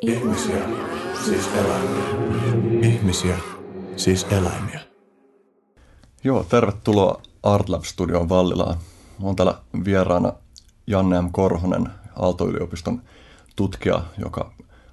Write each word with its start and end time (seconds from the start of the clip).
Ihmisiä, 0.00 0.68
siis 1.24 1.48
eläimiä. 1.54 2.04
Ihmisiä, 2.82 3.38
siis 3.96 4.26
eläimiä. 4.30 4.80
Joo, 6.24 6.44
tervetuloa 6.44 7.22
Artlab 7.42 7.84
Studion 7.84 8.28
Vallilaan. 8.28 8.76
Olen 9.22 9.36
täällä 9.36 9.58
vieraana 9.84 10.32
Janne 10.86 11.20
M. 11.20 11.32
Korhonen, 11.32 11.88
Aalto-yliopiston 12.16 13.02
tutkija, 13.56 14.02
joka 14.18 14.52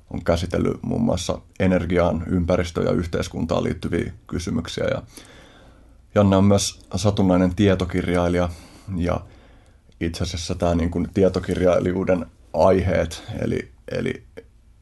on 0.09 0.23
käsitellyt 0.23 0.83
muun 0.83 1.01
muassa 1.01 1.41
energiaan, 1.59 2.23
ympäristöön 2.27 2.85
ja 2.85 2.91
yhteiskuntaan 2.91 3.63
liittyviä 3.63 4.13
kysymyksiä. 4.27 4.85
Ja 4.85 5.03
Janne 6.15 6.35
on 6.35 6.43
myös 6.43 6.79
satunnainen 6.95 7.55
tietokirjailija 7.55 8.49
ja 8.95 9.21
itse 10.01 10.23
asiassa 10.23 10.55
tämä 10.55 10.75
niin 10.75 10.91
kuin 10.91 11.07
tietokirjailijuuden 11.13 12.25
aiheet, 12.53 13.23
eli, 13.41 13.71
eli 13.91 14.26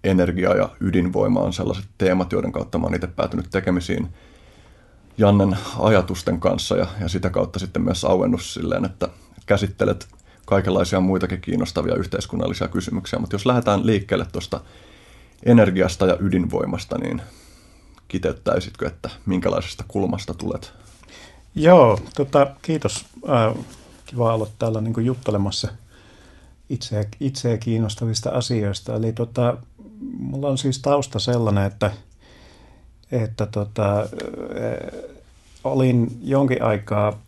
energia 0.05 0.55
ja 0.55 0.69
ydinvoima 0.79 1.39
on 1.39 1.53
sellaiset 1.53 1.85
teemat, 1.97 2.31
joiden 2.31 2.51
kautta 2.51 2.77
mä 2.77 2.85
oon 2.85 2.95
itse 2.95 3.07
päätynyt 3.07 3.49
tekemisiin 3.51 4.07
Jannen 5.17 5.57
ajatusten 5.79 6.39
kanssa 6.39 6.77
ja, 6.77 6.87
ja 7.01 7.07
sitä 7.07 7.29
kautta 7.29 7.59
sitten 7.59 7.81
myös 7.81 8.05
auennut 8.05 8.41
silleen, 8.41 8.85
että 8.85 9.09
käsittelet 9.45 10.07
kaikenlaisia 10.45 10.99
muitakin 10.99 11.41
kiinnostavia 11.41 11.95
yhteiskunnallisia 11.95 12.67
kysymyksiä. 12.67 13.19
Mutta 13.19 13.35
jos 13.35 13.45
lähdetään 13.45 13.85
liikkeelle 13.85 14.25
tuosta 14.31 14.61
energiasta 15.45 16.05
ja 16.05 16.17
ydinvoimasta, 16.19 16.97
niin 16.97 17.21
kiteyttäisitkö, 18.07 18.87
että 18.87 19.09
minkälaisesta 19.25 19.83
kulmasta 19.87 20.33
tulet? 20.33 20.73
Joo, 21.55 21.99
tota, 22.15 22.47
kiitos. 22.61 23.05
Äh, 23.29 23.63
kiva 24.05 24.33
olla 24.33 24.47
täällä 24.59 24.81
niin 24.81 25.05
juttelemassa 25.05 25.67
itseä, 26.69 27.03
itseä 27.19 27.57
kiinnostavista 27.57 28.29
asioista. 28.29 28.95
Eli 28.95 29.13
tota, 29.13 29.57
mulla 30.19 30.47
on 30.47 30.57
siis 30.57 30.79
tausta 30.79 31.19
sellainen, 31.19 31.65
että, 31.65 31.91
että 33.11 33.45
tota, 33.45 33.99
äh, 33.99 34.07
olin 35.63 36.19
jonkin 36.21 36.63
aikaa 36.63 37.19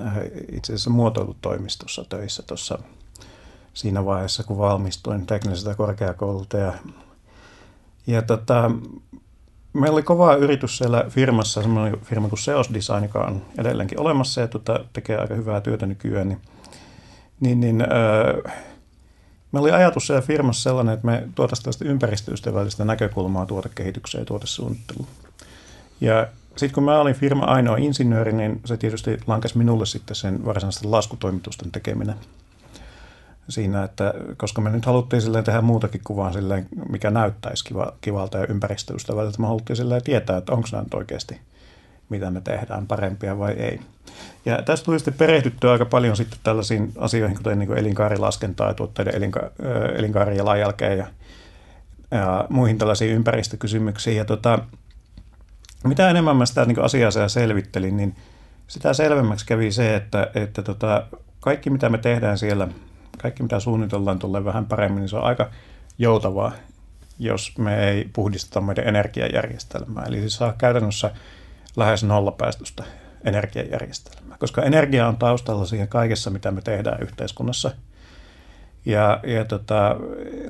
äh, 0.00 0.16
itse 0.52 0.72
asiassa 0.72 0.90
muotoilutoimistossa 0.90 2.04
töissä 2.08 2.42
tuossa 2.42 2.78
siinä 3.74 4.04
vaiheessa, 4.04 4.42
kun 4.42 4.58
valmistuin 4.58 5.26
teknisestä 5.26 5.74
korkeakoululta. 5.74 6.56
Ja, 6.56 6.72
ja 8.06 8.22
tota, 8.22 8.70
meillä 9.72 9.94
oli 9.94 10.02
kova 10.02 10.34
yritys 10.34 10.78
siellä 10.78 11.04
firmassa, 11.08 11.62
semmoinen 11.62 12.00
firma 12.00 12.28
kuin 12.28 12.38
Seos 12.38 12.74
Design, 12.74 13.02
joka 13.02 13.18
on 13.18 13.42
edelleenkin 13.58 14.00
olemassa 14.00 14.40
ja 14.40 14.48
tota, 14.48 14.84
tekee 14.92 15.16
aika 15.16 15.34
hyvää 15.34 15.60
työtä 15.60 15.86
nykyään. 15.86 16.28
Niin, 16.28 16.40
niin, 17.40 17.60
niin 17.60 17.80
öö, 17.80 18.42
Meillä 19.52 19.66
oli 19.66 19.72
ajatus 19.72 20.06
siellä 20.06 20.22
firmassa 20.22 20.62
sellainen, 20.62 20.94
että 20.94 21.06
me 21.06 21.28
tuotaisiin 21.34 21.64
tällaista 21.64 21.84
ympäristöystävällistä 21.84 22.84
näkökulmaa 22.84 23.46
tuotekehitykseen 23.46 24.22
ja 24.22 24.26
tuotesuunnitteluun. 24.26 25.08
Ja 26.00 26.26
sitten 26.56 26.74
kun 26.74 26.84
mä 26.84 27.00
olin 27.00 27.14
firma 27.14 27.44
ainoa 27.44 27.76
insinööri, 27.76 28.32
niin 28.32 28.60
se 28.64 28.76
tietysti 28.76 29.18
lankesi 29.26 29.58
minulle 29.58 29.86
sitten 29.86 30.16
sen 30.16 30.44
varsinaisten 30.44 30.90
laskutoimitusten 30.90 31.70
tekeminen 31.70 32.16
siinä, 33.48 33.84
että 33.84 34.14
koska 34.36 34.60
me 34.60 34.70
nyt 34.70 34.86
haluttiin 34.86 35.22
silleen 35.22 35.44
tehdä 35.44 35.60
muutakin 35.60 36.00
kuvaa 36.04 36.32
silleen, 36.32 36.68
mikä 36.88 37.10
näyttäisi 37.10 37.64
kiva, 37.64 37.92
kivalta 38.00 38.38
ja 38.38 38.46
ympäristöystävältä, 38.46 39.40
me 39.40 39.46
haluttiin 39.46 39.76
silleen 39.76 40.02
tietää, 40.02 40.36
että 40.36 40.52
onko 40.52 40.68
nämä 40.72 40.82
nyt 40.82 40.94
oikeasti 40.94 41.40
mitä 42.12 42.30
me 42.30 42.40
tehdään, 42.40 42.86
parempia 42.86 43.38
vai 43.38 43.52
ei. 43.52 43.80
Ja 44.44 44.62
tästä 44.62 44.84
tuli 44.84 44.98
sitten 44.98 45.14
perehdyttyä 45.14 45.72
aika 45.72 45.84
paljon 45.84 46.16
sitten 46.16 46.38
tällaisiin 46.42 46.92
asioihin, 46.98 47.36
kuten 47.36 47.58
niin 47.58 47.78
elinkaarilaskentaa 47.78 48.68
ja 48.68 48.74
tuotteiden 48.74 49.14
elinka- 49.14 49.50
elinkaarijalanjälkeen 49.94 50.98
ja, 50.98 51.06
ja 52.10 52.46
muihin 52.48 52.78
tällaisiin 52.78 53.12
ympäristökysymyksiin. 53.12 54.16
Ja 54.16 54.24
tota, 54.24 54.58
mitä 55.84 56.10
enemmän 56.10 56.36
mä 56.36 56.46
sitä 56.46 56.64
niin 56.64 56.82
asiaa 56.82 57.28
selvittelin, 57.28 57.96
niin 57.96 58.16
sitä 58.68 58.92
selvemmäksi 58.92 59.46
kävi 59.46 59.72
se, 59.72 59.96
että, 59.96 60.30
että 60.34 60.62
tota, 60.62 61.06
kaikki 61.40 61.70
mitä 61.70 61.88
me 61.88 61.98
tehdään 61.98 62.38
siellä, 62.38 62.68
kaikki 63.22 63.42
mitä 63.42 63.60
suunnitellaan 63.60 64.18
tulee 64.18 64.44
vähän 64.44 64.66
paremmin, 64.66 65.00
niin 65.00 65.08
se 65.08 65.16
on 65.16 65.24
aika 65.24 65.50
joutavaa, 65.98 66.52
jos 67.18 67.58
me 67.58 67.88
ei 67.88 68.10
puhdisteta 68.12 68.60
meidän 68.60 68.88
energiajärjestelmää. 68.88 70.04
Eli 70.04 70.20
siis 70.20 70.36
saa 70.36 70.54
käytännössä 70.58 71.10
lähes 71.76 72.04
nollapäästöstä 72.04 72.84
energiajärjestelmää, 73.24 74.36
koska 74.38 74.62
energia 74.62 75.08
on 75.08 75.16
taustalla 75.16 75.66
siihen 75.66 75.88
kaikessa, 75.88 76.30
mitä 76.30 76.50
me 76.50 76.60
tehdään 76.60 77.02
yhteiskunnassa. 77.02 77.70
Ja, 78.84 79.20
ja 79.26 79.44
tota, 79.44 79.96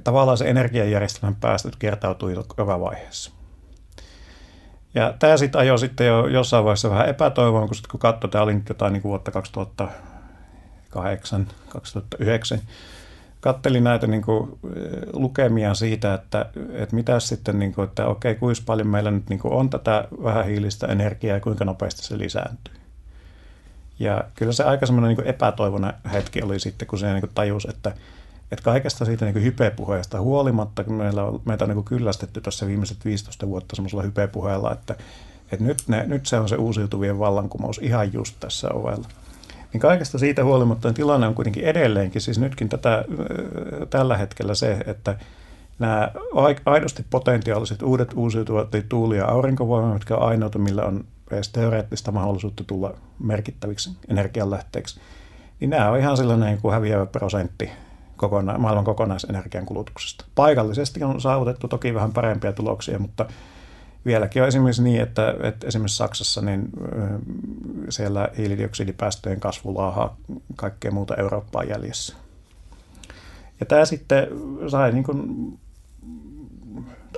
tavallaan 0.04 0.38
se 0.38 0.50
energiajärjestelmän 0.50 1.36
päästöt 1.36 1.76
kertautuu 1.76 2.28
joka 2.28 2.80
vaiheessa. 2.80 3.30
Ja 4.94 5.14
tämä 5.18 5.36
sitten 5.36 5.60
ajoi 5.60 5.78
sitten 5.78 6.06
jo 6.06 6.26
jossain 6.26 6.64
vaiheessa 6.64 6.90
vähän 6.90 7.08
epätoivoon, 7.08 7.66
kun, 7.66 7.74
sit, 7.74 7.86
kun 7.86 8.00
katsoi, 8.00 8.30
tämä 8.30 8.44
oli 8.44 8.54
nyt 8.54 8.68
jotain 8.68 8.92
niin 8.92 9.02
kuin 9.02 9.10
vuotta 9.10 9.30
2008, 9.30 11.46
2009, 11.68 12.58
kattelin 13.42 13.84
näitä 13.84 14.06
niin 14.06 14.22
kuin, 14.22 14.58
lukemia 15.12 15.74
siitä, 15.74 16.14
että, 16.14 16.46
että 16.72 16.96
mitä 16.96 17.20
sitten, 17.20 17.58
niin 17.58 17.74
kuin, 17.74 17.88
että 17.88 18.06
okei, 18.06 18.34
kuinka 18.34 18.62
paljon 18.66 18.88
meillä 18.88 19.10
nyt 19.10 19.28
niin 19.28 19.38
kuin 19.38 19.54
on 19.54 19.70
tätä 19.70 20.08
vähähiilistä 20.22 20.86
energiaa 20.86 21.36
ja 21.36 21.40
kuinka 21.40 21.64
nopeasti 21.64 22.02
se 22.02 22.18
lisääntyy. 22.18 22.74
Ja 23.98 24.24
kyllä 24.34 24.52
se 24.52 24.64
aika 24.64 24.86
semmoinen 24.86 25.16
niin 25.16 25.26
epätoivona 25.26 25.92
hetki 26.12 26.42
oli 26.42 26.60
sitten, 26.60 26.88
kun 26.88 26.98
se 26.98 27.12
niin 27.12 27.20
kuin 27.20 27.34
tajusi, 27.34 27.68
että, 27.70 27.94
että 28.52 28.64
kaikesta 28.64 29.04
siitä 29.04 29.24
niin 29.24 29.42
hypepuheesta 29.42 30.20
huolimatta, 30.20 30.84
kun 30.84 30.94
meillä 30.94 31.24
on, 31.24 31.40
meitä 31.44 31.64
on 31.64 31.70
niin 31.70 31.84
kyllästetty 31.84 32.40
tässä 32.40 32.66
viimeiset 32.66 33.04
15 33.04 33.46
vuotta 33.48 33.76
semmoisella 33.76 34.02
hypepuheella, 34.02 34.72
että, 34.72 34.96
että 35.52 35.64
nyt, 35.64 35.78
ne, 35.86 36.04
nyt 36.06 36.26
se 36.26 36.38
on 36.38 36.48
se 36.48 36.56
uusiutuvien 36.56 37.18
vallankumous 37.18 37.78
ihan 37.82 38.12
just 38.12 38.36
tässä 38.40 38.68
ovella 38.68 39.08
niin 39.72 39.80
kaikesta 39.80 40.18
siitä 40.18 40.44
huolimatta 40.44 40.88
niin 40.88 40.94
tilanne 40.94 41.26
on 41.26 41.34
kuitenkin 41.34 41.64
edelleenkin, 41.64 42.20
siis 42.20 42.38
nytkin 42.38 42.68
tätä, 42.68 43.04
tällä 43.90 44.16
hetkellä 44.16 44.54
se, 44.54 44.78
että 44.86 45.16
nämä 45.78 46.10
aidosti 46.66 47.04
potentiaaliset 47.10 47.82
uudet 47.82 48.12
uusiutuvat, 48.14 48.74
eli 48.74 48.84
tuuli- 48.88 49.16
ja 49.16 49.28
aurinkovoima, 49.28 49.94
mitkä 49.94 50.16
on 50.16 50.28
ainoita, 50.28 50.58
millä 50.58 50.82
on 50.82 51.04
edes 51.30 51.48
teoreettista 51.48 52.12
mahdollisuutta 52.12 52.64
tulla 52.64 52.94
merkittäviksi 53.18 53.90
energianlähteeksi, 54.08 55.00
niin 55.60 55.70
nämä 55.70 55.90
on 55.90 55.98
ihan 55.98 56.16
sellainen 56.16 56.48
niin 56.48 56.60
kuin 56.62 56.74
häviävä 56.74 57.06
prosentti 57.06 57.70
kokona- 58.16 58.58
maailman 58.58 58.84
kokonaisenergian 58.84 59.66
kulutuksesta. 59.66 60.24
Paikallisesti 60.34 61.04
on 61.04 61.20
saavutettu 61.20 61.68
toki 61.68 61.94
vähän 61.94 62.12
parempia 62.12 62.52
tuloksia, 62.52 62.98
mutta 62.98 63.26
vieläkin 64.06 64.42
on 64.42 64.48
esimerkiksi 64.48 64.82
niin, 64.82 65.00
että, 65.00 65.34
että 65.42 65.66
esimerkiksi 65.66 65.96
Saksassa 65.96 66.42
niin 66.42 66.68
siellä 67.88 68.28
hiilidioksidipäästöjen 68.36 69.40
kasvu 69.40 69.74
laahaa 69.74 70.16
kaikkea 70.56 70.90
muuta 70.90 71.16
Eurooppaa 71.16 71.64
jäljessä. 71.64 72.16
Ja 73.60 73.66
tämä 73.66 73.84
sitten 73.84 74.28
sai 74.68 74.92
niin 74.92 75.04
kuin, 75.04 75.58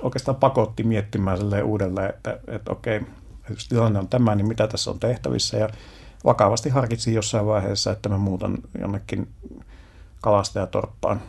oikeastaan 0.01 0.35
pakotti 0.35 0.83
miettimään 0.83 1.39
uudelleen, 1.63 2.09
että, 2.09 2.39
että 2.47 2.71
okei, 2.71 3.01
jos 3.49 3.67
tilanne 3.67 3.99
on 3.99 4.07
tämä, 4.07 4.35
niin 4.35 4.47
mitä 4.47 4.67
tässä 4.67 4.91
on 4.91 4.99
tehtävissä. 4.99 5.57
Ja 5.57 5.69
vakavasti 6.25 6.69
harkitsin 6.69 7.13
jossain 7.13 7.45
vaiheessa, 7.45 7.91
että 7.91 8.09
mä 8.09 8.17
muutan 8.17 8.57
jonnekin 8.79 9.27
kalastajatorppaan. 10.21 11.21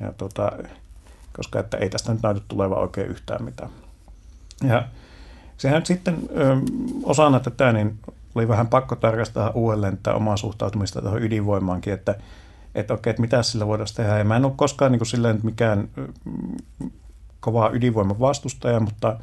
Ja 0.00 0.12
tota, 0.12 0.52
koska 1.36 1.60
että 1.60 1.76
ei 1.76 1.90
tästä 1.90 2.12
nyt 2.12 2.22
näytä 2.22 2.40
tulevan 2.48 2.78
oikein 2.78 3.10
yhtään 3.10 3.44
mitään. 3.44 3.70
Ja 4.68 4.84
sehän 5.56 5.86
sitten 5.86 6.18
ö, 6.36 6.56
osana 7.02 7.40
tätä 7.40 7.72
niin 7.72 7.98
oli 8.34 8.48
vähän 8.48 8.66
pakko 8.66 8.96
tarkastaa 8.96 9.50
uudelleen 9.50 9.96
tätä 9.96 10.14
omaa 10.14 10.36
suhtautumista 10.36 11.02
tuohon 11.02 11.22
ydinvoimaankin, 11.22 11.92
että, 11.92 12.14
että 12.74 12.94
okei, 12.94 13.10
että 13.10 13.20
mitä 13.20 13.42
sillä 13.42 13.66
voitaisiin 13.66 13.96
tehdä. 13.96 14.18
Ja 14.18 14.24
mä 14.24 14.36
en 14.36 14.44
ole 14.44 14.52
koskaan 14.56 14.92
niin 14.92 14.98
kuin 14.98 15.08
silleen 15.08 15.40
mikään 15.42 15.88
kovaa 17.40 17.70
ydinvoiman 17.70 18.20
vastustaja, 18.20 18.80
mutta 18.80 19.16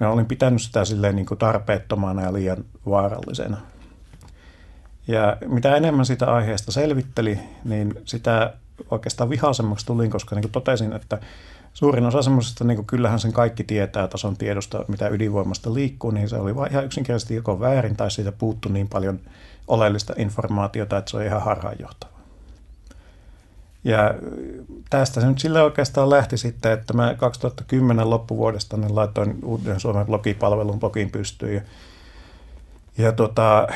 mä 0.00 0.10
olin 0.10 0.26
pitänyt 0.26 0.62
sitä 0.62 0.84
silleen 0.84 1.16
niin 1.16 1.26
kuin 1.26 1.38
tarpeettomana 1.38 2.22
ja 2.22 2.32
liian 2.32 2.64
vaarallisena. 2.86 3.56
Ja 5.08 5.36
mitä 5.46 5.76
enemmän 5.76 6.06
sitä 6.06 6.34
aiheesta 6.34 6.72
selvitteli, 6.72 7.38
niin 7.64 7.94
sitä 8.04 8.52
oikeastaan 8.90 9.30
vihaisemmaksi 9.30 9.86
tulin, 9.86 10.10
koska 10.10 10.34
niin 10.34 10.42
kuin 10.42 10.52
totesin, 10.52 10.92
että 10.92 11.18
suurin 11.74 12.06
osa 12.06 12.22
semmoisesta, 12.22 12.64
niin 12.64 12.86
kyllähän 12.86 13.18
sen 13.18 13.32
kaikki 13.32 13.64
tietää 13.64 14.08
tason 14.08 14.36
tiedosta, 14.36 14.84
mitä 14.88 15.08
ydinvoimasta 15.08 15.74
liikkuu, 15.74 16.10
niin 16.10 16.28
se 16.28 16.36
oli 16.36 16.56
vain 16.56 16.72
ihan 16.72 16.84
yksinkertaisesti 16.84 17.34
joko 17.34 17.60
väärin 17.60 17.96
tai 17.96 18.10
siitä 18.10 18.32
puuttu 18.32 18.68
niin 18.68 18.88
paljon 18.88 19.20
oleellista 19.68 20.14
informaatiota, 20.16 20.98
että 20.98 21.10
se 21.10 21.16
on 21.16 21.22
ihan 21.22 21.42
harhaanjohtava. 21.42 22.14
Ja 23.84 24.14
tästä 24.90 25.20
se 25.20 25.26
nyt 25.26 25.38
sille 25.38 25.62
oikeastaan 25.62 26.10
lähti 26.10 26.36
sitten, 26.36 26.72
että 26.72 26.94
mä 26.94 27.14
2010 27.14 28.10
loppuvuodesta 28.10 28.76
niin 28.76 28.94
laitoin 28.94 29.38
uuden 29.44 29.80
Suomen 29.80 30.06
blogipalvelun 30.06 30.80
blogin 30.80 31.10
pystyyn. 31.10 31.54
Ja, 31.54 31.62
ja 32.98 33.12
tota, 33.12 33.68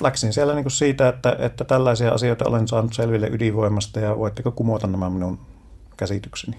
läksin 0.00 0.32
siellä 0.32 0.54
niin 0.54 0.64
kuin 0.64 0.72
siitä, 0.72 1.08
että, 1.08 1.36
että 1.38 1.64
tällaisia 1.64 2.12
asioita 2.12 2.48
olen 2.48 2.68
saanut 2.68 2.92
selville 2.92 3.28
ydinvoimasta 3.28 4.00
ja 4.00 4.18
voitteko 4.18 4.52
kumota 4.52 4.86
nämä 4.86 5.10
minun 5.10 5.38
käsitykseni. 5.96 6.56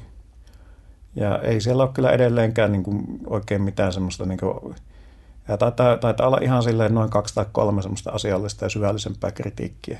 Ja 1.15 1.39
ei 1.39 1.61
siellä 1.61 1.83
ole 1.83 1.91
kyllä 1.93 2.11
edelleenkään 2.11 2.71
niin 2.71 2.83
kuin 2.83 3.19
oikein 3.27 3.61
mitään 3.61 3.93
semmoista, 3.93 4.25
niin 4.25 4.39
kuin, 4.39 4.75
ja 5.47 5.57
taitaa, 5.57 5.97
taitaa 5.97 6.27
olla 6.27 6.39
ihan 6.41 6.63
silleen 6.63 6.93
noin 6.93 7.09
kaksi 7.09 7.35
tai 7.35 7.45
kolme 7.51 7.81
semmoista 7.81 8.11
asiallista 8.11 8.65
ja 8.65 8.69
syvällisempää 8.69 9.31
kritiikkiä. 9.31 9.99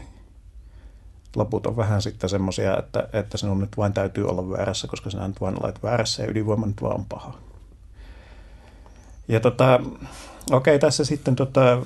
Loput 1.35 1.65
on 1.65 1.77
vähän 1.77 2.01
sitten 2.01 2.29
semmoisia, 2.29 2.77
että, 2.77 3.09
että 3.13 3.37
sinun 3.37 3.59
nyt 3.59 3.77
vain 3.77 3.93
täytyy 3.93 4.27
olla 4.27 4.49
väärässä, 4.49 4.87
koska 4.87 5.09
sinä 5.09 5.27
nyt 5.27 5.41
vain 5.41 5.63
olet 5.63 5.83
väärässä 5.83 6.23
ja 6.23 6.31
ydinvoima 6.31 6.65
nyt 6.65 6.81
vaan 6.81 6.95
on 6.95 7.05
paha. 7.09 7.33
Ja 9.27 9.39
tota, 9.39 9.79
okei, 10.51 10.79
tässä 10.79 11.05
sitten 11.05 11.35
tota, 11.35 11.81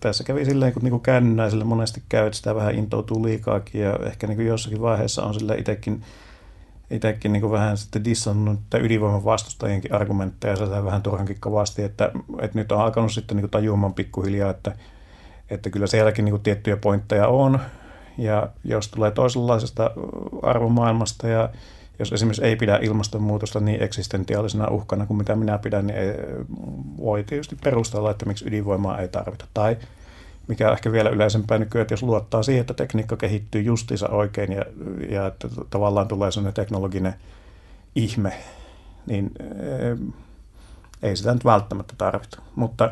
tässä 0.00 0.24
kävi 0.24 0.44
silleen, 0.44 0.72
kun 0.72 0.82
niinku 0.82 0.98
käännäiselle 0.98 1.64
monesti 1.64 2.02
käy, 2.08 2.26
että 2.26 2.36
sitä 2.36 2.54
vähän 2.54 2.74
intoutuu 2.74 3.24
liikaakin 3.24 3.80
ja 3.80 3.98
ehkä 4.02 4.26
niinku 4.26 4.42
jossakin 4.42 4.80
vaiheessa 4.80 5.22
on 5.22 5.34
sille 5.34 5.54
itsekin 5.54 6.02
itsekin 6.90 7.32
niin 7.32 7.50
vähän 7.50 7.76
sitten 7.76 8.04
dissannut 8.04 8.60
ydinvoiman 8.80 9.24
vastustajienkin 9.24 9.94
argumentteja 9.94 10.56
ja 10.74 10.84
vähän 10.84 11.02
turhankin 11.02 11.40
kovasti, 11.40 11.82
että, 11.82 12.10
että 12.40 12.58
nyt 12.58 12.72
on 12.72 12.80
alkanut 12.80 13.12
sitten 13.12 13.36
niin 13.36 13.50
tajuamaan 13.50 13.94
pikkuhiljaa, 13.94 14.50
että, 14.50 14.72
että 15.50 15.70
kyllä 15.70 15.86
sielläkin 15.86 16.24
niin 16.24 16.40
tiettyjä 16.40 16.76
pointteja 16.76 17.28
on, 17.28 17.58
ja 18.18 18.48
jos 18.64 18.88
tulee 18.88 19.10
toisenlaisesta 19.10 19.90
arvomaailmasta 20.42 21.28
ja 21.28 21.48
jos 21.98 22.12
esimerkiksi 22.12 22.44
ei 22.44 22.56
pidä 22.56 22.78
ilmastonmuutosta 22.82 23.60
niin 23.60 23.82
eksistentiaalisena 23.82 24.68
uhkana 24.68 25.06
kuin 25.06 25.16
mitä 25.16 25.36
minä 25.36 25.58
pidän, 25.58 25.86
niin 25.86 25.98
ei, 25.98 26.14
voi 26.98 27.24
tietysti 27.24 27.56
perustella, 27.64 28.10
että 28.10 28.26
miksi 28.26 28.48
ydinvoimaa 28.48 28.98
ei 28.98 29.08
tarvita. 29.08 29.46
Tai 29.54 29.76
mikä 30.48 30.72
ehkä 30.72 30.92
vielä 30.92 31.10
yleisempää 31.10 31.58
nykyään, 31.58 31.82
että 31.82 31.92
jos 31.92 32.02
luottaa 32.02 32.42
siihen, 32.42 32.60
että 32.60 32.74
tekniikka 32.74 33.16
kehittyy 33.16 33.62
justiinsa 33.62 34.08
oikein 34.08 34.52
ja, 34.52 34.64
ja 35.08 35.26
että 35.26 35.48
tavallaan 35.70 36.08
tulee 36.08 36.30
sellainen 36.30 36.54
teknologinen 36.54 37.14
ihme, 37.94 38.32
niin 39.06 39.30
eh, 39.40 39.98
ei 41.02 41.16
sitä 41.16 41.34
nyt 41.34 41.44
välttämättä 41.44 41.94
tarvita. 41.98 42.42
Mutta 42.54 42.90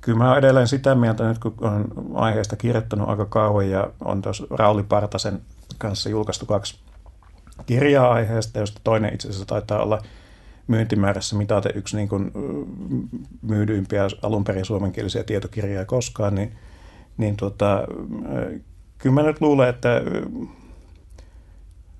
kyllä 0.00 0.18
mä 0.18 0.28
olen 0.28 0.38
edelleen 0.38 0.68
sitä 0.68 0.94
mieltä, 0.94 1.28
nyt 1.28 1.38
kun 1.38 1.54
olen 1.60 1.84
aiheesta 2.14 2.56
kirjoittanut 2.56 3.08
aika 3.08 3.26
kauan 3.26 3.70
ja 3.70 3.90
on 4.04 4.22
tuossa 4.22 4.46
Rauli 4.50 4.82
Partasen 4.82 5.40
kanssa 5.78 6.08
julkaistu 6.08 6.46
kaksi 6.46 6.78
kirjaa 7.66 8.12
aiheesta, 8.12 8.58
josta 8.58 8.80
toinen 8.84 9.14
itse 9.14 9.28
asiassa 9.28 9.46
taitaa 9.46 9.82
olla 9.82 10.02
myyntimäärässä 10.66 11.36
mitaten 11.36 11.72
yksi 11.74 11.96
niin 11.96 12.08
kuin 12.08 12.32
myydyimpiä 13.42 14.08
alun 14.22 14.44
perin 14.44 14.64
suomenkielisiä 14.64 15.24
tietokirjoja 15.24 15.84
koskaan, 15.84 16.34
niin 16.34 16.52
niin 17.16 17.36
tota, 17.36 17.84
kyllä 18.98 19.14
mä 19.14 19.22
nyt 19.22 19.40
luulen, 19.40 19.68
että 19.68 19.88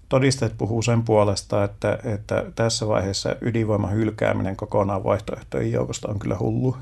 todisteet 0.09 0.59
puhuu 0.59 0.83
sen 0.83 1.03
puolesta, 1.03 1.65
että, 1.65 1.99
että 2.05 2.45
tässä 2.55 2.89
vaiheessa 2.89 3.37
ydinvoiman 3.41 3.93
hylkääminen 3.93 4.57
kokonaan 4.57 5.05
vaihtoehtojen 5.05 5.73
joukosta 5.73 6.09
on 6.09 6.19
kyllä 6.19 6.37
hullu. 6.39 6.77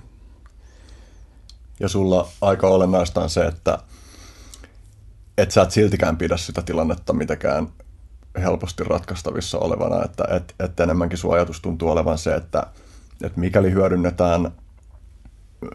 Ja 1.80 1.88
sulla 1.88 2.28
aika 2.40 2.68
olennaista 2.68 3.20
on 3.22 3.30
se, 3.30 3.44
että 3.44 3.78
et 5.38 5.50
sä 5.50 5.62
et 5.62 5.70
siltikään 5.70 6.16
pidä 6.16 6.36
sitä 6.36 6.62
tilannetta 6.62 7.12
mitenkään 7.12 7.68
helposti 8.40 8.84
ratkaistavissa 8.84 9.58
olevana, 9.58 10.04
että 10.04 10.24
et, 10.30 10.54
et 10.60 10.80
enemmänkin 10.80 11.18
sun 11.18 11.34
ajatus 11.34 11.60
tuntuu 11.60 11.90
olevan 11.90 12.18
se, 12.18 12.34
että, 12.34 12.66
että 13.22 13.40
mikäli 13.40 13.72
hyödynnetään 13.72 14.52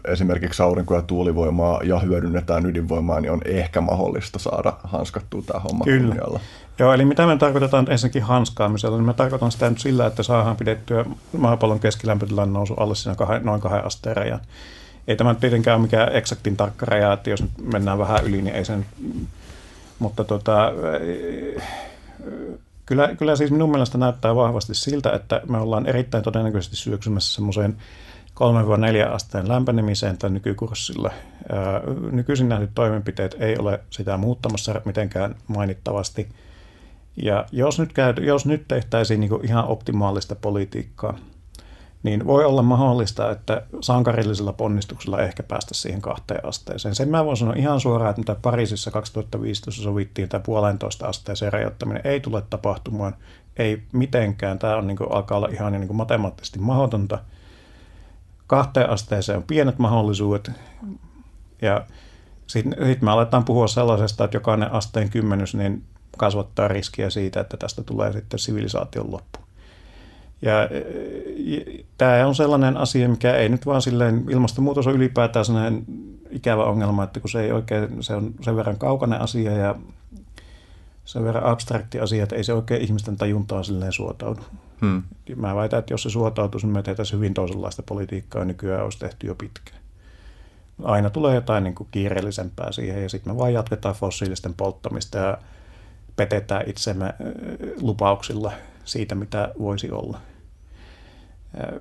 esimerkiksi 0.04 0.62
aurinko- 0.62 0.94
ja 0.94 1.02
tuulivoimaa 1.02 1.80
ja 1.82 1.98
hyödynnetään 1.98 2.66
ydinvoimaa, 2.66 3.20
niin 3.20 3.32
on 3.32 3.40
ehkä 3.44 3.80
mahdollista 3.80 4.38
saada 4.38 4.72
hanskattua 4.84 5.42
tämä 5.42 5.60
homma 5.60 5.84
Kyllä. 5.84 6.14
kunnialla. 6.14 6.40
Joo, 6.78 6.92
eli 6.92 7.04
mitä 7.04 7.26
me 7.26 7.36
tarkoitetaan 7.36 7.86
ensinnäkin 7.90 8.22
hanskaamisella, 8.22 8.96
niin 8.96 9.06
me 9.06 9.14
tarkoitan 9.14 9.52
sitä 9.52 9.70
nyt 9.70 9.78
sillä, 9.78 10.06
että 10.06 10.22
saadaan 10.22 10.56
pidettyä 10.56 11.04
maapallon 11.38 11.80
keskilämpötilan 11.80 12.52
nousu 12.52 12.74
alle 12.74 12.94
siinä 12.94 13.14
kahden, 13.14 13.44
noin 13.44 13.60
kahden 13.60 13.86
asteen 13.86 14.16
rajan. 14.16 14.40
Ei 15.08 15.16
tämä 15.16 15.30
nyt 15.30 15.40
tietenkään 15.40 15.76
ole 15.76 15.82
mikään 15.82 16.16
eksaktin 16.16 16.56
tarkka 16.56 16.86
raja, 16.86 17.12
että 17.12 17.30
jos 17.30 17.42
nyt 17.42 17.50
mennään 17.72 17.98
vähän 17.98 18.24
yli, 18.24 18.42
niin 18.42 18.56
ei 18.56 18.64
sen... 18.64 18.86
Mutta 19.98 20.24
tota, 20.24 20.72
kyllä, 22.86 23.14
kyllä 23.18 23.36
siis 23.36 23.50
minun 23.50 23.70
mielestä 23.70 23.98
näyttää 23.98 24.34
vahvasti 24.34 24.74
siltä, 24.74 25.12
että 25.12 25.40
me 25.48 25.58
ollaan 25.58 25.86
erittäin 25.86 26.24
todennäköisesti 26.24 26.76
syöksymässä 26.76 27.34
semmoiseen 27.34 27.76
3-4 28.38 29.14
asteen 29.14 29.48
lämpenemiseen 29.48 30.18
tällä 30.18 30.34
nykykurssilla. 30.34 31.10
Nykyisin 32.10 32.48
nähdyt 32.48 32.70
toimenpiteet 32.74 33.36
ei 33.38 33.58
ole 33.58 33.80
sitä 33.90 34.16
muuttamassa 34.16 34.80
mitenkään 34.84 35.34
mainittavasti. 35.46 36.28
Ja 37.22 37.46
jos 37.52 37.78
nyt, 37.78 37.92
käy, 37.92 38.14
jos 38.20 38.46
nyt 38.46 38.68
tehtäisiin 38.68 39.20
niin 39.20 39.44
ihan 39.44 39.64
optimaalista 39.64 40.34
politiikkaa, 40.34 41.18
niin 42.02 42.26
voi 42.26 42.44
olla 42.44 42.62
mahdollista, 42.62 43.30
että 43.30 43.62
sankarillisella 43.80 44.52
ponnistuksella 44.52 45.20
ehkä 45.20 45.42
päästä 45.42 45.74
siihen 45.74 46.00
kahteen 46.00 46.44
asteeseen. 46.44 46.94
Sen 46.94 47.08
mä 47.08 47.24
voin 47.24 47.36
sanoa 47.36 47.54
ihan 47.56 47.80
suoraan, 47.80 48.10
että 48.10 48.20
mitä 48.20 48.36
Pariisissa 48.42 48.90
2015 48.90 49.82
sovittiin, 49.82 50.28
tämä 50.28 50.42
puolentoista 50.44 51.06
asteeseen 51.06 51.52
rajoittaminen 51.52 52.02
ei 52.04 52.20
tule 52.20 52.42
tapahtumaan, 52.50 53.16
ei 53.56 53.82
mitenkään. 53.92 54.58
Tämä 54.58 54.76
on 54.76 54.86
niin 54.86 54.96
kuin, 54.96 55.12
alkaa 55.12 55.36
olla 55.36 55.48
ihan 55.52 55.72
niin 55.72 55.86
kuin 55.86 55.96
matemaattisesti 55.96 56.58
mahdotonta– 56.58 57.18
kahteen 58.48 58.90
asteeseen 58.90 59.38
on 59.38 59.44
pienet 59.44 59.78
mahdollisuudet. 59.78 60.50
Ja 61.62 61.86
sitten 62.46 62.86
sit 62.86 63.02
me 63.02 63.10
aletaan 63.10 63.44
puhua 63.44 63.66
sellaisesta, 63.66 64.24
että 64.24 64.36
jokainen 64.36 64.72
asteen 64.72 65.10
kymmenys 65.10 65.54
niin 65.54 65.82
kasvattaa 66.16 66.68
riskiä 66.68 67.10
siitä, 67.10 67.40
että 67.40 67.56
tästä 67.56 67.82
tulee 67.82 68.12
sitten 68.12 68.38
sivilisaation 68.38 69.12
loppu. 69.12 69.38
Ja, 70.42 70.52
ja 71.36 71.84
tämä 71.98 72.26
on 72.26 72.34
sellainen 72.34 72.76
asia, 72.76 73.08
mikä 73.08 73.34
ei 73.34 73.48
nyt 73.48 73.66
vaan 73.66 73.82
silleen, 73.82 74.24
ilmastonmuutos 74.30 74.86
on 74.86 74.94
ylipäätään 74.94 75.44
sellainen 75.44 75.84
ikävä 76.30 76.64
ongelma, 76.64 77.04
että 77.04 77.20
kun 77.20 77.30
se 77.30 77.40
ei 77.40 77.52
oikein, 77.52 78.02
se 78.02 78.14
on 78.14 78.34
sen 78.42 78.56
verran 78.56 78.78
kaukainen 78.78 79.20
asia 79.20 79.52
ja 79.52 79.74
sen 81.04 81.24
verran 81.24 81.44
abstrakti 81.44 82.00
asia, 82.00 82.22
että 82.22 82.36
ei 82.36 82.44
se 82.44 82.52
oikein 82.52 82.82
ihmisten 82.82 83.16
tajuntaa 83.16 83.62
silleen 83.62 83.92
suotaudu. 83.92 84.40
Hmm. 84.80 85.02
Mä 85.36 85.54
väitän, 85.54 85.78
että 85.78 85.92
jos 85.92 86.02
se 86.02 86.10
suotautuisi, 86.10 86.66
niin 86.66 86.74
me 86.74 86.82
tehtäisiin 86.82 87.16
hyvin 87.16 87.34
toisenlaista 87.34 87.82
politiikkaa, 87.82 88.44
nykyään 88.44 88.84
olisi 88.84 88.98
tehty 88.98 89.26
jo 89.26 89.34
pitkään. 89.34 89.78
Aina 90.82 91.10
tulee 91.10 91.34
jotain 91.34 91.64
niin 91.64 91.74
kuin 91.74 91.88
kiireellisempää 91.90 92.72
siihen 92.72 93.02
ja 93.02 93.08
sitten 93.08 93.32
me 93.32 93.38
vaan 93.38 93.52
jatketaan 93.52 93.94
fossiilisten 93.94 94.54
polttamista 94.54 95.18
ja 95.18 95.38
petetään 96.16 96.62
itsemme 96.66 97.14
lupauksilla 97.80 98.52
siitä, 98.84 99.14
mitä 99.14 99.52
voisi 99.58 99.90
olla. 99.90 100.18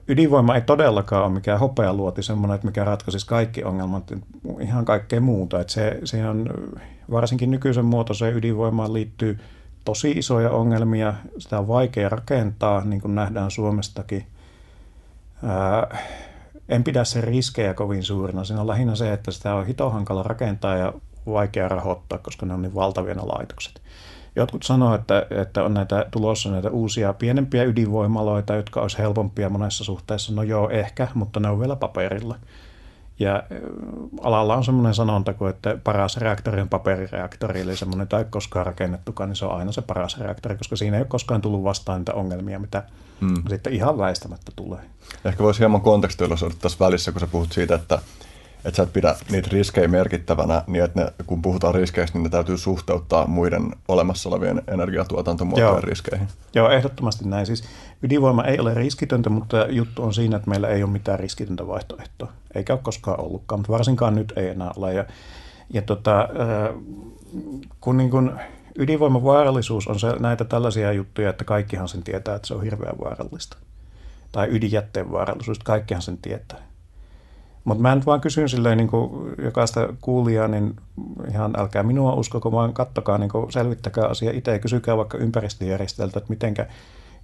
Ydinvoima 0.08 0.56
ei 0.56 0.62
todellakaan 0.62 1.26
ole 1.26 1.34
mikään 1.34 1.60
hopealuoti, 1.60 2.24
semmoinen, 2.24 2.56
että 2.56 2.68
mikä 2.68 2.84
ratkaisisi 2.84 3.28
kaikki 3.28 3.64
ongelmat, 3.64 4.12
ihan 4.60 4.86
kaikkea 4.86 5.22
muuta. 5.22 5.62
Että 5.62 5.74
se, 5.74 6.00
se 6.04 6.30
on, 6.30 6.50
varsinkin 7.12 7.52
nykyisen 7.52 7.86
muotoiseen 7.86 8.38
ydinvoimaan 8.38 8.94
liittyy 8.94 9.40
tosi 9.88 10.12
isoja 10.12 10.50
ongelmia, 10.50 11.14
sitä 11.38 11.60
on 11.60 11.68
vaikea 11.68 12.10
rakentaa, 12.10 12.84
niin 12.84 13.02
kuin 13.02 13.16
nähdään 13.16 13.52
Suomestakin. 13.52 14.26
Ää, 15.44 15.98
en 16.70 16.84
pidä 16.84 17.04
sen 17.04 17.24
riskejä 17.24 17.74
kovin 17.74 18.04
suurina. 18.04 18.44
Siinä 18.44 18.62
on 18.62 18.68
lähinnä 18.68 18.96
se, 18.96 19.14
että 19.14 19.32
sitä 19.32 19.56
on 19.56 19.66
hito 19.66 19.90
hankala 19.90 20.24
rakentaa 20.24 20.76
ja 20.78 20.94
vaikea 21.28 21.68
rahoittaa, 21.68 22.18
koska 22.18 22.46
ne 22.46 22.54
on 22.54 22.62
niin 22.62 22.76
valtavia 22.76 23.14
ne 23.14 23.22
laitokset. 23.22 23.82
Jotkut 24.36 24.64
sanoo, 24.64 24.96
että, 24.96 25.26
että 25.30 25.64
on 25.64 25.74
näitä 25.74 26.06
tulossa 26.12 26.52
näitä 26.52 26.70
uusia 26.70 27.14
pienempiä 27.14 27.64
ydinvoimaloita, 27.64 28.56
jotka 28.56 28.82
olisi 28.82 28.98
helpompia 28.98 29.50
monessa 29.50 29.84
suhteessa. 29.84 30.34
No 30.34 30.44
joo, 30.44 30.70
ehkä, 30.70 31.08
mutta 31.14 31.40
ne 31.40 31.50
on 31.50 31.60
vielä 31.60 31.76
paperilla. 31.76 32.36
Ja 33.20 33.44
alalla 34.22 34.56
on 34.56 34.66
semmoinen 34.66 34.94
sanonta, 34.94 35.34
että 35.50 35.78
paras 35.84 36.18
reaktori 36.18 36.62
on 36.62 36.70
paperireaktori, 36.70 37.62
eli 37.62 37.78
semmoinen, 37.78 38.08
tai 38.08 38.22
ei 38.22 38.28
koskaan 38.30 38.66
rakennettukaan, 38.66 39.30
niin 39.30 39.36
se 39.36 39.46
on 39.46 39.58
aina 39.58 39.72
se 39.72 39.82
paras 39.82 40.20
reaktori, 40.20 40.58
koska 40.58 40.76
siinä 40.76 40.98
ei 40.98 41.02
ole 41.02 41.08
koskaan 41.08 41.42
tullut 41.42 41.64
vastaan 41.64 42.00
niitä 42.00 42.14
ongelmia, 42.14 42.60
mitä 42.60 42.84
hmm. 43.22 43.44
sitten 43.50 43.74
ihan 43.74 43.98
väistämättä 43.98 44.52
tulee. 44.56 44.82
Ehkä 45.26 45.44
voisi 45.44 45.60
hieman 45.60 45.82
kontekstoilla 45.82 46.36
tässä 46.62 46.80
välissä, 46.80 47.12
kun 47.12 47.22
sä 47.22 47.28
puhut 47.28 47.52
siitä, 47.52 47.76
että 47.76 48.00
että 48.68 48.76
sä 48.78 48.84
et 48.84 48.94
pidä 48.94 49.16
niitä 49.32 49.50
riskejä 49.52 49.88
merkittävänä, 49.88 50.64
niin 50.68 50.84
että 50.84 51.02
ne, 51.02 51.14
kun 51.28 51.42
puhutaan 51.42 51.76
riskeistä, 51.76 52.18
niin 52.18 52.24
ne 52.24 52.30
täytyy 52.30 52.58
suhteuttaa 52.58 53.28
muiden 53.28 53.72
olemassa 53.88 54.30
olevien 54.30 54.62
energiatuotantomuotojen 54.68 55.70
Joo. 55.70 55.82
riskeihin. 55.82 56.28
Joo, 56.56 56.70
ehdottomasti 56.70 57.28
näin. 57.28 57.46
Siis 57.46 57.64
ydinvoima 58.04 58.44
ei 58.44 58.60
ole 58.60 58.74
riskitöntä, 58.74 59.30
mutta 59.30 59.66
juttu 59.70 60.04
on 60.04 60.14
siinä, 60.14 60.38
että 60.38 60.50
meillä 60.50 60.68
ei 60.68 60.84
ole 60.84 60.92
mitään 60.92 61.20
riskitöntä 61.20 61.68
vaihtoehtoa. 61.68 62.32
Eikä 62.56 62.74
ole 62.74 62.80
koskaan 62.84 63.20
ollutkaan, 63.20 63.60
mutta 63.60 63.74
varsinkaan 63.74 64.16
nyt 64.16 64.34
ei 64.36 64.48
enää 64.48 64.72
ole. 64.76 64.94
Ja, 64.94 65.06
ja 65.74 65.82
tota, 65.82 66.30
kun 67.82 67.98
niin 67.98 68.10
kun 68.10 68.40
ydinvoiman 68.78 69.24
vaarallisuus 69.24 69.88
on 69.88 70.00
se, 70.00 70.08
näitä 70.20 70.46
tällaisia 70.46 70.92
juttuja, 70.92 71.30
että 71.30 71.44
kaikkihan 71.44 71.88
sen 71.88 72.04
tietää, 72.04 72.36
että 72.36 72.48
se 72.48 72.54
on 72.54 72.64
hirveän 72.64 72.98
vaarallista. 73.04 73.58
Tai 74.32 74.48
ydinjätteen 74.52 75.12
vaarallisuus, 75.12 75.60
kaikkihan 75.60 76.02
sen 76.02 76.18
tietää. 76.18 76.60
Mutta 77.68 77.82
mä 77.82 77.96
nyt 77.96 78.06
vaan 78.06 78.22
kysyn 78.22 78.50
silleen 78.50 78.78
niin 78.78 78.88
kuin 78.88 79.36
jokaista 79.44 79.94
kuulijaa, 80.02 80.48
niin 80.48 80.76
ihan 81.32 81.54
älkää 81.58 81.84
minua 81.84 82.14
uskoko, 82.14 82.52
vaan 82.52 82.74
kattokaa, 82.74 83.18
niin 83.18 83.30
kuin 83.30 83.52
selvittäkää 83.52 84.06
asia 84.06 84.32
itse 84.32 84.52
ja 84.52 84.60
kysykää 84.60 84.98
vaikka 84.98 85.18
ympäristöjärjestöltä, 85.18 86.20
että 86.20 86.30
mitenkä 86.30 86.68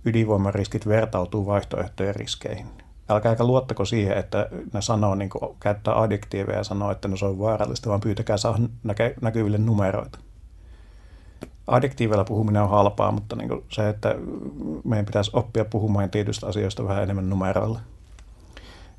ydinvoimariskit 0.06 0.88
vertautuu 0.88 1.46
vaihtoehtojen 1.46 2.16
riskeihin. 2.16 2.66
Älkääkä 3.10 3.44
luottako 3.44 3.86
siihen, 3.86 4.18
että 4.18 4.50
ne 4.74 4.82
sanoo, 4.82 5.16
niin 5.16 5.30
kuin, 5.30 5.56
käyttää 5.60 6.02
adjektiiveja 6.02 6.58
ja 6.58 6.64
sanoo, 6.64 6.92
että 6.92 7.08
no 7.08 7.18
se 7.18 7.26
on 7.26 7.40
vaarallista, 7.40 7.90
vaan 7.90 8.02
pyytäkää 8.02 8.38
saa 8.38 8.60
näke, 8.84 9.16
näkyville 9.22 9.58
numeroita. 9.58 10.20
Adjektiiveilla 11.68 12.24
puhuminen 12.24 12.62
on 12.62 12.70
halpaa, 12.70 13.12
mutta 13.12 13.36
niin 13.36 13.64
se, 13.70 13.90
että 13.90 14.16
meidän 14.84 15.06
pitäisi 15.06 15.32
oppia 15.34 15.66
puhumaan 15.66 16.10
tietystä 16.10 16.48
asioista 16.48 16.88
vähän 16.88 17.04
enemmän 17.04 17.30
numeroilla. 17.30 17.80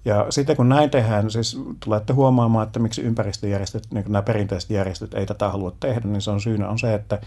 Ja 0.05 0.27
sitten 0.31 0.57
kun 0.57 0.69
näin 0.69 0.91
tehdään, 0.91 1.31
siis 1.31 1.61
tulette 1.85 2.13
huomaamaan, 2.13 2.67
että 2.67 2.79
miksi 2.79 3.03
ympäristöjärjestöt, 3.03 3.87
niin 3.91 4.05
nämä 4.09 4.23
perinteiset 4.23 4.71
järjestöt 4.71 5.15
ei 5.15 5.27
tätä 5.27 5.49
halua 5.49 5.73
tehdä, 5.81 6.09
niin 6.09 6.23
se 6.23 6.31
on 6.31 6.41
syynä 6.41 6.69
on 6.69 6.79
se, 6.79 6.95
että 6.95 7.21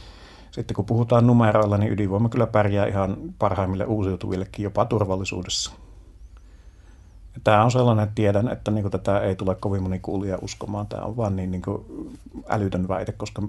sitten 0.51 0.75
kun 0.75 0.85
puhutaan 0.85 1.27
numeroilla, 1.27 1.77
niin 1.77 1.93
ydinvoima 1.93 2.29
kyllä 2.29 2.47
pärjää 2.47 2.85
ihan 2.85 3.17
parhaimmille 3.39 3.85
uusiutuvillekin 3.85 4.63
jopa 4.63 4.85
turvallisuudessa. 4.85 5.71
Ja 7.35 7.41
tämä 7.43 7.63
on 7.63 7.71
sellainen, 7.71 8.03
että 8.03 8.15
tiedän, 8.15 8.49
että 8.49 8.71
niin 8.71 8.91
tätä 8.91 9.19
ei 9.19 9.35
tule 9.35 9.55
kovin 9.55 9.83
moni 9.83 9.99
kuulija 9.99 10.37
uskomaan. 10.41 10.87
Tämä 10.87 11.03
on 11.03 11.17
vaan 11.17 11.35
niin, 11.35 11.51
niin 11.51 11.63
älytön 12.49 12.87
väite, 12.87 13.11
koska 13.11 13.41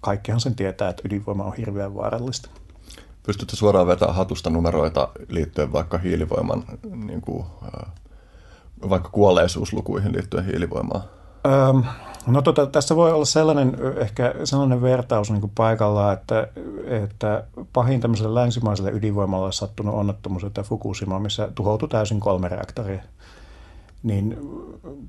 kaikkihan 0.00 0.40
sen 0.40 0.54
tietää, 0.54 0.88
että 0.88 1.02
ydinvoima 1.04 1.44
on 1.44 1.56
hirveän 1.56 1.94
vaarallista. 1.94 2.50
Pystytkö 3.22 3.56
suoraan 3.56 3.86
vetämään 3.86 4.16
hatusta 4.16 4.50
numeroita 4.50 5.08
liittyen 5.28 5.72
vaikka 5.72 5.98
hiilivoiman, 5.98 6.64
niin 7.06 7.20
kuin, 7.20 7.44
vaikka 8.90 9.08
kuolleisuuslukuihin 9.08 10.12
liittyen 10.12 10.44
hiilivoimaan? 10.44 11.02
Öm, 11.46 11.84
no 12.26 12.42
tota, 12.42 12.66
tässä 12.66 12.96
voi 12.96 13.12
olla 13.12 13.24
sellainen, 13.24 13.76
ehkä 13.96 14.34
sellainen 14.44 14.82
vertaus 14.82 15.30
niin 15.30 15.50
paikallaan, 15.54 16.12
että, 16.12 16.48
että 16.86 17.44
pahin 17.72 18.00
tämmöiselle 18.00 18.40
länsimaiselle 18.40 18.90
ydinvoimalle 18.90 19.52
sattunut 19.52 19.94
onnettomuus, 19.94 20.44
että 20.44 20.62
Fukushima, 20.62 21.18
missä 21.18 21.48
tuhoutui 21.54 21.88
täysin 21.88 22.20
kolme 22.20 22.48
reaktoria, 22.48 23.02
niin 24.02 24.38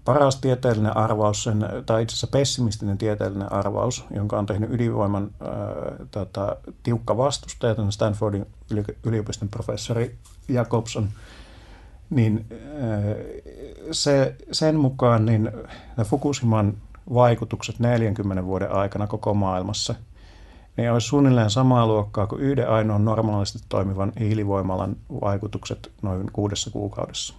paras 0.06 0.36
tieteellinen 0.36 0.98
arvaus, 0.98 1.44
sen, 1.44 1.66
tai 1.86 2.04
itse 2.04 2.14
asiassa 2.14 2.28
pessimistinen 2.28 2.98
tieteellinen 2.98 3.52
arvaus, 3.52 4.06
jonka 4.16 4.40
on 4.40 4.46
tehnyt 4.46 4.72
ydinvoiman 4.72 5.32
ää, 5.42 5.50
tota, 6.12 6.56
tiukka 6.84 7.18
vastustaja, 7.18 7.76
Stanfordin 7.90 8.46
yliopiston 9.04 9.50
professori 9.50 10.16
Jacobson– 10.50 11.10
niin 12.10 12.46
se, 13.92 14.36
sen 14.52 14.76
mukaan 14.76 15.26
niin 15.26 15.52
Fukushiman 16.04 16.74
vaikutukset 17.14 17.80
40 17.80 18.46
vuoden 18.46 18.72
aikana 18.72 19.08
koko 19.08 19.34
maailmassa 19.34 19.96
niin 20.78 20.92
olisi 20.92 21.08
suunnilleen 21.08 21.50
samaa 21.50 21.88
luokkaa 21.88 22.28
kuin 22.28 22.42
yhden 22.42 22.70
ainoan 22.70 23.06
normaalisti 23.06 23.60
toimivan 23.70 24.12
hiilivoimalan 24.20 24.96
vaikutukset 25.22 25.92
noin 26.02 26.32
kuudessa 26.34 26.72
kuukaudessa. 26.72 27.34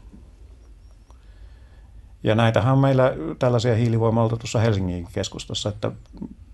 Ja 2.22 2.34
näitähän 2.34 2.72
on 2.72 2.78
meillä 2.78 3.12
tällaisia 3.38 3.76
hiilivoimaloita 3.76 4.36
tuossa 4.36 4.58
Helsingin 4.58 5.08
keskustassa, 5.12 5.68
että 5.68 5.92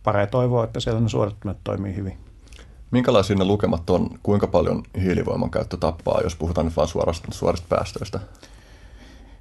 paree 0.02 0.26
toivoa, 0.26 0.64
että 0.64 0.80
siellä 0.80 1.00
ne 1.00 1.08
suodattimet 1.08 1.56
toimii 1.64 1.96
hyvin. 1.96 2.18
Minkälaisia 2.94 3.36
ne 3.36 3.44
lukemat 3.44 3.90
on, 3.90 4.10
kuinka 4.22 4.46
paljon 4.46 4.82
hiilivoiman 5.02 5.50
käyttö 5.50 5.76
tappaa, 5.76 6.20
jos 6.20 6.36
puhutaan 6.36 6.66
nyt 6.66 6.76
vain 6.76 6.88
suorasta, 6.88 7.28
suorista 7.30 7.66
päästöistä? 7.68 8.20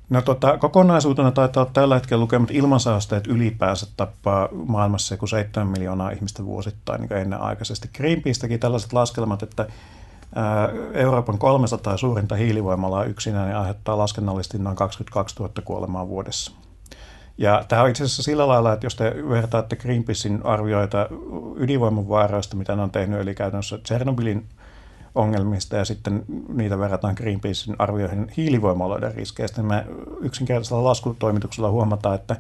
No 0.10 0.22
tota, 0.22 0.58
kokonaisuutena 0.58 1.32
taitaa 1.32 1.64
olla 1.64 1.72
tällä 1.74 1.96
hetkellä 1.96 2.22
lukemat 2.22 2.52
ilmansaasteet 2.52 3.28
ylipäänsä 3.28 3.88
tappaa 3.98 4.50
maailmassa 4.52 5.14
joku 5.14 5.28
7 5.28 5.68
miljoonaa 5.68 6.12
ihmistä 6.12 6.46
vuosittain 6.46 7.02
niin 7.02 7.14
ennenaikaisesti. 7.14 7.90
Greenpeace 7.98 8.58
tällaiset 8.58 8.94
laskelmat, 8.94 9.44
että 9.44 9.68
Euroopan 10.94 11.38
300 11.38 11.98
suurinta 11.98 12.36
hiilivoimalaa 12.36 13.04
yksinään 13.04 13.48
niin 13.48 13.58
aiheuttaa 13.58 13.98
laskennallisesti 13.98 14.60
noin 14.60 14.76
22 14.76 15.36
000 15.40 15.54
kuolemaa 15.66 16.08
vuodessa. 16.08 16.52
Ja 17.38 17.64
tämä 17.68 17.82
on 17.82 17.90
itse 17.90 18.04
asiassa 18.04 18.24
sillä 18.24 18.48
lailla, 18.48 18.74
että 18.74 18.86
jos 18.86 18.96
te 18.96 19.14
vertaatte 19.30 19.76
Greenpeacein 19.76 20.46
arvioita 20.46 21.08
ydinvoiman 21.56 22.10
vaaroista, 22.10 22.56
mitä 22.56 22.76
ne 22.76 22.82
on 22.82 22.92
tehnyt, 22.92 23.22
eli 23.22 23.36
käytännössä 23.36 23.78
Tsernobylin 23.78 24.46
ongelmista 25.16 25.76
ja 25.76 25.86
sitten 25.86 26.26
niitä 26.54 26.80
verrataan 26.80 27.16
Greenpeacein 27.18 27.76
arvioihin 27.80 28.32
hiilivoimaloiden 28.38 29.16
riskeistä, 29.16 29.62
niin 29.62 29.68
me 29.68 29.86
yksinkertaisella 30.22 30.84
laskutoimituksella 30.84 31.72
huomataan, 31.72 32.16
että, 32.16 32.36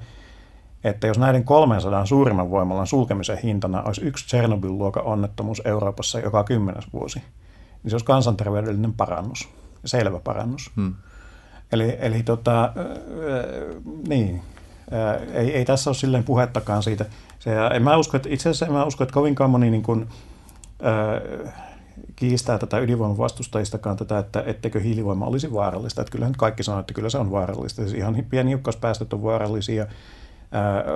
että 0.83 1.07
jos 1.07 1.17
näiden 1.17 1.43
300 1.43 2.05
suurimman 2.05 2.51
voimalan 2.51 2.87
sulkemisen 2.87 3.37
hintana 3.37 3.83
olisi 3.83 4.01
yksi 4.01 4.25
Tsernobyl-luokan 4.25 5.03
onnettomuus 5.03 5.61
Euroopassa 5.65 6.19
joka 6.19 6.43
kymmenes 6.43 6.85
vuosi, 6.93 7.19
niin 7.83 7.89
se 7.89 7.95
olisi 7.95 8.05
kansanterveydellinen 8.05 8.93
parannus, 8.93 9.49
selvä 9.85 10.19
parannus. 10.19 10.71
Hmm. 10.75 10.93
Eli, 11.71 11.97
eli 11.99 12.23
tota, 12.23 12.63
äh, 12.63 12.71
niin, 14.07 14.41
ei, 15.33 15.55
ei 15.55 15.65
tässä 15.65 15.89
ole 15.89 15.95
silleen 15.95 16.23
puhettakaan 16.23 16.83
siitä. 16.83 17.05
Se, 17.39 17.51
en 17.73 17.83
mä 17.83 17.97
usko, 17.97 18.17
että, 18.17 18.29
itse 18.31 18.49
asiassa 18.49 18.65
en 18.65 18.71
mä 18.71 18.85
usko, 18.85 19.03
että 19.03 19.13
kovinkaan 19.13 19.49
moni 19.49 19.69
niin 19.69 19.83
kuin, 19.83 20.07
kiistää 22.15 22.59
tätä 22.59 22.79
ydinvoiman 22.79 23.17
vastustajistakaan 23.17 23.97
tätä, 23.97 24.19
että 24.19 24.43
etteikö 24.45 24.79
hiilivoima 24.79 25.25
olisi 25.25 25.53
vaarallista. 25.53 26.01
Että 26.01 26.11
kyllähän 26.11 26.33
kaikki 26.37 26.63
sanoo, 26.63 26.79
että 26.79 26.93
kyllä 26.93 27.09
se 27.09 27.17
on 27.17 27.31
vaarallista. 27.31 27.81
Siis 27.81 27.93
ihan 27.93 28.25
pieni 28.29 28.49
hiukkaspäästöt 28.49 29.13
on 29.13 29.23
vaarallisia. 29.23 29.85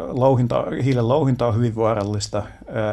Louhinta, 0.08 0.64
hiilen 0.84 1.08
louhinta 1.08 1.48
on 1.48 1.56
hyvin 1.56 1.76
vaarallista 1.76 2.44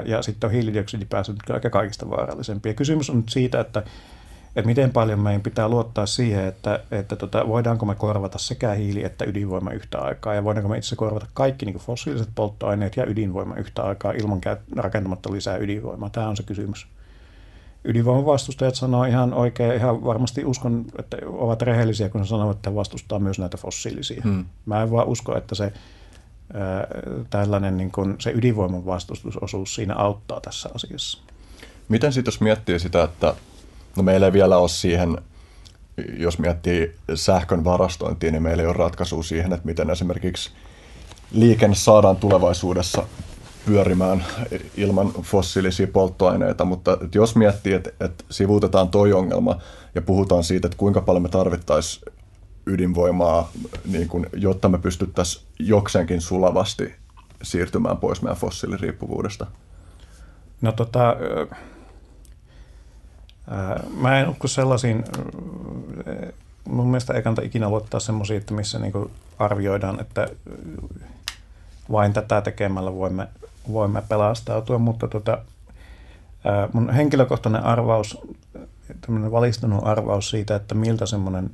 ja 0.04 0.22
sitten 0.22 0.48
on 0.48 0.54
hiilidioksidipäästöt 0.54 1.36
aika 1.50 1.70
kaikista 1.70 2.10
vaarallisempia. 2.10 2.74
Kysymys 2.74 3.10
on 3.10 3.16
nyt 3.16 3.28
siitä, 3.28 3.60
että 3.60 3.82
että 4.56 4.66
miten 4.66 4.90
paljon 4.90 5.20
meidän 5.20 5.40
pitää 5.40 5.68
luottaa 5.68 6.06
siihen, 6.06 6.44
että, 6.44 6.80
että 6.90 7.16
tota, 7.16 7.48
voidaanko 7.48 7.86
me 7.86 7.94
korvata 7.94 8.38
sekä 8.38 8.72
hiili 8.72 9.04
että 9.04 9.24
ydinvoima 9.24 9.70
yhtä 9.70 9.98
aikaa, 9.98 10.34
ja 10.34 10.44
voidaanko 10.44 10.68
me 10.68 10.78
itse 10.78 10.96
korvata 10.96 11.26
kaikki 11.34 11.66
niin 11.66 11.76
fossiiliset 11.76 12.28
polttoaineet 12.34 12.96
ja 12.96 13.06
ydinvoima 13.06 13.54
yhtä 13.54 13.82
aikaa 13.82 14.12
ilman 14.12 14.40
rakentamatta 14.76 15.32
lisää 15.32 15.56
ydinvoimaa. 15.56 16.10
Tämä 16.10 16.28
on 16.28 16.36
se 16.36 16.42
kysymys. 16.42 16.86
Ydinvoiman 17.84 18.26
vastustajat 18.26 18.74
sanoo 18.74 19.04
ihan 19.04 19.34
oikein, 19.34 19.74
ihan 19.74 20.04
varmasti 20.04 20.44
uskon, 20.44 20.84
että 20.98 21.16
ovat 21.26 21.62
rehellisiä, 21.62 22.08
kun 22.08 22.26
sanovat, 22.26 22.56
että 22.56 22.74
vastustaa 22.74 23.18
myös 23.18 23.38
näitä 23.38 23.56
fossiilisia. 23.56 24.22
Hmm. 24.24 24.44
Mä 24.66 24.82
en 24.82 24.90
vaan 24.90 25.08
usko, 25.08 25.36
että 25.36 25.54
se 25.54 25.72
ää, 26.54 26.86
tällainen 27.30 27.76
niin 27.76 27.90
kuin, 27.90 28.16
se 28.18 28.30
ydinvoiman 28.30 28.86
vastustusosuus 28.86 29.74
siinä 29.74 29.94
auttaa 29.94 30.40
tässä 30.40 30.68
asiassa. 30.74 31.18
Miten 31.88 32.12
sitten 32.12 32.32
jos 32.32 32.40
miettii 32.40 32.78
sitä, 32.78 33.02
että 33.02 33.34
No 33.96 34.02
meillä 34.02 34.26
ei 34.26 34.32
vielä 34.32 34.58
ole 34.58 34.68
siihen, 34.68 35.18
jos 36.18 36.38
miettii 36.38 36.94
sähkön 37.14 37.64
varastointia, 37.64 38.30
niin 38.30 38.42
meillä 38.42 38.62
ei 38.62 38.66
ole 38.66 38.76
ratkaisua 38.76 39.22
siihen, 39.22 39.52
että 39.52 39.66
miten 39.66 39.90
esimerkiksi 39.90 40.50
liikenne 41.32 41.76
saadaan 41.76 42.16
tulevaisuudessa 42.16 43.02
pyörimään 43.66 44.24
ilman 44.76 45.12
fossiilisia 45.22 45.86
polttoaineita, 45.86 46.64
mutta 46.64 46.98
jos 47.14 47.36
miettii, 47.36 47.72
että, 47.72 47.90
että 48.00 48.24
sivuutetaan 48.30 48.88
toi 48.88 49.12
ongelma 49.12 49.58
ja 49.94 50.02
puhutaan 50.02 50.44
siitä, 50.44 50.66
että 50.66 50.78
kuinka 50.78 51.00
paljon 51.00 51.22
me 51.22 51.28
tarvittaisiin 51.28 52.12
ydinvoimaa, 52.66 53.50
niin 53.84 54.08
kun, 54.08 54.26
jotta 54.32 54.68
me 54.68 54.78
pystyttäisiin 54.78 55.44
jokseenkin 55.58 56.20
sulavasti 56.20 56.94
siirtymään 57.42 57.96
pois 57.96 58.22
meidän 58.22 58.36
fossiiliriippuvuudesta? 58.36 59.46
No 60.60 60.72
tota, 60.72 61.16
Mä 63.96 64.20
en 64.20 64.28
usko 64.28 64.48
sellaisiin, 64.48 65.04
mun 66.68 66.86
mielestä 66.86 67.14
ei 67.14 67.22
kannata 67.22 67.46
ikinä 67.46 67.68
luottaa 67.68 68.00
semmoisia, 68.00 68.36
että 68.36 68.54
missä 68.54 68.78
niinku 68.78 69.10
arvioidaan, 69.38 70.00
että 70.00 70.28
vain 71.92 72.12
tätä 72.12 72.40
tekemällä 72.40 72.94
voimme, 72.94 73.28
voimme 73.72 74.02
pelastautua, 74.08 74.78
mutta 74.78 75.08
tota, 75.08 75.38
mun 76.72 76.90
henkilökohtainen 76.90 77.62
arvaus, 77.62 78.18
tämmöinen 79.00 79.32
valistunut 79.32 79.86
arvaus 79.86 80.30
siitä, 80.30 80.56
että 80.56 80.74
miltä 80.74 81.06
semmoinen 81.06 81.50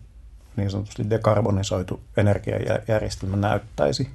niin 0.57 0.71
sanotusti 0.71 1.11
dekarbonisoitu 1.11 2.01
energiajärjestelmä 2.17 3.37
näyttäisi, 3.37 4.11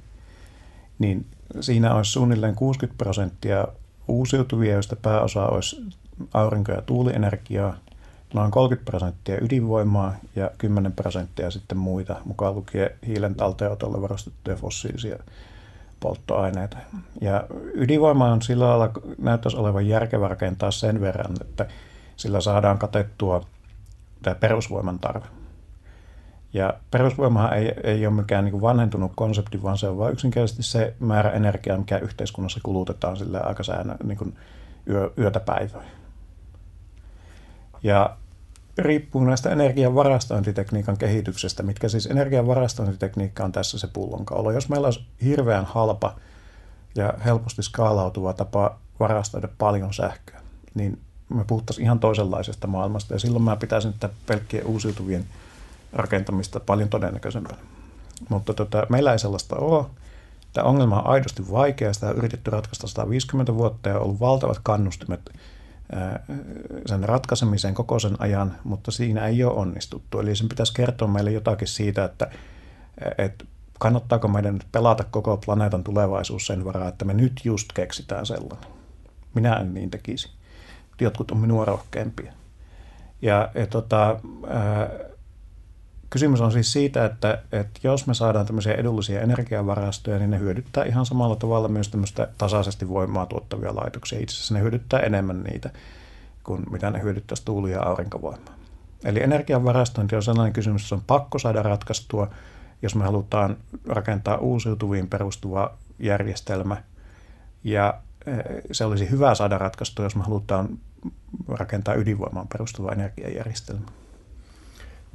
niin 0.99 1.25
siinä 1.61 1.93
olisi 1.93 2.11
suunnilleen 2.11 2.55
60 2.55 2.97
prosenttia 2.97 3.67
uusiutuvia, 4.07 4.73
joista 4.73 4.95
pääosa 4.95 5.47
olisi 5.47 5.85
aurinko- 6.33 6.71
ja 6.71 6.81
tuulienergiaa, 6.81 7.77
noin 8.33 8.51
30 8.51 8.91
prosenttia 8.91 9.37
ydinvoimaa 9.41 10.15
ja 10.35 10.51
10 10.57 10.91
prosenttia 10.91 11.51
sitten 11.51 11.77
muita, 11.77 12.15
mukaan 12.25 12.55
lukien 12.55 12.89
hiilen 13.07 13.35
talteenotolle 13.35 14.01
varustettuja 14.01 14.55
fossiilisia 14.55 15.19
polttoaineita. 15.99 16.77
Ja 17.21 17.43
ydinvoima 17.73 18.31
on 18.31 18.41
sillä 18.41 18.67
lailla, 18.67 18.91
näyttäisi 19.17 19.57
olevan 19.57 19.87
järkevä 19.87 20.27
rakentaa 20.27 20.71
sen 20.71 21.01
verran, 21.01 21.35
että 21.41 21.65
sillä 22.17 22.41
saadaan 22.41 22.77
katettua 22.77 23.45
tämä 24.21 24.35
perusvoiman 24.35 24.99
tarve. 24.99 25.25
Ja 26.53 26.73
perusvoimahan 26.91 27.53
ei, 27.53 27.73
ei 27.83 28.07
ole 28.07 28.15
mikään 28.15 28.45
niin 28.45 28.61
vanhentunut 28.61 29.11
konsepti, 29.15 29.63
vaan 29.63 29.77
se 29.77 29.87
on 29.87 29.97
vain 29.97 30.13
yksinkertaisesti 30.13 30.63
se 30.63 30.93
määrä 30.99 31.31
energiaa, 31.31 31.77
mikä 31.77 31.97
yhteiskunnassa 31.97 32.59
kulutetaan 32.63 33.17
sillä 33.17 33.39
aikasäännö 33.39 33.95
niin 34.03 34.37
yö, 34.89 35.11
yötä 35.17 35.39
päivää. 35.39 35.83
Ja 37.85 38.17
riippuu 38.77 39.23
näistä 39.23 39.49
energian 39.49 39.95
varastointitekniikan 39.95 40.97
kehityksestä, 40.97 41.63
mitkä 41.63 41.89
siis 41.89 42.05
energian 42.05 42.47
varastointitekniikka 42.47 43.43
on 43.43 43.51
tässä 43.51 43.79
se 43.79 43.87
pullonkaulo. 43.87 44.51
Jos 44.51 44.69
meillä 44.69 44.85
olisi 44.85 45.05
hirveän 45.23 45.65
halpa 45.65 46.15
ja 46.95 47.13
helposti 47.25 47.63
skaalautuva 47.63 48.33
tapa 48.33 48.79
varastoida 48.99 49.47
paljon 49.57 49.93
sähköä, 49.93 50.41
niin 50.73 50.99
me 51.29 51.43
puhuttaisiin 51.43 51.85
ihan 51.85 51.99
toisenlaisesta 51.99 52.67
maailmasta 52.67 53.13
ja 53.13 53.19
silloin 53.19 53.43
mä 53.43 53.55
pitäisin 53.55 53.91
että 53.91 54.09
pelkkien 54.27 54.65
uusiutuvien 54.65 55.25
rakentamista 55.93 56.59
paljon 56.59 56.89
todennäköisempänä. 56.89 57.57
Mutta 58.29 58.53
tota, 58.53 58.85
meillä 58.89 59.11
ei 59.11 59.19
sellaista 59.19 59.55
ole. 59.55 59.85
Tämä 60.53 60.67
ongelma 60.67 61.01
on 61.01 61.07
aidosti 61.07 61.51
vaikea, 61.51 61.93
sitä 61.93 62.09
on 62.09 62.17
yritetty 62.17 62.51
ratkaista 62.51 62.87
150 62.87 63.55
vuotta 63.55 63.89
ja 63.89 63.95
on 63.95 64.01
ollut 64.01 64.19
valtavat 64.19 64.59
kannustimet 64.63 65.31
sen 66.85 67.03
ratkaisemiseen 67.03 67.73
koko 67.73 67.99
sen 67.99 68.15
ajan, 68.19 68.55
mutta 68.63 68.91
siinä 68.91 69.27
ei 69.27 69.43
ole 69.43 69.53
onnistuttu. 69.53 70.19
Eli 70.19 70.35
sen 70.35 70.49
pitäisi 70.49 70.73
kertoa 70.73 71.07
meille 71.07 71.31
jotakin 71.31 71.67
siitä, 71.67 72.03
että, 72.03 72.31
että 73.17 73.45
kannattaako 73.79 74.27
meidän 74.27 74.59
pelata 74.71 75.03
koko 75.03 75.37
planeetan 75.37 75.83
tulevaisuus 75.83 76.47
sen 76.47 76.65
varaa, 76.65 76.87
että 76.87 77.05
me 77.05 77.13
nyt 77.13 77.41
just 77.43 77.73
keksitään 77.73 78.25
sellainen. 78.25 78.69
Minä 79.33 79.55
en 79.55 79.73
niin 79.73 79.91
tekisi. 79.91 80.29
Jotkut 81.01 81.31
on 81.31 81.37
minua 81.37 81.65
rohkeampia. 81.65 82.33
Ja, 83.21 83.51
ja 83.55 83.67
tota, 83.67 84.19
ää, 84.47 84.89
kysymys 86.15 86.41
on 86.41 86.51
siis 86.51 86.73
siitä, 86.73 87.05
että, 87.05 87.41
että 87.51 87.79
jos 87.83 88.07
me 88.07 88.13
saadaan 88.13 88.45
tämmöisiä 88.45 88.73
edullisia 88.73 89.21
energiavarastoja, 89.21 90.19
niin 90.19 90.31
ne 90.31 90.39
hyödyttää 90.39 90.83
ihan 90.83 91.05
samalla 91.05 91.35
tavalla 91.35 91.67
myös 91.67 91.89
tämmöistä 91.89 92.27
tasaisesti 92.37 92.89
voimaa 92.89 93.25
tuottavia 93.25 93.75
laitoksia. 93.75 94.19
Itse 94.19 94.35
asiassa 94.35 94.53
ne 94.53 94.61
hyödyttää 94.61 94.99
enemmän 94.99 95.43
niitä 95.43 95.69
kuin 96.43 96.63
mitä 96.71 96.91
ne 96.91 97.01
hyödyttäisi 97.01 97.45
tuuli- 97.45 97.71
ja 97.71 97.83
aurinkovoimaa. 97.83 98.53
Eli 99.05 99.23
energiavarastointi 99.23 100.15
on 100.15 100.23
sellainen 100.23 100.53
kysymys, 100.53 100.81
että 100.81 100.89
se 100.89 100.95
on 100.95 101.03
pakko 101.07 101.39
saada 101.39 101.63
ratkaistua, 101.63 102.29
jos 102.81 102.95
me 102.95 103.03
halutaan 103.03 103.57
rakentaa 103.87 104.37
uusiutuviin 104.37 105.07
perustuva 105.07 105.73
järjestelmä. 105.99 106.83
Ja 107.63 107.93
eh, 108.25 108.37
se 108.71 108.85
olisi 108.85 109.09
hyvä 109.09 109.35
saada 109.35 109.57
ratkaistua, 109.57 110.05
jos 110.05 110.15
me 110.15 110.23
halutaan 110.23 110.77
rakentaa 111.47 111.95
ydinvoimaan 111.95 112.47
perustuva 112.47 112.91
energiajärjestelmä. 112.91 113.85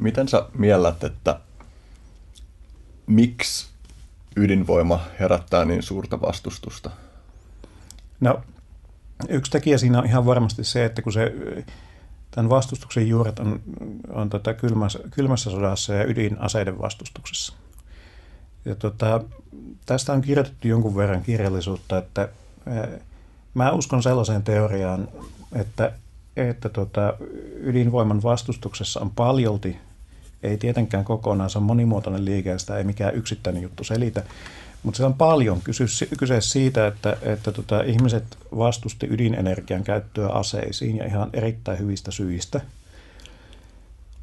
Miten 0.01 0.29
sä 0.29 0.47
miellät, 0.59 1.05
että 1.05 1.41
miksi 3.07 3.69
ydinvoima 4.37 5.01
herättää 5.21 5.65
niin 5.65 5.83
suurta 5.83 6.21
vastustusta? 6.21 6.91
No, 8.21 8.41
yksi 9.29 9.51
tekijä 9.51 9.79
siinä 9.79 9.99
on 9.99 10.07
ihan 10.07 10.27
varmasti 10.27 10.65
se, 10.65 10.85
että 10.85 11.03
kun 11.03 11.13
se, 11.13 11.33
tämän 12.31 12.51
vastustuksen 12.51 13.09
juuret 13.09 13.39
on, 13.39 13.61
on 14.13 14.31
tota 14.31 14.55
kylmässä, 14.55 14.99
kylmässä 15.11 15.51
sodassa 15.51 15.95
ja 15.95 16.05
ydinaseiden 16.05 16.79
vastustuksessa. 16.79 17.53
Ja 18.65 18.75
tota, 18.75 19.21
tästä 19.87 20.13
on 20.13 20.23
kirjoitettu 20.23 20.69
jonkun 20.69 20.97
verran 20.97 21.23
kirjallisuutta, 21.23 21.99
että 21.99 22.29
mä 23.55 23.73
uskon 23.73 24.03
sellaiseen 24.03 24.43
teoriaan, 24.43 25.09
että, 25.53 25.93
että 26.37 26.69
tota, 26.69 27.15
ydinvoiman 27.61 28.23
vastustuksessa 28.23 29.01
on 29.01 29.11
paljolti 29.11 29.79
ei 30.43 30.57
tietenkään 30.57 31.05
kokonaan, 31.05 31.51
se 31.51 31.59
on 31.59 31.65
monimuotoinen 31.65 32.25
liike, 32.25 32.59
sitä 32.59 32.79
ei 32.79 32.85
mikään 32.85 33.15
yksittäinen 33.15 33.63
juttu 33.63 33.85
selitä. 33.85 34.23
Mutta 34.83 34.99
se 34.99 35.05
on 35.05 35.15
paljon 35.15 35.61
kyse 36.19 36.41
siitä, 36.41 36.87
että, 36.87 37.17
että 37.23 37.53
tota, 37.53 37.83
ihmiset 37.83 38.25
vastusti 38.57 39.07
ydinenergian 39.11 39.85
käyttöä 39.85 40.29
aseisiin 40.29 40.97
ja 40.97 41.07
ihan 41.07 41.31
erittäin 41.33 41.79
hyvistä 41.79 42.11
syistä. 42.11 42.61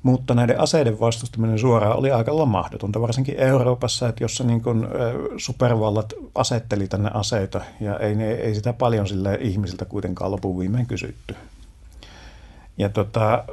Mutta 0.04 0.34
näiden 0.34 0.60
aseiden 0.60 1.00
vastustaminen 1.00 1.60
suoraan 1.60 1.98
oli 1.98 2.12
aika 2.12 2.32
lailla 2.32 2.46
mahdotonta, 2.46 3.02
varsinkin 3.02 3.40
Euroopassa, 3.40 4.10
että 4.10 4.24
jossa 4.24 4.44
niin 4.44 4.62
kun, 4.62 4.88
supervallat 5.38 6.14
asetteli 6.36 6.88
tänne 6.88 7.10
aseita 7.14 7.62
ja 7.80 8.00
ei, 8.00 8.16
ei 8.22 8.56
sitä 8.56 8.74
paljon 8.74 9.08
sille 9.08 9.38
ihmisiltä 9.42 9.86
kuitenkaan 9.86 10.32
lopun 10.32 10.60
viimein 10.60 10.86
kysytty. 10.86 11.36
Ja 12.78 12.90
tota, 12.90 13.44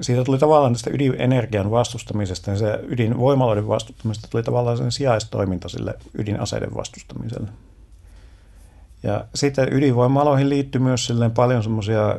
siitä 0.00 0.24
tuli 0.24 0.38
tavallaan 0.38 0.72
tästä 0.72 0.90
ydinenergian 0.90 1.70
vastustamisesta 1.70 2.50
ja 2.50 2.56
se 2.56 2.80
ydinvoimaloiden 2.88 3.68
vastustamisesta 3.68 4.28
tuli 4.30 4.42
tavallaan 4.42 4.76
sen 4.76 4.92
sijaistoiminta 4.92 5.68
sille 5.68 5.94
ydinaseiden 6.18 6.74
vastustamiselle. 6.74 7.48
Ja 9.02 9.24
sitten 9.34 9.72
ydinvoimaloihin 9.72 10.48
liittyy 10.48 10.80
myös 10.80 11.06
silleen 11.06 11.30
paljon 11.30 11.62
semmoisia 11.62 12.16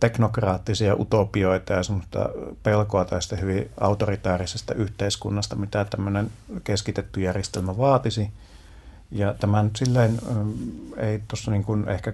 teknokraattisia 0.00 0.94
utopioita 0.94 1.72
ja 1.72 1.82
semmoista 1.82 2.28
pelkoa 2.62 3.04
tästä 3.04 3.36
hyvin 3.36 3.70
autoritaarisesta 3.80 4.74
yhteiskunnasta, 4.74 5.56
mitä 5.56 5.84
tämmöinen 5.84 6.30
keskitetty 6.64 7.20
järjestelmä 7.20 7.78
vaatisi. 7.78 8.30
Ja 9.10 9.34
tämän 9.34 9.70
silleen 9.76 10.18
ei 10.96 11.22
tuossa 11.28 11.50
niin 11.50 11.88
ehkä 11.88 12.12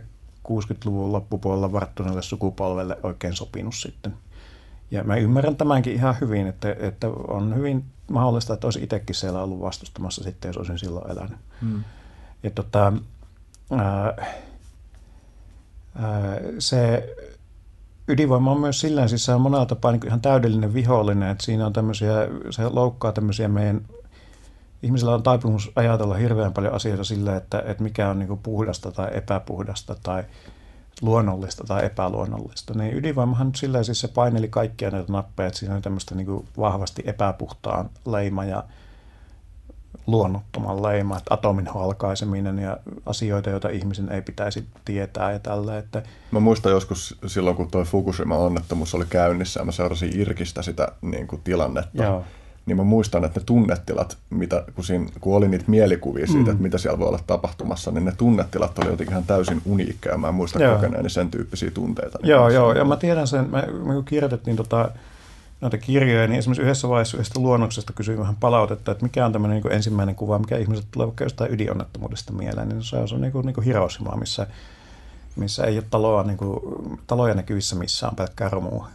60-luvun 0.48 1.12
loppupuolella 1.12 1.72
varttuneelle 1.72 2.22
sukupolvelle 2.22 2.98
oikein 3.02 3.36
sopinut 3.36 3.74
sitten. 3.74 4.14
Ja 4.90 5.04
mä 5.04 5.16
ymmärrän 5.16 5.56
tämänkin 5.56 5.92
ihan 5.92 6.16
hyvin, 6.20 6.46
että, 6.46 6.76
että 6.78 7.08
on 7.08 7.54
hyvin 7.54 7.84
mahdollista, 8.10 8.54
että 8.54 8.66
olisi 8.66 8.82
itsekin 8.82 9.14
siellä 9.14 9.42
ollut 9.42 9.60
vastustamassa 9.60 10.22
sitten, 10.22 10.48
jos 10.48 10.56
olisin 10.56 10.78
silloin 10.78 11.10
elänyt. 11.10 11.38
Hmm. 11.60 11.84
Ja 12.42 12.50
tota, 12.50 12.92
ää, 13.70 14.14
ää, 15.96 16.40
se 16.58 17.08
ydinvoima 18.08 18.50
on 18.50 18.60
myös 18.60 18.80
sillä 18.80 19.08
siis 19.08 19.24
se 19.24 19.34
on 19.34 19.40
monella 19.40 19.66
tapaa 19.66 19.92
niin 19.92 20.06
ihan 20.06 20.20
täydellinen 20.20 20.74
vihollinen, 20.74 21.30
että 21.30 21.44
siinä 21.44 21.66
on 21.66 21.72
tämmöisiä, 21.72 22.12
se 22.50 22.68
loukkaa 22.68 23.12
tämmöisiä 23.12 23.48
meidän 23.48 23.80
ihmisillä 24.82 25.14
on 25.14 25.22
taipumus 25.22 25.72
ajatella 25.76 26.14
hirveän 26.14 26.52
paljon 26.52 26.74
asioita 26.74 27.04
sillä, 27.04 27.36
että, 27.36 27.62
että 27.66 27.82
mikä 27.82 28.08
on 28.08 28.18
niin 28.18 28.38
puhdasta 28.42 28.92
tai 28.92 29.08
epäpuhdasta 29.12 29.96
tai 30.02 30.24
luonnollista 31.02 31.64
tai 31.64 31.84
epäluonnollista. 31.84 32.74
Niin 32.74 32.96
ydinvoimahan 32.96 33.54
sillä 33.54 33.82
siis 33.82 34.00
se 34.00 34.08
paineli 34.08 34.48
kaikkia 34.48 34.90
näitä 34.90 35.12
nappeja, 35.12 35.46
että 35.46 35.58
siinä 35.58 35.74
on 35.74 35.82
tämmöistä 35.82 36.14
niin 36.14 36.48
vahvasti 36.58 37.02
epäpuhtaan 37.06 37.90
leima 38.06 38.44
ja 38.44 38.64
luonnottoman 40.06 40.82
leima, 40.82 41.18
että 41.18 41.34
atomin 41.34 41.66
halkaiseminen 41.66 42.58
ja 42.58 42.76
asioita, 43.06 43.50
joita 43.50 43.68
ihmisen 43.68 44.12
ei 44.12 44.22
pitäisi 44.22 44.66
tietää 44.84 45.32
ja 45.32 45.38
tällä. 45.38 45.78
Että... 45.78 46.02
Mä 46.30 46.40
muistan 46.40 46.72
joskus 46.72 47.18
silloin, 47.26 47.56
kun 47.56 47.70
tuo 47.70 47.84
Fukushima-onnettomuus 47.84 48.94
oli 48.94 49.06
käynnissä 49.10 49.60
ja 49.60 49.64
mä 49.64 49.72
seurasin 49.72 50.20
Irkistä 50.20 50.62
sitä 50.62 50.88
niin 51.02 51.26
kuin 51.26 51.42
tilannetta. 51.42 52.02
Joo 52.02 52.24
niin 52.66 52.76
mä 52.76 52.84
muistan, 52.84 53.24
että 53.24 53.40
ne 53.40 53.44
tunnetilat, 53.46 54.18
mitä, 54.30 54.64
kun, 54.74 54.84
siinä, 54.84 55.06
kun 55.20 55.36
oli 55.36 55.48
niitä 55.48 55.64
mielikuvia 55.66 56.26
siitä, 56.26 56.44
mm. 56.44 56.50
että 56.50 56.62
mitä 56.62 56.78
siellä 56.78 56.98
voi 56.98 57.08
olla 57.08 57.20
tapahtumassa, 57.26 57.90
niin 57.90 58.04
ne 58.04 58.12
tunnetilat 58.16 58.78
oli 58.78 58.86
jotenkin 58.86 59.12
ihan 59.12 59.24
täysin 59.24 59.62
uniikkeja. 59.64 60.18
Mä 60.18 60.28
en 60.28 60.34
muista 60.34 60.62
joo. 60.62 60.74
kokeneeni 60.74 61.10
sen 61.10 61.30
tyyppisiä 61.30 61.70
tunteita. 61.70 62.18
Niin 62.22 62.30
joo, 62.30 62.48
joo, 62.48 62.72
ja 62.72 62.84
mä 62.84 62.96
tiedän 62.96 63.26
sen, 63.26 63.50
me, 63.50 63.66
me 63.84 63.94
kun 63.94 64.04
kirjoitettiin 64.04 64.56
tota, 64.56 64.88
noita 65.60 65.78
kirjoja, 65.78 66.28
niin 66.28 66.38
esimerkiksi 66.38 66.62
yhdessä 66.62 66.88
vaiheessa 66.88 67.16
yhdestä 67.16 67.40
luonnoksesta 67.40 67.92
kysyin 67.92 68.18
vähän 68.18 68.36
palautetta, 68.40 68.92
että 68.92 69.04
mikä 69.04 69.26
on 69.26 69.32
tämmöinen 69.32 69.62
niin 69.62 69.72
ensimmäinen 69.72 70.14
kuva, 70.14 70.38
mikä 70.38 70.56
ihmiset 70.56 70.86
tulee 70.90 71.06
vaikka 71.06 71.24
jostain 71.24 71.52
ydinonnettomuudesta 71.52 72.32
mieleen, 72.32 72.68
niin 72.68 72.82
se 72.82 72.96
on, 72.96 73.08
se 73.08 73.14
on 73.14 73.20
niin 73.20 73.32
kuin, 73.32 73.46
niin 73.46 73.54
kuin 73.54 73.64
Hiroshima, 73.64 74.16
missä, 74.16 74.46
missä 75.36 75.64
ei 75.64 75.76
ole 75.76 75.84
taloa, 75.90 76.22
niin 76.22 76.36
kuin, 76.36 76.60
taloja 77.06 77.34
näkyvissä 77.34 77.76
missään, 77.76 78.16
pelkkää 78.16 78.48
romua. 78.48 78.88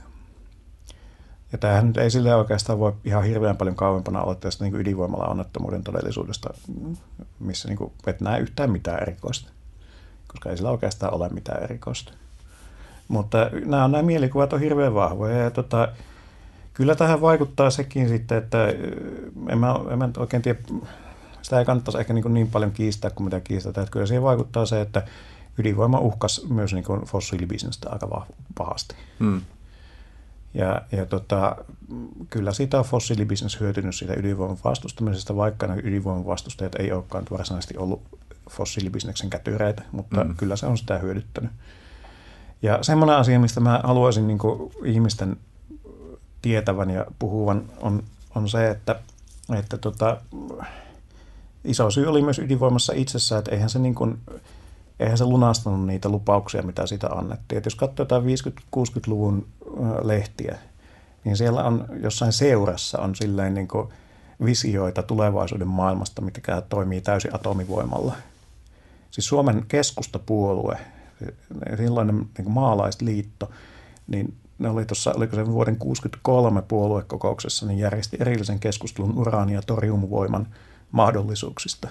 Ja 1.52 1.58
tämähän 1.58 1.88
nyt 1.88 1.98
ei 1.98 2.12
sille 2.12 2.36
oikeastaan 2.36 2.80
voi 2.80 2.94
ihan 3.06 3.24
hirveän 3.24 3.58
paljon 3.58 3.76
kauempana 3.76 4.22
olla 4.22 4.36
tästä 4.36 4.64
niin 4.64 4.76
ydinvoimalla 4.76 5.26
onnettomuuden 5.26 5.84
todellisuudesta, 5.84 6.50
missä 7.40 7.68
niin 7.68 7.78
kuin, 7.78 7.92
et 8.08 8.22
näe 8.22 8.40
yhtään 8.40 8.72
mitään 8.72 9.02
erikoista, 9.02 9.52
koska 10.28 10.50
ei 10.50 10.58
sillä 10.58 10.72
oikeastaan 10.72 11.14
ole 11.14 11.30
mitään 11.30 11.64
erikoista. 11.64 12.14
Mutta 13.08 13.50
nämä, 13.66 13.88
nämä 13.88 14.04
mielikuvat 14.04 14.54
on 14.54 14.60
hirveän 14.60 14.94
vahvoja 14.94 15.38
ja 15.38 15.52
tota, 15.52 15.88
kyllä 16.74 16.96
tähän 16.96 17.22
vaikuttaa 17.22 17.70
sekin 17.70 18.10
sitten, 18.10 18.38
että 18.38 18.68
en 19.50 19.58
mä, 19.58 19.76
en 19.92 19.98
mä 19.98 20.10
oikein 20.18 20.42
tiedä, 20.42 20.60
sitä 21.42 21.60
ei 21.60 21.66
kannattaisi 21.66 22.00
ehkä 22.00 22.14
niin, 22.14 22.34
niin 22.34 22.52
paljon 22.52 22.72
kiistää 22.72 23.12
kuin 23.12 23.26
mitä 23.26 23.40
kiistetään. 23.40 23.84
Että 23.84 23.92
kyllä 23.92 24.06
siihen 24.06 24.24
vaikuttaa 24.24 24.66
se, 24.66 24.82
että 24.82 25.04
ydinvoima 25.58 26.00
uhkas 26.00 26.46
myös 26.50 26.74
niin 26.74 27.06
fossiilibisnestä 27.06 27.90
aika 27.90 28.26
pahasti. 28.58 28.96
Hmm. 29.20 29.42
Ja, 30.58 30.82
ja 30.92 31.06
tota, 31.06 31.56
kyllä 32.30 32.54
siitä 32.54 32.80
on 32.80 32.86
fossiilibisnes 32.86 33.60
hyötynyt 33.60 33.96
siitä 33.96 34.14
ydinvoiman 34.14 34.58
vastustamisesta, 34.64 35.36
vaikka 35.36 35.68
ne 35.68 35.82
ydinvoiman 35.84 36.26
vastustajat 36.26 36.76
ei 36.76 36.92
olekaan 36.92 37.26
varsinaisesti 37.32 37.78
ollut 37.78 38.02
fossiilibisneksen 38.50 39.30
kätyreitä, 39.30 39.82
mutta 39.92 40.24
mm. 40.24 40.36
kyllä 40.36 40.56
se 40.56 40.66
on 40.66 40.78
sitä 40.78 40.98
hyödyttänyt. 40.98 41.52
Ja 42.62 42.84
semmoinen 42.84 43.16
asia, 43.16 43.40
mistä 43.40 43.60
mä 43.60 43.82
haluaisin 43.84 44.28
niin 44.28 44.40
ihmisten 44.86 45.38
tietävän 46.42 46.90
ja 46.90 47.06
puhuvan, 47.20 47.64
on, 47.82 48.04
on 48.36 48.50
se, 48.50 48.70
että, 48.70 48.96
että 49.60 49.78
tota, 49.78 50.18
iso 51.64 51.92
syy 51.92 52.06
oli 52.06 52.22
myös 52.22 52.40
ydinvoimassa 52.40 52.94
itsessään, 52.96 53.40
että 53.40 53.52
eihän 53.52 53.70
se 53.70 53.80
niin 53.80 53.96
kuin, 53.96 54.18
eihän 55.00 55.18
se 55.18 55.26
lunastanut 55.26 55.86
niitä 55.86 56.10
lupauksia, 56.10 56.62
mitä 56.62 56.88
sitä 56.88 57.08
annettiin. 57.08 57.58
Et 57.58 57.66
jos 57.66 57.76
katsoo 57.76 58.04
jotain 58.04 58.24
50-60-luvun 58.24 59.48
lehtiä, 60.04 60.58
niin 61.24 61.38
siellä 61.38 61.64
on 61.64 61.86
jossain 62.04 62.34
seurassa 62.34 63.00
on 63.00 63.16
silleen 63.16 63.54
niin 63.54 63.68
kuin 63.68 63.88
visioita 64.46 65.04
tulevaisuuden 65.04 65.68
maailmasta, 65.68 66.22
mitkä 66.22 66.62
toimii 66.62 67.02
täysin 67.02 67.36
atomivoimalla. 67.36 68.16
Siis 69.12 69.28
Suomen 69.28 69.66
keskustapuolue, 69.68 70.78
silloinen 71.78 72.26
niin 72.38 72.52
maalaisliitto, 72.52 73.52
niin 74.08 74.34
ne 74.60 74.70
oli 74.70 74.86
tuossa, 74.86 75.14
oliko 75.16 75.36
se 75.36 75.48
vuoden 75.48 75.78
63 75.78 76.62
puoluekokouksessa, 76.62 77.66
niin 77.66 77.80
järjesti 77.80 78.18
erillisen 78.20 78.60
keskustelun 78.60 79.18
uraani- 79.18 79.54
ja 79.54 79.62
toriumvoiman 79.62 80.48
mahdollisuuksista. 80.92 81.88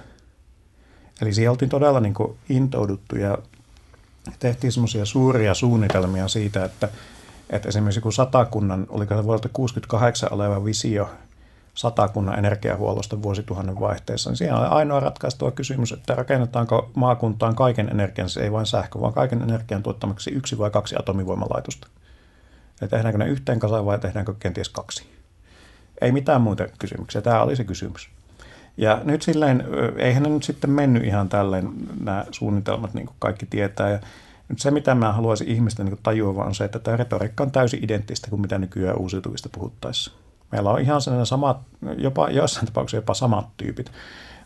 Eli 1.22 1.34
siellä 1.34 1.50
oltiin 1.50 1.68
todella 1.68 2.00
niin 2.00 2.14
kuin 2.14 2.38
intouduttu 2.48 3.16
ja 3.16 3.38
tehtiin 4.38 4.72
semmoisia 4.72 5.04
suuria 5.04 5.54
suunnitelmia 5.54 6.28
siitä, 6.28 6.64
että, 6.64 6.88
että 7.50 7.68
esimerkiksi 7.68 8.00
kun 8.00 8.12
satakunnan, 8.12 8.86
oliko 8.88 9.16
se 9.16 9.24
vuodelta 9.24 9.48
68 9.52 10.32
oleva 10.32 10.64
visio 10.64 11.10
satakunnan 11.74 12.38
energiahuollosta 12.38 13.22
vuosituhannen 13.22 13.80
vaihteessa, 13.80 14.30
niin 14.30 14.36
siinä 14.36 14.58
on 14.58 14.66
ainoa 14.66 15.00
ratkaistuva 15.00 15.50
kysymys, 15.50 15.92
että 15.92 16.14
rakennetaanko 16.14 16.90
maakuntaan 16.94 17.56
kaiken 17.56 17.88
energian, 17.88 18.28
se 18.28 18.40
ei 18.40 18.52
vain 18.52 18.66
sähkö, 18.66 19.00
vaan 19.00 19.12
kaiken 19.12 19.42
energian 19.42 19.82
tuottamaksi 19.82 20.30
yksi 20.30 20.58
vai 20.58 20.70
kaksi 20.70 20.96
atomivoimalaitosta. 20.98 21.88
Ja 22.80 22.88
tehdäänkö 22.88 23.18
ne 23.18 23.28
yhteen 23.28 23.58
kasaan 23.58 23.86
vai 23.86 23.98
tehdäänkö 23.98 24.34
kenties 24.38 24.68
kaksi? 24.68 25.06
Ei 26.00 26.12
mitään 26.12 26.40
muita 26.40 26.68
kysymyksiä. 26.78 27.22
Tämä 27.22 27.42
oli 27.42 27.56
se 27.56 27.64
kysymys. 27.64 28.10
Ja 28.76 29.00
nyt 29.04 29.22
silleen, 29.22 29.64
eihän 29.96 30.22
ne 30.22 30.28
nyt 30.28 30.42
sitten 30.42 30.70
mennyt 30.70 31.04
ihan 31.04 31.28
tälleen 31.28 31.72
nämä 32.00 32.24
suunnitelmat, 32.30 32.94
niin 32.94 33.06
kuin 33.06 33.16
kaikki 33.18 33.46
tietää. 33.46 33.90
Ja 33.90 33.98
nyt 34.48 34.58
se, 34.58 34.70
mitä 34.70 34.94
mä 34.94 35.12
haluaisin 35.12 35.48
ihmisten 35.48 35.86
niin 35.86 35.98
tajua, 36.02 36.44
on 36.44 36.54
se, 36.54 36.64
että 36.64 36.78
tämä 36.78 36.96
retoriikka 36.96 37.44
on 37.44 37.50
täysin 37.50 37.84
identtistä 37.84 38.30
kuin 38.30 38.40
mitä 38.40 38.58
nykyään 38.58 38.98
uusiutuvista 38.98 39.48
puhuttaessa. 39.52 40.12
Meillä 40.52 40.70
on 40.70 40.80
ihan 40.80 41.00
sellainen 41.00 41.26
samat, 41.26 41.58
jopa 41.98 42.30
joissain 42.30 42.66
tapauksissa 42.66 42.96
jopa 42.96 43.14
samat 43.14 43.46
tyypit, 43.56 43.92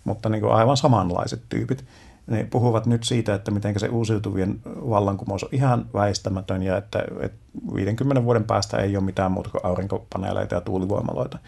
mutta 0.05 0.29
niin 0.29 0.41
kuin 0.41 0.53
aivan 0.53 0.77
samanlaiset 0.77 1.43
tyypit 1.49 1.85
ne 2.27 2.47
puhuvat 2.51 2.87
nyt 2.87 3.05
siitä, 3.05 3.35
että 3.35 3.51
miten 3.51 3.81
se 3.81 3.89
uusiutuvien 3.89 4.61
vallankumous 4.67 5.45
on 5.45 5.51
ihan 5.53 5.87
väistämätön 5.95 6.63
ja 6.63 6.77
että, 6.77 7.05
että 7.21 7.39
50 7.75 8.25
vuoden 8.25 8.45
päästä 8.45 8.77
ei 8.77 8.97
ole 8.97 9.05
mitään 9.05 9.33
muuta 9.33 9.51
kuin 9.51 9.65
aurinkopaneeleita 9.65 10.55
ja 10.55 10.61
tuulivoimaloita. 10.61 11.39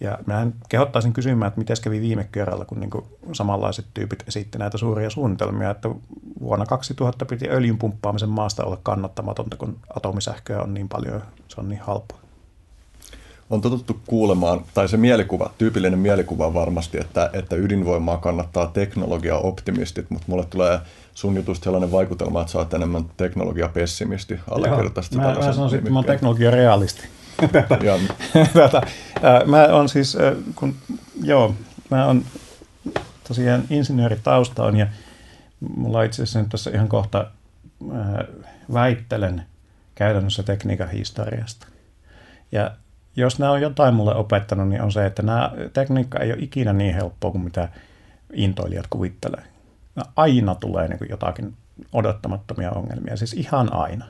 Ja 0.00 0.18
mä 0.26 0.46
kehottaisin 0.68 1.12
kysymään, 1.12 1.48
että 1.48 1.60
miten 1.60 1.76
kävi 1.82 2.00
viime 2.00 2.28
kerralla, 2.32 2.64
kun 2.64 2.80
niin 2.80 2.90
samanlaiset 3.32 3.86
tyypit 3.94 4.24
esitti 4.28 4.58
näitä 4.58 4.78
suuria 4.78 5.10
suunnitelmia, 5.10 5.70
että 5.70 5.88
vuonna 6.40 6.66
2000 6.66 7.24
piti 7.24 7.48
öljyn 7.50 7.78
pumppaamisen 7.78 8.28
maasta 8.28 8.64
olla 8.64 8.78
kannattamatonta, 8.82 9.56
kun 9.56 9.76
atomisähköä 9.96 10.62
on 10.62 10.74
niin 10.74 10.88
paljon, 10.88 11.22
se 11.48 11.60
on 11.60 11.68
niin 11.68 11.80
halpaa 11.80 12.20
on 13.50 13.60
totuttu 13.60 14.00
kuulemaan, 14.06 14.64
tai 14.74 14.88
se 14.88 14.96
mielikuva, 14.96 15.50
tyypillinen 15.58 15.98
mielikuva 15.98 16.46
on 16.46 16.54
varmasti, 16.54 16.98
että, 17.00 17.30
että 17.32 17.56
ydinvoimaa 17.56 18.16
kannattaa 18.16 18.66
teknologia-optimistit, 18.66 20.10
mutta 20.10 20.24
mulle 20.28 20.44
tulee 20.44 20.80
sun 21.14 21.36
jutusta 21.36 21.64
sellainen 21.64 21.92
vaikutelma, 21.92 22.40
että 22.40 22.52
sä 22.52 22.58
oot 22.58 22.74
enemmän 22.74 23.04
teknologia-pessimisti 23.16 24.40
allekirjoittaisesti. 24.50 25.16
Mä, 25.16 25.34
mä 25.34 25.52
sanoisin, 25.52 25.78
että 25.78 25.90
mä 25.90 25.98
oon 25.98 26.04
teknologia-realisti. 26.04 27.08
Tätä, 28.52 28.82
mä 29.46 29.64
on 29.64 29.88
siis, 29.88 30.16
kun, 30.54 30.74
joo, 31.22 31.54
mä 31.90 32.06
on 32.06 32.24
tosiaan 33.28 33.62
insinööritausta 33.70 34.64
on 34.64 34.76
ja 34.76 34.86
mulla 35.76 36.02
itse 36.02 36.22
asiassa 36.22 36.38
nyt 36.38 36.48
tässä 36.48 36.70
ihan 36.70 36.88
kohta 36.88 37.30
väittelen 38.72 39.42
käytännössä 39.94 40.42
tekniikan 40.42 40.90
historiasta. 40.90 41.66
Ja 42.52 42.70
jos 43.16 43.38
nämä 43.38 43.52
on 43.52 43.60
jotain 43.60 43.94
mulle 43.94 44.14
opettanut, 44.14 44.68
niin 44.68 44.82
on 44.82 44.92
se, 44.92 45.06
että 45.06 45.22
nämä 45.22 45.52
tekniikka 45.72 46.18
ei 46.18 46.32
ole 46.32 46.42
ikinä 46.42 46.72
niin 46.72 46.94
helppoa 46.94 47.30
kuin 47.30 47.44
mitä 47.44 47.68
intoilijat 48.32 48.86
kuvittelee. 48.90 49.42
Aina 50.16 50.54
tulee 50.54 50.88
niin 50.88 51.10
jotakin 51.10 51.56
odottamattomia 51.92 52.70
ongelmia, 52.70 53.16
siis 53.16 53.32
ihan 53.32 53.74
aina. 53.74 54.04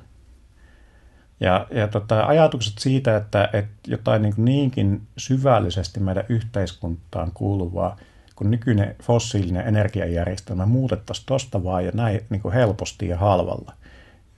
Ja, 1.40 1.66
ja 1.70 1.88
tota, 1.88 2.26
ajatukset 2.26 2.78
siitä, 2.78 3.16
että, 3.16 3.48
että 3.52 3.90
jotain 3.90 4.22
niin 4.22 4.34
niinkin 4.36 5.02
syvällisesti 5.16 6.00
meidän 6.00 6.24
yhteiskuntaan 6.28 7.32
kuuluvaa 7.34 7.96
kun 8.40 8.50
nykyinen 8.50 8.96
fossiilinen 9.02 9.68
energiajärjestelmä 9.68 10.66
muutettaisiin 10.66 11.26
tuosta 11.26 11.64
vaan 11.64 11.84
ja 11.84 11.90
näin 11.94 12.20
niin 12.30 12.42
kuin 12.42 12.54
helposti 12.54 13.08
ja 13.08 13.16
halvalla, 13.16 13.72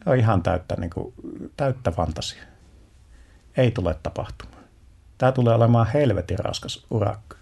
on 0.06 0.16
ihan 0.16 0.42
täyttä, 0.42 0.76
niin 0.78 0.90
kuin, 0.90 1.14
täyttä 1.56 1.90
fantasia. 1.90 2.42
Ei 3.56 3.70
tule 3.70 3.96
tapahtumaan. 4.02 4.64
Tämä 5.18 5.32
tulee 5.32 5.54
olemaan 5.54 5.86
helvetin 5.86 6.38
raskas 6.38 6.86
urakka. 6.90 7.36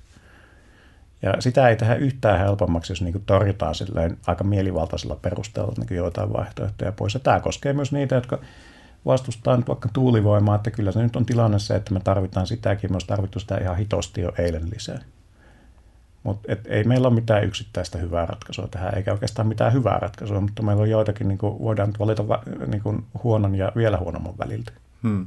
Ja 1.23 1.35
sitä 1.39 1.69
ei 1.69 1.77
tehdä 1.77 1.95
yhtään 1.95 2.39
helpommaksi, 2.39 2.93
jos 2.93 3.03
niin 3.03 3.23
torjutaan 3.27 3.75
silleen 3.75 4.19
aika 4.27 4.45
mielivaltaisella 4.45 5.17
perusteella 5.23 5.75
niin 5.77 5.97
joitain 5.97 6.33
vaihtoehtoja 6.33 6.93
pois. 6.93 7.15
Ja 7.15 7.21
tämä 7.21 7.41
koskee 7.41 7.73
myös 7.73 7.93
niitä, 7.93 8.15
jotka 8.15 8.39
vastustaa 9.07 9.57
nyt 9.57 9.69
vaikka 9.69 9.89
tuulivoimaa, 9.93 10.57
että 10.57 10.71
kyllä 10.71 10.93
se 10.93 11.03
nyt 11.03 11.17
on 11.17 11.27
tilanne 11.27 11.59
se, 11.59 11.75
että 11.75 11.95
me 11.95 12.01
tarvitaan 12.01 12.47
sitäkin, 12.47 12.93
me 12.93 12.95
olisi 12.95 13.07
tarvittu 13.07 13.41
sitä 13.41 13.59
ihan 13.59 13.77
hitosti 13.77 14.21
jo 14.21 14.33
eilen 14.39 14.71
lisää. 14.71 15.01
Mutta 16.23 16.53
ei 16.65 16.85
meillä 16.85 17.09
ole 17.09 17.15
mitään 17.15 17.45
yksittäistä 17.45 17.99
hyvää 17.99 18.27
ratkaisua 18.27 18.69
tähän, 18.69 18.95
eikä 18.95 19.13
oikeastaan 19.13 19.49
mitään 19.49 19.73
hyvää 19.73 19.99
ratkaisua, 19.99 20.41
mutta 20.41 20.63
meillä 20.63 20.83
on 20.83 20.91
joitakin, 20.91 21.29
niin 21.29 21.39
kuin 21.39 21.59
voidaan 21.59 21.93
valita 21.99 22.25
niin 22.67 22.83
kuin 22.83 23.05
huonon 23.25 23.55
ja 23.55 23.73
vielä 23.77 23.97
huonomman 23.99 24.39
väliltä. 24.39 24.73
Hmm. 25.03 25.27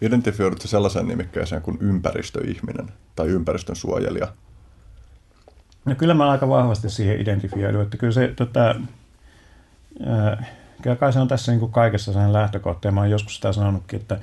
Identifioidutko 0.00 0.68
sellaisen 0.68 1.08
nimikkeeseen 1.08 1.62
kuin 1.62 1.78
ympäristöihminen 1.80 2.88
tai 3.16 3.26
ympäristön 3.26 3.76
suojelija? 3.76 4.28
No 5.84 5.94
kyllä 5.94 6.14
mä 6.14 6.30
aika 6.30 6.48
vahvasti 6.48 6.90
siihen 6.90 7.20
identifioidun, 7.20 7.82
että 7.82 7.96
kyllä 7.96 8.12
se 8.12 8.32
tota, 8.36 8.74
ää, 10.06 10.44
kyllä 10.86 10.96
kai 10.96 11.12
se 11.12 11.20
on 11.20 11.28
tässä 11.28 11.52
niin 11.52 11.60
kuin 11.60 11.72
kaikessa 11.72 12.12
sen 12.12 12.32
lähtökohta, 12.32 12.88
ja 12.88 12.92
mä 12.92 13.00
oon 13.00 13.10
joskus 13.10 13.34
sitä 13.34 13.52
sanonutkin, 13.52 14.00
että, 14.00 14.20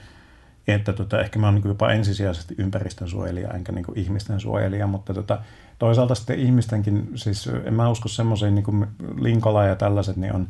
että 0.67 0.93
tota, 0.93 1.21
ehkä 1.21 1.39
mä 1.39 1.47
oon 1.47 1.56
niin 1.56 1.67
jopa 1.67 1.91
ensisijaisesti 1.91 2.56
ympäristön 2.58 3.08
suojelija, 3.08 3.49
enkä 3.49 3.71
niin 3.71 3.86
kuin 3.86 3.99
ihmisten 3.99 4.39
suojelija, 4.39 4.88
mutta 4.88 5.13
tota, 5.13 5.39
toisaalta 5.80 6.15
sitten 6.15 6.39
ihmistenkin, 6.39 7.12
siis 7.15 7.49
en 7.65 7.73
mä 7.73 7.89
usko 7.89 8.08
semmoisiin 8.08 8.56
niin 8.56 8.88
Linkola 9.19 9.65
ja 9.65 9.76
tällaiset, 9.76 10.15
niin 10.15 10.36
on 10.36 10.47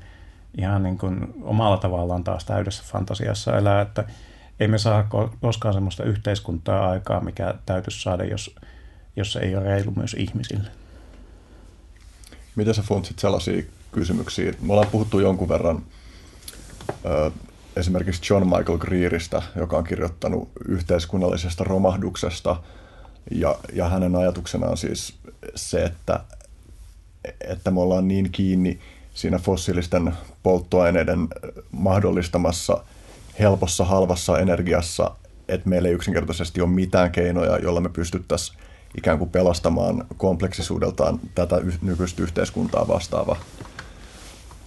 ihan 0.58 0.84
niin 0.84 0.98
kuin 0.98 1.34
omalla 1.42 1.78
tavallaan 1.78 2.24
taas 2.24 2.46
täydessä 2.46 2.84
fantasiassa 2.86 3.58
elää, 3.58 3.82
että 3.82 4.04
ei 4.60 4.68
me 4.68 4.78
saa 4.78 5.10
koskaan 5.42 5.74
sellaista 5.74 6.04
yhteiskuntaa 6.04 6.90
aikaa, 6.90 7.22
mikä 7.22 7.54
täytyisi 7.66 8.02
saada, 8.02 8.24
jos, 8.24 8.56
jos 9.16 9.34
se 9.34 9.40
ei 9.40 9.56
ole 9.56 9.64
reilu 9.64 9.92
myös 9.96 10.14
ihmisille. 10.14 10.70
Miten 12.56 12.74
sä 12.74 12.82
funtsit 12.82 13.20
sellaisia 13.20 13.64
kysymyksiä? 13.92 14.54
Me 14.62 14.74
ollaan 14.74 14.92
puhuttu 14.92 15.20
jonkun 15.20 15.50
verran 15.50 15.84
esimerkiksi 17.76 18.34
John 18.34 18.46
Michael 18.46 18.78
Greeristä, 18.78 19.42
joka 19.56 19.78
on 19.78 19.84
kirjoittanut 19.84 20.50
yhteiskunnallisesta 20.68 21.64
romahduksesta, 21.64 22.56
ja, 23.32 23.56
ja 23.74 23.90
hänen 23.90 24.16
ajatuksena 24.16 24.68
on 24.68 24.78
siis 24.78 25.14
se, 25.56 25.84
että, 25.84 26.20
että 27.42 27.72
me 27.72 27.80
ollaan 27.80 28.08
niin 28.08 28.32
kiinni 28.32 28.80
siinä 29.14 29.40
fossiilisten 29.40 30.14
polttoaineiden 30.44 31.28
mahdollistamassa 31.72 32.84
helpossa, 33.40 33.86
halvassa 33.86 34.40
energiassa, 34.40 35.12
että 35.48 35.70
meillä 35.70 35.88
ei 35.88 35.96
yksinkertaisesti 35.96 36.62
ole 36.62 36.70
mitään 36.70 37.12
keinoja, 37.12 37.58
joilla 37.58 37.82
me 37.82 37.90
pystyttäisiin 37.90 38.60
ikään 38.98 39.18
kuin 39.18 39.30
pelastamaan 39.30 40.06
kompleksisuudeltaan 40.18 41.20
tätä 41.36 41.62
nykyistä 41.82 42.24
yhteiskuntaa 42.24 42.88
vastaava, 42.88 43.38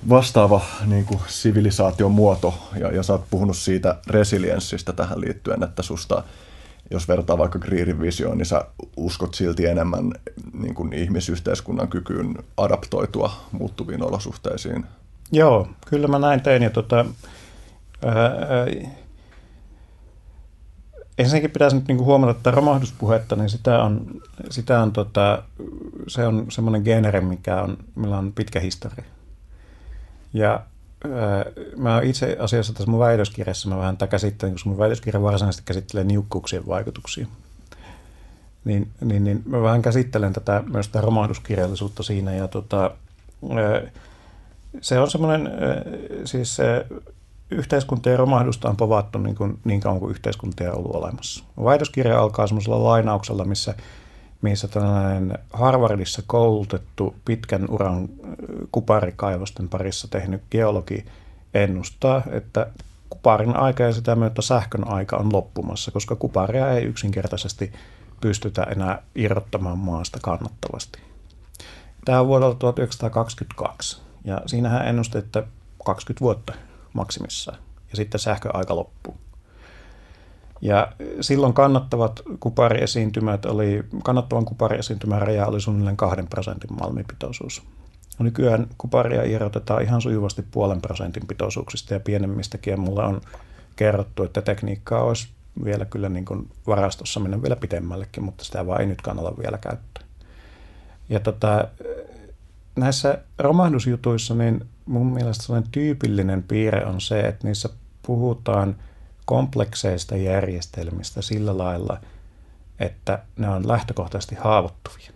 vastaava 0.08 0.60
niin 0.86 1.04
kuin 1.04 1.20
sivilisaation 1.26 2.12
muoto. 2.12 2.54
Ja, 2.80 2.88
ja 2.88 3.02
sä 3.02 3.12
oot 3.12 3.24
puhunut 3.30 3.56
siitä 3.56 3.96
resilienssistä 4.06 4.92
tähän 4.92 5.20
liittyen, 5.20 5.62
että 5.62 5.82
susta, 5.82 6.22
jos 6.90 7.08
vertaa 7.08 7.38
vaikka 7.38 7.58
Greerin 7.58 8.00
visioon, 8.00 8.38
niin 8.38 8.46
sä 8.46 8.64
uskot 8.96 9.34
silti 9.34 9.66
enemmän 9.66 10.12
niin 10.52 10.74
kuin 10.74 10.92
ihmisyhteiskunnan 10.92 11.88
kykyyn 11.88 12.34
adaptoitua 12.56 13.32
muuttuviin 13.52 14.02
olosuhteisiin. 14.02 14.84
Joo, 15.32 15.68
kyllä 15.86 16.08
mä 16.08 16.18
näin 16.18 16.40
tein. 16.40 16.62
Ja 16.62 16.70
tota, 16.70 17.04
ensinnäkin 21.18 21.50
pitäisi 21.50 21.76
nyt 21.76 21.88
niinku 21.88 22.04
huomata, 22.04 22.30
että 22.30 22.50
romahduspuhetta, 22.50 23.36
niin 23.36 23.50
sitä 23.50 23.82
on, 23.82 24.06
sitä 24.50 24.82
on, 24.82 24.92
tota, 24.92 25.42
se 26.08 26.26
on 26.26 26.46
semmoinen 26.48 26.82
genere, 26.82 27.20
mikä 27.20 27.62
on, 27.62 27.78
millä 27.94 28.18
on 28.18 28.32
pitkä 28.32 28.60
historia. 28.60 29.04
Ja 30.36 30.60
mä 31.76 32.00
itse 32.00 32.36
asiassa 32.40 32.72
tässä 32.72 32.90
mun 32.90 33.00
väitöskirjassa 33.00 33.68
mä 33.68 33.76
vähän 33.76 33.96
tätä 33.96 34.10
käsittelen, 34.10 34.54
koska 34.54 34.68
mun 34.68 34.78
väitöskirja 34.78 35.22
varsinaisesti 35.22 35.62
käsittelee 35.66 36.04
niukkuuksien 36.04 36.66
vaikutuksia. 36.66 37.26
Niin, 38.64 38.90
niin, 39.00 39.24
niin 39.24 39.42
mä 39.46 39.62
vähän 39.62 39.82
käsittelen 39.82 40.32
tätä 40.32 40.62
myös 40.72 40.88
tätä 40.88 41.00
romahduskirjallisuutta 41.00 42.02
siinä 42.02 42.34
ja 42.34 42.48
tota, 42.48 42.90
se 44.80 44.98
on 44.98 45.10
semmoinen, 45.10 45.50
siis 46.24 46.56
se 46.56 46.86
yhteiskuntien 47.50 48.18
romahdusta 48.18 48.68
on 48.68 48.76
povattu 48.76 49.18
niin, 49.18 49.36
kuin, 49.36 49.58
niin 49.64 49.80
kauan 49.80 50.00
kuin 50.00 50.10
yhteiskuntia 50.10 50.72
on 50.72 50.78
ollut 50.78 50.94
olemassa. 50.94 51.44
Väitöskirja 51.64 52.20
alkaa 52.20 52.46
semmoisella 52.46 52.84
lainauksella, 52.84 53.44
missä, 53.44 53.74
missä 54.42 54.68
tällainen 54.68 55.38
Harvardissa 55.52 56.22
koulutettu 56.26 57.16
pitkän 57.24 57.70
uran 57.70 58.08
kuparikaivosten 58.72 59.68
parissa 59.68 60.08
tehnyt 60.08 60.42
geologi 60.50 61.04
ennustaa, 61.54 62.22
että 62.30 62.66
kuparin 63.10 63.56
aika 63.56 63.82
ja 63.82 63.92
sitä 63.92 64.16
myötä 64.16 64.42
sähkön 64.42 64.88
aika 64.88 65.16
on 65.16 65.32
loppumassa, 65.32 65.90
koska 65.90 66.16
kuparia 66.16 66.72
ei 66.72 66.84
yksinkertaisesti 66.84 67.72
pystytä 68.20 68.62
enää 68.62 69.02
irrottamaan 69.14 69.78
maasta 69.78 70.18
kannattavasti. 70.22 70.98
Tämä 72.04 72.20
on 72.20 72.26
vuodelta 72.26 72.58
1922 72.58 74.02
ja 74.24 74.42
siinähän 74.46 74.88
ennusti, 74.88 75.18
että 75.18 75.42
20 75.84 76.20
vuotta 76.20 76.52
maksimissaan 76.92 77.58
ja 77.90 77.96
sitten 77.96 78.20
sähköaika 78.20 78.76
loppuu. 78.76 79.16
Ja 80.60 80.92
silloin 81.20 81.52
kannattavat 81.52 82.22
kupariesiintymät 82.40 83.44
oli, 83.44 83.84
kannattavan 84.04 84.44
kupariesiintymän 84.44 85.22
raja 85.22 85.46
oli 85.46 85.60
suunnilleen 85.60 85.96
kahden 85.96 86.26
prosentin 86.26 86.76
malmipitoisuus. 86.80 87.62
Nykyään 88.18 88.66
kuparia 88.78 89.22
irrotetaan 89.22 89.82
ihan 89.82 90.00
sujuvasti 90.00 90.42
puolen 90.50 90.80
prosentin 90.80 91.26
pitoisuuksista 91.26 91.94
ja 91.94 92.00
pienemmistäkin. 92.00 92.70
Ja 92.70 92.76
mulla 92.76 93.06
on 93.06 93.20
kerrottu, 93.76 94.22
että 94.22 94.42
tekniikkaa 94.42 95.02
olisi 95.02 95.28
vielä 95.64 95.84
kyllä 95.84 96.08
niin 96.08 96.24
kuin 96.24 96.50
varastossa 96.66 97.20
mennä 97.20 97.42
vielä 97.42 97.56
pitemmällekin, 97.56 98.24
mutta 98.24 98.44
sitä 98.44 98.66
vaan 98.66 98.80
ei 98.80 98.86
nyt 98.86 99.02
kannata 99.02 99.38
vielä 99.38 99.58
käyttää. 99.58 100.04
Ja 101.08 101.20
tota, 101.20 101.68
näissä 102.76 103.18
romahdusjutuissa 103.38 104.34
niin 104.34 104.66
mun 104.86 105.06
mielestä 105.06 105.44
sellainen 105.44 105.70
tyypillinen 105.70 106.42
piirre 106.42 106.86
on 106.86 107.00
se, 107.00 107.20
että 107.20 107.46
niissä 107.46 107.68
puhutaan 108.06 108.76
komplekseista 109.26 110.16
järjestelmistä 110.16 111.22
sillä 111.22 111.58
lailla, 111.58 112.00
että 112.78 113.18
ne 113.36 113.48
on 113.48 113.68
lähtökohtaisesti 113.68 114.34
haavoittuvia. 114.34 115.10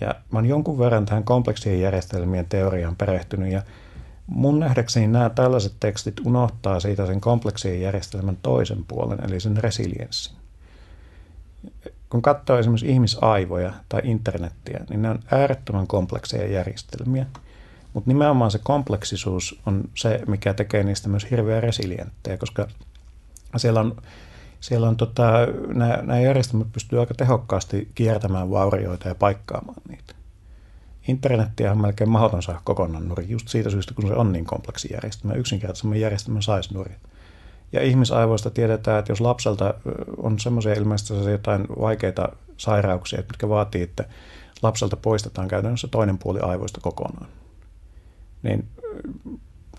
Ja 0.00 0.14
mä 0.32 0.38
oon 0.38 0.46
jonkun 0.46 0.78
verran 0.78 1.06
tähän 1.06 1.24
kompleksien 1.24 1.80
järjestelmien 1.80 2.46
teoriaan 2.48 2.96
perehtynyt 2.96 3.52
ja 3.52 3.62
mun 4.26 4.60
nähdäkseni 4.60 5.06
nämä 5.06 5.30
tällaiset 5.30 5.72
tekstit 5.80 6.20
unohtaa 6.24 6.80
siitä 6.80 7.06
sen 7.06 7.20
kompleksien 7.20 7.80
järjestelmän 7.80 8.38
toisen 8.42 8.84
puolen, 8.88 9.18
eli 9.24 9.40
sen 9.40 9.56
resilienssin. 9.56 10.36
Kun 12.10 12.22
katsoo 12.22 12.58
esimerkiksi 12.58 12.88
ihmisaivoja 12.88 13.72
tai 13.88 14.00
internettiä, 14.04 14.84
niin 14.90 15.02
ne 15.02 15.10
on 15.10 15.18
äärettömän 15.30 15.86
komplekseja 15.86 16.52
järjestelmiä, 16.52 17.26
mutta 17.94 18.10
nimenomaan 18.10 18.50
se 18.50 18.58
kompleksisuus 18.62 19.60
on 19.66 19.84
se, 19.94 20.20
mikä 20.26 20.54
tekee 20.54 20.82
niistä 20.82 21.08
myös 21.08 21.30
hirveän 21.30 21.62
resilienttejä, 21.62 22.36
koska 22.36 22.68
siellä 23.58 23.80
on 23.80 23.96
siellä 24.60 24.88
on 24.88 24.96
tota, 24.96 25.32
nämä, 25.74 25.98
nämä 26.02 26.20
järjestelmät 26.20 26.72
pystyy 26.72 27.00
aika 27.00 27.14
tehokkaasti 27.14 27.88
kiertämään 27.94 28.50
vaurioita 28.50 29.08
ja 29.08 29.14
paikkaamaan 29.14 29.82
niitä. 29.88 30.14
Internettiä 31.08 31.72
on 31.72 31.80
melkein 31.80 32.10
mahdoton 32.10 32.42
saada 32.42 32.60
kokonaan 32.64 33.08
nurin, 33.08 33.30
just 33.30 33.48
siitä 33.48 33.70
syystä, 33.70 33.94
kun 33.94 34.08
se 34.08 34.14
on 34.14 34.32
niin 34.32 34.44
kompleksi 34.44 34.88
järjestelmä. 34.92 35.34
Yksinkertaisemman 35.34 36.00
järjestelmän 36.00 36.42
saisi 36.42 36.74
nurin. 36.74 36.96
Ja 37.72 37.82
ihmisaivoista 37.82 38.50
tiedetään, 38.50 38.98
että 38.98 39.12
jos 39.12 39.20
lapselta 39.20 39.74
on 40.16 40.40
semmoisia 40.40 40.74
ilmeisesti 40.74 41.30
jotain 41.30 41.66
vaikeita 41.80 42.28
sairauksia, 42.56 43.18
mitkä 43.18 43.48
vaatii, 43.48 43.82
että 43.82 44.04
lapselta 44.62 44.96
poistetaan 44.96 45.48
käytännössä 45.48 45.88
toinen 45.88 46.18
puoli 46.18 46.40
aivoista 46.40 46.80
kokonaan, 46.80 47.28
niin 48.42 48.68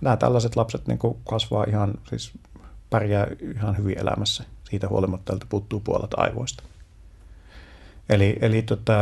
nämä 0.02 0.18
tällaiset 0.18 0.56
lapset 0.56 0.88
niin 0.88 1.00
kasvaa 1.30 1.66
ihan, 1.68 1.94
siis 2.10 2.32
pärjää 2.90 3.28
ihan 3.56 3.78
hyvin 3.78 4.00
elämässä 4.00 4.44
siitä 4.70 4.88
huolimatta, 4.88 5.34
että 5.34 5.46
puuttuu 5.50 5.80
puolet 5.80 6.12
aivoista. 6.18 6.64
Eli, 8.10 8.38
eli 8.42 8.62
tota, 8.62 8.94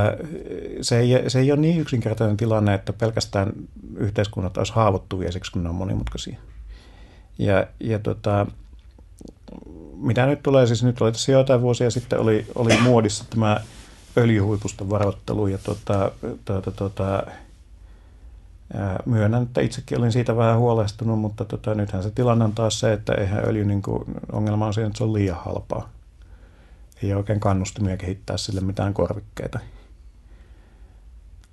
se, 0.81 0.99
ei, 0.99 1.29
se 1.29 1.39
ei 1.39 1.51
ole 1.51 1.59
niin 1.59 1.81
yksinkertainen 1.81 2.37
tilanne, 2.37 2.73
että 2.73 2.93
pelkästään 2.93 3.53
yhteiskunnat 3.95 4.57
olisi 4.57 4.73
haavoittuvia 4.73 5.31
siksi, 5.31 5.51
kun 5.51 5.63
ne 5.63 5.69
on 5.69 5.75
monimutkaisia. 5.75 6.37
Ja, 7.37 7.67
ja 7.79 7.99
tota, 7.99 8.45
mitä 9.95 10.25
nyt 10.25 10.43
tulee, 10.43 10.67
siis 10.67 10.83
nyt 10.83 11.01
oli 11.01 11.11
tässä 11.11 11.31
joitain 11.31 11.61
vuosia 11.61 11.91
sitten 11.91 12.19
oli, 12.19 12.45
oli 12.55 12.77
muodissa 12.77 13.25
tämä 13.29 13.61
öljyhuipusta 14.17 14.89
varoittelu 14.89 15.47
ja 15.47 15.57
tota, 15.57 16.11
tota, 16.45 16.71
tota, 16.71 17.23
Myönnän, 19.05 19.43
että 19.43 19.61
itsekin 19.61 19.99
olin 19.99 20.11
siitä 20.11 20.35
vähän 20.35 20.59
huolestunut, 20.59 21.19
mutta 21.19 21.45
tota, 21.45 21.75
nythän 21.75 22.03
se 22.03 22.11
tilanne 22.11 22.45
on 22.45 22.53
taas 22.53 22.79
se, 22.79 22.93
että 22.93 23.13
eihän 23.13 23.45
öljy, 23.45 23.65
niin 23.65 23.81
kuin, 23.81 24.03
ongelma 24.31 24.65
on 24.65 24.73
siinä, 24.73 24.87
että 24.87 24.97
se 24.97 25.03
on 25.03 25.13
liian 25.13 25.37
halpaa. 25.37 25.89
Ei 27.03 27.13
oikein 27.13 27.39
kannustimia 27.39 27.97
kehittää 27.97 28.37
sille 28.37 28.61
mitään 28.61 28.93
korvikkeita. 28.93 29.59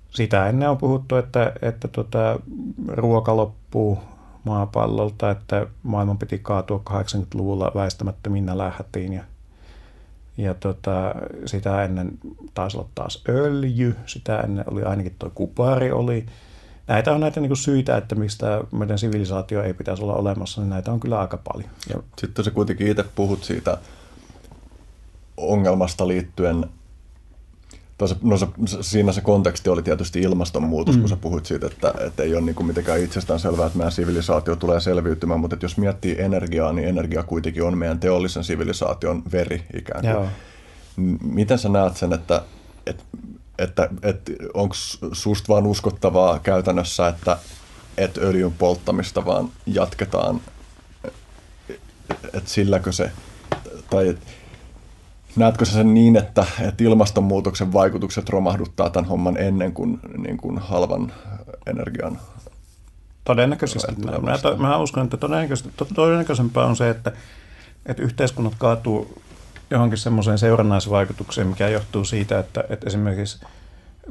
Sitä 0.09 0.49
ennen 0.49 0.69
on 0.69 0.77
puhuttu, 0.77 1.15
että, 1.15 1.53
että 1.61 1.87
tota, 1.87 2.39
ruoka 2.87 3.35
loppuu 3.35 3.99
maapallolta, 4.43 5.31
että 5.31 5.67
maailman 5.83 6.17
piti 6.17 6.39
kaatua 6.39 6.81
80-luvulla 6.89 7.71
väistämättöminä 7.75 8.57
lähtiin 8.57 9.13
ja 9.13 9.23
ja 10.37 10.53
tota, 10.53 11.15
sitä 11.45 11.83
ennen 11.83 12.19
taisi 12.53 12.77
olla 12.77 12.89
taas 12.95 13.23
öljy, 13.29 13.95
sitä 14.05 14.39
ennen 14.39 14.65
oli 14.71 14.83
ainakin 14.83 15.15
tuo 15.19 15.31
kupari 15.35 15.91
oli, 15.91 16.25
näitä 16.87 17.11
on 17.11 17.19
näitä 17.19 17.39
niin 17.39 17.57
syitä, 17.57 17.97
että 17.97 18.15
mistä 18.15 18.61
meidän 18.71 18.99
sivilisaatio 18.99 19.63
ei 19.63 19.73
pitäisi 19.73 20.03
olla 20.03 20.15
olemassa, 20.15 20.61
niin 20.61 20.69
näitä 20.69 20.91
on 20.91 20.99
kyllä 20.99 21.19
aika 21.19 21.37
paljon. 21.37 21.69
Ja... 21.89 21.95
Sitten 22.17 22.45
se 22.45 22.51
kuitenkin 22.51 22.87
itse 22.87 23.05
puhut 23.15 23.43
siitä 23.43 23.77
ongelmasta 25.37 26.07
liittyen, 26.07 26.65
se, 28.07 28.15
no 28.21 28.37
se, 28.37 28.47
siinä 28.81 29.11
se 29.11 29.21
konteksti 29.21 29.69
oli 29.69 29.83
tietysti 29.83 30.21
ilmastonmuutos, 30.21 30.95
mm. 30.95 31.01
kun 31.01 31.09
sä 31.09 31.17
puhuit 31.17 31.45
siitä, 31.45 31.67
että, 31.67 31.93
että 31.99 32.23
ei 32.23 32.35
ole 32.35 32.41
niin 32.41 32.55
kuin 32.55 32.67
mitenkään 32.67 32.99
itsestään 32.99 33.39
selvää, 33.39 33.65
että 33.65 33.77
meidän 33.77 33.91
sivilisaatio 33.91 34.55
tulee 34.55 34.79
selviytymään, 34.79 35.39
mutta 35.39 35.55
että 35.55 35.65
jos 35.65 35.77
miettii 35.77 36.15
energiaa, 36.19 36.73
niin 36.73 36.87
energia 36.87 37.23
kuitenkin 37.23 37.63
on 37.63 37.77
meidän 37.77 37.99
teollisen 37.99 38.43
sivilisaation 38.43 39.23
veri 39.31 39.63
ikään 39.73 40.01
kuin. 40.01 40.11
Joo. 40.11 40.27
Miten 41.21 41.59
sä 41.59 41.69
näet 41.69 41.97
sen, 41.97 42.13
että, 42.13 42.41
että 43.59 43.89
että, 44.03 44.31
onko 44.53 44.75
susta 45.13 45.53
vaan 45.53 45.67
uskottavaa 45.67 46.39
käytännössä, 46.39 47.07
että, 47.07 47.37
että 47.97 48.21
öljyn 48.21 48.53
polttamista 48.53 49.25
vaan 49.25 49.49
jatketaan, 49.65 50.41
että 52.33 52.49
silläkö 52.49 52.91
se, 52.91 53.11
tai 53.89 54.17
näetkö 55.35 55.65
sen 55.65 55.93
niin, 55.93 56.15
että, 56.15 56.45
että 56.61 56.83
ilmastonmuutoksen 56.83 57.73
vaikutukset 57.73 58.29
romahduttaa 58.29 58.89
tämän 58.89 59.09
homman 59.09 59.37
ennen 59.37 59.73
kuin, 59.73 59.99
niin 60.17 60.37
kuin 60.37 60.57
halvan 60.57 61.13
energian 61.67 62.19
Todennäköisesti. 63.25 63.95
Mä, 64.21 64.37
to, 64.37 64.57
mä 64.57 64.77
uskon, 64.77 65.03
että 65.03 65.17
todennäköisesti, 65.17 65.69
todennäköisempää 65.95 66.65
on 66.65 66.75
se, 66.75 66.89
että, 66.89 67.11
että 67.85 68.03
yhteiskunnat 68.03 68.53
kaatuu 68.57 69.21
johonkin 69.73 69.97
semmoiseen 69.97 70.37
seurannaisvaikutukseen, 70.37 71.47
mikä 71.47 71.69
johtuu 71.69 72.05
siitä, 72.05 72.39
että, 72.39 72.63
että 72.69 72.87
esimerkiksi 72.87 73.45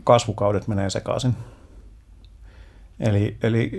kasvukaudet 0.05 0.69
menee 0.69 0.91
sekaisin. 0.91 1.37
Eli, 3.01 3.37
eli 3.43 3.71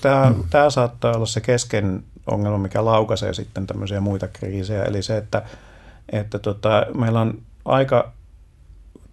tämä, 0.00 0.34
tämä 0.50 0.70
saattaa 0.70 1.16
olla 1.16 1.26
se 1.26 1.40
kesken 1.40 2.04
ongelma, 2.26 2.58
mikä 2.58 2.84
laukaisee 2.84 3.34
sitten 3.34 3.66
tämmöisiä 3.66 4.00
muita 4.00 4.28
kriisejä. 4.28 4.84
Eli 4.84 5.02
se, 5.02 5.16
että, 5.16 5.42
että 6.12 6.38
tota, 6.38 6.86
meillä 6.94 7.20
on 7.20 7.42
aika 7.64 8.12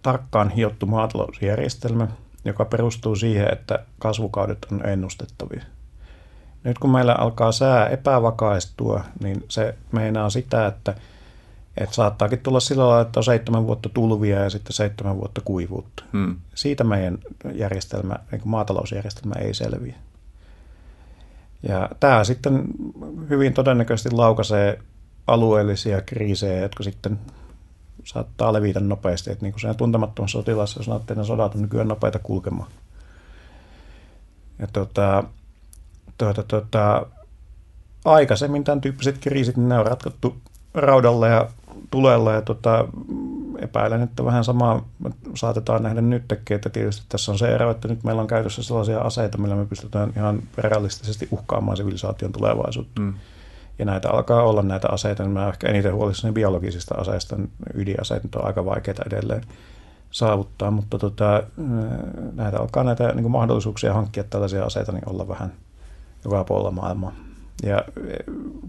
tarkkaan 0.02 0.50
hiottu 0.50 0.86
maatalousjärjestelmä, 0.86 2.08
joka 2.44 2.64
perustuu 2.64 3.16
siihen, 3.16 3.52
että 3.52 3.78
kasvukaudet 3.98 4.66
on 4.72 4.86
ennustettavia. 4.86 5.64
Nyt 6.64 6.78
kun 6.78 6.90
meillä 6.90 7.14
alkaa 7.14 7.52
sää 7.52 7.88
epävakaistua, 7.88 9.04
niin 9.22 9.44
se 9.48 9.74
meinaa 9.92 10.30
sitä, 10.30 10.66
että– 10.66 10.94
et 11.76 11.92
saattaakin 11.92 12.38
tulla 12.38 12.60
sillä 12.60 12.86
lailla, 12.86 13.02
että 13.02 13.20
on 13.20 13.24
seitsemän 13.24 13.66
vuotta 13.66 13.88
tulvia 13.88 14.42
ja 14.42 14.50
sitten 14.50 14.72
seitsemän 14.72 15.16
vuotta 15.16 15.40
kuivuutta. 15.40 16.04
Hmm. 16.12 16.36
Siitä 16.54 16.84
meidän 16.84 17.18
järjestelmä, 17.52 18.16
niin 18.32 18.42
maatalousjärjestelmä 18.44 19.34
ei 19.34 19.54
selviä. 19.54 19.94
Ja 21.68 21.88
tämä 22.00 22.24
sitten 22.24 22.64
hyvin 23.30 23.52
todennäköisesti 23.52 24.10
laukaisee 24.10 24.78
alueellisia 25.26 26.00
kriisejä, 26.00 26.60
jotka 26.60 26.82
sitten 26.82 27.18
saattaa 28.04 28.52
levitä 28.52 28.80
nopeasti. 28.80 29.30
Että 29.30 29.44
niin 29.44 29.52
kuin 29.52 29.60
siinä 29.60 29.74
tuntemattomassa 29.74 30.38
sotilassa, 30.38 30.80
jos 30.80 31.00
että 31.00 31.14
ne 31.14 31.24
sodat 31.24 31.54
on 31.54 31.62
nykyään 31.62 31.88
nopeita 31.88 32.18
kulkemaan. 32.18 32.70
Ja 34.58 34.66
tuota, 34.66 35.24
tuota, 36.18 36.42
tuota, 36.42 37.06
aikaisemmin 38.04 38.64
tämän 38.64 38.80
tyyppiset 38.80 39.18
kriisit, 39.18 39.56
niin 39.56 39.68
ne 39.68 39.78
on 39.78 39.86
ratkottu 39.86 40.36
raudalla 40.74 41.28
ja 41.28 41.48
tulella 41.90 42.32
ja 42.32 42.42
tota, 42.42 42.88
epäilen, 43.58 44.02
että 44.02 44.24
vähän 44.24 44.44
samaa 44.44 44.88
saatetaan 45.34 45.82
nähdä 45.82 46.00
nyt 46.00 46.28
tekee, 46.28 46.54
että 46.54 46.70
tietysti 46.70 47.06
tässä 47.08 47.32
on 47.32 47.38
se 47.38 47.54
ero, 47.54 47.70
että 47.70 47.88
nyt 47.88 48.04
meillä 48.04 48.22
on 48.22 48.26
käytössä 48.26 48.62
sellaisia 48.62 48.98
aseita, 48.98 49.38
millä 49.38 49.56
me 49.56 49.66
pystytään 49.66 50.12
ihan 50.16 50.42
realistisesti 50.58 51.28
uhkaamaan 51.30 51.76
sivilisaation 51.76 52.32
tulevaisuutta. 52.32 53.00
Mm. 53.00 53.14
Ja 53.78 53.84
näitä 53.84 54.10
alkaa 54.10 54.42
olla 54.42 54.62
näitä 54.62 54.88
aseita, 54.88 55.22
niin 55.22 55.32
mä 55.32 55.48
ehkä 55.48 55.68
eniten 55.68 55.94
huolissani 55.94 56.32
biologisista 56.32 56.94
aseista, 56.94 57.36
ydinaseet 57.74 58.34
on 58.34 58.46
aika 58.46 58.64
vaikeita 58.64 59.02
edelleen 59.06 59.42
saavuttaa, 60.10 60.70
mutta 60.70 60.98
tota, 60.98 61.42
näitä 62.32 62.60
alkaa 62.60 62.84
näitä 62.84 63.12
niin 63.12 63.30
mahdollisuuksia 63.30 63.94
hankkia 63.94 64.24
tällaisia 64.24 64.64
aseita 64.64 64.92
niin 64.92 65.10
olla 65.10 65.28
vähän 65.28 65.52
joka 66.24 66.44
puolella 66.44 66.70
maailmaa. 66.70 67.12
Ja 67.62 67.84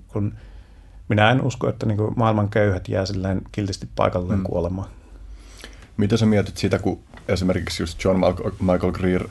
kun 0.07 0.33
minä 1.09 1.31
en 1.31 1.41
usko, 1.41 1.69
että 1.69 1.85
niin 1.85 1.99
maailman 2.15 2.49
köyhät 2.49 2.87
jää 2.87 3.05
silleen 3.05 3.41
kiltisti 3.51 3.87
paikalleen 3.95 4.39
mm. 4.39 4.43
kuolemaan. 4.43 4.89
Mitä 5.97 6.17
sä 6.17 6.25
mietit 6.25 6.57
siitä, 6.57 6.79
kun 6.79 6.99
esimerkiksi 7.27 7.83
just 7.83 8.03
John 8.03 8.17
Michael 8.59 8.91
Greer 8.91 9.27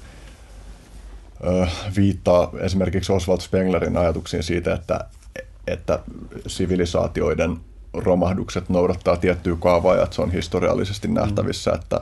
ö, 1.47 1.67
viittaa 1.97 2.51
esimerkiksi 2.61 3.13
Oswald 3.13 3.41
Spenglerin 3.41 3.97
ajatuksiin 3.97 4.43
siitä, 4.43 4.75
että, 4.75 5.05
että 5.67 5.99
sivilisaatioiden 6.47 7.57
romahdukset 7.95 8.69
noudattaa 8.69 9.17
tiettyä 9.17 9.57
kaavaa 9.61 9.95
ja 9.95 10.03
että 10.03 10.17
se 10.17 10.23
on 10.23 10.33
historiallisesti 10.33 11.09
mm. 11.09 11.15
nähtävissä, 11.15 11.71
mm. 11.71 11.81
että, 11.81 12.01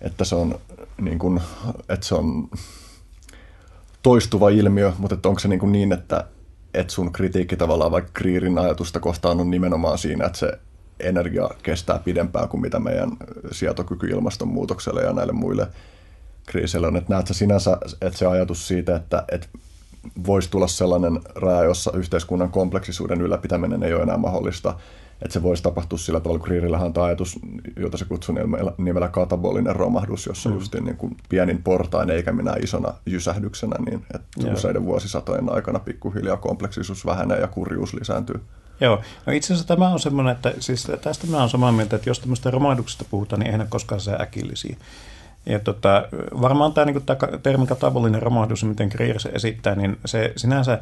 että, 0.00 0.24
se 0.24 0.34
on, 0.34 0.58
niin 1.00 1.18
kuin, 1.18 1.40
että 1.88 2.06
se 2.06 2.14
on 2.14 2.50
toistuva 4.02 4.48
ilmiö, 4.48 4.92
mutta 4.98 5.14
että 5.14 5.28
onko 5.28 5.38
se 5.38 5.48
niin, 5.48 5.60
kuin 5.60 5.72
niin 5.72 5.92
että, 5.92 6.24
että 6.74 6.92
sun 6.92 7.12
kritiikki 7.12 7.56
tavallaan 7.56 7.90
vaikka 7.90 8.10
Greerin 8.14 8.58
ajatusta 8.58 9.00
kohtaan 9.00 9.40
on 9.40 9.50
nimenomaan 9.50 9.98
siinä, 9.98 10.26
että 10.26 10.38
se 10.38 10.58
energia 11.00 11.50
kestää 11.62 11.98
pidempään 11.98 12.48
kuin 12.48 12.60
mitä 12.60 12.78
meidän 12.78 13.10
sietokyky 13.50 14.06
ilmastonmuutokselle 14.06 15.02
ja 15.02 15.12
näille 15.12 15.32
muille 15.32 15.68
kriiseille 16.46 16.86
on. 16.86 16.96
Että 16.96 17.14
näet 17.14 17.26
sä 17.26 17.34
sinänsä, 17.34 17.78
että 18.00 18.18
se 18.18 18.26
ajatus 18.26 18.68
siitä, 18.68 18.96
että, 18.96 19.24
että 19.32 19.46
voisi 20.26 20.50
tulla 20.50 20.66
sellainen 20.66 21.20
raja, 21.34 21.64
jossa 21.64 21.92
yhteiskunnan 21.94 22.50
kompleksisuuden 22.50 23.20
ylläpitäminen 23.20 23.82
ei 23.82 23.94
ole 23.94 24.02
enää 24.02 24.16
mahdollista, 24.16 24.74
että 25.24 25.32
se 25.32 25.42
voisi 25.42 25.62
tapahtua 25.62 25.98
sillä 25.98 26.20
tavalla, 26.20 26.38
kun 26.38 26.48
Greerillähän 26.48 26.92
on 26.96 27.04
ajatus, 27.04 27.38
jota 27.76 27.96
se 27.96 28.04
kutsuu 28.04 28.34
nimellä 28.78 29.08
katabolinen 29.08 29.76
romahdus, 29.76 30.26
jossa 30.26 30.48
mm. 30.48 30.54
just 30.54 30.74
niin 30.74 30.96
kuin 30.96 31.16
pienin 31.28 31.62
portain 31.62 32.10
eikä 32.10 32.32
minä 32.32 32.54
isona 32.62 32.94
jysähdyksenä, 33.06 33.76
niin 33.86 34.04
että 34.14 34.52
useiden 34.52 34.84
vuosisatojen 34.84 35.52
aikana 35.52 35.78
pikkuhiljaa 35.78 36.36
kompleksisuus 36.36 37.06
vähenee 37.06 37.40
ja 37.40 37.48
kurjuus 37.48 37.94
lisääntyy. 37.94 38.40
Joo, 38.80 39.00
no 39.26 39.32
itse 39.32 39.52
asiassa 39.52 39.68
tämä 39.68 39.88
on 39.88 40.00
semmoinen, 40.00 40.32
että 40.32 40.52
siis 40.58 40.88
tästä 41.00 41.26
mä 41.26 41.36
olen 41.36 41.48
samaa 41.48 41.72
mieltä, 41.72 41.96
että 41.96 42.10
jos 42.10 42.20
tämmöistä 42.20 42.50
romahduksesta 42.50 43.04
puhutaan, 43.10 43.40
niin 43.40 43.46
eihän 43.46 43.60
ne 43.60 43.66
koskaan 43.68 44.00
se 44.00 44.12
äkillisiä. 44.20 44.76
Ja 45.46 45.58
tota, 45.58 46.08
varmaan 46.40 46.72
tämä, 46.72 46.84
niin 46.84 47.02
tämä 47.02 47.18
termi 47.42 47.66
katabolinen 47.66 48.22
romahdus, 48.22 48.64
miten 48.64 48.88
Greer 48.88 49.20
se 49.20 49.28
esittää, 49.28 49.74
niin 49.74 49.96
se 50.04 50.32
sinänsä 50.36 50.80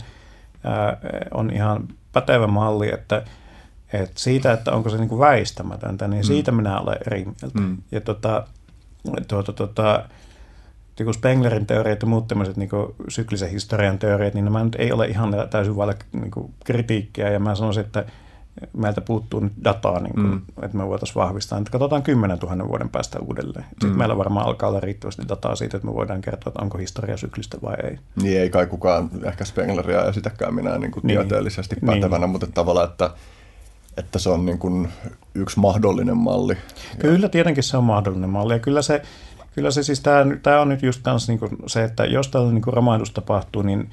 ää, 0.64 0.96
on 1.34 1.50
ihan 1.50 1.88
pätevä 2.12 2.46
malli, 2.46 2.94
että 2.94 3.22
et 3.92 4.12
siitä, 4.16 4.52
että 4.52 4.72
onko 4.72 4.90
se 4.90 4.96
niin 4.96 5.08
kuin 5.08 5.18
väistämätöntä, 5.18 6.08
niin 6.08 6.22
mm. 6.22 6.26
siitä 6.26 6.52
minä 6.52 6.80
olen 6.80 6.98
eri 7.06 7.24
mieltä. 7.24 7.58
Mm. 7.60 7.76
Ja 7.92 8.00
tota, 8.00 8.46
tuota, 9.28 9.52
tuota, 9.52 10.04
niin 10.98 11.14
Spenglerin 11.14 11.66
teoriat 11.66 12.02
ja 12.02 12.08
muut 12.08 12.28
tämmöiset 12.28 12.56
niin 12.56 12.70
syklisen 13.08 13.50
historian 13.50 13.98
teoriat, 13.98 14.34
niin 14.34 14.44
nämä 14.44 14.64
nyt 14.64 14.76
ei 14.78 14.92
ole 14.92 15.06
ihan 15.06 15.34
täysin 15.50 15.76
vailla 15.76 15.94
niin 16.12 16.54
kritiikkiä. 16.64 17.30
Ja 17.30 17.40
mä 17.40 17.54
sanoisin, 17.54 17.84
että 17.84 18.04
meiltä 18.76 19.00
puuttuu 19.00 19.40
nyt 19.40 19.52
dataa, 19.64 20.00
niin 20.00 20.14
kuin, 20.14 20.26
mm. 20.26 20.42
että 20.62 20.76
me 20.76 20.86
voitaisiin 20.86 21.14
vahvistaa. 21.14 21.58
Että 21.58 21.70
katsotaan 21.70 22.02
10 22.02 22.38
000 22.38 22.68
vuoden 22.68 22.88
päästä 22.88 23.18
uudelleen. 23.18 23.64
Sitten 23.70 23.90
mm. 23.90 23.98
meillä 23.98 24.16
varmaan 24.16 24.46
alkaa 24.46 24.68
olla 24.68 24.80
riittävästi 24.80 25.22
dataa 25.28 25.56
siitä, 25.56 25.76
että 25.76 25.88
me 25.88 25.94
voidaan 25.94 26.20
kertoa, 26.20 26.50
että 26.50 26.62
onko 26.62 26.78
historia 26.78 27.16
syklistä 27.16 27.58
vai 27.62 27.76
ei. 27.84 27.98
Niin 28.22 28.40
ei 28.40 28.50
kai 28.50 28.66
kukaan 28.66 29.10
ehkä 29.22 29.44
Spengleria 29.44 30.04
esitäkään 30.04 30.54
minä 30.54 30.78
niin 30.78 30.90
kuin 30.90 31.06
niin. 31.06 31.18
tieteellisesti 31.18 31.76
pätevänä, 31.86 32.18
niin. 32.18 32.30
mutta 32.30 32.46
tavallaan, 32.46 32.88
että 32.90 33.10
että 34.00 34.18
se 34.18 34.30
on 34.30 34.46
niin 34.46 34.58
kuin 34.58 34.88
yksi 35.34 35.60
mahdollinen 35.60 36.16
malli. 36.16 36.56
Kyllä, 36.98 37.28
tietenkin 37.28 37.62
se 37.62 37.76
on 37.76 37.84
mahdollinen 37.84 38.30
malli. 38.30 38.52
Ja 38.52 38.58
kyllä 38.58 38.82
se, 38.82 39.02
kyllä 39.54 39.70
se 39.70 39.82
siis, 39.82 40.00
tämä, 40.00 40.26
tämä 40.42 40.60
on 40.60 40.68
nyt 40.68 40.82
just 40.82 41.02
niin 41.28 41.38
kuin 41.38 41.56
se, 41.66 41.84
että 41.84 42.04
jos 42.04 42.28
tällainen 42.28 42.54
niin 42.54 42.62
kuin 42.62 42.74
romahdus 42.74 43.10
tapahtuu, 43.10 43.62
niin 43.62 43.90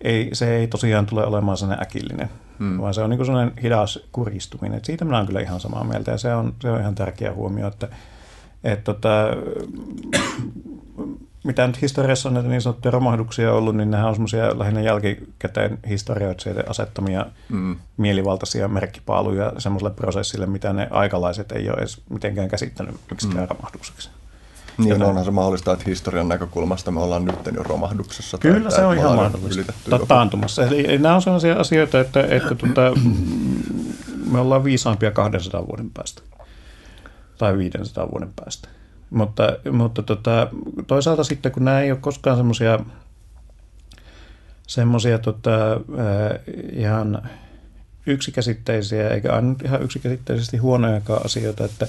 ei, 0.00 0.30
se 0.32 0.56
ei 0.56 0.66
tosiaan 0.66 1.06
tule 1.06 1.26
olemaan 1.26 1.56
sellainen 1.56 1.82
äkillinen, 1.82 2.30
hmm. 2.58 2.78
vaan 2.78 2.94
se 2.94 3.02
on 3.02 3.10
niin 3.10 3.26
sellainen 3.26 3.54
hidas 3.62 3.98
kuristuminen. 4.12 4.78
Et 4.78 4.84
siitä 4.84 5.04
minä 5.04 5.16
olen 5.16 5.26
kyllä 5.26 5.40
ihan 5.40 5.60
samaa 5.60 5.84
mieltä 5.84 6.10
ja 6.10 6.18
se 6.18 6.34
on, 6.34 6.54
se 6.60 6.70
on 6.70 6.80
ihan 6.80 6.94
tärkeä 6.94 7.32
huomio, 7.32 7.68
että, 7.68 7.88
että 8.64 8.84
tota, 8.84 9.10
mitä 11.46 11.66
nyt 11.66 11.82
historiassa 11.82 12.28
on 12.28 12.34
näitä 12.34 12.48
niin 12.48 12.62
sanottuja 12.62 12.92
romahduksia 12.92 13.52
ollut, 13.52 13.76
niin 13.76 13.90
nehän 13.90 14.06
on 14.06 14.14
semmoisia 14.14 14.58
lähinnä 14.58 14.80
jälkikäteen 14.80 15.78
historioitsijoiden 15.88 16.70
asettamia 16.70 17.26
mm. 17.48 17.76
mielivaltaisia 17.96 18.68
merkkipaaluja 18.68 19.52
semmoiselle 19.58 19.94
prosessille, 19.94 20.46
mitä 20.46 20.72
ne 20.72 20.88
aikalaiset 20.90 21.52
ei 21.52 21.68
ole 21.70 21.78
edes 21.78 22.02
mitenkään 22.10 22.48
käsittänyt 22.48 22.94
miksikään 23.10 23.44
mm. 23.44 23.48
romahdukseksi. 23.50 24.10
Niin, 24.78 24.88
Joten... 24.88 25.06
onhan 25.06 25.24
se 25.24 25.30
mahdollista, 25.30 25.72
että 25.72 25.84
historian 25.86 26.28
näkökulmasta 26.28 26.90
me 26.90 27.00
ollaan 27.00 27.24
nyt 27.24 27.36
jo 27.54 27.62
romahduksessa. 27.62 28.38
Kyllä 28.38 28.70
se 28.70 28.84
on 28.84 28.96
ihan 28.96 29.16
mahdollista. 29.16 29.72
Taantumassa. 30.08 30.66
Eli 30.66 30.98
nämä 30.98 31.14
on 31.14 31.22
sellaisia 31.22 31.56
asioita, 31.56 32.00
että, 32.00 32.20
että 32.20 32.54
tuota, 32.54 32.92
me 34.30 34.40
ollaan 34.40 34.64
viisaampia 34.64 35.10
200 35.10 35.66
vuoden 35.66 35.90
päästä 35.90 36.22
tai 37.38 37.58
500 37.58 38.10
vuoden 38.10 38.32
päästä. 38.36 38.68
Mutta, 39.10 39.56
mutta 39.72 40.02
tota, 40.02 40.48
toisaalta 40.86 41.24
sitten, 41.24 41.52
kun 41.52 41.64
nämä 41.64 41.80
ei 41.80 41.90
ole 41.90 41.98
koskaan 42.00 42.36
semmoisia 42.36 42.78
semmoisia 44.66 45.18
tota, 45.18 45.50
ihan 46.72 47.28
yksikäsitteisiä, 48.06 49.08
eikä 49.08 49.32
aina 49.32 49.54
ihan 49.64 49.82
yksikäsitteisesti 49.82 50.56
huonojakaan 50.56 51.24
asioita, 51.24 51.64
että, 51.64 51.86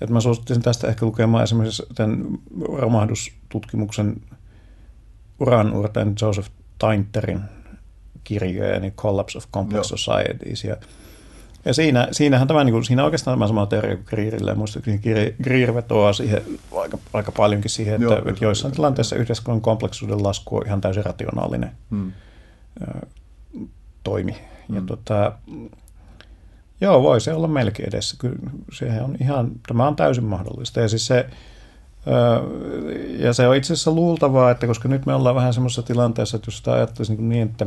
että 0.00 0.12
mä 0.12 0.20
suosittelisin 0.20 0.62
tästä 0.62 0.88
ehkä 0.88 1.06
lukemaan 1.06 1.44
esimerkiksi 1.44 1.82
tämän 1.94 2.24
romahdustutkimuksen 2.68 4.16
uranuurtajan 5.40 6.14
Joseph 6.22 6.50
Tainterin 6.78 7.40
kirjoja, 8.24 8.80
niin 8.80 8.92
Collapse 8.92 9.38
of 9.38 9.44
Complex 9.52 9.90
Joo. 9.90 9.96
Societies, 9.96 10.64
ja 10.64 10.76
ja 11.64 11.74
siinä, 11.74 12.08
siinähän 12.12 12.48
tämä, 12.48 12.64
niin 12.64 12.72
kuin, 12.72 12.84
siinä 12.84 13.04
oikeastaan 13.04 13.38
tämä 13.38 13.48
sama 13.48 13.66
teoria 13.66 13.96
kuin 13.96 14.06
Greerille. 14.06 14.54
Muistaakseni 14.54 15.00
Greer 15.42 15.74
vetoaa 15.74 16.12
siihen 16.12 16.42
aika, 16.76 16.98
aika 17.12 17.32
paljonkin 17.32 17.70
siihen, 17.70 17.94
että, 17.94 18.04
Joo, 18.04 18.28
että 18.28 18.44
joissain 18.44 18.74
tilanteissa 18.74 19.16
yhteiskunnan 19.16 19.60
kompleksisuuden 19.60 20.22
lasku 20.22 20.56
on 20.56 20.66
ihan 20.66 20.80
täysin 20.80 21.04
rationaalinen 21.04 21.70
hmm. 21.90 22.12
toimi. 24.04 24.36
Hmm. 24.68 24.76
Ja 24.76 24.82
tota, 24.86 25.32
joo, 26.80 27.02
voi 27.02 27.20
se 27.20 27.32
olla 27.32 27.48
melkein 27.48 27.88
edessä. 27.88 28.16
Kyllä 28.18 28.36
on 29.04 29.16
ihan, 29.20 29.50
tämä 29.66 29.88
on 29.88 29.96
täysin 29.96 30.24
mahdollista. 30.24 30.80
Ja 30.80 30.88
siis 30.88 31.06
se, 31.06 31.26
ja 33.18 33.32
se 33.32 33.48
on 33.48 33.56
itse 33.56 33.72
asiassa 33.72 33.90
luultavaa, 33.90 34.50
että 34.50 34.66
koska 34.66 34.88
nyt 34.88 35.06
me 35.06 35.14
ollaan 35.14 35.34
vähän 35.34 35.54
semmoisessa 35.54 35.82
tilanteessa, 35.82 36.36
että 36.36 36.48
jos 36.48 36.58
sitä 36.58 36.72
ajattelisi 36.72 37.12
niin, 37.12 37.28
niin 37.28 37.48
että 37.48 37.66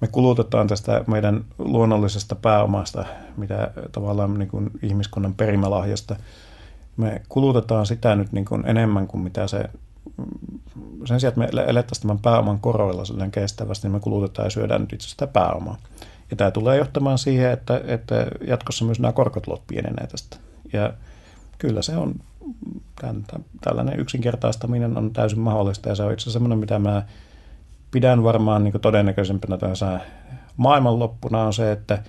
me 0.00 0.06
kulutetaan 0.08 0.66
tästä 0.66 1.04
meidän 1.06 1.44
luonnollisesta 1.58 2.34
pääomasta, 2.34 3.04
mitä 3.36 3.70
tavallaan 3.92 4.38
niin 4.38 4.48
kuin 4.48 4.70
ihmiskunnan 4.82 5.34
perimälahjasta, 5.34 6.16
me 6.96 7.22
kulutetaan 7.28 7.86
sitä 7.86 8.16
nyt 8.16 8.32
niin 8.32 8.44
kuin 8.44 8.66
enemmän 8.66 9.06
kuin 9.06 9.22
mitä 9.22 9.46
se, 9.46 9.64
sen 11.04 11.20
sijaan, 11.20 11.42
että 11.44 11.56
me 11.56 11.64
elettäisiin 11.66 12.02
tämän 12.02 12.18
pääoman 12.18 12.60
koroilla 12.60 13.30
kestävästi, 13.30 13.86
niin 13.88 13.92
me 13.92 14.00
kulutetaan 14.00 14.46
ja 14.46 14.50
syödään 14.50 14.80
nyt 14.80 14.92
itse 14.92 15.08
sitä 15.08 15.26
pääomaa. 15.26 15.76
Ja 16.30 16.36
tämä 16.36 16.50
tulee 16.50 16.78
johtamaan 16.78 17.18
siihen, 17.18 17.50
että, 17.50 17.80
että 17.86 18.26
jatkossa 18.46 18.84
myös 18.84 19.00
nämä 19.00 19.12
korkotulot 19.12 19.62
pienenee 19.66 20.06
tästä. 20.06 20.36
Ja 20.72 20.92
kyllä 21.58 21.82
se 21.82 21.96
on, 21.96 22.14
tämän, 23.00 23.24
tällainen 23.60 24.00
yksinkertaistaminen 24.00 24.96
on 24.96 25.12
täysin 25.12 25.40
mahdollista 25.40 25.88
ja 25.88 25.94
se 25.94 26.02
on 26.02 26.12
itse 26.12 26.22
asiassa 26.22 26.32
semmoinen, 26.32 26.58
mitä 26.58 26.78
mä 26.78 27.02
pidän 27.90 28.22
varmaan 28.22 28.64
niin 28.64 28.80
todennäköisempänä 28.80 29.58
tässä 29.58 30.00
maailmanloppuna 30.56 31.42
on 31.42 31.52
se, 31.52 31.72
että, 31.72 32.02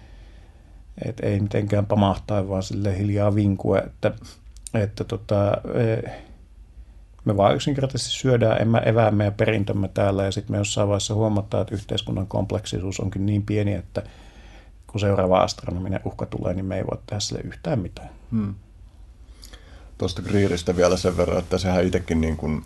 että 1.05 1.25
ei 1.25 1.39
mitenkään 1.39 1.85
pamahtaa, 1.85 2.49
vaan 2.49 2.63
sille 2.63 2.97
hiljaa 2.97 3.35
vinkue, 3.35 3.79
että, 3.79 4.11
että 4.73 5.03
tota, 5.03 5.51
e, 5.73 6.09
me 7.25 7.37
vaan 7.37 7.55
yksinkertaisesti 7.55 8.13
syödään 8.13 8.61
emmä 8.61 8.77
eväämme 8.77 9.25
ja 9.25 9.31
perintömme 9.31 9.87
täällä 9.87 10.23
ja 10.23 10.31
sitten 10.31 10.51
me 10.51 10.57
jossain 10.57 10.87
vaiheessa 10.87 11.13
huomataan, 11.13 11.61
että 11.61 11.75
yhteiskunnan 11.75 12.27
kompleksisuus 12.27 12.99
onkin 12.99 13.25
niin 13.25 13.43
pieni, 13.43 13.73
että 13.73 14.03
kun 14.87 14.99
seuraava 14.99 15.43
astronominen 15.43 15.99
uhka 16.05 16.25
tulee, 16.25 16.53
niin 16.53 16.65
me 16.65 16.77
ei 16.77 16.85
voi 16.85 16.97
tehdä 17.07 17.19
sille 17.19 17.41
yhtään 17.43 17.79
mitään. 17.79 18.09
Hmm. 18.31 18.55
Tuosta 19.97 20.21
Greeristä 20.21 20.75
vielä 20.75 20.97
sen 20.97 21.17
verran, 21.17 21.39
että 21.39 21.57
sehän 21.57 21.85
itsekin 21.85 22.21
niin 22.21 22.37
kuin, 22.37 22.63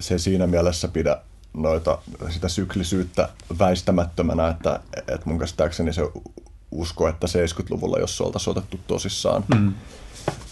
se 0.00 0.18
siinä 0.18 0.46
mielessä 0.46 0.88
pidä 0.88 1.20
noita, 1.54 1.98
sitä 2.30 2.48
syklisyyttä 2.48 3.28
väistämättömänä, 3.58 4.48
että, 4.48 4.80
että 4.96 5.20
mun 5.24 5.38
käsittääkseni 5.38 5.92
se 5.92 6.02
usko, 6.70 7.08
että 7.08 7.26
70-luvulla, 7.26 7.98
jos 7.98 8.16
se 8.16 8.22
oltaisiin 8.22 8.58
otettu 8.58 8.80
tosissaan, 8.86 9.44
mm. 9.54 9.74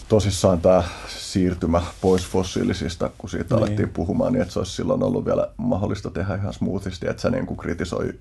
tosissaan 0.09 0.61
tämä 0.61 0.83
siirtymä 1.07 1.81
pois 2.01 2.27
fossiilisista, 2.27 3.09
kun 3.17 3.29
siitä 3.29 3.55
niin. 3.55 3.63
alettiin 3.63 3.89
puhumaan, 3.89 4.33
niin 4.33 4.41
että 4.41 4.53
se 4.53 4.59
olisi 4.59 4.71
silloin 4.71 5.03
ollut 5.03 5.25
vielä 5.25 5.47
mahdollista 5.57 6.09
tehdä 6.09 6.35
ihan 6.35 6.53
smoothisti, 6.53 7.07
että 7.09 7.21
se 7.21 7.29
niin 7.29 7.45
kuin 7.45 7.57
kritisoi 7.57 8.13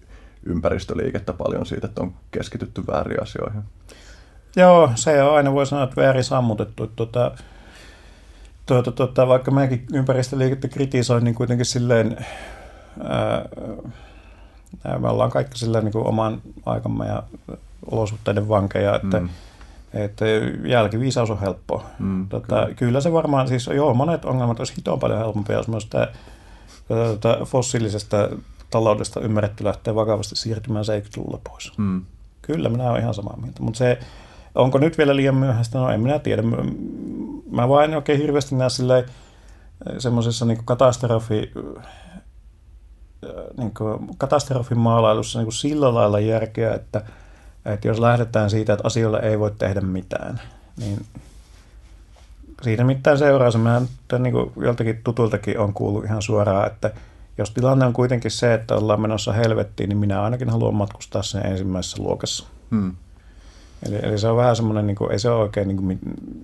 ympäristöliikettä 0.42 1.32
paljon 1.32 1.66
siitä, 1.66 1.86
että 1.86 2.02
on 2.02 2.14
keskitytty 2.30 2.86
väärin 2.86 3.22
asioihin. 3.22 3.62
Joo, 4.56 4.90
se 4.94 5.22
on 5.22 5.36
aina 5.36 5.52
voi 5.52 5.66
sanoa, 5.66 5.84
että 5.84 6.00
väärin 6.00 6.24
sammutettu. 6.24 6.86
Tuota, 6.86 7.32
tuota, 8.66 8.92
tuota, 8.92 9.28
vaikka 9.28 9.50
mäkin 9.50 9.86
ympäristöliikettä 9.92 10.68
kritisoin, 10.68 11.24
niin 11.24 11.34
kuitenkin 11.34 11.66
silleen, 11.66 12.26
ää, 13.02 13.48
me 14.98 15.08
ollaan 15.08 15.30
kaikki 15.30 15.58
silleen 15.58 15.84
niin 15.84 15.92
kuin 15.92 16.06
oman 16.06 16.42
aikamme 16.66 17.06
ja 17.06 17.22
olosuhteiden 17.90 18.48
vankeja, 18.48 18.96
että 18.96 19.20
mm. 19.20 19.28
Että 19.94 20.24
jälkiviisaus 20.66 21.30
on 21.30 21.40
helppoa. 21.40 21.84
Mm, 21.98 22.28
tota, 22.28 22.46
kyllä. 22.46 22.74
kyllä. 22.74 23.00
se 23.00 23.12
varmaan, 23.12 23.48
siis 23.48 23.66
joo, 23.66 23.94
monet 23.94 24.24
ongelmat 24.24 24.58
olisi 24.58 24.76
hitoon 24.76 24.98
paljon 24.98 25.18
helpompia, 25.18 25.56
jos 25.56 25.68
myös 25.68 25.86
tämä 25.86 26.08
tota, 26.88 27.38
fossiilisesta 27.44 28.28
taloudesta 28.70 29.20
ymmärretty 29.20 29.64
lähteä 29.64 29.94
vakavasti 29.94 30.36
siirtymään 30.36 30.84
70-luvulla 30.84 31.40
pois. 31.48 31.72
Mm. 31.78 32.02
Kyllä, 32.42 32.68
minä 32.68 32.90
olen 32.90 33.02
ihan 33.02 33.14
samaa 33.14 33.36
mieltä. 33.42 33.62
Mutta 33.62 33.78
se, 33.78 33.98
onko 34.54 34.78
nyt 34.78 34.98
vielä 34.98 35.16
liian 35.16 35.34
myöhäistä? 35.34 35.78
No 35.78 35.90
en 35.90 36.00
minä 36.00 36.18
tiedä. 36.18 36.42
Mä 37.50 37.68
vain 37.68 37.94
oikein 37.94 38.20
hirveästi 38.20 38.54
näe 38.54 38.68
semmoisessa 39.98 40.44
niin 40.44 40.64
katastrofi, 40.64 41.52
niin 43.56 43.72
katastrofin 44.18 44.78
maalailussa 44.78 45.42
niin 45.42 45.52
sillä 45.52 45.94
lailla 45.94 46.20
järkeä, 46.20 46.74
että, 46.74 47.02
että 47.64 47.88
jos 47.88 47.98
lähdetään 47.98 48.50
siitä, 48.50 48.72
että 48.72 48.86
asioille 48.86 49.18
ei 49.18 49.38
voi 49.38 49.50
tehdä 49.58 49.80
mitään, 49.80 50.40
niin 50.76 51.06
siitä 52.62 52.84
mitään 52.84 53.18
seuraa 53.18 53.50
se. 53.50 53.58
Mä 53.58 53.82
niin 54.18 54.32
kuin 54.32 54.52
joltakin 54.56 55.00
tutultakin 55.04 55.58
on 55.58 55.74
kuullut 55.74 56.04
ihan 56.04 56.22
suoraan, 56.22 56.66
että 56.66 56.90
jos 57.38 57.50
tilanne 57.50 57.86
on 57.86 57.92
kuitenkin 57.92 58.30
se, 58.30 58.54
että 58.54 58.74
ollaan 58.74 59.00
menossa 59.00 59.32
helvettiin, 59.32 59.88
niin 59.88 59.98
minä 59.98 60.22
ainakin 60.22 60.50
haluan 60.50 60.74
matkustaa 60.74 61.22
sen 61.22 61.46
ensimmäisessä 61.46 62.02
luokassa. 62.02 62.46
Hmm. 62.70 62.94
Eli, 63.86 63.98
eli 64.02 64.18
se 64.18 64.28
on 64.28 64.36
vähän 64.36 64.56
semmoinen, 64.56 64.86
niin 64.86 64.96
kuin, 64.96 65.12
ei 65.12 65.18
se 65.18 65.30
ole 65.30 65.42
oikein 65.42 65.68
niin 65.68 65.76
kuin, 65.76 65.98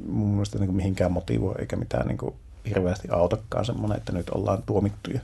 mun 0.08 0.28
mielestä 0.28 0.58
niin 0.58 0.68
kuin 0.68 0.76
mihinkään 0.76 1.12
motivoi 1.12 1.54
eikä 1.58 1.76
mitään 1.76 2.06
niin 2.06 2.18
kuin, 2.18 2.34
hirveästi 2.68 3.08
autakaan 3.10 3.64
semmoinen, 3.64 3.98
että 3.98 4.12
nyt 4.12 4.30
ollaan 4.30 4.62
tuomittuja. 4.66 5.20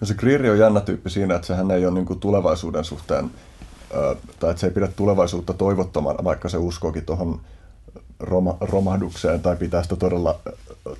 No 0.00 0.06
se 0.06 0.14
Greeri 0.14 0.50
on 0.50 0.58
jännä 0.58 0.80
tyyppi 0.80 1.10
siinä, 1.10 1.34
että 1.34 1.46
sehän 1.46 1.70
ei 1.70 1.86
ole 1.86 1.94
niin 1.94 2.06
kuin 2.06 2.20
tulevaisuuden 2.20 2.84
suhteen, 2.84 3.30
tai 4.40 4.50
että 4.50 4.60
se 4.60 4.66
ei 4.66 4.72
pidä 4.72 4.88
tulevaisuutta 4.96 5.52
toivottomana, 5.52 6.24
vaikka 6.24 6.48
se 6.48 6.56
uskookin 6.56 7.06
tuohon 7.06 7.40
roma, 8.20 8.56
romahdukseen 8.60 9.40
tai 9.40 9.56
pitää 9.56 9.82
sitä 9.82 9.96
todella, 9.96 10.40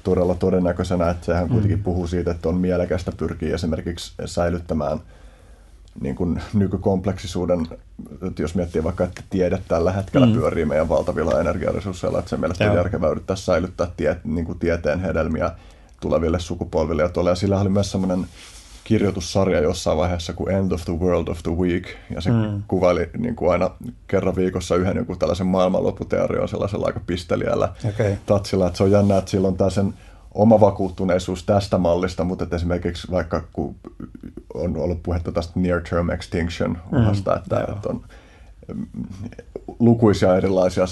todella 0.03 0.34
todennäköisenä, 0.34 1.11
että 1.11 1.26
sehän 1.26 1.48
kuitenkin 1.48 1.78
mm. 1.78 1.84
puhuu 1.84 2.07
siitä, 2.07 2.30
että 2.30 2.48
on 2.48 2.55
mielekästä 2.55 3.12
pyrkiä 3.12 3.55
esimerkiksi 3.55 4.12
säilyttämään– 4.26 5.01
niin 6.01 6.14
kuin 6.14 6.42
nykykompleksisuuden, 6.55 7.68
että 8.22 8.42
jos 8.42 8.55
miettii 8.55 8.84
vaikka, 8.84 9.05
että 9.05 9.22
tiede 9.30 9.61
tällä 9.68 9.92
hetkellä 9.92 10.26
mm. 10.26 10.32
pyörii 10.32 10.64
meidän 10.64 10.88
valtavilla 10.88 11.40
energiaresursseilla, 11.40 12.18
että 12.18 12.28
se 12.28 12.36
mielestä 12.36 12.64
Joo. 12.64 12.72
on 12.72 12.76
järkevää 12.76 13.11
yrittää 13.11 13.36
säilyttää 13.36 13.90
tie, 13.96 14.16
niin 14.24 14.44
kuin 14.44 14.59
tieteen 14.59 15.01
hedelmiä 15.01 15.51
tuleville 16.01 16.40
sukupolville. 16.40 17.03
Ja, 17.03 17.09
tuolla, 17.09 17.30
ja 17.30 17.34
sillä 17.34 17.61
oli 17.61 17.68
myös 17.68 17.90
sellainen 17.90 18.26
kirjoitussarja 18.91 19.61
jossain 19.61 19.99
vaiheessa 19.99 20.32
kuin 20.32 20.55
End 20.55 20.72
of 20.72 20.84
the 20.84 20.93
World 20.93 21.28
of 21.28 21.43
the 21.43 21.53
Week, 21.53 21.84
ja 22.14 22.20
se 22.20 22.30
mm. 22.30 22.62
kuvaili 22.68 23.11
niin 23.18 23.36
kuin 23.36 23.53
aina 23.53 23.70
kerran 24.07 24.36
viikossa 24.36 24.76
yhden 24.76 24.97
joku 24.97 25.16
tällaisen 25.16 25.47
maailmanlopputeorian 25.47 26.49
sellaisella 26.49 26.86
aika 26.86 27.01
pisteliällä 27.07 27.72
okay. 27.88 28.14
tatsilla, 28.26 28.66
että 28.66 28.76
se 28.76 28.82
on 28.82 28.91
jännä, 28.91 29.18
että 29.18 29.30
silloin 29.30 29.57
tämä 29.57 29.70
sen 29.70 29.95
oma 30.34 30.61
vakuuttuneisuus 30.61 31.45
tästä 31.45 31.78
mallista, 31.78 32.24
mutta 32.24 32.45
että 32.45 32.57
esimerkiksi 32.57 33.11
vaikka 33.11 33.45
kun 33.53 33.74
on 34.55 34.76
ollut 34.76 35.03
puhetta 35.03 35.32
tästä 35.32 35.53
near 35.61 35.80
term 35.91 36.11
extinction 36.11 36.78
uhasta, 36.93 37.30
mm, 37.30 37.36
että, 37.36 37.72
että 37.72 37.88
on 37.88 38.01
mm, 38.74 38.86
lukuisia 39.78 40.36
erilaisia 40.36 40.84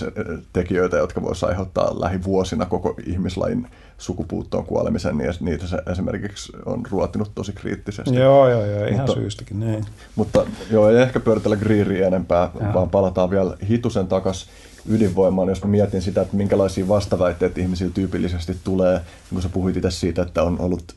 tekijöitä, 0.53 0.97
jotka 0.97 1.23
voisivat 1.23 1.51
aiheuttaa 1.51 2.01
lähivuosina 2.01 2.67
koko 2.67 2.95
ihmislain 3.07 3.69
sukupuuttoon 3.99 4.67
kuolemisen, 4.67 5.19
niin 5.19 5.33
niitä 5.41 5.67
se 5.67 5.79
esimerkiksi 5.93 6.53
on 6.67 6.83
ruotinut 6.91 7.33
tosi 7.35 7.53
kriittisesti. 7.53 8.15
Joo, 8.15 8.49
joo, 8.49 8.67
joo, 8.67 8.85
ihan 8.85 8.97
mutta, 8.97 9.15
syystäkin, 9.15 9.61
niin. 9.61 9.85
Mutta 10.17 10.47
joo, 10.71 10.91
ei 10.91 10.97
ehkä 10.97 11.21
pyöritellä 11.21 11.57
Greeria 11.57 12.07
enempää, 12.07 12.51
ja. 12.61 12.75
vaan 12.75 12.91
palataan 12.91 13.31
vielä 13.31 13.57
hitusen 13.69 14.07
takaisin 14.07 14.49
ydinvoimaan, 14.89 15.49
jos 15.49 15.65
mä 15.65 15.71
mietin 15.71 16.03
sitä, 16.03 16.23
että 16.23 16.37
minkälaisia 16.37 16.89
vastaväitteitä 16.89 17.61
ihmisillä 17.61 17.93
tyypillisesti 17.95 18.57
tulee, 18.65 18.95
niin 18.95 19.05
kun 19.33 19.43
sä 19.43 19.49
puhuit 19.49 19.77
itse 19.77 19.91
siitä, 19.91 20.23
että 20.23 20.43
on 20.43 20.61
ollut 20.61 20.95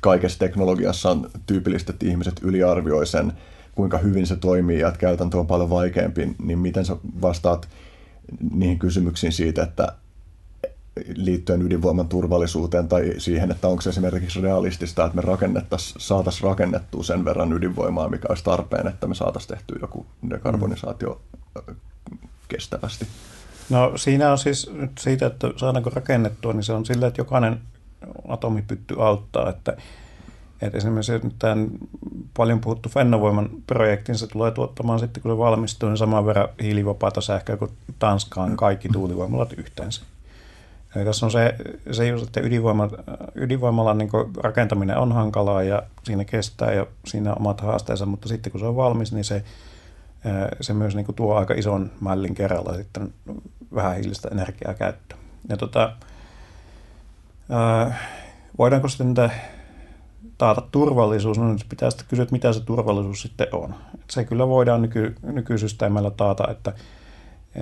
kaikessa 0.00 0.38
teknologiassa 0.38 1.10
on 1.10 1.30
tyypillistä, 1.46 1.92
että 1.92 2.06
ihmiset 2.06 2.40
yliarvioi 2.42 3.06
sen, 3.06 3.32
kuinka 3.74 3.98
hyvin 3.98 4.26
se 4.26 4.36
toimii 4.36 4.78
ja 4.78 4.88
että 4.88 5.00
käytäntö 5.00 5.38
on 5.38 5.46
paljon 5.46 5.70
vaikeampi, 5.70 6.34
niin 6.42 6.58
miten 6.58 6.84
sä 6.84 6.96
vastaat 7.22 7.68
niihin 8.52 8.78
kysymyksiin 8.78 9.32
siitä, 9.32 9.62
että 9.62 9.92
liittyen 11.16 11.62
ydinvoiman 11.62 12.08
turvallisuuteen 12.08 12.88
tai 12.88 13.14
siihen, 13.18 13.50
että 13.50 13.68
onko 13.68 13.82
se 13.82 13.90
esimerkiksi 13.90 14.40
realistista, 14.40 15.04
että 15.04 15.16
me 15.16 15.22
rakennettaisiin, 15.22 16.00
saataisiin 16.00 16.44
rakennettua 16.44 17.02
sen 17.02 17.24
verran 17.24 17.52
ydinvoimaa, 17.52 18.08
mikä 18.08 18.26
olisi 18.28 18.44
tarpeen, 18.44 18.86
että 18.86 19.06
me 19.06 19.14
saataisiin 19.14 19.48
tehtyä 19.48 19.78
joku 19.80 20.06
dekarbonisaatio 20.30 21.20
kestävästi. 22.48 23.06
No 23.70 23.92
siinä 23.96 24.32
on 24.32 24.38
siis 24.38 24.70
nyt 24.72 24.90
siitä, 24.98 25.26
että 25.26 25.50
saadaanko 25.56 25.90
rakennettua, 25.90 26.52
niin 26.52 26.62
se 26.62 26.72
on 26.72 26.86
sillä, 26.86 27.06
että 27.06 27.20
jokainen 27.20 27.60
atomipytty 28.28 28.94
auttaa, 28.98 29.50
että, 29.50 29.76
että 30.62 30.78
esimerkiksi 30.78 31.12
nyt 31.12 31.34
tämän 31.38 31.70
paljon 32.36 32.60
puhuttu 32.60 32.88
Fennovoiman 32.88 33.50
projektin, 33.66 34.18
se 34.18 34.26
tulee 34.26 34.50
tuottamaan 34.50 34.98
sitten, 34.98 35.22
kun 35.22 35.32
se 35.32 35.38
valmistuu, 35.38 35.88
niin 35.88 35.96
saman 35.96 36.26
verran 36.26 36.48
hiilivapaata 36.62 37.20
sähköä 37.20 37.56
kuin 37.56 37.70
Tanskaan 37.98 38.56
kaikki 38.56 38.88
tuulivoimalat 38.88 39.52
yhteensä. 39.52 40.02
Eli 40.96 41.04
tässä 41.04 41.26
on 41.26 41.32
se, 41.32 41.54
se 41.90 42.06
just, 42.08 42.26
että 42.26 42.40
ydinvoima, 42.40 42.88
ydinvoimalan 43.34 43.98
niin 43.98 44.10
rakentaminen 44.36 44.96
on 44.96 45.12
hankalaa 45.12 45.62
ja 45.62 45.82
siinä 46.04 46.24
kestää 46.24 46.72
ja 46.72 46.86
siinä 47.06 47.30
on 47.30 47.38
omat 47.38 47.60
haasteensa, 47.60 48.06
mutta 48.06 48.28
sitten 48.28 48.52
kun 48.52 48.60
se 48.60 48.66
on 48.66 48.76
valmis, 48.76 49.12
niin 49.12 49.24
se, 49.24 49.44
se 50.60 50.74
myös 50.74 50.94
niin 50.96 51.06
tuo 51.16 51.34
aika 51.34 51.54
ison 51.54 51.90
mällin 52.00 52.34
kerralla 52.34 52.74
sitten 52.74 53.14
vähän 53.74 53.96
hiilistä 53.96 54.28
energiaa 54.32 54.74
käyttöön. 54.74 55.20
Ja 55.48 55.56
tota, 55.56 55.92
voidaanko 58.58 58.88
sitten 58.88 59.14
taata 60.38 60.62
turvallisuus? 60.72 61.38
No 61.38 61.52
nyt 61.52 61.66
pitää 61.68 61.90
sitten 61.90 62.06
kysyä, 62.08 62.22
että 62.22 62.32
mitä 62.32 62.52
se 62.52 62.60
turvallisuus 62.60 63.22
sitten 63.22 63.46
on. 63.52 63.74
Se 64.10 64.24
kyllä 64.24 64.48
voidaan 64.48 64.82
nyky, 64.82 65.14
nykysysteemillä 65.22 66.10
taata, 66.10 66.48
että 66.50 66.72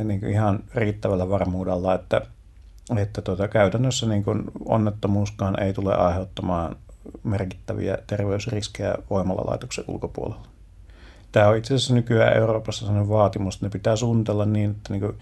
niin 0.04 0.20
kuin 0.20 0.32
ihan 0.32 0.60
riittävällä 0.74 1.28
varmuudella, 1.28 1.94
että, 1.94 2.20
että 2.97 3.22
tuota, 3.22 3.49
käytännössä 3.49 4.07
niin 4.07 4.24
kuin 4.24 4.45
onnettomuuskaan 4.64 5.62
ei 5.62 5.72
tule 5.72 5.95
aiheuttamaan 5.95 6.76
merkittäviä 7.22 7.99
terveysriskejä 8.07 8.95
voimalalaitoksen 9.11 9.84
ulkopuolella. 9.89 10.47
Tämä 11.32 11.49
on 11.49 11.57
itse 11.57 11.74
asiassa 11.74 11.95
nykyään 11.95 12.36
Euroopassa 12.36 12.86
sellainen 12.86 13.09
vaatimus, 13.09 13.55
että 13.55 13.66
ne 13.66 13.70
pitää 13.70 13.97
suunnitella 13.97 14.47
niin, 14.47 14.70
että 14.70 14.93
niin 14.93 15.01
kuin 15.01 15.18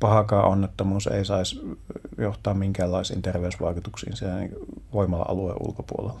pahakaan 0.00 0.44
onnettomuus 0.44 1.06
ei 1.06 1.24
saisi 1.24 1.76
johtaa 2.18 2.54
minkäänlaisiin 2.54 3.22
terveysvaikutuksiin 3.22 4.16
sen 4.16 4.50
voimala-alueen 4.92 5.56
ulkopuolella. 5.60 6.20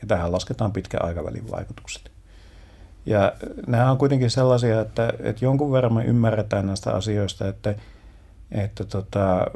Ja 0.00 0.06
tähän 0.08 0.32
lasketaan 0.32 0.72
pitkän 0.72 1.04
aikavälin 1.04 1.50
vaikutukset. 1.50 2.10
Ja 3.06 3.32
nämä 3.66 3.90
on 3.90 3.98
kuitenkin 3.98 4.30
sellaisia, 4.30 4.80
että, 4.80 5.12
että 5.20 5.44
jonkun 5.44 5.72
verran 5.72 5.94
me 5.94 6.04
ymmärretään 6.04 6.66
näistä 6.66 6.92
asioista, 6.92 7.48
että, 7.48 7.74
että 8.50 8.84
tota, 8.84 9.46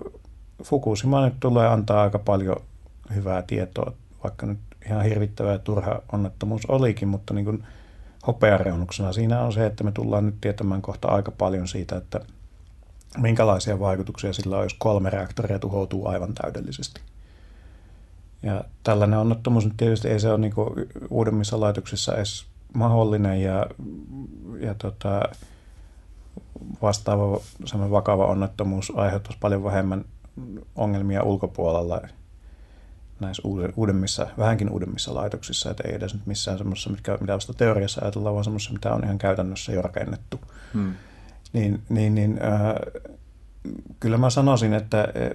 Fukushima 0.62 1.24
nyt 1.24 1.34
tulee 1.40 1.68
antaa 1.68 2.02
aika 2.02 2.18
paljon 2.18 2.56
hyvää 3.14 3.42
tietoa, 3.42 3.92
vaikka 4.24 4.46
nyt 4.46 4.58
ihan 4.86 5.04
hirvittävä 5.04 5.52
ja 5.52 5.58
turha 5.58 6.02
onnettomuus 6.12 6.66
olikin, 6.66 7.08
mutta 7.08 7.34
niin 7.34 7.44
kuin 7.44 7.64
hopeareunuksena 8.26 9.12
siinä 9.12 9.40
on 9.42 9.52
se, 9.52 9.66
että 9.66 9.84
me 9.84 9.92
tullaan 9.92 10.26
nyt 10.26 10.40
tietämään 10.40 10.82
kohta 10.82 11.08
aika 11.08 11.30
paljon 11.30 11.68
siitä, 11.68 11.96
että– 11.96 12.20
minkälaisia 13.18 13.80
vaikutuksia 13.80 14.32
sillä 14.32 14.56
on, 14.56 14.62
jos 14.62 14.74
kolme 14.74 15.10
reaktoria 15.10 15.58
tuhoutuu 15.58 16.08
aivan 16.08 16.34
täydellisesti. 16.34 17.00
Ja 18.42 18.64
tällainen 18.82 19.18
onnettomuus 19.18 19.64
nyt 19.64 19.76
tietysti 19.76 20.08
ei 20.08 20.20
se 20.20 20.30
ole 20.30 20.38
niin 20.38 20.54
uudemmissa 21.10 21.60
laitoksissa 21.60 22.16
edes 22.16 22.46
mahdollinen 22.74 23.42
ja, 23.42 23.66
ja 24.60 24.74
tota, 24.74 25.22
vastaava 26.82 27.40
vakava 27.90 28.26
onnettomuus 28.26 28.92
aiheuttaisi 28.96 29.38
paljon 29.40 29.64
vähemmän 29.64 30.04
ongelmia 30.74 31.22
ulkopuolella 31.22 32.00
näissä 33.20 33.42
uudemmissa, 33.76 34.26
vähänkin 34.38 34.70
uudemmissa 34.70 35.14
laitoksissa, 35.14 35.70
että 35.70 35.88
ei 35.88 35.94
edes 35.94 36.14
nyt 36.14 36.26
missään 36.26 36.58
semmoisessa, 36.58 36.90
mitkä, 36.90 37.18
mitä 37.20 37.34
vasta 37.34 37.54
teoriassa 37.54 38.00
ajatellaan, 38.04 38.34
vaan 38.34 38.44
semmoisessa, 38.44 38.72
mitä 38.72 38.94
on 38.94 39.04
ihan 39.04 39.18
käytännössä 39.18 39.72
jo 39.72 39.82
rakennettu. 39.82 40.40
Hmm 40.74 40.94
niin, 41.52 41.82
niin, 41.88 42.14
niin 42.14 42.40
äh, 42.42 42.74
kyllä 44.00 44.18
mä 44.18 44.30
sanoisin, 44.30 44.74
että 44.74 45.08
eh, 45.14 45.30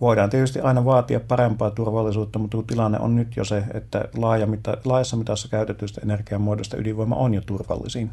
voidaan 0.00 0.30
tietysti 0.30 0.60
aina 0.60 0.84
vaatia 0.84 1.20
parempaa 1.20 1.70
turvallisuutta, 1.70 2.38
mutta 2.38 2.62
tilanne 2.66 2.98
on 2.98 3.16
nyt 3.16 3.36
jo 3.36 3.44
se, 3.44 3.64
että 3.74 4.04
laaja 4.16 4.46
mita, 4.46 4.76
laajassa 4.84 5.16
mitassa 5.16 5.48
käytetyistä 5.48 6.00
energiamuodoista 6.04 6.76
ydinvoima 6.76 7.16
on 7.16 7.34
jo 7.34 7.40
turvallisin 7.40 8.10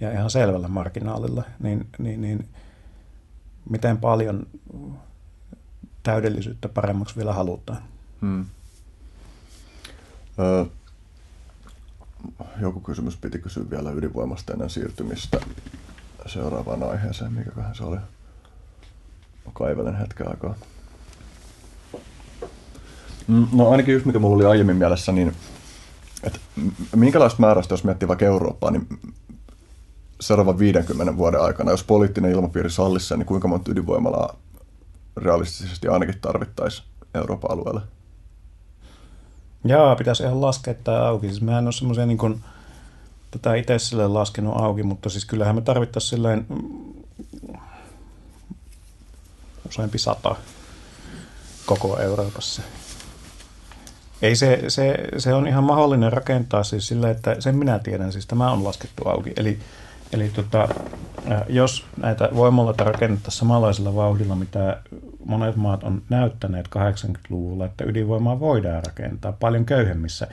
ja 0.00 0.12
ihan 0.12 0.30
selvällä 0.30 0.68
marginaalilla, 0.68 1.42
niin, 1.60 1.86
niin, 1.98 2.20
niin 2.20 2.48
miten 3.70 3.98
paljon 3.98 4.46
täydellisyyttä 6.02 6.68
paremmaksi 6.68 7.16
vielä 7.16 7.32
halutaan. 7.32 7.82
Hmm. 8.20 8.46
Ö, 10.38 10.66
joku 12.60 12.80
kysymys 12.80 13.16
piti 13.16 13.38
kysyä 13.38 13.70
vielä 13.70 13.90
ydinvoimasta 13.90 14.52
ennen 14.52 14.70
siirtymistä 14.70 15.40
seuraavaan 16.26 16.82
aiheeseen, 16.82 17.32
mikäköhän 17.32 17.74
se 17.74 17.84
oli. 17.84 17.96
Mä 17.96 19.52
kaivelen 19.52 19.96
hetken 19.96 20.28
aikaa. 20.28 20.54
Mm, 23.26 23.46
no 23.52 23.70
ainakin 23.70 23.94
just 23.94 24.06
mikä 24.06 24.18
mulla 24.18 24.36
oli 24.36 24.46
aiemmin 24.46 24.76
mielessä, 24.76 25.12
niin 25.12 25.32
että 26.22 26.38
minkälaista 26.96 27.40
määrästä, 27.40 27.72
jos 27.72 27.84
miettii 27.84 28.08
vaikka 28.08 28.24
Eurooppaa, 28.24 28.70
niin 28.70 28.86
seuraavan 30.22 30.58
50 30.58 31.16
vuoden 31.16 31.40
aikana, 31.40 31.70
jos 31.70 31.84
poliittinen 31.84 32.30
ilmapiiri 32.30 32.70
sallisi 32.70 33.16
niin 33.16 33.26
kuinka 33.26 33.48
monta 33.48 33.72
ydinvoimalaa 33.72 34.36
realistisesti 35.16 35.88
ainakin 35.88 36.20
tarvittaisiin 36.20 36.88
Euroopan 37.14 37.50
alueelle? 37.50 37.80
Joo, 39.64 39.96
pitäisi 39.96 40.22
ihan 40.22 40.40
laskea 40.40 40.74
tämä 40.74 41.06
auki. 41.06 41.28
Siis 41.28 41.42
mehän 41.42 41.66
on 41.66 41.72
semmoisia 41.72 42.06
niin 42.06 42.18
kuin, 42.18 42.40
tätä 43.30 43.54
itse 43.54 43.78
sille 43.78 44.08
laskenut 44.08 44.60
auki, 44.60 44.82
mutta 44.82 45.10
siis 45.10 45.24
kyllähän 45.24 45.54
me 45.54 45.60
tarvittaisiin 45.60 46.10
silleen 46.10 46.46
mm, 46.48 47.02
useampi 49.68 49.98
sata 49.98 50.36
koko 51.66 51.98
Euroopassa. 51.98 52.62
Ei 54.22 54.36
se, 54.36 54.64
se, 54.68 54.94
se 55.18 55.34
on 55.34 55.46
ihan 55.46 55.64
mahdollinen 55.64 56.12
rakentaa 56.12 56.64
siis 56.64 56.88
sillä, 56.88 57.10
että 57.10 57.36
sen 57.40 57.56
minä 57.56 57.78
tiedän, 57.78 58.12
siis 58.12 58.26
tämä 58.26 58.50
on 58.50 58.64
laskettu 58.64 59.08
auki. 59.08 59.32
Eli 59.36 59.58
Eli 60.12 60.28
tota, 60.28 60.68
jos 61.48 61.86
näitä 61.96 62.28
voimaloita 62.34 62.84
rakennettaisiin 62.84 63.38
samanlaisella 63.38 63.94
vauhdilla, 63.94 64.36
mitä 64.36 64.82
monet 65.24 65.56
maat 65.56 65.84
on 65.84 66.02
näyttäneet 66.08 66.66
80-luvulla, 66.66 67.66
että 67.66 67.84
ydinvoimaa 67.84 68.40
voidaan 68.40 68.82
rakentaa 68.86 69.32
paljon 69.32 69.64
köyhemmissä 69.64 70.26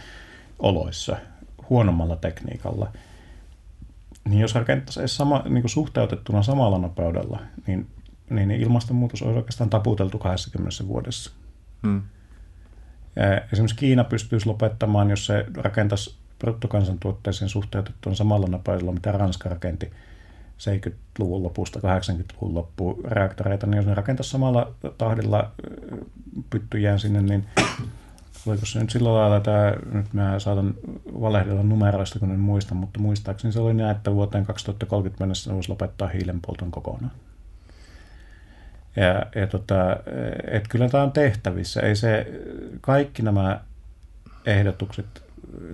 oloissa, 0.59 1.17
huonommalla 1.69 2.15
tekniikalla, 2.15 2.91
niin 4.29 4.41
jos 4.41 4.55
rakennettaisiin 4.55 5.07
sama, 5.07 5.43
niin 5.49 5.61
kuin 5.61 5.69
suhteutettuna 5.69 6.43
samalla 6.43 6.77
nopeudella, 6.77 7.39
niin, 7.67 7.87
niin 8.29 8.51
ilmastonmuutos 8.51 9.21
olisi 9.21 9.37
oikeastaan 9.37 9.69
taputeltu 9.69 10.17
20 10.19 10.87
vuodessa. 10.87 11.31
Hmm. 11.83 12.01
Esimerkiksi 13.53 13.75
Kiina 13.75 14.03
pystyisi 14.03 14.45
lopettamaan, 14.45 15.09
jos 15.09 15.25
se 15.25 15.45
rakentaisi 15.55 16.15
bruttokansantuotteeseen 16.39 17.49
suhteutettuna 17.49 18.15
samalla 18.15 18.47
nopeudella, 18.47 18.91
mitä 18.91 19.11
Ranska 19.11 19.49
rakenti 19.49 19.91
70-luvun 20.59 21.43
lopusta 21.43 21.79
80-luvun 21.79 22.55
loppuun 22.55 23.05
reaktoreita, 23.05 23.67
niin 23.67 23.77
jos 23.77 23.85
ne 23.85 23.93
rakentaisi 23.93 24.29
samalla 24.29 24.71
tahdilla 24.97 25.51
pyttyjään 26.49 26.99
sinne, 26.99 27.21
niin 27.21 27.45
oliko 28.47 28.65
se 28.65 28.79
nyt 28.79 28.89
sillä 28.89 29.13
lailla, 29.13 29.37
että 29.37 29.73
nyt 29.91 30.13
mä 30.13 30.39
saatan 30.39 30.73
valehdella 31.21 31.63
numeroista, 31.63 32.19
kun 32.19 32.31
en 32.31 32.39
muista, 32.39 32.75
mutta 32.75 32.99
muistaakseni 32.99 33.51
se 33.51 33.59
oli 33.59 33.73
näin, 33.73 33.95
että 33.95 34.13
vuoteen 34.13 34.45
2030 34.45 35.23
mennessä 35.23 35.53
voisi 35.53 35.69
lopettaa 35.69 36.07
hiilenpolton 36.07 36.71
kokonaan. 36.71 37.11
Ja, 38.95 39.41
ja 39.41 39.47
tota, 39.47 39.97
et 40.51 40.67
kyllä 40.67 40.89
tämä 40.89 41.03
on 41.03 41.11
tehtävissä. 41.11 41.81
Ei 41.81 41.95
se, 41.95 42.27
kaikki 42.81 43.21
nämä 43.21 43.59
ehdotukset 44.45 45.28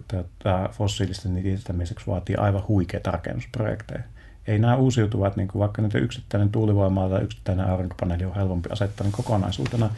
tätä 0.08 0.70
fossiilisten 0.72 1.34
niittämiseksi 1.34 2.08
vaatii 2.08 2.36
aivan 2.36 2.68
huikeita 2.68 3.12
rakennusprojekteja. 3.12 4.04
Ei 4.48 4.60
nämä 4.60 4.76
uusiutuvat, 4.76 5.36
niin 5.36 5.48
kuin 5.48 5.60
vaikka 5.60 5.82
niitä 5.82 5.98
yksittäinen 5.98 6.50
tuulivoima 6.50 7.10
tai 7.10 7.22
yksittäinen 7.22 7.70
aurinkopaneeli 7.70 8.26
on 8.26 8.36
helpompi 8.36 8.70
asettaa, 8.72 9.04
niin 9.04 9.12
kokonaisuutena 9.12 9.90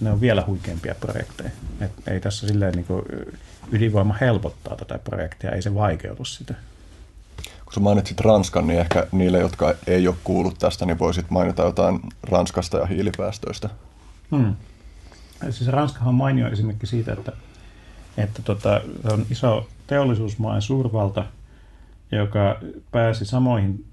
ne 0.00 0.10
on 0.10 0.20
vielä 0.20 0.44
huikeampia 0.46 0.94
projekteja. 0.94 1.50
Et 1.80 1.92
ei 2.06 2.20
tässä 2.20 2.48
silleen 2.48 2.74
niin 2.74 2.84
kuin 2.84 3.02
ydinvoima 3.72 4.16
helpottaa 4.20 4.76
tätä 4.76 4.98
projektia, 4.98 5.50
ei 5.50 5.62
se 5.62 5.74
vaikeutu 5.74 6.24
sitä. 6.24 6.54
Kun 7.64 7.74
sä 7.74 7.80
mainitsit 7.80 8.20
Ranskan, 8.20 8.66
niin 8.66 8.80
ehkä 8.80 9.06
niille, 9.12 9.38
jotka 9.38 9.74
ei 9.86 10.08
ole 10.08 10.16
kuullut 10.24 10.58
tästä, 10.58 10.86
niin 10.86 10.98
voisit 10.98 11.30
mainita 11.30 11.62
jotain 11.62 12.00
Ranskasta 12.22 12.78
ja 12.78 12.86
hiilipäästöistä. 12.86 13.68
Hmm. 14.30 14.54
Siis 15.50 15.70
Ranskahan 15.70 16.08
on 16.08 16.14
mainio 16.14 16.48
esimerkki 16.48 16.86
siitä, 16.86 17.12
että 17.12 17.32
että 18.18 18.42
tota, 18.42 18.80
se 19.02 19.08
on 19.08 19.26
iso 19.30 19.68
teollisuusmaa 19.86 20.60
suurvalta, 20.60 21.24
joka 22.12 22.60
pääsi 22.90 23.24
samoihin 23.24 23.84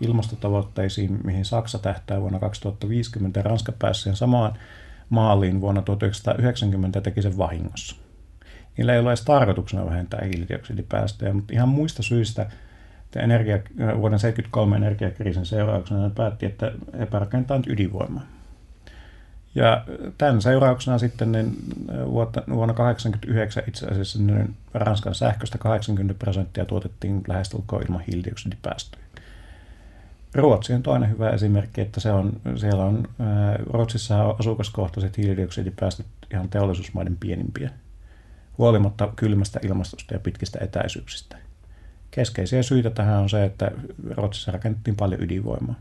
ilmastotavoitteisiin, 0.00 1.20
mihin 1.24 1.44
Saksa 1.44 1.78
tähtää 1.78 2.20
vuonna 2.20 2.38
2050 2.38 3.40
ja 3.40 3.44
Ranska 3.44 3.72
pääsi 3.78 4.16
samaan 4.16 4.52
maaliin 5.08 5.60
vuonna 5.60 5.82
1990 5.82 6.96
ja 6.98 7.02
teki 7.02 7.22
sen 7.22 7.38
vahingossa. 7.38 7.96
Niillä 8.76 8.92
ei 8.92 9.00
ole 9.00 9.10
edes 9.10 9.24
tarkoituksena 9.24 9.86
vähentää 9.86 10.20
hiilidioksidipäästöjä, 10.24 11.32
mutta 11.32 11.52
ihan 11.54 11.68
muista 11.68 12.02
syistä 12.02 12.50
että 13.14 13.24
energia, 13.24 13.56
vuoden 13.78 14.20
1973 14.20 14.76
energiakriisin 14.76 15.46
seurauksena 15.46 16.02
ne 16.02 16.10
päätti, 16.10 16.46
että 16.46 16.72
he 16.98 17.08
rakentaa 17.12 17.56
nyt 17.56 17.66
ydinvoimaa. 17.66 18.22
Ja 19.54 19.84
tämän 20.18 20.42
seurauksena 20.42 20.98
sitten 20.98 21.32
niin 21.32 21.56
vuonna 22.06 22.32
1989 22.32 23.62
itse 23.68 23.86
asiassa 23.86 24.18
niin 24.18 24.56
Ranskan 24.74 25.14
sähköstä 25.14 25.58
80 25.58 26.14
prosenttia 26.18 26.64
tuotettiin 26.64 27.22
lähestulkoon 27.28 27.82
ilman 27.82 28.00
hiilidioksidipäästöjä. 28.00 29.04
Ruotsi 30.34 30.74
on 30.74 30.82
toinen 30.82 31.10
hyvä 31.10 31.30
esimerkki, 31.30 31.80
että 31.80 32.00
se 32.00 32.12
on, 32.12 32.40
siellä 32.56 32.84
on, 32.84 33.08
Ruotsissa 33.66 34.24
on 34.24 34.36
asukaskohtaiset 34.38 35.16
hiilidioksidipäästöt 35.16 36.06
ihan 36.32 36.48
teollisuusmaiden 36.48 37.16
pienimpiä, 37.16 37.70
huolimatta 38.58 39.12
kylmästä 39.16 39.60
ilmastosta 39.62 40.14
ja 40.14 40.20
pitkistä 40.20 40.58
etäisyyksistä. 40.62 41.36
Keskeisiä 42.10 42.62
syitä 42.62 42.90
tähän 42.90 43.22
on 43.22 43.30
se, 43.30 43.44
että 43.44 43.70
Ruotsissa 44.10 44.52
rakennettiin 44.52 44.96
paljon 44.96 45.22
ydinvoimaa. 45.22 45.74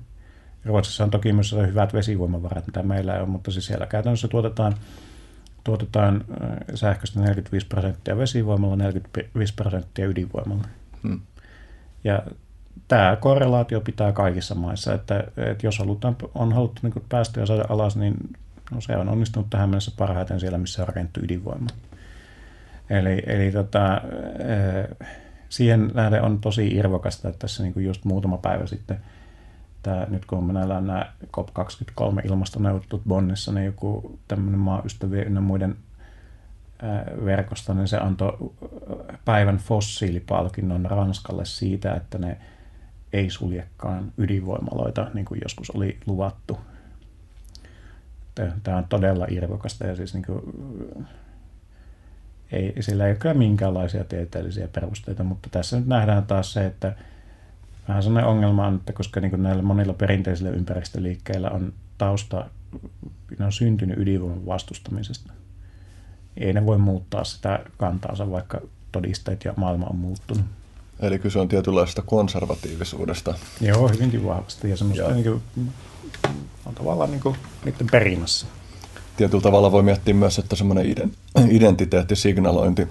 Ruotsissa 0.66 1.04
on 1.04 1.12
toki 1.12 1.34
myös 1.34 1.56
hyvät 1.68 1.94
vesivoimavarat, 1.94 2.68
mitä 2.68 2.84
meillä 2.84 3.14
on, 3.14 3.30
mutta 3.30 3.52
siis 3.52 3.66
siellä 3.66 3.86
käytännössä 3.86 4.28
tuotetaan, 4.28 4.74
tuotetaan 5.64 6.16
äh, 6.32 6.58
sähköstä 6.76 7.20
45 7.20 7.68
prosenttia 7.68 8.18
vesivoimalla, 8.18 8.76
45 8.76 9.54
prosenttia 9.54 10.08
ydinvoimalla. 10.08 10.64
Hmm. 11.04 11.20
Ja 12.04 12.24
tämä 12.88 13.16
korrelaatio 13.16 13.82
pitää 13.82 14.12
kaikissa 14.12 14.56
maissa, 14.56 14.94
että, 14.94 15.24
että 15.38 15.68
jos 15.68 15.80
halutaan, 15.80 16.16
on 16.36 16.54
haluttu 16.54 16.80
niin 16.84 17.06
päästöjä 17.10 17.46
saada 17.46 17.66
alas, 17.70 17.96
niin 17.96 18.16
no 18.72 18.82
se 18.82 18.98
on 18.98 19.10
onnistunut 19.10 19.50
tähän 19.50 19.70
mennessä 19.70 19.92
parhaiten 19.98 20.40
siellä, 20.40 20.58
missä 20.58 20.82
on 20.82 20.88
rakennettu 20.88 21.20
ydinvoima. 21.24 21.68
Eli, 22.90 23.24
eli 23.26 23.52
tota, 23.52 23.94
äh, 23.94 25.08
siihen 25.50 25.92
nähden 25.94 26.24
on 26.24 26.42
tosi 26.42 26.68
irvokasta, 26.68 27.30
että 27.30 27.40
tässä 27.40 27.64
niin 27.64 27.86
just 27.86 28.06
muutama 28.06 28.38
päivä 28.38 28.68
sitten– 28.68 29.00
että 29.84 30.08
nyt 30.10 30.26
kun 30.26 30.44
meneillään 30.44 30.88
nämä 30.88 31.12
COP23 31.38 32.26
ilmastoneuvottelut 32.26 33.06
Bonnissa, 33.08 33.52
niin 33.52 33.66
joku 33.66 34.20
tämmöinen 34.28 34.60
maaystävien 34.60 35.28
ynnä 35.28 35.42
muiden 35.42 35.76
verkosta, 37.26 37.74
niin 37.74 37.88
se 37.88 37.98
antoi 37.98 38.54
päivän 39.26 39.58
fossiilipalkinnon 39.58 40.86
Ranskalle 40.86 41.46
siitä, 41.46 41.94
että 41.94 42.18
ne 42.18 42.38
ei 43.14 43.30
suljekaan 43.30 44.12
ydinvoimaloita, 44.18 45.08
niin 45.14 45.26
kuin 45.26 45.40
joskus 45.44 45.70
oli 45.70 45.98
luvattu. 46.06 46.60
Tämä 48.64 48.78
on 48.78 48.86
todella 48.90 49.28
irvokasta 49.30 49.88
ja 49.88 49.96
siis 49.96 50.14
niin 50.14 50.26
kuin, 50.26 50.42
ei, 52.52 52.76
sillä 52.80 53.06
ei 53.06 53.12
ole 53.12 53.18
kyllä 53.18 53.36
minkäänlaisia 53.36 54.04
tieteellisiä 54.04 54.68
perusteita, 54.68 55.24
mutta 55.24 55.50
tässä 55.52 55.78
nyt 55.78 55.88
nähdään 55.88 56.26
taas 56.26 56.54
se, 56.54 56.66
että 56.66 56.96
vähän 57.88 58.04
sellainen 58.04 58.30
ongelma 58.30 58.68
on, 58.68 58.76
että 58.76 58.94
koska 58.94 59.20
niin 59.20 59.44
näillä 59.44 59.64
monilla 59.64 59.94
perinteisillä 59.94 60.50
ympäristöliikkeillä 60.50 61.50
on 61.50 61.74
tausta, 61.98 62.46
ne 63.40 63.46
on 63.46 63.52
syntynyt 63.52 63.98
ydinvoiman 63.98 64.46
vastustamisesta. 64.46 65.34
Ei 66.38 66.54
ne 66.54 66.66
voi 66.66 66.78
muuttaa 66.78 67.24
sitä 67.24 67.60
kantaansa, 67.78 68.32
vaikka 68.32 68.62
todisteet 68.92 69.46
ja 69.46 69.54
maailma 69.58 69.86
on 69.86 69.96
muuttunut. 69.96 70.46
Eli 71.00 71.20
kyse 71.20 71.40
on 71.40 71.48
tietynlaisesta 71.48 72.02
konservatiivisuudesta. 72.02 73.36
Joo, 73.62 73.88
hyvinkin 73.88 74.26
vahvasti 74.26 74.70
ja 74.70 74.78
semmoista 74.78 75.04
ja. 75.04 75.16
Niin 75.16 75.24
kuin, 75.24 75.42
on 76.66 76.76
tavallaan 76.76 77.12
niin 77.12 77.22
kuin 77.22 77.36
niiden 77.66 77.88
perimässä. 77.92 78.48
Tietyllä 79.18 79.42
tavalla 79.42 79.72
voi 79.72 79.84
miettiä 79.84 80.14
myös, 80.14 80.40
että 80.40 80.56
semmoinen 80.56 80.96
identiteettisignalointi, 81.50 82.88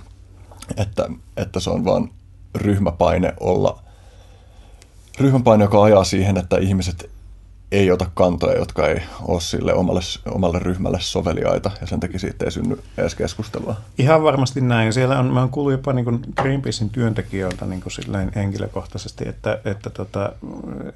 että, 0.76 1.09
että 1.36 1.61
se 1.61 1.70
on 1.70 1.84
vain 1.84 2.11
ryhmäpaine 2.55 3.34
olla– 3.40 3.78
ryhmäpaine, 5.20 5.64
joka 5.64 5.82
ajaa 5.82 6.04
siihen, 6.04 6.36
että 6.36 6.56
ihmiset 6.58 7.10
ei 7.72 7.90
ota 7.90 8.06
kantoja, 8.14 8.58
jotka 8.58 8.88
ei 8.88 9.02
ole 9.22 9.40
sille 9.40 9.74
omalle, 9.74 10.00
omalle 10.30 10.58
ryhmälle 10.58 10.98
soveliaita, 11.00 11.70
ja 11.80 11.86
sen 11.86 12.00
takia 12.00 12.18
siitä 12.18 12.44
ei 12.44 12.50
synny 12.50 12.82
edes 12.98 13.14
keskustelua. 13.14 13.76
Ihan 13.98 14.22
varmasti 14.22 14.60
näin. 14.60 14.92
Siellä 14.92 15.18
on, 15.18 15.26
mä 15.26 15.40
oon 15.40 15.50
kuullut 15.50 15.72
jopa 15.72 15.92
niin 15.92 16.22
Greenpeacein 16.36 16.90
työntekijöiltä 16.90 17.66
niin 17.66 17.80
kuin 17.80 17.92
silleen 17.92 18.32
henkilökohtaisesti, 18.34 19.28
että, 19.28 19.58
että 19.64 19.90
tota, 19.90 20.32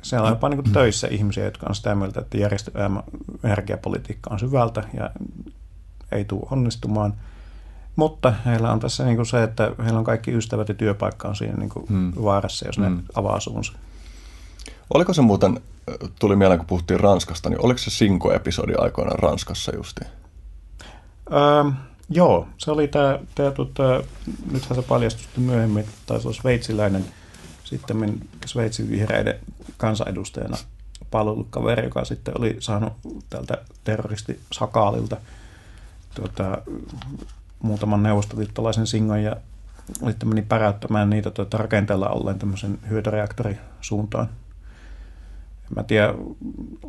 siellä 0.02 0.26
on 0.26 0.32
jopa 0.32 0.48
niin 0.48 0.62
kuin 0.62 0.72
töissä 0.72 1.08
ihmisiä, 1.10 1.44
jotka 1.44 1.66
on 1.68 1.74
sitä 1.74 1.94
mieltä, 1.94 2.20
että 2.20 2.38
järjestö 2.38 2.70
energiapolitiikka 3.44 4.30
on 4.32 4.38
syvältä 4.38 4.82
ja 4.94 5.10
ei 6.12 6.24
tule 6.24 6.48
onnistumaan. 6.50 7.14
Mutta 7.96 8.34
heillä 8.46 8.72
on 8.72 8.80
tässä 8.80 9.04
niin 9.04 9.16
kuin 9.16 9.26
se, 9.26 9.42
että 9.42 9.72
heillä 9.84 9.98
on 9.98 10.04
kaikki 10.04 10.32
ystävät 10.32 10.68
ja 10.68 10.74
työpaikka 10.74 11.28
on 11.28 11.36
siinä 11.36 11.56
niin 11.56 11.70
kuin 11.70 11.86
hmm. 11.88 12.12
vaarassa, 12.24 12.66
jos 12.66 12.78
ne 12.78 12.86
hmm. 12.86 13.02
avaa 13.14 13.40
suunsa. 13.40 13.72
Oliko 14.95 15.12
se 15.12 15.22
muuten, 15.22 15.61
tuli 16.18 16.37
mieleen 16.37 16.59
kun 16.59 16.66
puhuttiin 16.66 17.01
Ranskasta, 17.01 17.51
niin 17.51 17.64
oliko 17.64 17.78
se 17.78 17.91
Sinko-episodi 17.91 18.74
aikoinaan 18.78 19.18
Ranskassa 19.18 19.76
justi? 19.76 20.01
Ähm, 21.32 21.68
joo, 22.09 22.49
se 22.59 22.70
oli 22.70 22.89
tämä, 22.89 23.18
tämä 23.34 23.51
tota, 23.51 24.03
nythän 24.53 24.76
se 24.76 24.82
paljastui 24.82 25.26
myöhemmin, 25.37 25.84
taisi 26.07 26.28
olla 26.28 26.37
sveitsiläinen, 26.37 27.05
sitten 27.64 28.20
Sveitsin 28.47 28.91
vihreiden 28.91 29.41
kansanedustajana 29.76 30.57
palvellut 31.11 31.47
kaveri, 31.51 31.84
joka 31.84 32.05
sitten 32.05 32.39
oli 32.39 32.57
saanut 32.59 32.93
tältä 33.30 33.59
terroristisakaalilta 33.84 35.16
tuota, 36.14 36.59
muutaman 37.62 38.03
neuvostoliittolaisen 38.03 38.87
singon 38.87 39.22
ja 39.22 39.37
sitten 40.09 40.28
meni 40.28 40.43
päräyttämään 40.43 41.11
niitä 41.11 41.30
tuota, 41.30 41.59
rakenteella 41.59 42.09
olleen 42.09 42.39
tämmöisen 42.39 42.78
hyötyreaktorisuuntaan 42.91 44.28
en 45.66 45.74
mä 45.74 45.82
tiedä, 45.82 46.14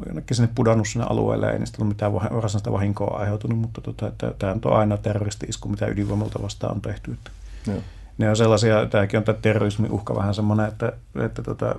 jonnekin 0.06 0.36
sinne 0.36 0.50
pudonnut 0.56 0.88
sinne 0.88 1.06
alueelle, 1.10 1.50
ei 1.50 1.60
niistä 1.60 1.78
ollut 1.80 1.96
mitään 1.96 2.14
varsinaista 2.14 2.72
vahinkoa 2.72 3.18
aiheutunut, 3.18 3.60
mutta 3.60 3.82
tota, 3.82 4.08
että 4.08 4.34
tämä 4.40 4.56
on 4.66 4.74
aina 4.74 4.98
terroristi-isku, 4.98 5.70
mitä 5.70 5.88
ydinvoimalta 5.88 6.42
vastaan 6.42 6.76
on 6.76 6.82
tehty. 6.82 7.12
Että 7.12 7.32
Joo. 7.68 7.82
Ne 8.18 8.30
on 8.30 8.36
sellaisia, 8.36 8.86
tämäkin 8.86 9.18
on 9.18 9.24
tämä 9.24 9.38
terrorismin 9.42 9.92
uhka 9.92 10.16
vähän 10.16 10.34
semmoinen, 10.34 10.68
että, 10.68 10.94
että 11.16 11.44
tota, 11.44 11.76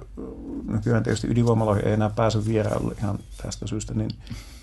nykyään 0.69 1.03
tietysti 1.03 1.29
ydinvoimaloihin 1.31 1.87
ei 1.87 1.93
enää 1.93 2.11
pääse 2.11 2.47
vierailulle 2.47 2.95
ihan 2.99 3.19
tästä 3.43 3.67
syystä 3.67 3.95
niin 3.95 4.11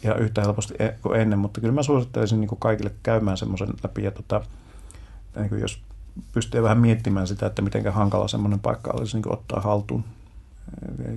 ihan 0.03 0.19
yhtä 0.19 0.41
helposti 0.41 0.73
e- 0.79 0.95
kuin 1.01 1.21
ennen, 1.21 1.39
mutta 1.39 1.61
kyllä 1.61 1.73
mä 1.73 1.83
suosittelisin 1.83 2.41
niin 2.41 2.49
kaikille 2.59 2.91
käymään 3.03 3.37
semmoisen 3.37 3.69
läpi 3.83 4.03
ja 4.03 4.11
tota, 4.11 4.41
niin 5.35 5.61
jos 5.61 5.81
pystyy 6.31 6.63
vähän 6.63 6.77
miettimään 6.77 7.27
sitä, 7.27 7.45
että 7.45 7.61
miten 7.61 7.93
hankala 7.93 8.27
semmoinen 8.27 8.59
paikka 8.59 8.91
olisi 8.93 9.17
niin 9.17 9.33
ottaa 9.33 9.61
haltuun. 9.61 10.03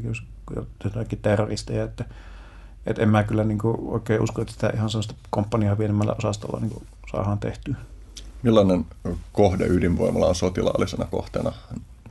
Jos 0.05 0.23
jotakin 0.85 1.19
terroristeja, 1.23 1.85
että, 1.85 2.05
että 2.87 3.03
en 3.03 3.09
mä 3.09 3.23
kyllä 3.23 3.45
niin 3.45 3.59
kuin 3.59 3.77
oikein 3.81 4.23
usko, 4.23 4.43
että 4.43 4.55
sitä 4.55 4.71
ihan 4.75 4.91
sellaista 4.91 5.15
komppaniaa 5.31 5.77
pienemmällä 5.77 6.15
osastolla 6.19 6.61
niin 6.61 6.87
saadaan 7.13 7.39
tehtyä. 7.39 7.75
Millainen 8.43 8.87
kohde 9.33 9.67
ydinvoimalla 9.67 10.27
on 10.27 10.35
sotilaallisena 10.35 11.05
kohteena 11.05 11.53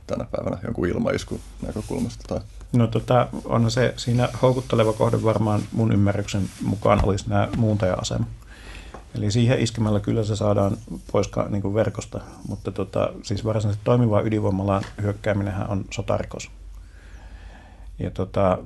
tänä 0.06 0.24
päivänä 0.24 0.58
jonkun 0.64 0.88
ilmaiskun 0.88 1.40
näkökulmasta? 1.66 2.24
Tai? 2.28 2.40
No 2.72 2.86
tota, 2.86 3.28
on 3.44 3.70
se 3.70 3.94
siinä 3.96 4.28
houkutteleva 4.42 4.92
kohde 4.92 5.22
varmaan 5.22 5.62
mun 5.72 5.92
ymmärryksen 5.92 6.48
mukaan 6.62 7.04
olisi 7.04 7.28
nämä 7.28 7.48
muuntaja-asema. 7.56 8.26
Eli 9.14 9.30
siihen 9.30 9.60
iskemällä 9.60 10.00
kyllä 10.00 10.24
se 10.24 10.36
saadaan 10.36 10.76
pois 11.12 11.30
niin 11.48 11.62
kuin 11.62 11.74
verkosta, 11.74 12.20
mutta 12.48 12.72
tota, 12.72 13.12
siis 13.22 13.44
varsinaisesti 13.44 13.84
toimivaa 13.84 14.20
ydinvoimalaan 14.20 14.82
hyökkääminen 15.02 15.54
on 15.68 15.84
sotarikos. 15.90 16.50
Ja 17.98 18.10
tota, 18.10 18.58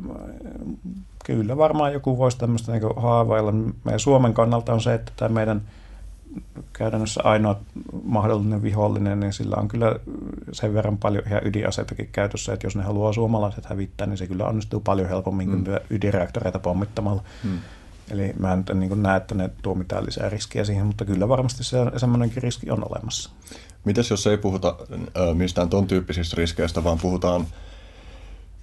kyllä 1.24 1.56
varmaan 1.56 1.92
joku 1.92 2.18
voisi 2.18 2.38
tämmöistä 2.38 2.72
niin 2.72 2.82
haavailla. 2.96 3.52
Meidän 3.84 4.00
Suomen 4.00 4.34
kannalta 4.34 4.72
on 4.72 4.80
se, 4.80 4.94
että 4.94 5.12
tämä 5.16 5.28
meidän 5.28 5.62
käytännössä 6.72 7.20
ainoa 7.24 7.60
mahdollinen 8.04 8.62
vihollinen, 8.62 9.20
niin 9.20 9.32
sillä 9.32 9.56
on 9.56 9.68
kyllä 9.68 9.96
sen 10.52 10.74
verran 10.74 10.98
paljon 10.98 11.24
ihan 11.26 11.46
ydinaseitakin 11.46 12.08
käytössä, 12.12 12.52
että 12.52 12.66
jos 12.66 12.76
ne 12.76 12.82
haluaa 12.82 13.12
suomalaiset 13.12 13.64
hävittää, 13.64 14.06
niin 14.06 14.18
se 14.18 14.26
kyllä 14.26 14.46
onnistuu 14.46 14.80
paljon 14.80 15.08
helpommin 15.08 15.48
mm. 15.48 15.64
kuin 15.64 15.78
ydinreaktoreita 15.90 16.58
pommittamalla. 16.58 17.22
Mm. 17.44 17.58
Eli 18.10 18.34
mä 18.38 18.52
en 18.52 18.64
niin 18.80 19.02
näe, 19.02 19.16
että 19.16 19.34
ne 19.34 19.50
tuo 19.62 19.74
mitään 19.74 20.06
lisää 20.06 20.28
riskiä 20.28 20.64
siihen, 20.64 20.86
mutta 20.86 21.04
kyllä 21.04 21.28
varmasti 21.28 21.64
se, 21.64 21.78
semmoinenkin 21.96 22.42
riski 22.42 22.70
on 22.70 22.88
olemassa. 22.90 23.30
Mites 23.84 24.10
jos 24.10 24.26
ei 24.26 24.36
puhuta 24.36 24.76
mistään 25.34 25.68
ton 25.68 25.86
tyyppisistä 25.86 26.36
riskeistä, 26.36 26.84
vaan 26.84 26.98
puhutaan 26.98 27.46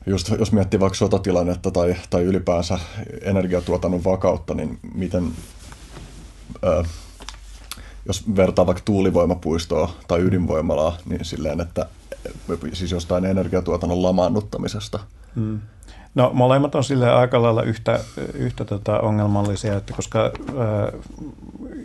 just 0.05 0.29
jos 0.39 0.51
miettii 0.51 0.79
vaikka 0.79 0.97
sotatilannetta 0.97 1.71
tai, 1.71 1.95
tai 2.09 2.23
ylipäänsä 2.23 2.79
energiatuotannon 3.21 4.03
vakautta, 4.03 4.53
niin 4.53 4.79
miten, 4.93 5.31
ö, 6.63 6.83
jos 8.05 8.35
vertaa 8.35 8.65
vaikka 8.65 8.83
tuulivoimapuistoa 8.85 9.93
tai 10.07 10.19
ydinvoimalaa, 10.21 10.97
niin 11.05 11.25
silleen, 11.25 11.61
että 11.61 11.85
siis 12.73 12.91
jostain 12.91 13.25
energiatuotannon 13.25 14.03
lamaannuttamisesta. 14.03 14.99
Hmm. 15.35 15.59
No 16.15 16.31
molemmat 16.33 16.75
on 16.75 16.83
sille 16.83 17.11
aika 17.11 17.41
lailla 17.41 17.63
yhtä, 17.63 17.99
yhtä 18.33 18.65
tota 18.65 18.99
ongelmallisia, 18.99 19.77
että 19.77 19.93
koska 19.93 20.19
ö, 20.25 20.31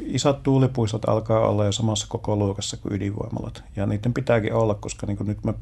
isot 0.06 0.42
tuulipuistot 0.42 1.08
alkaa 1.08 1.48
olla 1.48 1.64
jo 1.64 1.72
samassa 1.72 2.06
koko 2.08 2.36
luokassa 2.36 2.76
kuin 2.76 2.94
ydinvoimalat. 2.94 3.64
Ja 3.76 3.86
niiden 3.86 4.14
pitääkin 4.14 4.54
olla, 4.54 4.74
koska 4.74 5.06
niin 5.06 5.18
nyt 5.20 5.44
me 5.44 5.54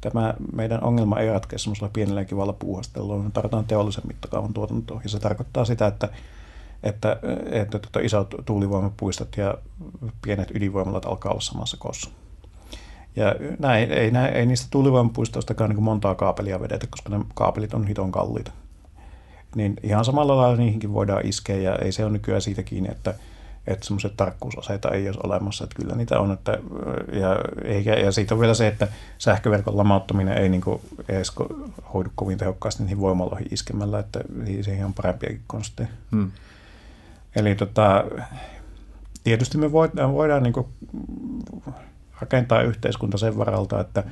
tämä 0.00 0.34
meidän 0.52 0.84
ongelma 0.84 1.18
ei 1.18 1.30
ratkea 1.30 1.58
semmoisella 1.58 1.90
pienellä 1.92 2.24
kivalla 2.24 2.52
puuhastelulla. 2.52 3.22
Me 3.22 3.30
tarvitaan 3.30 3.64
teollisen 3.64 4.06
mittakaavan 4.06 4.54
tuotantoa 4.54 5.00
ja 5.02 5.08
se 5.08 5.18
tarkoittaa 5.18 5.64
sitä, 5.64 5.86
että 5.86 6.08
että, 6.82 7.16
että 7.50 7.78
tuota, 7.78 8.00
isot 8.00 8.34
tuulivoimapuistot 8.44 9.36
ja 9.36 9.54
pienet 10.22 10.50
ydinvoimalat 10.54 11.06
alkaa 11.06 11.32
olla 11.32 11.40
samassa 11.40 11.76
koossa. 11.80 12.10
Ja 13.16 13.34
näin, 13.58 13.92
ei, 13.92 14.10
näin, 14.10 14.34
ei 14.34 14.46
niistä 14.46 14.66
tuulivoimapuistoistakaan 14.70 15.70
niin 15.70 15.82
montaa 15.82 16.14
kaapelia 16.14 16.60
vedetä, 16.60 16.86
koska 16.90 17.10
ne 17.10 17.24
kaapelit 17.34 17.74
on 17.74 17.86
hiton 17.86 18.12
kalliita. 18.12 18.52
Niin 19.54 19.76
ihan 19.82 20.04
samalla 20.04 20.36
lailla 20.36 20.56
niihinkin 20.56 20.92
voidaan 20.92 21.26
iskeä 21.26 21.56
ja 21.56 21.76
ei 21.76 21.92
se 21.92 22.04
ole 22.04 22.12
nykyään 22.12 22.42
siitä 22.42 22.62
kiinni, 22.62 22.90
että 22.90 23.14
että 23.68 23.86
semmoiset 23.86 24.16
tarkkuusaseita 24.16 24.90
ei 24.90 25.06
olisi 25.06 25.20
olemassa, 25.22 25.64
että 25.64 25.76
kyllä 25.76 25.94
niitä 25.94 26.20
on. 26.20 26.32
Että, 26.32 26.58
ja, 27.12 27.36
eikä, 27.64 27.94
ja 27.94 28.12
siitä 28.12 28.34
on 28.34 28.40
vielä 28.40 28.54
se, 28.54 28.66
että 28.66 28.88
sähköverkon 29.18 29.76
lamauttaminen 29.76 30.38
ei 30.38 30.48
niin 30.48 30.60
kuin, 30.60 30.80
edes 31.08 31.32
hoidu 31.94 32.10
kovin 32.14 32.38
tehokkaasti 32.38 32.82
niihin 32.82 33.00
voimaloihin 33.00 33.48
iskemällä, 33.50 33.98
että 33.98 34.20
siihen 34.60 34.86
on 34.86 34.94
parempiakin 34.94 35.42
konsteja. 35.46 35.88
Hmm. 36.12 36.30
Eli 37.36 37.54
tota, 37.54 38.04
tietysti 39.24 39.58
me 39.58 39.72
voidaan, 39.72 40.12
voidaan 40.12 40.42
niin 40.42 40.52
kuin, 40.52 40.66
rakentaa 42.20 42.62
yhteiskunta 42.62 43.18
sen 43.18 43.38
varalta, 43.38 43.80
että 43.80 44.04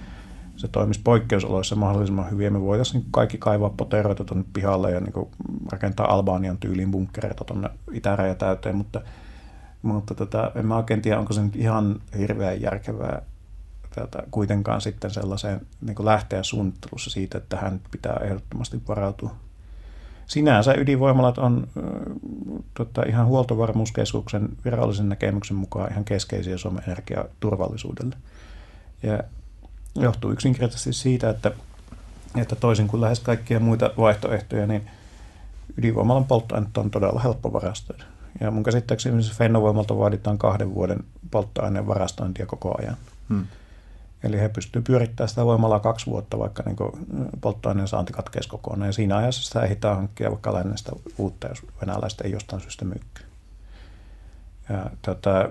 se 0.56 0.68
toimisi 0.68 1.00
poikkeusoloissa 1.04 1.76
mahdollisimman 1.76 2.30
hyvin. 2.30 2.52
Me 2.52 2.60
voitaisiin 2.60 3.04
kaikki 3.10 3.38
kaivaa 3.38 3.70
poteroita 3.76 4.24
tuonne 4.24 4.44
pihalle 4.52 4.90
ja 4.90 5.00
niin 5.00 5.28
rakentaa 5.72 6.12
Albanian 6.12 6.58
tyyliin 6.58 6.90
bunkkereita 6.90 7.44
tuonne 7.44 7.68
itäraja 7.92 8.34
täyteen, 8.34 8.76
mutta– 8.76 9.00
mutta 9.82 10.14
tota, 10.14 10.52
en 10.54 10.66
mä 10.66 10.76
oikein 10.76 11.02
tiedä, 11.02 11.18
onko 11.18 11.32
se 11.32 11.42
nyt 11.42 11.56
ihan 11.56 12.00
hirveän 12.18 12.60
järkevää 12.60 13.22
tätä, 13.94 14.22
kuitenkaan 14.30 14.80
sitten 14.80 15.10
sellaiseen 15.10 15.60
niin 15.80 16.04
lähteä 16.04 16.42
suunnittelussa 16.42 17.10
siitä, 17.10 17.38
että 17.38 17.56
hän 17.56 17.80
pitää 17.90 18.20
ehdottomasti 18.24 18.82
varautua. 18.88 19.34
Sinänsä 20.26 20.74
ydinvoimalat 20.74 21.38
on 21.38 21.68
tota, 22.74 23.02
ihan 23.08 23.26
huoltovarmuuskeskuksen 23.26 24.48
virallisen 24.64 25.08
näkemyksen 25.08 25.56
mukaan 25.56 25.92
ihan 25.92 26.04
keskeisiä 26.04 26.58
Suomen 26.58 26.82
energiaturvallisuudelle. 26.86 28.16
Ja 29.02 29.20
johtuu 29.94 30.30
yksinkertaisesti 30.30 30.92
siitä, 30.92 31.30
että, 31.30 31.50
että 32.36 32.56
toisin 32.56 32.88
kuin 32.88 33.00
lähes 33.00 33.20
kaikkia 33.20 33.60
muita 33.60 33.90
vaihtoehtoja, 33.98 34.66
niin 34.66 34.86
ydinvoimalan 35.76 36.24
polttoainetta 36.24 36.80
on 36.80 36.90
todella 36.90 37.20
helppo 37.20 37.52
varastoida. 37.52 38.04
Ja 38.40 38.50
mun 38.50 38.62
käsittääkseni 38.62 39.22
Fennovoimalta 39.22 39.98
vaaditaan 39.98 40.38
kahden 40.38 40.74
vuoden 40.74 41.04
polttoaineen 41.30 41.86
varastointia 41.86 42.46
koko 42.46 42.74
ajan. 42.78 42.96
Hmm. 43.28 43.46
Eli 44.22 44.40
he 44.40 44.48
pystyvät 44.48 44.84
pyörittämään 44.84 45.28
sitä 45.28 45.44
voimalla 45.44 45.80
kaksi 45.80 46.06
vuotta, 46.06 46.38
vaikka 46.38 46.62
niin 46.66 46.76
polttoaineen 47.40 47.88
saanti 47.88 48.12
katkeisi 48.12 48.48
kokonaan. 48.48 48.88
Ja 48.88 48.92
siinä 48.92 49.16
ajassa 49.16 49.42
sitä 49.42 49.62
ehditään 49.62 49.96
hankkia 49.96 50.30
vaikka 50.30 50.54
lännestä 50.54 50.92
uutta, 51.18 51.48
jos 51.48 51.62
venäläistä 51.80 52.24
ei 52.24 52.32
jostain 52.32 52.62
syystä 52.62 52.84
myykkä. 52.84 53.20
Ja 54.68 54.90
tota, 55.02 55.48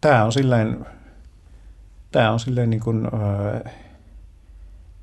tämä 0.00 0.24
on 0.24 0.32
silleen, 0.32 0.86
tämä 2.12 2.32
on 2.32 2.40
silleen 2.40 2.70
niin 2.70 2.80
kuin, 2.80 3.08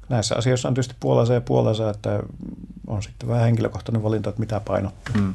näissä 0.10 0.36
asioissa 0.36 0.68
on 0.68 0.74
tietysti 0.74 0.96
puolensa 1.00 1.34
ja 1.34 1.42
puolensa, 1.42 1.90
että 1.90 2.20
on 2.88 3.04
sitten 3.04 3.30
vähän 3.30 3.44
henkilökohtainen 3.44 4.04
valinta, 4.04 4.30
että 4.30 4.40
mitä 4.40 4.60
painottaa. 4.60 5.14
Hmm. 5.18 5.34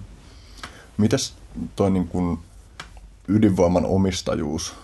Mitäs 0.96 1.34
toi 1.76 1.90
niin 1.90 2.08
kuin 2.08 2.38
ydinvoiman 3.28 3.86
omistajuus? 3.86 4.74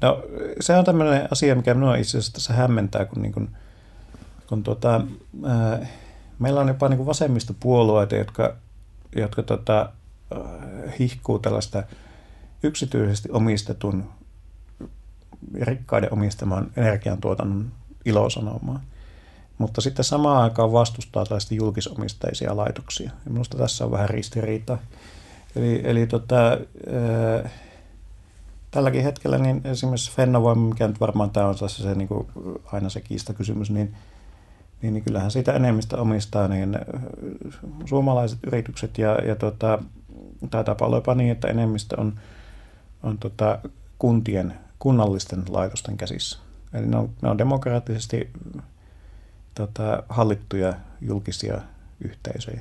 No 0.00 0.22
se 0.60 0.76
on 0.76 0.84
tämmöinen 0.84 1.28
asia, 1.30 1.54
mikä 1.54 1.74
minua 1.74 1.96
itse 1.96 2.18
asiassa 2.18 2.32
tässä 2.32 2.54
hämmentää, 2.54 3.04
kun 3.04 3.22
niin 3.22 3.32
kuin 3.32 3.50
kun 4.46 4.62
tota, 4.62 5.00
ää, 5.44 5.86
meillä 6.38 6.60
on 6.60 6.68
jopa 6.68 6.88
niin 6.88 7.06
vasemmistopuolueita, 7.06 8.16
jotka, 8.16 8.56
jotka 9.16 9.42
tota, 9.42 9.92
hihkuu 10.98 11.38
tällaista 11.38 11.82
yksityisesti 12.62 13.28
omistetun, 13.32 14.10
rikkaiden 15.60 16.12
omistaman 16.12 16.70
energiantuotannon 16.76 17.72
ilosanomaa. 18.04 18.80
Mutta 19.58 19.80
sitten 19.80 20.04
samaan 20.04 20.42
aikaan 20.42 20.72
vastustaa 20.72 21.24
tällaista 21.24 21.54
julkisomisteisia 21.54 22.56
laitoksia. 22.56 23.10
Ja 23.24 23.30
minusta 23.30 23.58
tässä 23.58 23.84
on 23.84 23.90
vähän 23.90 24.10
ristiriita. 24.10 24.78
Eli, 25.56 25.80
eli 25.84 26.06
tota, 26.06 26.58
tälläkin 28.70 29.02
hetkellä 29.02 29.38
niin 29.38 29.60
esimerkiksi 29.64 30.12
Fennovoima, 30.12 30.68
mikä 30.68 30.88
nyt 30.88 31.00
varmaan 31.00 31.30
tämä 31.30 31.46
on 31.46 31.68
se, 31.68 31.94
niin 31.94 32.08
kuin 32.08 32.26
aina 32.72 32.88
se 32.88 33.00
kiistakysymys, 33.00 33.70
niin, 33.70 33.94
niin, 34.82 34.94
niin 34.94 35.04
kyllähän 35.04 35.30
siitä 35.30 35.52
enemmistö 35.52 36.00
omistaa 36.00 36.48
niin 36.48 36.78
suomalaiset 37.84 38.38
yritykset 38.46 38.98
ja, 38.98 39.14
ja 39.14 39.36
tota, 39.36 39.78
taitaa 40.50 40.76
olla 40.80 40.96
jopa 40.96 41.14
niin, 41.14 41.32
että 41.32 41.48
enemmistö 41.48 42.00
on, 42.00 42.20
on 43.02 43.18
tota, 43.18 43.58
kuntien, 43.98 44.54
kunnallisten 44.78 45.42
laitosten 45.48 45.96
käsissä. 45.96 46.38
Eli 46.72 46.86
ne 46.86 46.96
on, 46.96 47.10
ne 47.22 47.30
on 47.30 47.38
demokraattisesti 47.38 48.30
tota, 49.54 50.02
hallittuja 50.08 50.74
julkisia 51.00 51.60
yhteisöjä. 52.00 52.60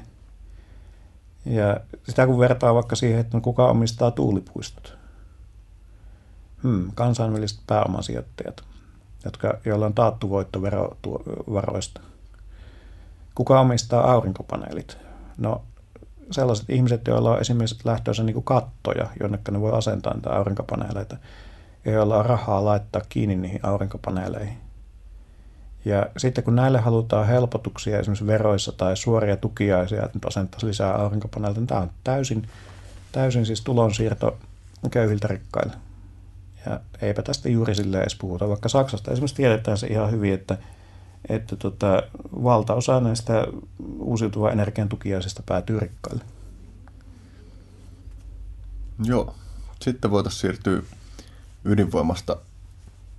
Ja 1.45 1.79
sitä 2.03 2.25
kun 2.25 2.39
vertaa 2.39 2.73
vaikka 2.73 2.95
siihen, 2.95 3.19
että 3.19 3.37
no 3.37 3.41
kuka 3.41 3.67
omistaa 3.67 4.11
tuulipuistot, 4.11 4.97
hmm, 6.63 6.91
kansainväliset 6.95 7.59
pääomasijoittajat, 7.67 8.63
jotka, 9.25 9.53
joilla 9.65 9.85
on 9.85 9.93
taattu 9.93 10.29
voitto 10.29 10.61
verovaroista. 10.61 12.01
Kuka 13.35 13.59
omistaa 13.59 14.11
aurinkopaneelit? 14.11 14.97
No 15.37 15.61
sellaiset 16.31 16.69
ihmiset, 16.69 17.07
joilla 17.07 17.31
on 17.31 17.41
esimerkiksi 17.41 17.79
lähtöönsä 17.83 18.23
niin 18.23 18.43
kattoja, 18.43 19.07
jonne 19.19 19.39
ne 19.51 19.61
voi 19.61 19.71
asentaa 19.71 20.13
niitä 20.13 20.29
aurinkopaneeleita, 20.29 21.17
ja 21.85 21.91
joilla 21.91 22.17
on 22.17 22.25
rahaa 22.25 22.65
laittaa 22.65 23.01
kiinni 23.09 23.35
niihin 23.35 23.59
aurinkopaneeleihin. 23.63 24.57
Ja 25.85 26.05
sitten 26.17 26.43
kun 26.43 26.55
näille 26.55 26.79
halutaan 26.79 27.27
helpotuksia 27.27 27.99
esimerkiksi 27.99 28.27
veroissa 28.27 28.71
tai 28.71 28.97
suoria 28.97 29.37
tukiaisia, 29.37 30.05
että 30.05 30.19
nyt 30.41 30.63
lisää 30.63 30.95
aurinkopaneelta, 30.95 31.59
niin 31.59 31.67
tämä 31.67 31.81
on 31.81 31.91
täysin, 32.03 32.47
täysin 33.11 33.45
siis 33.45 33.61
tulonsiirto 33.61 34.37
köyhiltä 34.91 35.27
rikkaille. 35.27 35.73
Ja 36.65 36.79
eipä 37.01 37.21
tästä 37.21 37.49
juuri 37.49 37.75
sille 37.75 37.99
edes 37.99 38.15
puhuta, 38.15 38.49
vaikka 38.49 38.69
Saksasta 38.69 39.11
esimerkiksi 39.11 39.35
tiedetään 39.35 39.77
se 39.77 39.87
ihan 39.87 40.11
hyvin, 40.11 40.33
että, 40.33 40.57
että 41.29 41.55
tota, 41.55 42.03
valtaosa 42.43 42.99
näistä 42.99 43.47
uusiutuvan 43.99 44.51
energian 44.51 44.89
tukiaisista 44.89 45.43
päätyy 45.45 45.79
rikkaille. 45.79 46.23
Joo. 49.03 49.35
Sitten 49.81 50.11
voitaisiin 50.11 50.41
siirtyä 50.41 50.81
ydinvoimasta 51.65 52.37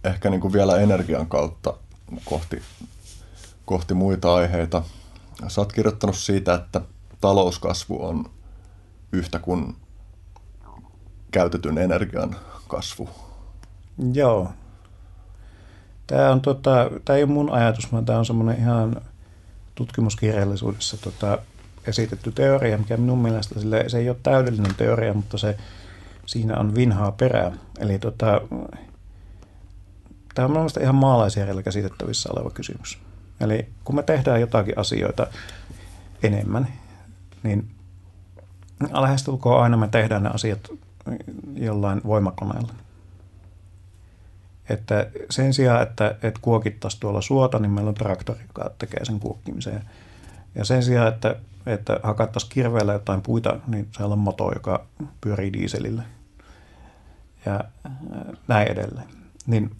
ehkä 0.04 0.30
niin 0.30 0.40
kuin 0.40 0.52
vielä 0.52 0.76
energian 0.76 1.26
kautta 1.26 1.74
kohti, 2.24 2.62
kohti 3.64 3.94
muita 3.94 4.34
aiheita. 4.34 4.82
Sä 5.48 5.60
oot 5.60 5.72
kirjoittanut 5.72 6.16
siitä, 6.16 6.54
että 6.54 6.80
talouskasvu 7.20 8.04
on 8.04 8.30
yhtä 9.12 9.38
kuin 9.38 9.76
käytetyn 11.30 11.78
energian 11.78 12.36
kasvu. 12.68 13.08
Joo. 14.12 14.52
Tämä, 16.06 16.30
on, 16.30 16.40
tota, 16.40 16.90
tämä 17.04 17.16
ei 17.16 17.22
ole 17.22 17.32
mun 17.32 17.50
ajatus, 17.50 17.92
vaan 17.92 18.04
tämä 18.04 18.18
on 18.18 18.26
semmoinen 18.26 18.58
ihan 18.58 18.96
tutkimuskirjallisuudessa 19.74 20.96
tota, 20.96 21.38
esitetty 21.86 22.32
teoria, 22.32 22.78
mikä 22.78 22.96
minun 22.96 23.18
mielestä 23.18 23.60
sille, 23.60 23.84
se 23.88 23.98
ei 23.98 24.08
ole 24.08 24.16
täydellinen 24.22 24.74
teoria, 24.74 25.14
mutta 25.14 25.38
se, 25.38 25.56
siinä 26.26 26.56
on 26.56 26.74
vinhaa 26.74 27.12
perää. 27.12 27.52
Eli 27.78 27.98
tota, 27.98 28.40
Tämä 30.34 30.46
on 30.46 30.52
mielestäni 30.52 30.84
ihan 30.84 30.94
maalaisjärjellä 30.94 31.62
käsitettävissä 31.62 32.28
oleva 32.32 32.50
kysymys. 32.50 32.98
Eli 33.40 33.68
kun 33.84 33.96
me 33.96 34.02
tehdään 34.02 34.40
jotakin 34.40 34.78
asioita 34.78 35.26
enemmän, 36.22 36.68
niin 37.42 37.70
lähestulkoon 38.92 39.62
aina 39.62 39.76
me 39.76 39.88
tehdään 39.88 40.22
ne 40.22 40.30
asiat 40.34 40.70
jollain 41.54 42.00
voimakoneella. 42.04 42.72
Että 44.68 45.10
sen 45.30 45.54
sijaan, 45.54 45.82
että, 45.82 46.16
että 46.22 46.40
kuokittaisiin 46.42 47.00
tuolla 47.00 47.20
suota, 47.20 47.58
niin 47.58 47.70
meillä 47.70 47.88
on 47.88 47.94
traktori, 47.94 48.40
joka 48.42 48.70
tekee 48.78 49.04
sen 49.04 49.20
kuokkimiseen. 49.20 49.82
Ja 50.54 50.64
sen 50.64 50.82
sijaan, 50.82 51.08
että, 51.08 51.36
että 51.66 52.00
hakattaisiin 52.02 52.52
kirveellä 52.52 52.92
jotain 52.92 53.22
puita, 53.22 53.56
niin 53.66 53.88
siellä 53.96 54.12
on 54.12 54.18
moto, 54.18 54.52
joka 54.54 54.86
pyörii 55.20 55.52
diiselillä. 55.52 56.02
Ja 57.46 57.60
näin 58.48 58.68
edelleen. 58.68 59.08
Niin 59.46 59.76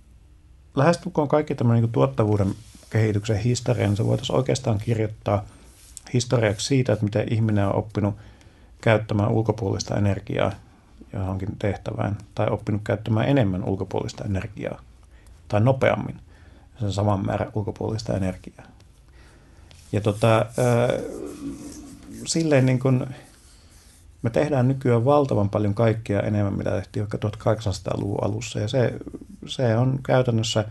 lähestulkoon 0.75 1.29
kaikki 1.29 1.55
tämän 1.55 1.81
niin 1.81 1.93
tuottavuuden 1.93 2.55
kehityksen 2.91 3.37
historian, 3.37 3.89
niin 3.91 3.97
se 3.97 4.07
voitaisiin 4.07 4.37
oikeastaan 4.37 4.79
kirjoittaa 4.79 5.45
historiaksi 6.13 6.67
siitä, 6.67 6.93
että 6.93 7.05
miten 7.05 7.33
ihminen 7.33 7.67
on 7.67 7.75
oppinut 7.75 8.15
käyttämään 8.81 9.31
ulkopuolista 9.31 9.97
energiaa 9.97 10.53
johonkin 11.13 11.49
tehtävään, 11.59 12.19
tai 12.35 12.47
oppinut 12.51 12.81
käyttämään 12.85 13.29
enemmän 13.29 13.65
ulkopuolista 13.65 14.25
energiaa, 14.25 14.81
tai 15.49 15.61
nopeammin 15.61 16.17
sen 16.81 16.93
saman 16.93 17.27
määrän 17.27 17.51
ulkopuolista 17.55 18.17
energiaa. 18.17 18.67
Ja 19.93 20.01
tota, 20.01 20.47
silleen 22.27 22.67
niin 22.67 22.79
kuin, 22.79 23.07
me 24.25 24.31
tehdään 24.31 24.69
nykyään 24.69 25.05
valtavan 25.05 25.49
paljon 25.49 25.75
kaikkea 25.75 26.21
enemmän, 26.21 26.55
mitä 26.55 26.71
tehtiin 26.71 27.07
vaikka 27.11 27.29
1800-luvun 27.29 28.25
alussa, 28.25 28.59
ja 28.59 28.69
se, 28.69 28.93
se 29.47 29.77
on 29.77 29.99
käytännössä 30.03 30.65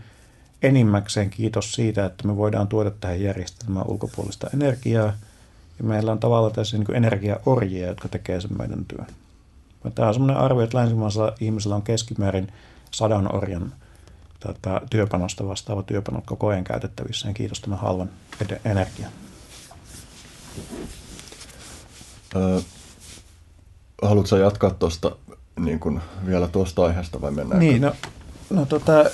enimmäkseen 0.62 1.30
kiitos 1.30 1.72
siitä, 1.72 2.04
että 2.04 2.26
me 2.26 2.36
voidaan 2.36 2.68
tuoda 2.68 2.90
tähän 2.90 3.22
järjestelmään 3.22 3.86
ulkopuolista 3.88 4.50
energiaa, 4.54 5.12
ja 5.78 5.84
meillä 5.84 6.12
on 6.12 6.18
tavallaan 6.18 6.52
tässä 6.52 6.78
niin 6.78 6.94
energiaorjia, 6.94 7.86
jotka 7.86 8.08
tekee 8.08 8.40
sen 8.40 8.58
meidän 8.58 8.84
työn. 8.84 9.06
Tämä 9.94 10.08
on 10.08 10.14
sellainen 10.14 10.42
arvio, 10.42 10.64
että 10.64 10.78
länsimaisella 10.78 11.32
ihmisellä 11.40 11.76
on 11.76 11.82
keskimäärin 11.82 12.52
sadan 12.90 13.34
orjan 13.34 13.72
tota, 14.40 14.80
työpanosta 14.90 15.48
vastaava 15.48 15.82
työpanot 15.82 16.26
koko 16.26 16.48
ajan 16.48 16.64
käytettävissä, 16.64 17.28
ja 17.28 17.34
kiitos 17.34 17.60
tämän 17.60 17.78
halvan 17.78 18.10
energian. 18.64 19.12
Haluatko 24.02 24.36
jatkaa 24.36 24.70
tuosta 24.70 25.16
niin 25.58 25.80
kuin 25.80 26.00
vielä 26.26 26.48
tuosta 26.48 26.84
aiheesta 26.84 27.20
vai 27.20 27.30
mennään? 27.30 27.60
Niin, 27.60 27.82
no, 27.82 27.92
no 28.50 28.66
tota, 28.66 29.04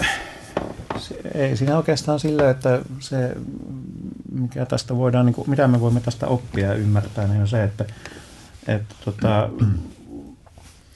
se, 0.96 1.20
ei 1.34 1.56
siinä 1.56 1.76
oikeastaan 1.76 2.20
sillä, 2.20 2.50
että 2.50 2.80
se, 2.98 3.36
mikä 4.32 4.66
tästä 4.66 4.96
voidaan, 4.96 5.26
niin 5.26 5.34
kuin, 5.34 5.50
mitä 5.50 5.68
me 5.68 5.80
voimme 5.80 6.00
tästä 6.00 6.26
oppia 6.26 6.66
ja 6.66 6.74
ymmärtää, 6.74 7.26
niin 7.26 7.40
on 7.40 7.48
se, 7.48 7.64
että, 7.64 7.84
että 8.68 8.94
tota, 9.04 9.48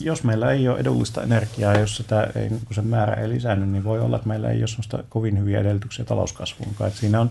jos 0.01 0.25
meillä 0.25 0.53
ei 0.53 0.69
ole 0.69 0.79
edullista 0.79 1.23
energiaa, 1.23 1.79
jos 1.79 1.97
sitä 1.97 2.31
ei, 2.35 2.49
kun 2.49 2.75
se 2.75 2.83
määrä 2.83 3.15
ei 3.15 3.29
lisäänny, 3.29 3.67
niin 3.67 3.85
voi 3.85 4.01
olla, 4.01 4.17
että 4.17 4.29
meillä 4.29 4.51
ei 4.51 4.59
ole 4.59 4.69
sellaista 4.69 5.05
kovin 5.09 5.39
hyviä 5.39 5.61
edellytyksiä 5.61 6.05
talouskasvuun. 6.05 6.71
Että 6.71 7.01
siinä 7.01 7.21
on 7.21 7.31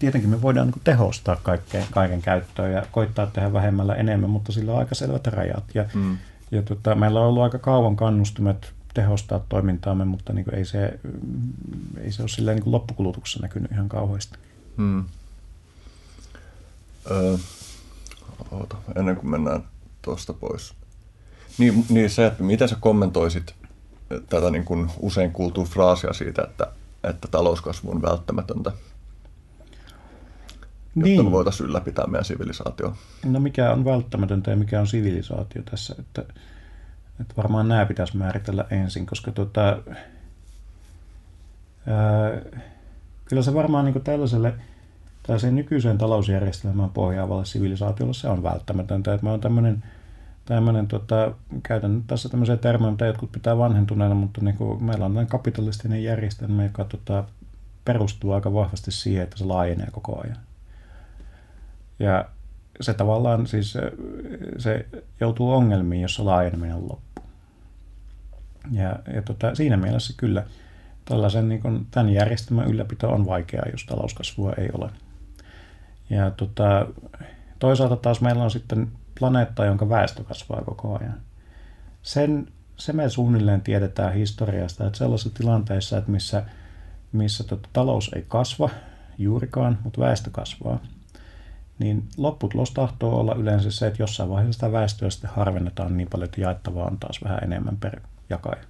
tietenkin 0.00 0.30
me 0.30 0.42
voidaan 0.42 0.66
niin 0.66 0.80
tehostaa 0.84 1.36
kaikkeen, 1.36 1.86
kaiken 1.90 2.22
käyttöä 2.22 2.68
ja 2.68 2.86
koittaa 2.92 3.26
tehdä 3.26 3.52
vähemmällä 3.52 3.94
enemmän, 3.94 4.30
mutta 4.30 4.52
sillä 4.52 4.72
on 4.72 4.78
aika 4.78 4.94
selvät 4.94 5.26
rajat. 5.26 5.64
Ja, 5.74 5.84
mm. 5.94 6.18
ja 6.50 6.62
tota, 6.62 6.94
meillä 6.94 7.20
on 7.20 7.26
ollut 7.26 7.42
aika 7.42 7.58
kauan 7.58 7.96
kannustimet 7.96 8.72
tehostaa 8.94 9.40
toimintaamme, 9.48 10.04
mutta 10.04 10.32
niin 10.32 10.54
ei, 10.54 10.64
se, 10.64 11.00
ei 12.00 12.12
se 12.12 12.22
ole 12.22 12.28
silleen 12.28 12.58
niin 12.58 12.72
loppukulutuksessa 12.72 13.38
näkynyt 13.42 13.72
ihan 13.72 13.88
kauheasti. 13.88 14.38
Mm. 14.76 15.04
Öö, 17.10 17.36
oota, 18.50 18.76
ennen 18.96 19.16
kuin 19.16 19.30
mennään 19.30 19.64
tuosta 20.02 20.32
pois. 20.32 20.74
Niin, 21.58 21.84
niin 21.88 22.10
se, 22.10 22.26
että 22.26 22.42
miten 22.42 22.68
sä 22.68 22.76
kommentoisit 22.80 23.54
tätä 24.28 24.50
niin 24.50 24.64
kuin 24.64 24.90
usein 25.00 25.32
kuultua 25.32 25.64
fraasia 25.64 26.12
siitä, 26.12 26.42
että, 26.42 26.66
että 27.04 27.28
talouskasvu 27.28 27.90
on 27.90 28.02
välttämätöntä 28.02 28.72
jotta 30.96 31.08
niin. 31.08 31.24
me 31.24 31.30
voitaisiin 31.30 31.68
ylläpitää 31.68 32.06
meidän 32.06 32.24
sivilisaatio. 32.24 32.94
No 33.24 33.40
mikä 33.40 33.72
on 33.72 33.84
välttämätöntä 33.84 34.50
ja 34.50 34.56
mikä 34.56 34.80
on 34.80 34.86
sivilisaatio 34.86 35.62
tässä, 35.62 35.94
että, 35.98 36.22
että 37.20 37.34
varmaan 37.36 37.68
nämä 37.68 37.86
pitäisi 37.86 38.16
määritellä 38.16 38.64
ensin, 38.70 39.06
koska 39.06 39.30
tota, 39.32 39.82
ää, 41.86 42.40
kyllä 43.24 43.42
se 43.42 43.54
varmaan 43.54 43.84
niin 43.84 44.02
tällaiselle 44.02 44.54
tällaiseen 45.22 45.54
nykyiseen 45.54 45.98
talousjärjestelmään 45.98 46.90
pohjaavalle 46.90 47.44
sivilisaatiolle 47.44 48.14
se 48.14 48.28
on 48.28 48.42
välttämätöntä, 48.42 49.14
että 49.14 49.26
mä 49.26 49.30
oon 49.30 49.40
tämmöinen 49.40 49.82
tämmöinen, 50.44 50.86
tota, 50.86 51.34
käytän 51.62 51.94
nyt 51.94 52.06
tässä 52.06 52.28
tämmöisiä 52.28 52.56
termejä, 52.56 52.90
mitä 52.90 53.06
jotkut 53.06 53.32
pitää 53.32 53.58
vanhentuneena, 53.58 54.14
mutta 54.14 54.40
niin 54.40 54.56
kuin, 54.56 54.84
meillä 54.84 55.04
on 55.04 55.26
kapitalistinen 55.28 56.04
järjestelmä, 56.04 56.64
joka 56.64 56.84
tota, 56.84 57.24
perustuu 57.84 58.32
aika 58.32 58.52
vahvasti 58.52 58.90
siihen, 58.90 59.22
että 59.22 59.38
se 59.38 59.44
laajenee 59.44 59.88
koko 59.92 60.20
ajan. 60.24 60.36
Ja 62.00 62.24
se 62.80 62.94
tavallaan 62.94 63.46
siis 63.46 63.78
se 64.58 64.86
joutuu 65.20 65.52
ongelmiin, 65.52 66.02
jos 66.02 66.14
se 66.14 66.22
laajeneminen 66.22 66.76
on 66.76 66.88
loppu. 66.88 67.22
Ja, 68.70 68.96
ja 69.14 69.22
tota, 69.22 69.54
siinä 69.54 69.76
mielessä 69.76 70.14
kyllä 70.16 70.44
tällaisen 71.04 71.48
niin 71.48 71.62
kuin, 71.62 71.86
tämän 71.90 72.08
järjestelmän 72.08 72.68
ylläpito 72.68 73.08
on 73.10 73.26
vaikeaa, 73.26 73.68
jos 73.70 73.86
talouskasvua 73.86 74.52
ei 74.58 74.68
ole. 74.72 74.90
Ja 76.10 76.30
tota, 76.30 76.86
toisaalta 77.58 77.96
taas 77.96 78.20
meillä 78.20 78.44
on 78.44 78.50
sitten 78.50 78.88
planeetta, 79.18 79.64
jonka 79.64 79.88
väestö 79.88 80.24
kasvaa 80.24 80.62
koko 80.62 80.98
ajan. 80.98 81.20
Sen, 82.02 82.48
se 82.76 82.92
me 82.92 83.08
suunnilleen 83.08 83.62
tiedetään 83.62 84.14
historiasta, 84.14 84.86
että 84.86 84.98
sellaisissa 84.98 85.38
tilanteissa, 85.38 85.98
että 85.98 86.10
missä, 86.10 86.42
missä 87.12 87.44
tota, 87.44 87.68
talous 87.72 88.10
ei 88.14 88.24
kasva 88.28 88.70
juurikaan, 89.18 89.78
mutta 89.84 90.00
väestö 90.00 90.30
kasvaa, 90.30 90.80
niin 91.80 92.08
lopputulos 92.16 92.70
tahtoo 92.70 93.20
olla 93.20 93.34
yleensä 93.34 93.70
se, 93.70 93.86
että 93.86 94.02
jossain 94.02 94.30
vaiheessa 94.30 94.52
sitä 94.52 94.72
väestöä 94.72 95.10
sitten 95.10 95.30
harvennetaan 95.30 95.96
niin 95.96 96.08
paljon, 96.10 96.24
että 96.24 96.40
jaettavaa 96.40 96.86
on 96.86 96.98
taas 96.98 97.24
vähän 97.24 97.44
enemmän 97.44 97.76
per 97.76 98.00
jakaja. 98.30 98.62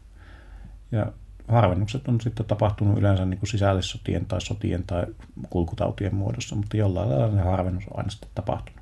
Ja 0.92 1.12
harvennukset 1.48 2.08
on 2.08 2.20
sitten 2.20 2.46
tapahtunut 2.46 2.98
yleensä 2.98 3.24
niin 3.24 3.38
kuin 3.38 3.48
sisällissotien 3.48 4.26
tai 4.26 4.40
sotien 4.40 4.84
tai 4.86 5.06
kulkutautien 5.50 6.14
muodossa, 6.14 6.56
mutta 6.56 6.76
jollain 6.76 7.11
lailla 7.11 7.30
se 7.30 7.40
harvennus 7.40 7.84
on 7.88 7.98
aina 7.98 8.11
sitten 8.11 8.30
tapahtunut. 8.34 8.80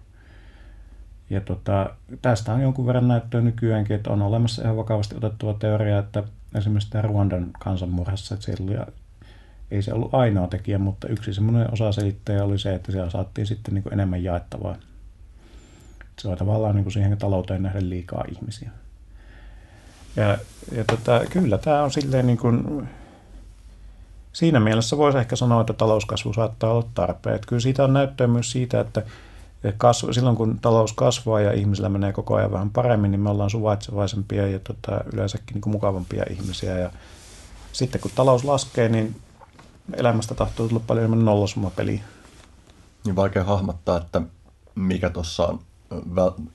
Ja 1.30 1.40
tota, 1.40 1.90
tästä 2.22 2.52
on 2.54 2.60
jonkun 2.60 2.86
verran 2.86 3.08
näyttöä 3.08 3.40
nykyäänkin, 3.40 3.96
että 3.96 4.10
on 4.10 4.22
olemassa 4.22 4.62
ihan 4.62 4.76
vakavasti 4.76 5.16
otettava 5.16 5.54
teoria, 5.54 5.98
että 5.98 6.22
esimerkiksi 6.54 6.90
tämä 6.90 7.02
Ruandan 7.02 7.50
kansanmurhassa, 7.58 8.34
että 8.34 8.44
siellä 8.44 8.64
oli, 8.64 8.92
ei 9.70 9.82
se 9.82 9.92
ollut 9.92 10.14
ainoa 10.14 10.48
tekijä, 10.48 10.78
mutta 10.78 11.08
yksi 11.08 11.34
semmoinen 11.34 11.72
osa 11.72 11.92
selittäjä 11.92 12.44
oli 12.44 12.58
se, 12.58 12.74
että 12.74 12.92
siellä 12.92 13.10
saatiin 13.10 13.46
sitten 13.46 13.74
niin 13.74 13.92
enemmän 13.92 14.24
jaettavaa. 14.24 14.76
Se 16.18 16.28
on 16.28 16.38
tavallaan 16.38 16.76
niin 16.76 16.92
siihen 16.92 17.18
talouteen 17.18 17.62
nähden 17.62 17.90
liikaa 17.90 18.24
ihmisiä. 18.32 18.70
Ja, 20.16 20.38
ja 20.72 20.84
tota, 20.84 21.20
kyllä 21.30 21.58
tämä 21.58 21.82
on 21.82 21.90
silleen 21.90 22.26
niin 22.26 22.38
kuin, 22.38 22.88
siinä 24.32 24.60
mielessä 24.60 24.96
voisi 24.96 25.18
ehkä 25.18 25.36
sanoa, 25.36 25.60
että 25.60 25.72
talouskasvu 25.72 26.32
saattaa 26.32 26.72
olla 26.72 26.88
tarpeen. 26.94 27.36
Että 27.36 27.48
kyllä 27.48 27.60
siitä 27.60 27.84
on 27.84 27.92
näyttöä 27.92 28.26
myös 28.26 28.52
siitä, 28.52 28.80
että 28.80 29.02
kasvu, 29.76 30.12
silloin 30.12 30.36
kun 30.36 30.58
talous 30.58 30.92
kasvaa 30.92 31.40
ja 31.40 31.52
ihmisillä 31.52 31.88
menee 31.88 32.12
koko 32.12 32.34
ajan 32.34 32.52
vähän 32.52 32.70
paremmin, 32.70 33.10
niin 33.10 33.20
me 33.20 33.30
ollaan 33.30 33.50
suvaitsevaisempia 33.50 34.46
ja 34.46 34.58
tota, 34.58 35.00
yleensäkin 35.12 35.54
niin 35.54 35.62
kuin 35.62 35.72
mukavampia 35.72 36.24
ihmisiä. 36.30 36.78
Ja 36.78 36.90
sitten 37.72 38.00
kun 38.00 38.10
talous 38.14 38.44
laskee, 38.44 38.88
niin 38.88 39.16
elämästä 39.96 40.34
tahtoo 40.34 40.68
tulla 40.68 40.82
paljon 40.86 41.04
enemmän 41.04 41.24
nollasumapeliä. 41.24 42.00
Niin 43.04 43.16
vaikea 43.16 43.44
hahmottaa, 43.44 43.96
että 43.96 44.20
mikä 44.74 45.10
tuossa 45.10 45.46
on, 45.46 45.60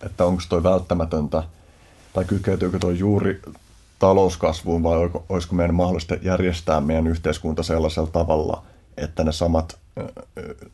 että 0.06 0.26
onko 0.26 0.44
toi 0.50 0.64
välttämätöntä 0.64 1.44
tai 2.14 2.26
kytkeytyykö 2.26 2.80
tuo 2.80 2.92
juuri 2.92 3.42
talouskasvuun 4.00 4.84
vai 4.84 5.10
olisiko 5.30 5.56
meidän 5.56 5.76
mahdollista 5.76 6.16
järjestää 6.22 6.82
meidän 6.82 7.08
yhteiskunta 7.08 7.64
sellaisella 7.64 8.10
tavalla, 8.10 8.64
että 8.98 9.24
ne 9.24 9.32
samat 9.32 9.78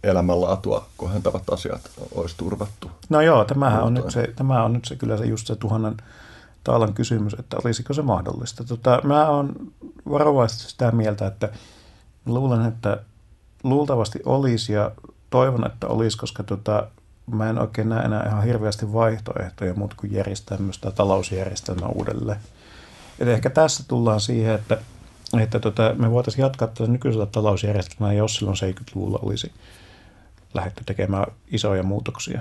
elämänlaatua 0.03 0.85
kohentavat 0.97 1.49
asiat 1.49 1.81
olisi 2.15 2.37
turvattu. 2.37 2.91
No 3.09 3.21
joo, 3.21 3.45
tämähän 3.45 3.83
on 3.83 3.93
nyt 3.93 4.11
se, 4.11 4.33
tämä 4.35 4.63
on 4.63 4.73
nyt 4.73 4.85
se 4.85 4.95
kyllä 4.95 5.17
se 5.17 5.25
just 5.25 5.47
se 5.47 5.55
tuhannen 5.55 5.97
taalan 6.63 6.93
kysymys, 6.93 7.35
että 7.39 7.57
olisiko 7.63 7.93
se 7.93 8.01
mahdollista. 8.01 8.63
Tota, 8.63 9.01
mä 9.03 9.29
olen 9.29 9.53
varovaisesti 10.09 10.71
sitä 10.71 10.91
mieltä, 10.91 11.27
että 11.27 11.49
luulen, 12.33 12.65
että 12.65 12.97
luultavasti 13.63 14.19
olisi 14.25 14.73
ja 14.73 14.91
toivon, 15.29 15.65
että 15.65 15.87
olisi, 15.87 16.17
koska 16.17 16.43
tota, 16.43 16.87
mä 17.31 17.49
en 17.49 17.59
oikein 17.59 17.89
näe 17.89 18.05
enää 18.05 18.27
ihan 18.27 18.43
hirveästi 18.43 18.93
vaihtoehtoja 18.93 19.73
muuta 19.73 19.95
kuin 19.97 20.13
järjestää 20.13 20.57
myös 20.57 20.77
tämä 20.77 20.91
talousjärjestelmä 20.91 21.87
uudelleen. 21.87 22.39
Et 23.19 23.27
ehkä 23.27 23.49
tässä 23.49 23.83
tullaan 23.87 24.21
siihen, 24.21 24.55
että, 24.55 24.77
että 25.39 25.59
tota, 25.59 25.95
me 25.97 26.11
voitaisiin 26.11 26.43
jatkaa 26.43 26.67
tätä 26.67 26.91
nykyisellä 26.91 27.25
talousjärjestelmällä, 27.25 28.13
jos 28.13 28.35
silloin 28.35 28.57
70-luvulla 28.57 29.19
olisi 29.21 29.51
lähdetty 30.53 30.83
tekemään 30.83 31.25
isoja 31.47 31.83
muutoksia. 31.83 32.39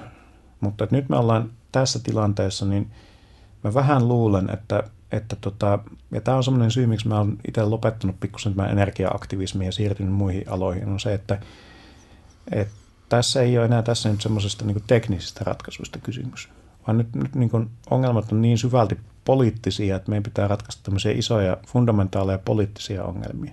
Mutta 0.61 0.87
nyt 0.91 1.09
me 1.09 1.17
ollaan 1.17 1.51
tässä 1.73 1.99
tilanteessa, 1.99 2.67
niin 2.67 2.91
mä 3.65 3.75
vähän 3.75 4.09
luulen, 4.09 4.51
että, 4.51 4.83
että 5.13 5.37
tota, 5.41 5.79
ja 6.11 6.21
tämä 6.21 6.37
on 6.37 6.45
semmoinen 6.45 6.71
syy, 6.71 6.87
miksi 6.87 7.09
mä 7.09 7.19
oon 7.19 7.39
itse 7.49 7.63
lopettanut 7.63 8.21
pikkusen 8.21 8.55
tämän 8.55 8.71
energiaaktivismin 8.71 9.67
ja 9.67 9.73
siirtynyt 9.73 10.13
muihin 10.13 10.45
aloihin, 10.49 10.89
on 10.89 11.01
se, 11.01 11.15
että, 11.15 11.41
että 12.53 12.75
tässä 13.09 13.43
ei 13.43 13.59
ole 13.59 13.67
enää 13.67 13.83
tässä 13.83 14.09
nyt 14.09 14.21
semmoisesta 14.21 14.65
niin 14.65 14.85
teknisistä 14.87 15.45
ratkaisuista 15.45 15.99
kysymys, 15.99 16.49
vaan 16.87 16.99
nyt, 16.99 17.15
nyt 17.15 17.35
niin 17.35 17.71
ongelmat 17.91 18.33
on 18.33 18.43
niin 18.43 18.59
syvälti 18.59 18.99
poliittisia, 19.25 19.97
että 19.97 20.11
meidän 20.11 20.23
pitää 20.23 20.49
ratkaista 20.49 20.83
tämmöisiä 20.83 21.13
isoja 21.13 21.57
fundamentaaleja 21.67 22.39
poliittisia 22.39 23.05
ongelmia. 23.05 23.53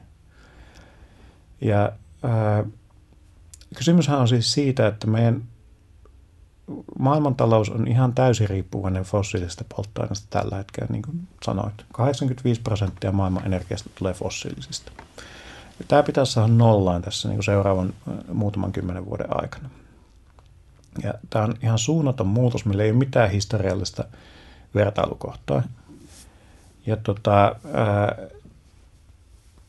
Ja 1.62 1.92
ää, 2.24 2.64
kysymyshän 3.76 4.20
on 4.20 4.28
siis 4.28 4.54
siitä, 4.54 4.88
että 4.88 5.08
meidän 5.08 5.44
maailmantalous 7.00 7.70
on 7.70 7.88
ihan 7.88 8.14
täysin 8.14 8.50
riippuvainen 8.50 9.04
fossiilisesta 9.04 9.66
polttoaineesta 9.76 10.28
tällä 10.30 10.56
hetkellä, 10.56 10.88
niin 10.92 11.02
kuin 11.02 11.28
sanoit. 11.44 11.86
85 11.94 12.62
prosenttia 12.62 13.12
maailman 13.12 13.46
energiasta 13.46 13.90
tulee 13.96 14.14
fossiilisista. 14.14 14.92
Tämä 15.88 16.04
pitäisi 16.04 16.32
saada 16.32 16.54
nollaan 16.54 17.02
tässä 17.02 17.28
niin 17.28 17.38
kuin 17.38 17.46
seuraavan 17.46 17.94
muutaman 18.34 18.72
kymmenen 18.72 19.06
vuoden 19.06 19.38
aikana. 19.42 19.70
Ja 21.04 21.14
tämä 21.30 21.46
on 21.46 21.56
ihan 21.64 21.80
suunnaton 21.80 22.28
muutos, 22.28 22.66
millä 22.66 22.84
ei 22.84 22.92
ole 22.92 22.98
mitään 22.98 23.30
historiallista 23.30 24.04
vertailukohtaa. 24.76 25.64
Ja 26.86 26.98
tota, 26.98 27.56
ää, 27.74 28.16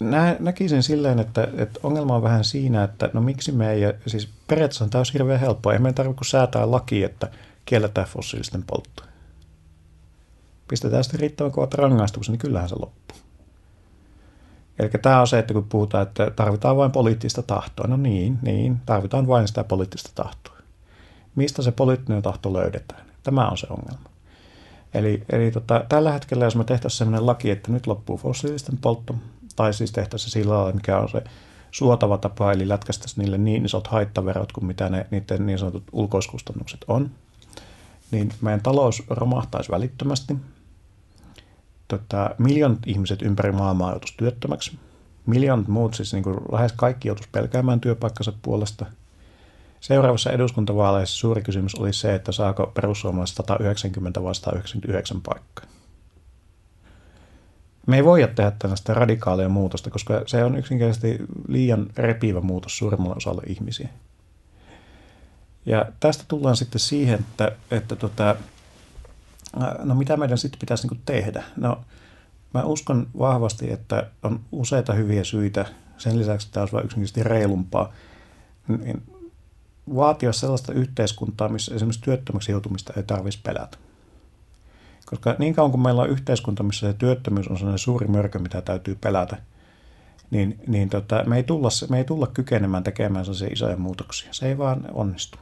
nä, 0.00 0.36
näkisin 0.40 0.82
silleen, 0.82 1.18
että, 1.18 1.48
että 1.56 1.80
ongelma 1.82 2.16
on 2.16 2.22
vähän 2.22 2.44
siinä, 2.44 2.84
että 2.84 3.10
no 3.12 3.20
miksi 3.20 3.52
me 3.52 3.72
ei, 3.72 3.80
siis 4.06 4.28
periaatteessa 4.46 4.84
on 4.84 4.90
täysin 4.90 5.12
hirveän 5.12 5.40
helppoa, 5.40 5.72
ei 5.72 5.78
meidän 5.78 5.94
tarvitse 5.94 6.30
säätää 6.30 6.70
laki, 6.70 7.04
että 7.04 7.30
kielletään 7.64 8.06
fossiilisten 8.06 8.62
poltto. 8.62 9.02
Pistetään 10.68 11.04
sitten 11.04 11.20
riittävän 11.20 11.52
kovat 11.52 11.74
rangaistukset, 11.74 12.32
niin 12.32 12.38
kyllähän 12.38 12.68
se 12.68 12.74
loppuu. 12.74 13.18
Eli 14.78 14.90
tämä 15.02 15.20
on 15.20 15.26
se, 15.26 15.38
että 15.38 15.54
kun 15.54 15.64
puhutaan, 15.64 16.02
että 16.02 16.30
tarvitaan 16.30 16.76
vain 16.76 16.92
poliittista 16.92 17.42
tahtoa. 17.42 17.86
No 17.86 17.96
niin, 17.96 18.38
niin, 18.42 18.80
tarvitaan 18.86 19.26
vain 19.26 19.48
sitä 19.48 19.64
poliittista 19.64 20.10
tahtoa. 20.14 20.56
Mistä 21.34 21.62
se 21.62 21.72
poliittinen 21.72 22.22
tahto 22.22 22.52
löydetään? 22.52 23.06
Tämä 23.22 23.48
on 23.48 23.58
se 23.58 23.66
ongelma. 23.70 24.10
Eli, 24.94 25.22
eli 25.32 25.50
tota, 25.50 25.84
tällä 25.88 26.12
hetkellä, 26.12 26.44
jos 26.44 26.56
me 26.56 26.64
tehtäisiin 26.64 26.98
sellainen 26.98 27.26
laki, 27.26 27.50
että 27.50 27.72
nyt 27.72 27.86
loppuu 27.86 28.16
fossiilisten 28.16 28.76
poltto, 28.76 29.14
tai 29.56 29.74
siis 29.74 29.92
tehtäisiin 29.92 30.30
sillä 30.30 30.54
lailla, 30.54 30.72
mikä 30.72 30.98
on 30.98 31.08
se 31.08 31.24
suotava 31.70 32.18
tapa, 32.18 32.52
eli 32.52 32.68
lätkästäisiin 32.68 33.22
niille 33.22 33.38
niin 33.38 33.64
isot 33.64 33.86
haittaverot 33.86 34.52
kuin 34.52 34.64
mitä 34.64 34.88
ne, 34.88 35.06
niiden 35.10 35.46
niin 35.46 35.58
sanotut 35.58 35.84
ulkoiskustannukset 35.92 36.84
on, 36.88 37.10
niin 38.10 38.32
meidän 38.40 38.60
talous 38.60 39.02
romahtaisi 39.10 39.72
välittömästi, 39.72 40.36
tota, 41.88 42.30
miljoonat 42.38 42.78
ihmiset 42.86 43.22
ympäri 43.22 43.52
maailmaa 43.52 43.90
joutuisi 43.90 44.14
työttömäksi. 44.16 44.78
Miljoonat 45.26 45.68
muut, 45.68 45.94
siis 45.94 46.12
niin 46.12 46.22
kuin 46.22 46.36
lähes 46.52 46.72
kaikki 46.72 47.08
joutuisi 47.08 47.28
pelkäämään 47.32 47.80
työpaikkansa 47.80 48.32
puolesta. 48.42 48.86
Seuraavassa 49.80 50.32
eduskuntavaaleissa 50.32 51.16
suuri 51.16 51.42
kysymys 51.42 51.74
oli 51.74 51.92
se, 51.92 52.14
että 52.14 52.32
saako 52.32 52.66
perussuomalaiset 52.66 53.36
190 53.36 54.22
vastaan 54.22 54.56
99 54.56 55.20
paikkaa. 55.20 55.75
Me 57.86 57.96
ei 57.96 58.04
voida 58.04 58.28
tehdä 58.28 58.52
tällaista 58.58 58.94
radikaalia 58.94 59.48
muutosta, 59.48 59.90
koska 59.90 60.22
se 60.26 60.44
on 60.44 60.58
yksinkertaisesti 60.58 61.24
liian 61.48 61.86
repivä 61.96 62.40
muutos 62.40 62.78
suurimmalle 62.78 63.16
osalle 63.16 63.42
ihmisiä. 63.46 63.88
Ja 65.66 65.86
tästä 66.00 66.24
tullaan 66.28 66.56
sitten 66.56 66.80
siihen, 66.80 67.20
että, 67.20 67.52
että 67.70 67.96
tota, 67.96 68.36
no 69.78 69.94
mitä 69.94 70.16
meidän 70.16 70.38
sitten 70.38 70.60
pitäisi 70.60 70.88
niin 70.88 71.02
tehdä? 71.06 71.44
No 71.56 71.80
mä 72.54 72.62
uskon 72.64 73.06
vahvasti, 73.18 73.72
että 73.72 74.06
on 74.22 74.40
useita 74.52 74.92
hyviä 74.92 75.24
syitä, 75.24 75.66
sen 75.98 76.18
lisäksi 76.18 76.48
tämä 76.52 76.62
olisi 76.62 76.72
vain 76.72 76.84
yksinkertaisesti 76.84 77.22
reilumpaa, 77.22 77.92
niin 78.68 79.02
vaatia 79.94 80.32
sellaista 80.32 80.72
yhteiskuntaa, 80.72 81.48
missä 81.48 81.74
esimerkiksi 81.74 82.02
työttömäksi 82.02 82.52
joutumista 82.52 82.92
ei 82.96 83.02
tarvitsisi 83.02 83.42
pelätä. 83.42 83.78
Koska 85.06 85.36
niin 85.38 85.54
kauan 85.54 85.70
kuin 85.70 85.80
meillä 85.80 86.02
on 86.02 86.10
yhteiskunta, 86.10 86.62
missä 86.62 86.86
se 86.86 86.98
työttömyys 86.98 87.48
on 87.48 87.56
sellainen 87.56 87.78
suuri 87.78 88.06
mörkö, 88.06 88.38
mitä 88.38 88.62
täytyy 88.62 88.94
pelätä, 89.00 89.36
niin, 90.30 90.60
niin 90.66 90.88
tota, 90.88 91.24
me, 91.26 91.36
ei 91.36 91.42
tulla, 91.42 91.68
me 91.88 91.98
ei 91.98 92.04
tulla 92.04 92.26
kykenemään 92.26 92.82
tekemään 92.82 93.24
sellaisia 93.24 93.48
isoja 93.52 93.76
muutoksia. 93.76 94.28
Se 94.32 94.48
ei 94.48 94.58
vaan 94.58 94.84
onnistu. 94.92 95.38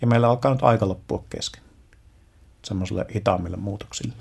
Ja 0.00 0.06
meillä 0.06 0.28
alkaa 0.28 0.52
nyt 0.52 0.62
aika 0.62 0.88
loppua 0.88 1.24
kesken 1.30 1.62
semmoisille 2.64 3.06
hitaammille 3.14 3.56
muutoksille. 3.56 4.12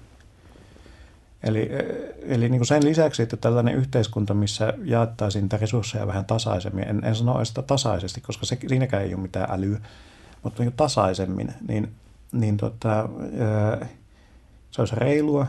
Eli, 1.43 1.69
eli 2.21 2.49
niin 2.49 2.59
kuin 2.59 2.67
sen 2.67 2.85
lisäksi, 2.85 3.23
että 3.23 3.37
tällainen 3.37 3.75
yhteiskunta, 3.75 4.33
missä 4.33 4.73
jaettaisiin 4.83 5.41
niitä 5.41 5.57
resursseja 5.57 6.07
vähän 6.07 6.25
tasaisemmin, 6.25 6.87
en, 6.87 7.03
en 7.03 7.15
sano 7.15 7.45
sitä 7.45 7.61
tasaisesti, 7.61 8.21
koska 8.21 8.45
se, 8.45 8.57
siinäkään 8.67 9.03
ei 9.03 9.13
ole 9.13 9.21
mitään 9.21 9.51
älyä, 9.51 9.79
mutta 10.43 10.63
niin 10.63 10.73
tasaisemmin, 10.73 11.53
niin, 11.67 11.91
niin 12.31 12.57
tota, 12.57 13.09
se 14.77 14.81
olisi 14.81 14.95
reilua, 14.95 15.47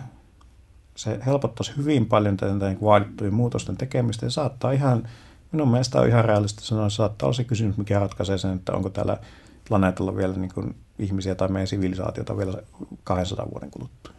se 0.95 1.21
helpottaisi 1.27 1.73
hyvin 1.77 2.07
paljon 2.07 2.37
tätä 2.37 2.77
vaadittujen 2.83 3.35
muutosten 3.35 3.77
tekemistä 3.77 4.27
ja 4.27 4.31
saattaa 4.31 4.73
ihan, 4.73 5.09
minun 5.53 5.69
mielestä 5.69 6.01
on 6.01 6.09
ihan 6.09 6.25
realistista 6.25 6.67
sanoa, 6.67 6.91
saattaa 6.91 7.27
olla 7.27 7.37
se 7.37 7.45
kysymys, 7.45 7.77
mikä 7.77 7.99
ratkaisee 7.99 8.39
sen, 8.39 8.57
että 8.57 8.73
onko 8.73 8.89
täällä 8.89 9.19
planeetalla 9.69 10.17
vielä 10.17 10.35
niin 10.35 10.55
kuin 10.55 10.77
ihmisiä 10.99 11.35
tai 11.35 11.49
meidän 11.49 11.67
sivilisaatiota 11.67 12.37
vielä 12.37 12.63
200 13.05 13.51
vuoden 13.53 13.71
kuluttua. 13.71 14.13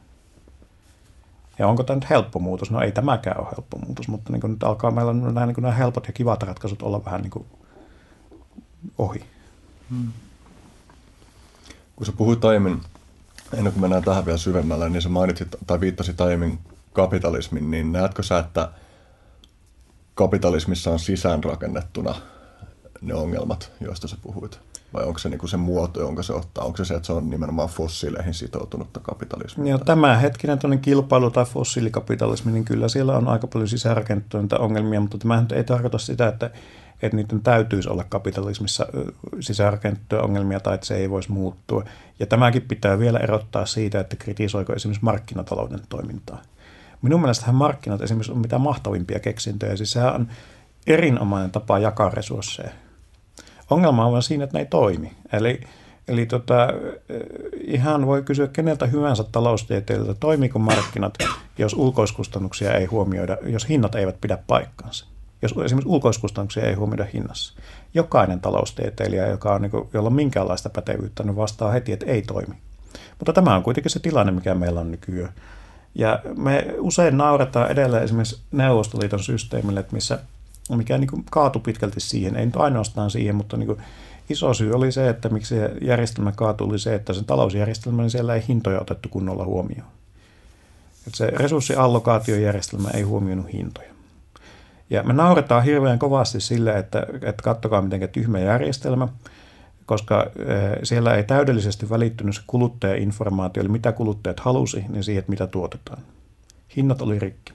Ja 1.59 1.67
onko 1.67 1.83
tämä 1.83 1.95
nyt 1.95 2.09
helppo 2.09 2.39
muutos? 2.39 2.71
No 2.71 2.81
ei 2.81 2.91
tämäkään 2.91 3.39
ole 3.39 3.47
helppo 3.57 3.77
muutos, 3.77 4.07
mutta 4.07 4.31
niin 4.31 4.41
nyt 4.51 4.63
alkaa 4.63 4.91
meillä 4.91 5.13
nämä, 5.13 5.45
niin 5.45 5.55
nämä 5.61 5.73
helpot 5.73 6.07
ja 6.07 6.13
kivat 6.13 6.43
ratkaisut 6.43 6.81
olla 6.81 7.05
vähän 7.05 7.21
niin 7.21 7.31
kuin 7.31 7.45
ohi. 8.97 9.25
Hmm. 9.89 10.11
Kun 11.95 12.05
sä 12.05 12.11
puhuit 12.11 12.45
aiemmin, 12.45 12.81
ennen 13.53 13.73
kuin 13.73 13.81
mennään 13.81 14.03
tähän 14.03 14.25
vielä 14.25 14.37
syvemmälle, 14.37 14.89
niin 14.89 15.01
sä 15.01 15.09
mainitsit 15.09 15.55
tai 15.67 15.79
viittasit 15.79 16.21
aiemmin 16.21 16.59
kapitalismin, 16.93 17.71
niin 17.71 17.91
näetkö 17.91 18.23
sä, 18.23 18.39
että 18.39 18.71
kapitalismissa 20.13 20.91
on 20.91 20.99
sisäänrakennettuna 20.99 22.15
ne 23.01 23.13
ongelmat, 23.13 23.71
joista 23.81 24.07
sä 24.07 24.17
puhuit? 24.21 24.68
Vai 24.93 25.03
onko 25.03 25.19
se 25.19 25.29
niin 25.29 25.39
kuin 25.39 25.49
se 25.49 25.57
muoto, 25.57 25.99
jonka 25.99 26.23
se 26.23 26.33
ottaa? 26.33 26.65
Onko 26.65 26.77
se 26.77 26.85
se, 26.85 26.93
että 26.93 27.07
se 27.07 27.13
on 27.13 27.29
nimenomaan 27.29 27.69
fossiileihin 27.69 28.33
sitoutunutta 28.33 28.99
kapitalismia? 28.99 29.69
Joo, 29.69 29.77
tämä 29.77 30.17
hetkinen 30.17 30.59
kilpailu 30.81 31.31
tai 31.31 31.45
fossiilikapitalismi, 31.45 32.51
niin 32.51 32.65
kyllä 32.65 32.87
siellä 32.87 33.17
on 33.17 33.27
aika 33.27 33.47
paljon 33.47 33.67
sisäänrakennettuna 33.67 34.57
ongelmia, 34.59 35.01
mutta 35.01 35.17
tämä 35.17 35.45
ei 35.53 35.63
tarkoita 35.63 35.97
sitä, 35.97 36.27
että, 36.27 36.49
että 37.01 37.17
niiden 37.17 37.41
täytyisi 37.41 37.89
olla 37.89 38.03
kapitalismissa 38.09 38.85
sisäänrakennettuja 39.39 40.21
ongelmia 40.21 40.59
tai 40.59 40.75
että 40.75 40.87
se 40.87 40.95
ei 40.95 41.09
voisi 41.09 41.31
muuttua. 41.31 41.83
Ja 42.19 42.25
tämäkin 42.25 42.61
pitää 42.61 42.99
vielä 42.99 43.19
erottaa 43.19 43.65
siitä, 43.65 43.99
että 43.99 44.15
kritisoiko 44.15 44.73
esimerkiksi 44.73 45.05
markkinatalouden 45.05 45.79
toimintaa. 45.89 46.41
Minun 47.01 47.21
mielestä 47.21 47.51
markkinat 47.51 48.01
esimerkiksi 48.01 48.31
on 48.31 48.37
mitä 48.37 48.57
mahtavimpia 48.57 49.19
keksintöjä. 49.19 49.75
Siis 49.75 49.91
sehän 49.91 50.15
on 50.15 50.27
erinomainen 50.87 51.51
tapa 51.51 51.79
jakaa 51.79 52.09
resursseja. 52.09 52.69
Ongelma 53.69 54.05
on 54.05 54.23
siinä, 54.23 54.43
että 54.43 54.57
ne 54.57 54.59
ei 54.61 54.65
toimi. 54.65 55.11
Eli, 55.33 55.61
eli 56.07 56.25
tota, 56.25 56.67
ihan 57.61 58.05
voi 58.05 58.23
kysyä 58.23 58.47
keneltä 58.47 58.85
hyvänsä 58.85 59.23
taloustieteilijältä, 59.31 60.19
toimiko 60.19 60.59
markkinat, 60.59 61.13
jos 61.57 61.73
ulkoiskustannuksia 61.73 62.73
ei 62.73 62.85
huomioida, 62.85 63.37
jos 63.43 63.69
hinnat 63.69 63.95
eivät 63.95 64.21
pidä 64.21 64.37
paikkaansa. 64.47 65.05
Jos 65.41 65.51
esimerkiksi 65.65 65.89
ulkoiskustannuksia 65.89 66.63
ei 66.63 66.73
huomioida 66.73 67.05
hinnassa. 67.13 67.53
Jokainen 67.93 68.39
taloustieteilijä, 68.39 69.27
joka 69.27 69.53
on, 69.53 69.61
niin 69.61 69.71
kuin, 69.71 69.89
jolla 69.93 70.07
on 70.07 70.13
minkäänlaista 70.13 70.69
pätevyyttä, 70.69 71.23
niin 71.23 71.35
vastaa 71.35 71.71
heti, 71.71 71.91
että 71.91 72.05
ei 72.05 72.21
toimi. 72.21 72.55
Mutta 73.19 73.33
tämä 73.33 73.55
on 73.55 73.63
kuitenkin 73.63 73.91
se 73.91 73.99
tilanne, 73.99 74.31
mikä 74.31 74.55
meillä 74.55 74.79
on 74.79 74.91
nykyään. 74.91 75.33
Ja 75.95 76.19
me 76.37 76.75
usein 76.77 77.17
nauretaan 77.17 77.71
edelleen 77.71 78.03
esimerkiksi 78.03 78.41
Neuvostoliiton 78.51 79.19
systeemille, 79.19 79.79
että 79.79 79.93
missä 79.93 80.19
mikä 80.77 80.97
niin 80.97 81.09
kuin 81.09 81.23
kaatui 81.31 81.61
pitkälti 81.61 81.99
siihen, 81.99 82.35
ei 82.35 82.45
nyt 82.45 82.55
ainoastaan 82.55 83.11
siihen, 83.11 83.35
mutta 83.35 83.57
niin 83.57 83.67
kuin 83.67 83.81
iso 84.29 84.53
syy 84.53 84.73
oli 84.73 84.91
se, 84.91 85.09
että 85.09 85.29
miksi 85.29 85.55
se 85.55 85.71
järjestelmä 85.81 86.31
kaatui, 86.31 86.67
oli 86.67 86.79
se, 86.79 86.95
että 86.95 87.13
sen 87.13 87.25
talousjärjestelmän 87.25 88.03
niin 88.03 88.11
siellä 88.11 88.35
ei 88.35 88.43
hintoja 88.47 88.81
otettu 88.81 89.09
kunnolla 89.09 89.45
huomioon. 89.45 89.87
Että 91.07 91.17
se 91.17 91.27
resurssiallokaatiojärjestelmä 91.27 92.89
ei 92.89 93.01
huomioinut 93.01 93.53
hintoja. 93.53 93.89
Ja 94.89 95.03
me 95.03 95.13
nauretaan 95.13 95.63
hirveän 95.63 95.99
kovasti 95.99 96.41
sille, 96.41 96.77
että, 96.77 97.07
että 97.13 97.43
kattokaa 97.43 97.81
miten 97.81 98.09
tyhmä 98.09 98.39
järjestelmä, 98.39 99.07
koska 99.85 100.23
eh, 100.23 100.79
siellä 100.83 101.15
ei 101.15 101.23
täydellisesti 101.23 101.89
välittynyt 101.89 102.35
se 102.35 102.41
kuluttajainformaatio, 102.47 103.61
eli 103.61 103.69
mitä 103.69 103.91
kuluttajat 103.91 104.39
halusi, 104.39 104.85
niin 104.89 105.03
siihen, 105.03 105.23
mitä 105.27 105.47
tuotetaan. 105.47 106.01
Hinnat 106.75 107.01
oli 107.01 107.19
rikki. 107.19 107.53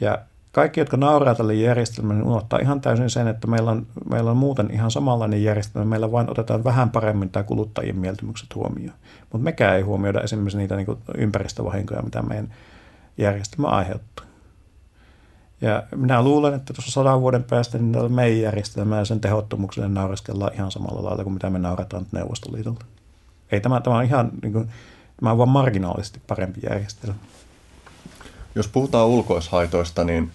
Ja 0.00 0.18
kaikki, 0.58 0.80
jotka 0.80 0.96
nauraa 0.96 1.34
tälle 1.34 1.54
järjestelmälle, 1.54 2.22
niin 2.22 2.30
unohtaa 2.30 2.58
ihan 2.58 2.80
täysin 2.80 3.10
sen, 3.10 3.28
että 3.28 3.46
meillä 3.46 3.70
on, 3.70 3.86
meillä 4.10 4.30
on 4.30 4.36
muuten 4.36 4.70
ihan 4.70 4.90
samanlainen 4.90 5.44
järjestelmä. 5.44 5.84
Meillä 5.84 6.12
vain 6.12 6.30
otetaan 6.30 6.64
vähän 6.64 6.90
paremmin 6.90 7.30
tämä 7.30 7.42
kuluttajien 7.42 7.98
mieltymykset 7.98 8.54
huomioon. 8.54 8.96
Mutta 9.20 9.44
mekään 9.44 9.76
ei 9.76 9.82
huomioida 9.82 10.20
esimerkiksi 10.20 10.58
niitä 10.58 10.76
niin 10.76 10.98
ympäristövahinkoja, 11.18 12.02
mitä 12.02 12.22
meidän 12.22 12.54
järjestelmä 13.18 13.68
aiheuttaa. 13.68 14.24
Ja 15.60 15.82
minä 15.96 16.22
luulen, 16.22 16.54
että 16.54 16.72
tuossa 16.72 16.92
sadan 16.92 17.20
vuoden 17.20 17.44
päästä 17.44 17.78
niin 17.78 18.12
meidän 18.12 18.40
järjestelmää 18.40 18.98
ja 18.98 19.04
sen 19.04 19.20
tehottomuukselle 19.20 19.88
naureskellaan 19.88 20.54
ihan 20.54 20.70
samalla 20.70 21.04
lailla 21.04 21.24
kuin 21.24 21.34
mitä 21.34 21.50
me 21.50 21.58
naurataan 21.58 22.06
Neuvostoliitolta. 22.12 22.86
Ei 23.52 23.60
tämä, 23.60 23.80
tämä 23.80 23.96
on 23.96 24.04
ihan 24.04 24.30
niin 24.42 24.52
kuin, 24.52 24.68
tämä 25.20 25.30
on 25.30 25.38
vain 25.38 25.50
marginaalisesti 25.50 26.20
parempi 26.26 26.60
järjestelmä. 26.70 27.18
Jos 28.54 28.68
puhutaan 28.68 29.06
ulkoishaitoista, 29.06 30.04
niin 30.04 30.30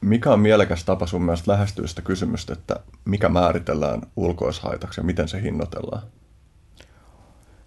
mikä 0.00 0.32
on 0.32 0.40
mielekäs 0.40 0.84
tapa 0.84 1.06
sun 1.06 1.22
mielestä 1.22 1.52
lähestyä 1.52 1.86
sitä 1.86 2.02
kysymystä, 2.02 2.52
että 2.52 2.76
mikä 3.04 3.28
määritellään 3.28 4.02
ulkoishaitaksi 4.16 5.00
ja 5.00 5.04
miten 5.04 5.28
se 5.28 5.42
hinnoitellaan? 5.42 6.02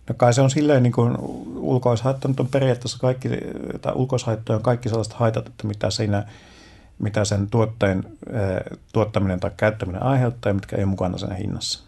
No 0.10 0.16
kai 0.18 0.34
se 0.34 0.42
on 0.42 0.50
silleen, 0.50 0.84
niin 0.84 0.94
kuin 0.94 1.18
ulkoishaitta 1.56 2.30
on 2.40 2.48
periaatteessa 2.48 3.00
kaikki, 3.00 3.30
tai 3.82 3.94
ulkoishaittoja 3.96 4.58
on 4.58 4.64
kaikki 4.64 4.90
sellaiset 4.90 5.14
haitat, 5.14 5.48
että 5.48 5.68
mitä 5.68 5.90
siinä 5.90 6.26
mitä 7.00 7.26
sen 7.26 7.50
tuotteen 7.50 8.04
tuottaminen 8.94 9.40
tai 9.40 9.52
käyttäminen 9.58 10.04
aiheuttaa 10.04 10.50
ja 10.50 10.54
mitkä 10.54 10.76
ei 10.76 10.84
ole 10.84 10.90
mukana 10.90 11.18
siinä 11.18 11.36
hinnassa. 11.36 11.84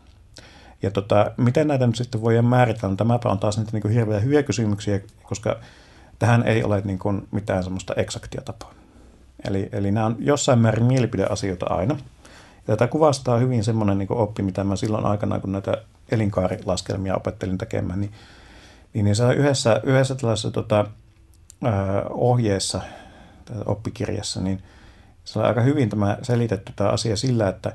Ja 0.81 0.91
tota, 0.91 1.31
miten 1.37 1.67
näitä 1.67 1.87
nyt 1.87 1.95
sitten 1.95 2.21
voidaan 2.21 2.45
määritellä? 2.45 2.89
No, 2.89 2.95
tämäpä 2.95 3.29
on 3.29 3.39
taas 3.39 3.57
niitä 3.57 3.71
niin 3.77 3.93
hirveän 3.93 4.23
hyviä 4.23 4.43
kysymyksiä, 4.43 4.99
koska 5.23 5.59
tähän 6.19 6.43
ei 6.43 6.63
ole 6.63 6.81
niin 6.85 6.99
kuin 6.99 7.27
mitään 7.31 7.63
semmoista 7.63 7.93
eksaktia 7.97 8.41
tapaa. 8.41 8.73
Eli, 9.47 9.69
eli 9.71 9.91
nämä 9.91 10.05
on 10.05 10.15
jossain 10.19 10.59
määrin 10.59 10.85
mielipideasioita 10.85 11.65
aina. 11.65 11.97
Tätä 12.65 12.87
kuvastaa 12.87 13.37
hyvin 13.37 13.63
semmoinen 13.63 13.97
niin 13.97 14.11
oppi, 14.11 14.43
mitä 14.43 14.63
mä 14.63 14.75
silloin 14.75 15.05
aikana, 15.05 15.39
kun 15.39 15.51
näitä 15.51 15.73
elinkaarilaskelmia 16.11 17.15
opettelin 17.15 17.57
tekemään, 17.57 18.01
niin, 18.01 18.11
niin, 18.93 19.05
niin 19.05 19.15
se 19.15 19.33
yhdessä, 19.33 19.81
yhdessä 19.83 20.15
tällaisessa 20.15 20.51
tota, 20.51 20.85
ohjeessa, 22.09 22.81
oppikirjassa, 23.65 24.41
niin 24.41 24.63
se 25.23 25.39
on 25.39 25.45
aika 25.45 25.61
hyvin 25.61 25.89
tämä 25.89 26.17
selitetty 26.21 26.73
tämä 26.75 26.89
asia 26.89 27.15
sillä, 27.15 27.47
että 27.47 27.73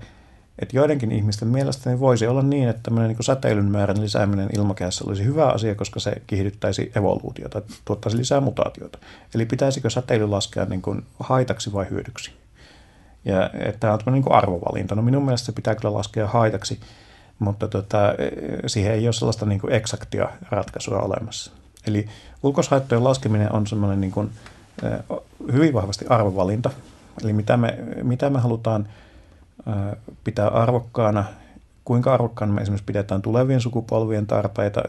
että 0.60 0.76
joidenkin 0.76 1.12
ihmisten 1.12 1.48
mielestä 1.48 1.90
niin 1.90 2.00
voisi 2.00 2.26
olla 2.26 2.42
niin, 2.42 2.68
että 2.68 2.82
tämmöinen 2.82 3.08
niin 3.08 3.24
säteilyn 3.24 3.70
määrän 3.70 4.00
lisääminen 4.00 4.48
ilmakehässä 4.56 5.04
olisi 5.06 5.24
hyvä 5.24 5.46
asia, 5.46 5.74
koska 5.74 6.00
se 6.00 6.12
kiihdyttäisi 6.26 6.92
evoluutiota, 6.96 7.62
tuottaisi 7.84 8.18
lisää 8.18 8.40
mutaatioita. 8.40 8.98
Eli 9.34 9.46
pitäisikö 9.46 9.90
säteily 9.90 10.28
laskea 10.28 10.64
niin 10.64 10.82
kuin 10.82 11.06
haitaksi 11.20 11.72
vai 11.72 11.86
hyödyksi? 11.90 12.32
Ja 13.24 13.50
tämä 13.80 13.92
on 13.92 13.98
tämmöinen 13.98 14.22
niin 14.22 14.32
arvovalinta. 14.32 14.94
No 14.94 15.02
minun 15.02 15.24
mielestä 15.24 15.46
se 15.46 15.52
pitää 15.52 15.74
kyllä 15.74 15.94
laskea 15.94 16.26
haitaksi, 16.26 16.80
mutta 17.38 17.68
tota, 17.68 18.14
siihen 18.66 18.92
ei 18.92 19.06
ole 19.06 19.12
sellaista 19.12 19.46
niin 19.46 19.60
kuin 19.60 19.72
eksaktia 19.72 20.28
ratkaisua 20.50 20.98
olemassa. 21.00 21.52
Eli 21.86 22.08
ulkoishaittojen 22.42 23.04
laskeminen 23.04 23.52
on 23.52 23.66
semmoinen 23.66 24.00
niin 24.00 24.12
kuin, 24.12 24.30
hyvin 25.52 25.74
vahvasti 25.74 26.04
arvovalinta. 26.08 26.70
Eli 27.24 27.32
mitä 27.32 27.56
me, 27.56 27.78
mitä 28.02 28.30
me 28.30 28.38
halutaan– 28.38 28.88
pitää 30.24 30.48
arvokkaana, 30.48 31.24
kuinka 31.84 32.14
arvokkaana 32.14 32.54
me 32.54 32.60
esimerkiksi 32.60 32.84
pidetään 32.84 33.22
tulevien 33.22 33.60
sukupolvien 33.60 34.26
tarpeita. 34.26 34.82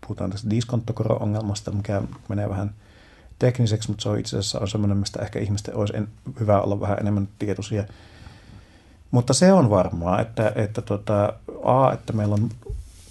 Puhutaan 0.00 0.30
tästä 0.30 0.50
diskontokoro-ongelmasta, 0.50 1.70
mikä 1.70 2.02
menee 2.28 2.48
vähän 2.48 2.70
tekniseksi, 3.38 3.88
mutta 3.88 4.02
se 4.02 4.08
on 4.08 4.18
itse 4.18 4.38
asiassa 4.38 4.60
on 4.60 4.68
semmoinen, 4.68 4.98
mistä 4.98 5.22
ehkä 5.22 5.38
ihmisten 5.38 5.76
olisi 5.76 5.96
en, 5.96 6.08
hyvä 6.40 6.60
olla 6.60 6.80
vähän 6.80 6.98
enemmän 7.00 7.28
tietoisia. 7.38 7.84
Mutta 9.10 9.34
se 9.34 9.52
on 9.52 9.70
varmaa, 9.70 10.20
että, 10.20 10.52
että 10.54 10.82
tota, 10.82 11.32
A, 11.64 11.92
että 11.92 12.12
meillä 12.12 12.34
on 12.34 12.48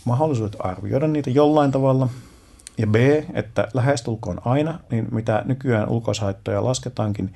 mahdollisuudet 0.05 0.55
arvioida 0.59 1.07
niitä 1.07 1.29
jollain 1.29 1.71
tavalla, 1.71 2.09
ja 2.77 2.87
B, 2.87 2.95
että 3.33 3.67
lähestulkoon 3.73 4.41
aina, 4.45 4.79
niin 4.91 5.07
mitä 5.11 5.41
nykyään 5.45 5.89
ulkoishaittoja 5.89 6.65
lasketaankin, 6.65 7.33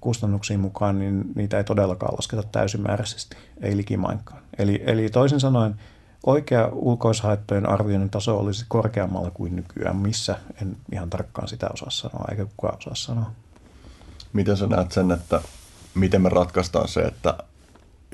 kustannuksiin 0.00 0.60
mukaan, 0.60 0.98
niin 0.98 1.24
niitä 1.34 1.58
ei 1.58 1.64
todellakaan 1.64 2.14
lasketa 2.14 2.42
täysimääräisesti, 2.42 3.36
ei 3.60 3.76
likimainkaan. 3.76 4.42
Eli, 4.58 4.82
eli 4.86 5.08
toisin 5.08 5.40
sanoen 5.40 5.74
oikea 6.26 6.68
ulkoishaittojen 6.72 7.68
arvioinnin 7.68 8.10
taso 8.10 8.38
olisi 8.38 8.64
korkeammalla 8.68 9.30
kuin 9.30 9.56
nykyään, 9.56 9.96
missä 9.96 10.36
en 10.62 10.76
ihan 10.92 11.10
tarkkaan 11.10 11.48
sitä 11.48 11.68
osaa 11.72 11.90
sanoa, 11.90 12.24
eikä 12.30 12.44
kukaan 12.44 12.78
osaa 12.78 12.94
sanoa. 12.94 13.30
Miten 14.32 14.56
sä 14.56 14.66
näet 14.66 14.92
sen, 14.92 15.10
että 15.10 15.40
miten 15.94 16.22
me 16.22 16.28
ratkaistaan 16.28 16.88
se, 16.88 17.00
että 17.00 17.38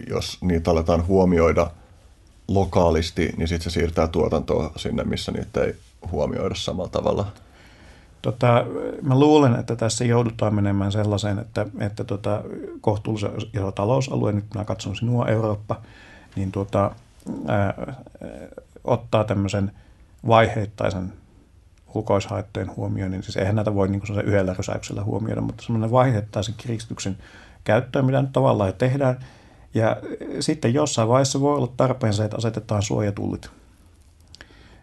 jos 0.08 0.38
niitä 0.40 0.70
aletaan 0.70 1.06
huomioida 1.06 1.70
lokaalisti, 2.48 3.34
niin 3.36 3.48
sitten 3.48 3.70
se 3.70 3.74
siirtää 3.74 4.08
tuotantoa 4.08 4.72
sinne, 4.76 5.04
missä 5.04 5.32
niitä 5.32 5.64
ei 5.64 5.76
huomioida 6.10 6.54
samalla 6.54 6.90
tavalla? 6.90 7.32
Tota, 8.22 8.64
mä 9.02 9.18
luulen, 9.18 9.54
että 9.54 9.76
tässä 9.76 10.04
joudutaan 10.04 10.54
menemään 10.54 10.92
sellaiseen, 10.92 11.38
että, 11.38 11.66
että 11.80 12.04
tota, 12.04 12.42
kohtuullisen 12.80 13.30
iso 13.54 13.72
talousalue, 13.72 14.32
nyt 14.32 14.54
mä 14.54 14.64
katson 14.64 14.96
sinua 14.96 15.26
Eurooppa, 15.26 15.80
niin 16.36 16.52
tota, 16.52 16.90
ää, 17.46 17.94
ottaa 18.84 19.24
tämmöisen 19.24 19.72
vaiheittaisen 20.26 21.12
ulkoishaitteen 21.94 22.76
huomioinnin. 22.76 23.22
Siis 23.22 23.36
eihän 23.36 23.54
näitä 23.56 23.74
voi 23.74 23.88
niin 23.88 24.02
yhdellä 24.24 24.54
rysäyksellä 24.54 25.04
huomioida, 25.04 25.40
mutta 25.40 25.62
semmoinen 25.62 25.90
vaiheittaisen 25.90 26.54
kiristyksen 26.56 27.16
käyttöön, 27.64 28.04
mitä 28.04 28.22
nyt 28.22 28.32
tavallaan 28.32 28.72
tehdään. 28.78 29.18
Ja 29.74 29.96
sitten 30.40 30.74
jossain 30.74 31.08
vaiheessa 31.08 31.40
voi 31.40 31.56
olla 31.56 31.72
tarpeen 31.76 32.14
se, 32.14 32.24
että 32.24 32.36
asetetaan 32.36 32.82
suojatullit. 32.82 33.50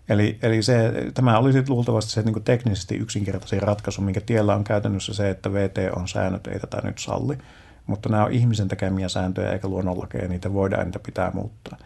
Eli, 0.09 0.37
eli 0.41 0.63
se, 0.63 0.93
tämä 1.13 1.37
olisi 1.37 1.63
luultavasti 1.67 2.11
se 2.11 2.21
niin 2.21 2.43
teknisesti 2.43 2.95
yksinkertaisin 2.95 3.61
ratkaisu, 3.61 4.01
minkä 4.01 4.21
tiellä 4.21 4.55
on 4.55 4.63
käytännössä 4.63 5.13
se, 5.13 5.29
että 5.29 5.53
VT 5.53 5.77
on 5.95 6.07
säännöt, 6.07 6.47
ei 6.47 6.59
tätä 6.59 6.81
nyt 6.83 6.97
salli. 6.97 7.37
Mutta 7.87 8.09
nämä 8.09 8.25
on 8.25 8.31
ihmisen 8.31 8.67
tekemiä 8.67 9.09
sääntöjä 9.09 9.51
eikä 9.51 9.67
luonnonlakeja, 9.67 10.27
niitä 10.27 10.53
voidaan 10.53 10.85
niitä 10.85 10.99
pitää 10.99 11.31
muuttaa. 11.33 11.77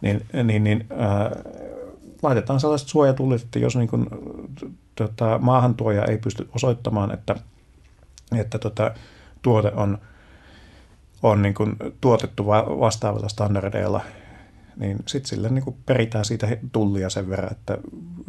Niin, 0.00 0.26
niin, 0.44 0.64
niin 0.64 0.86
äh, 0.92 1.42
laitetaan 2.22 2.60
sellaiset 2.60 2.88
suojatullit, 2.88 3.42
että 3.42 3.58
jos 3.58 3.76
niin 3.76 3.88
kuin, 3.88 4.06
tota, 4.94 5.38
maahantuoja 5.38 6.04
ei 6.04 6.18
pysty 6.18 6.48
osoittamaan, 6.54 7.14
että, 7.14 7.36
että 8.38 8.58
tota, 8.58 8.90
tuote 9.42 9.72
on, 9.76 9.98
on 11.22 11.42
niin 11.42 11.54
kuin 11.54 11.76
tuotettu 12.00 12.46
vastaavilla 12.46 13.28
standardeilla, 13.28 14.00
niin 14.76 14.98
sitten 15.06 15.28
sille 15.28 15.48
niin 15.48 15.64
kuin 15.64 15.76
peritään 15.86 16.24
siitä 16.24 16.56
tullia 16.72 17.10
sen 17.10 17.28
verran, 17.28 17.52
että 17.52 17.78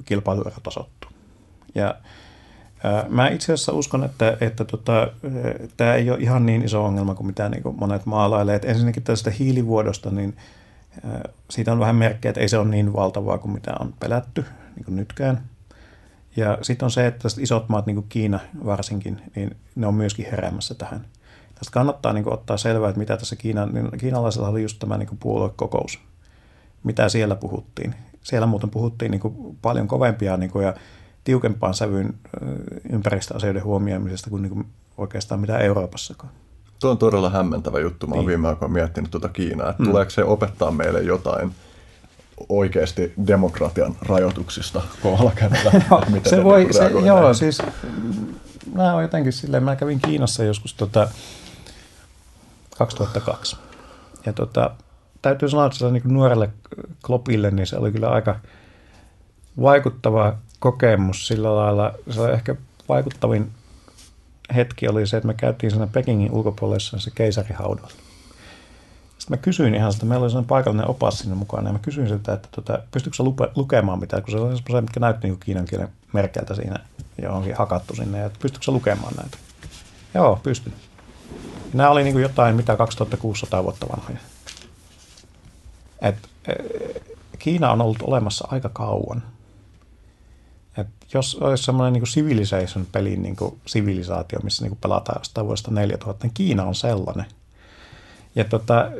kilpailuero 0.05 0.59
tasoittuu. 0.63 1.11
Ja 1.75 1.95
ää, 2.83 3.05
mä 3.09 3.27
itse 3.27 3.53
asiassa 3.53 3.71
uskon, 3.71 4.03
että, 4.03 4.37
että 4.41 4.65
tota, 4.65 5.07
ei 5.95 6.09
ole 6.09 6.19
ihan 6.19 6.45
niin 6.45 6.65
iso 6.65 6.85
ongelma 6.85 7.15
kuin 7.15 7.27
mitä 7.27 7.49
niin 7.49 7.63
kuin 7.63 7.79
monet 7.79 8.05
maalailee. 8.05 8.55
Et 8.55 8.65
ensinnäkin 8.65 9.03
tästä 9.03 9.31
hiilivuodosta, 9.31 10.11
niin 10.11 10.37
ää, 11.03 11.29
siitä 11.49 11.71
on 11.71 11.79
vähän 11.79 11.95
merkkejä, 11.95 12.29
että 12.29 12.41
ei 12.41 12.49
se 12.49 12.57
ole 12.57 12.67
niin 12.67 12.93
valtavaa 12.93 13.37
kuin 13.37 13.51
mitä 13.51 13.73
on 13.79 13.93
pelätty, 13.99 14.45
niin 14.75 14.85
kuin 14.85 14.95
nytkään. 14.95 15.43
Ja 16.35 16.57
sitten 16.61 16.85
on 16.85 16.91
se, 16.91 17.07
että 17.07 17.27
isot 17.39 17.69
maat, 17.69 17.85
niin 17.85 17.95
kuin 17.95 18.05
Kiina 18.09 18.39
varsinkin, 18.65 19.21
niin 19.35 19.55
ne 19.75 19.87
on 19.87 19.95
myöskin 19.95 20.25
heräämässä 20.31 20.75
tähän. 20.75 21.05
Tästä 21.55 21.71
kannattaa 21.71 22.13
niin 22.13 22.23
kuin, 22.23 22.33
ottaa 22.33 22.57
selvää, 22.57 22.89
että 22.89 22.99
mitä 22.99 23.17
tässä 23.17 23.35
Kiinan, 23.35 23.73
niin 23.73 23.97
kiinalaisella 23.97 24.47
oli 24.47 24.61
just 24.61 24.79
tämä 24.79 24.97
niin 24.97 25.07
kuin 25.07 25.19
puoluekokous, 25.19 25.99
mitä 26.83 27.09
siellä 27.09 27.35
puhuttiin. 27.35 27.95
Siellä 28.21 28.47
muuten 28.47 28.69
puhuttiin 28.69 29.11
niin 29.11 29.21
kuin 29.21 29.57
paljon 29.61 29.87
kovempia 29.87 30.37
niin 30.37 30.51
kuin, 30.51 30.65
ja 30.65 30.73
tiukempaan 31.23 31.73
sävyyn 31.73 32.13
ympäristöasioiden 32.89 33.63
huomioimisesta 33.63 34.29
kuin, 34.29 34.41
niin 34.41 34.53
kuin 34.53 34.65
oikeastaan 34.97 35.41
mitä 35.41 35.57
Euroopassakaan. 35.57 36.33
Tuo 36.79 36.91
on 36.91 36.97
todella 36.97 37.29
hämmentävä 37.29 37.79
juttu. 37.79 38.07
Mä 38.07 38.15
oon 38.15 38.19
niin. 38.19 38.27
viime 38.27 38.47
aikoina 38.47 38.73
miettinyt 38.73 39.11
tuota 39.11 39.29
Kiinaa, 39.29 39.69
että 39.69 39.83
mm. 39.83 39.89
tuleeko 39.89 40.09
se 40.09 40.23
opettaa 40.23 40.71
meille 40.71 41.01
jotain 41.01 41.55
oikeasti 42.49 43.13
demokratian 43.27 43.95
rajoituksista 44.01 44.81
kovalla 45.01 45.31
kädellä? 45.35 45.71
se 46.29 46.43
voi, 46.43 46.67
se, 46.71 46.91
joo, 47.05 47.33
siis 47.33 47.61
mä 48.75 48.93
oon 48.93 49.01
jotenkin 49.01 49.33
silleen, 49.33 49.63
mä 49.63 49.75
kävin 49.75 49.99
Kiinassa 49.99 50.43
joskus 50.43 50.73
tota, 50.73 51.09
2002. 52.77 53.57
Ja 54.25 54.33
tota, 54.33 54.71
täytyy 55.23 55.49
sanoa, 55.49 55.65
että 55.65 55.77
se 55.77 55.91
niin 55.91 56.03
nuorelle 56.05 56.49
klopille, 57.05 57.51
niin 57.51 57.67
se 57.67 57.77
oli 57.77 57.91
kyllä 57.91 58.09
aika 58.09 58.39
vaikuttava 59.61 60.35
kokemus 60.59 61.27
sillä 61.27 61.55
lailla. 61.55 61.93
Se 62.09 62.21
oli 62.21 62.31
ehkä 62.31 62.55
vaikuttavin 62.89 63.51
hetki 64.55 64.87
oli 64.87 65.07
se, 65.07 65.17
että 65.17 65.27
me 65.27 65.33
käytiin 65.33 65.71
siinä 65.71 65.87
Pekingin 65.87 66.31
ulkopuolella 66.31 66.99
se 66.99 67.11
keisarihaudalla. 67.15 67.89
Sitten 69.17 69.37
mä 69.37 69.41
kysyin 69.41 69.75
ihan 69.75 69.93
sitä, 69.93 70.05
meillä 70.05 70.23
oli 70.23 70.29
sellainen 70.29 70.47
paikallinen 70.47 70.89
opas 70.89 71.19
sinne 71.19 71.35
mukana, 71.35 71.69
ja 71.69 71.73
mä 71.73 71.79
kysyin 71.79 72.07
siltä, 72.07 72.33
että 72.33 72.47
tota, 72.51 72.79
pystytkö 72.91 73.17
sä 73.17 73.23
lupe, 73.23 73.49
lukemaan 73.55 73.99
mitään, 73.99 74.23
kun 74.23 74.31
se 74.31 74.37
oli 74.37 74.57
sellaisia, 74.57 74.81
mitkä 74.81 74.99
näytti 74.99 75.27
niin 75.27 75.39
kiinan 75.39 75.65
kielen 75.65 75.89
merkeltä 76.13 76.55
siinä, 76.55 76.79
johonkin 77.21 77.55
hakattu 77.55 77.95
sinne, 77.95 78.19
ja 78.19 78.25
että 78.25 78.39
pystytkö 78.41 78.65
sä 78.65 78.71
lukemaan 78.71 79.13
näitä? 79.17 79.37
Joo, 80.13 80.39
pystyn. 80.43 80.73
Nämä 81.73 81.89
oli 81.89 82.03
niin 82.03 82.13
kuin 82.13 82.23
jotain, 82.23 82.55
mitä 82.55 82.75
2600 82.75 83.63
vuotta 83.63 83.87
vanhoja. 83.89 84.32
Et, 86.03 86.15
e, 86.47 86.53
Kiina 87.39 87.71
on 87.71 87.81
ollut 87.81 88.01
olemassa 88.01 88.47
aika 88.51 88.69
kauan. 88.69 89.23
Et 90.77 90.87
jos 91.13 91.35
olisi 91.35 91.63
semmoinen 91.63 91.93
niin 91.93 92.03
Civilization-pelin 92.03 93.21
niin 93.23 93.35
sivilisaatio, 93.65 94.39
missä 94.43 94.65
niin 94.65 94.77
pelataan 94.81 95.19
jostain 95.19 95.45
vuodesta 95.45 95.71
4000, 95.71 96.25
niin 96.25 96.33
Kiina 96.33 96.63
on 96.63 96.75
sellainen. 96.75 97.25
Ja 98.35 98.43
tota, 98.43 98.91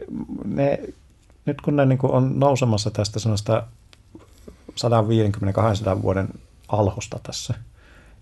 ne, 0.45 0.79
nyt 1.45 1.61
kun 1.61 1.75
ne 1.75 1.85
niin 1.85 1.99
on 2.03 2.39
nousemassa 2.39 2.91
tästä 2.91 3.19
sellaista 3.19 3.63
150-200 4.71 6.01
vuoden 6.01 6.27
alhosta 6.67 7.19
tässä, 7.23 7.53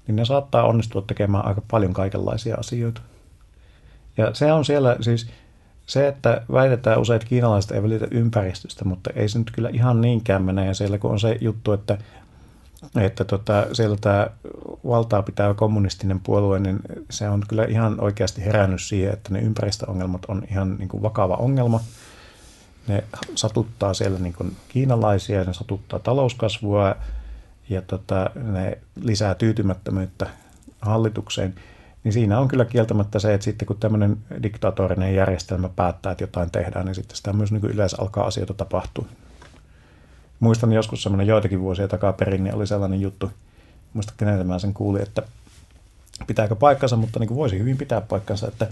niin 0.08 0.16
ne 0.16 0.26
saattaa 0.26 0.64
onnistua 0.64 1.02
tekemään 1.02 1.46
aika 1.46 1.62
paljon 1.72 1.94
kaikenlaisia 1.94 2.56
asioita. 2.56 3.02
Ja 4.18 4.34
se 4.34 4.52
on 4.52 4.66
siellä 4.66 4.98
siis 5.02 5.30
se, 5.86 6.08
että 6.08 6.42
väitetään 6.52 7.00
usein, 7.00 7.16
että 7.16 7.28
kiinalaiset 7.28 7.72
ei 7.72 7.84
välitä 7.84 8.08
ympäristöstä, 8.12 8.86
mutta 8.86 9.10
ei 9.16 9.30
se 9.30 9.40
nyt 9.40 9.52
kyllä 9.52 9.70
ihan 9.74 10.02
niinkään 10.02 10.44
mene. 10.44 10.66
Ja 10.66 10.74
siellä 10.74 10.98
kun 10.98 11.12
on 11.12 11.20
se 11.20 11.38
juttu, 11.42 11.72
että, 11.72 11.98
että 12.96 13.24
tota, 13.24 13.66
siellä 13.74 13.98
tämä 14.02 14.28
valtaa 14.88 15.22
pitää 15.22 15.54
kommunistinen 15.54 16.20
puolue, 16.20 16.60
niin 16.60 16.80
se 17.10 17.30
on 17.30 17.44
kyllä 17.48 17.66
ihan 17.66 18.02
oikeasti 18.02 18.46
herännyt 18.46 18.82
siihen, 18.82 19.14
että 19.14 19.34
ne 19.34 19.40
ympäristöongelmat 19.40 20.26
on 20.28 20.44
ihan 20.52 20.76
niin 20.78 20.90
kuin 20.90 21.04
vakava 21.04 21.36
ongelma. 21.36 21.80
Ne 22.88 23.04
satuttaa 23.36 23.94
siellä 23.94 24.20
niin 24.20 24.34
kuin 24.34 24.56
kiinalaisia, 24.70 25.44
ne 25.44 25.54
satuttaa 25.54 26.00
talouskasvua 26.00 26.96
ja 27.70 27.82
tota, 27.82 28.30
ne 28.36 28.78
lisää 29.02 29.36
tyytymättömyyttä 29.36 30.30
hallitukseen– 30.82 31.56
niin 32.04 32.14
siinä 32.14 32.40
on 32.40 32.48
kyllä 32.48 32.66
kieltämättä 32.66 33.20
se, 33.20 33.34
että 33.34 33.46
sitten 33.46 33.66
kun 33.66 33.78
tämmöinen 33.78 34.18
diktatorinen 34.44 35.16
järjestelmä 35.16 35.70
päättää, 35.70 36.12
että 36.12 36.24
jotain 36.24 36.52
tehdään, 36.52 36.86
niin 36.86 36.96
sitten 36.96 37.18
sitä 37.18 37.34
myös 37.34 37.52
niin 37.52 37.66
yleensä 37.66 37.98
alkaa 38.00 38.26
asioita 38.26 38.54
tapahtua. 38.54 39.06
Muistan 40.40 40.74
joskus 40.74 41.04
semmoinen 41.04 41.28
joitakin 41.28 41.60
vuosia 41.60 41.88
takaperin, 41.88 42.44
niin 42.44 42.56
oli 42.56 42.68
sellainen 42.68 43.02
juttu, 43.02 43.32
muista 43.94 44.14
keneltä 44.18 44.44
mä 44.44 44.60
sen 44.60 44.74
kuulin, 44.74 45.02
että 45.02 45.24
pitääkö 46.28 46.56
paikkansa, 46.56 46.96
mutta 46.96 47.20
niin 47.20 47.28
kuin 47.28 47.38
voisi 47.38 47.60
hyvin 47.60 47.78
pitää 47.78 48.02
paikkansa, 48.02 48.48
että, 48.48 48.68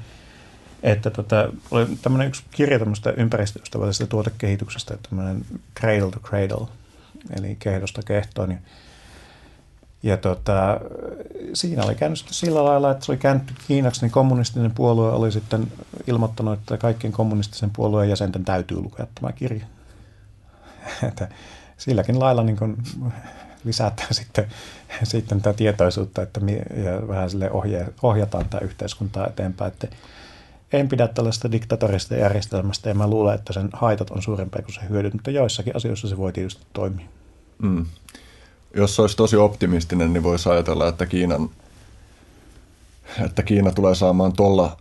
että 0.84 1.10
tota, 1.10 1.50
oli 1.72 1.86
tämmöinen 2.02 2.28
yksi 2.28 2.44
kirja 2.52 2.80
tämmöistä 2.80 3.14
ympäristöystävällisestä 3.18 4.08
tuotekehityksestä, 4.08 4.98
tämmöinen 5.10 5.46
Cradle 5.80 6.12
to 6.12 6.20
Cradle, 6.20 6.68
eli 7.38 7.56
kehdosta 7.60 8.02
kehtoon, 8.04 8.50
niin 8.50 8.62
ja 10.04 10.18
tota, 10.18 10.80
siinä 11.54 11.84
oli 11.84 11.96
käynyt 11.96 12.26
sillä 12.32 12.64
lailla, 12.64 12.92
että 12.92 13.06
se 13.06 13.12
oli 13.12 13.20
kääntynyt 13.20 13.64
Kiinaksi, 13.68 14.02
niin 14.02 14.12
kommunistinen 14.12 14.72
puolue 14.72 15.12
oli 15.12 15.32
sitten 15.32 15.72
ilmoittanut, 16.08 16.60
että 16.60 16.78
kaikkien 16.78 17.14
kommunistisen 17.14 17.70
puolueen 17.76 18.10
jäsenten 18.10 18.46
täytyy 18.46 18.82
lukea 18.82 19.08
tämä 19.16 19.32
kirja. 19.32 19.66
että 21.10 21.28
silläkin 21.78 22.20
lailla 22.20 22.44
niin 22.44 22.58
kuin 22.58 22.78
lisätään 23.64 24.14
sitten, 24.14 24.48
sitten 25.04 25.42
tätä 25.42 25.58
tietoisuutta 25.58 26.22
että 26.22 26.42
ja 26.84 27.08
vähän 27.08 27.30
sille 27.30 27.52
ohje, 27.52 27.86
ohjataan 28.04 28.50
tämä 28.50 28.62
yhteiskuntaa 28.62 29.28
eteenpäin. 29.28 29.72
Että 29.72 29.88
en 30.74 30.90
pidä 30.90 31.08
tällaista 31.08 31.52
diktatorista 31.52 32.16
järjestelmästä 32.16 32.90
ja 32.90 32.96
mä 32.96 33.08
luulen, 33.08 33.36
että 33.36 33.54
sen 33.54 33.70
haitat 33.74 34.10
on 34.10 34.22
suurempia 34.22 34.62
kuin 34.62 34.76
se 34.76 34.82
hyödyt, 34.90 35.14
mutta 35.14 35.32
joissakin 35.32 35.76
asioissa 35.76 36.08
se 36.08 36.18
voi 36.18 36.34
tietysti 36.34 36.66
toimia. 36.74 37.06
Mm 37.62 37.86
jos 38.80 39.00
olisi 39.00 39.18
tosi 39.18 39.36
optimistinen, 39.36 40.14
niin 40.14 40.24
voisi 40.24 40.50
ajatella, 40.50 40.88
että 40.88 41.06
Kiinan 41.06 41.50
että 43.26 43.44
Kiina 43.44 43.72
tulee 43.72 43.96
saamaan 43.96 44.34
tuolla 44.34 44.78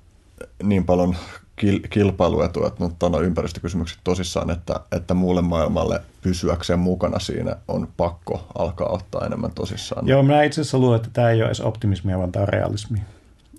niin 0.62 0.84
paljon 0.84 1.16
kil- 1.60 1.88
kilpailuetua, 1.90 2.66
että 2.66 2.84
ottaa 2.84 3.20
ympäristökysymykset 3.20 3.98
tosissaan, 4.04 4.50
että, 4.50 4.80
että 4.92 5.14
muulle 5.14 5.42
maailmalle 5.42 6.00
pysyäkseen 6.22 6.78
mukana 6.78 7.18
siinä 7.18 7.56
on 7.68 7.88
pakko 7.96 8.46
alkaa 8.58 8.88
ottaa 8.88 9.26
enemmän 9.26 9.50
tosissaan. 9.50 10.08
Joo, 10.08 10.22
minä 10.22 10.42
itse 10.42 10.60
asiassa 10.60 10.78
luulen, 10.78 10.96
että 10.96 11.10
tämä 11.12 11.30
ei 11.30 11.40
ole 11.40 11.46
edes 11.46 11.60
optimismia, 11.60 12.18
vaan 12.18 12.32
tämä 12.32 12.42
on 12.42 12.48
realismi. 12.48 12.98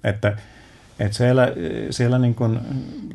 Että, 0.04 0.38
että 1.00 1.18
siellä, 1.18 1.48
siellä 1.90 2.20
niin 2.20 2.36
kuin, 2.36 2.60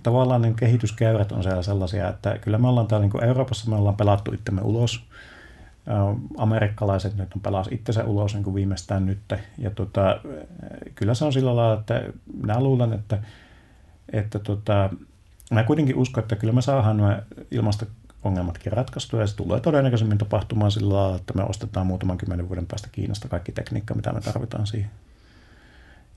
tavallaan 0.03 0.43
niin 0.43 0.55
kehityskäyrät 0.55 1.33
on 1.33 1.43
siellä 1.43 1.63
sellaisia, 1.63 2.09
että 2.09 2.39
kyllä 2.39 2.59
me 2.59 2.69
ollaan 2.69 2.87
täällä 2.87 3.05
niin 3.05 3.13
kuin 3.13 3.25
Euroopassa, 3.25 3.71
me 3.71 3.77
ollaan 3.77 3.97
pelattu 3.97 4.33
itsemme 4.33 4.61
ulos– 4.63 5.01
amerikkalaiset 6.39 7.17
nyt 7.17 7.35
on 7.35 7.41
pelas 7.41 7.69
itsensä 7.71 8.05
ulos 8.05 8.35
niin 8.35 8.45
kuin 8.45 8.55
viimeistään 8.55 9.07
nyt. 9.07 9.19
Ja 9.59 9.71
tota, 9.71 10.21
kyllä 10.95 11.15
se 11.15 11.25
on 11.25 11.33
sillä 11.33 11.57
lailla, 11.57 11.81
että 11.81 12.03
minä 12.37 12.61
luulen, 12.61 12.93
että, 12.93 13.19
että 14.13 14.39
tota, 14.39 14.91
mä 15.51 15.63
kuitenkin 15.63 15.97
uskon, 15.97 16.23
että 16.23 16.37
kyllä 16.37 16.53
me 16.53 16.63
saadaan 16.63 16.97
nämä 16.97 17.23
ongelmatkin 18.25 18.73
ratkaistu 18.73 19.17
ja 19.17 19.27
se 19.27 19.37
tulee 19.37 19.61
todennäköisemmin 19.61 20.19
tapahtumaan 20.19 20.71
sillä 20.71 20.95
lailla, 20.95 21.17
että 21.17 21.35
me 21.35 21.43
ostetaan 21.43 21.87
muutaman 21.87 22.19
kymmenen 22.19 22.49
vuoden 22.49 22.67
päästä 22.67 22.89
Kiinasta 22.93 23.29
kaikki 23.29 23.53
tekniikka, 23.53 23.95
mitä 23.95 24.13
me 24.13 24.21
tarvitaan 24.21 24.67
siihen. 24.67 24.91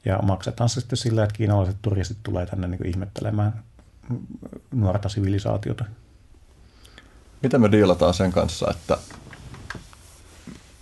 Ja 0.05 0.19
maksetaan 0.21 0.69
se 0.69 0.79
sitten 0.79 0.97
sillä, 0.97 1.23
että 1.23 1.35
kiinalaiset 1.35 1.77
turistit 1.81 2.17
tulee 2.23 2.45
tänne 2.45 2.67
niin 2.67 2.87
ihmettelemään 2.87 3.63
nuorta 4.71 5.09
sivilisaatiota. 5.09 5.85
Miten 7.43 7.61
me 7.61 7.71
diilataan 7.71 8.13
sen 8.13 8.31
kanssa, 8.31 8.71
että 8.71 8.97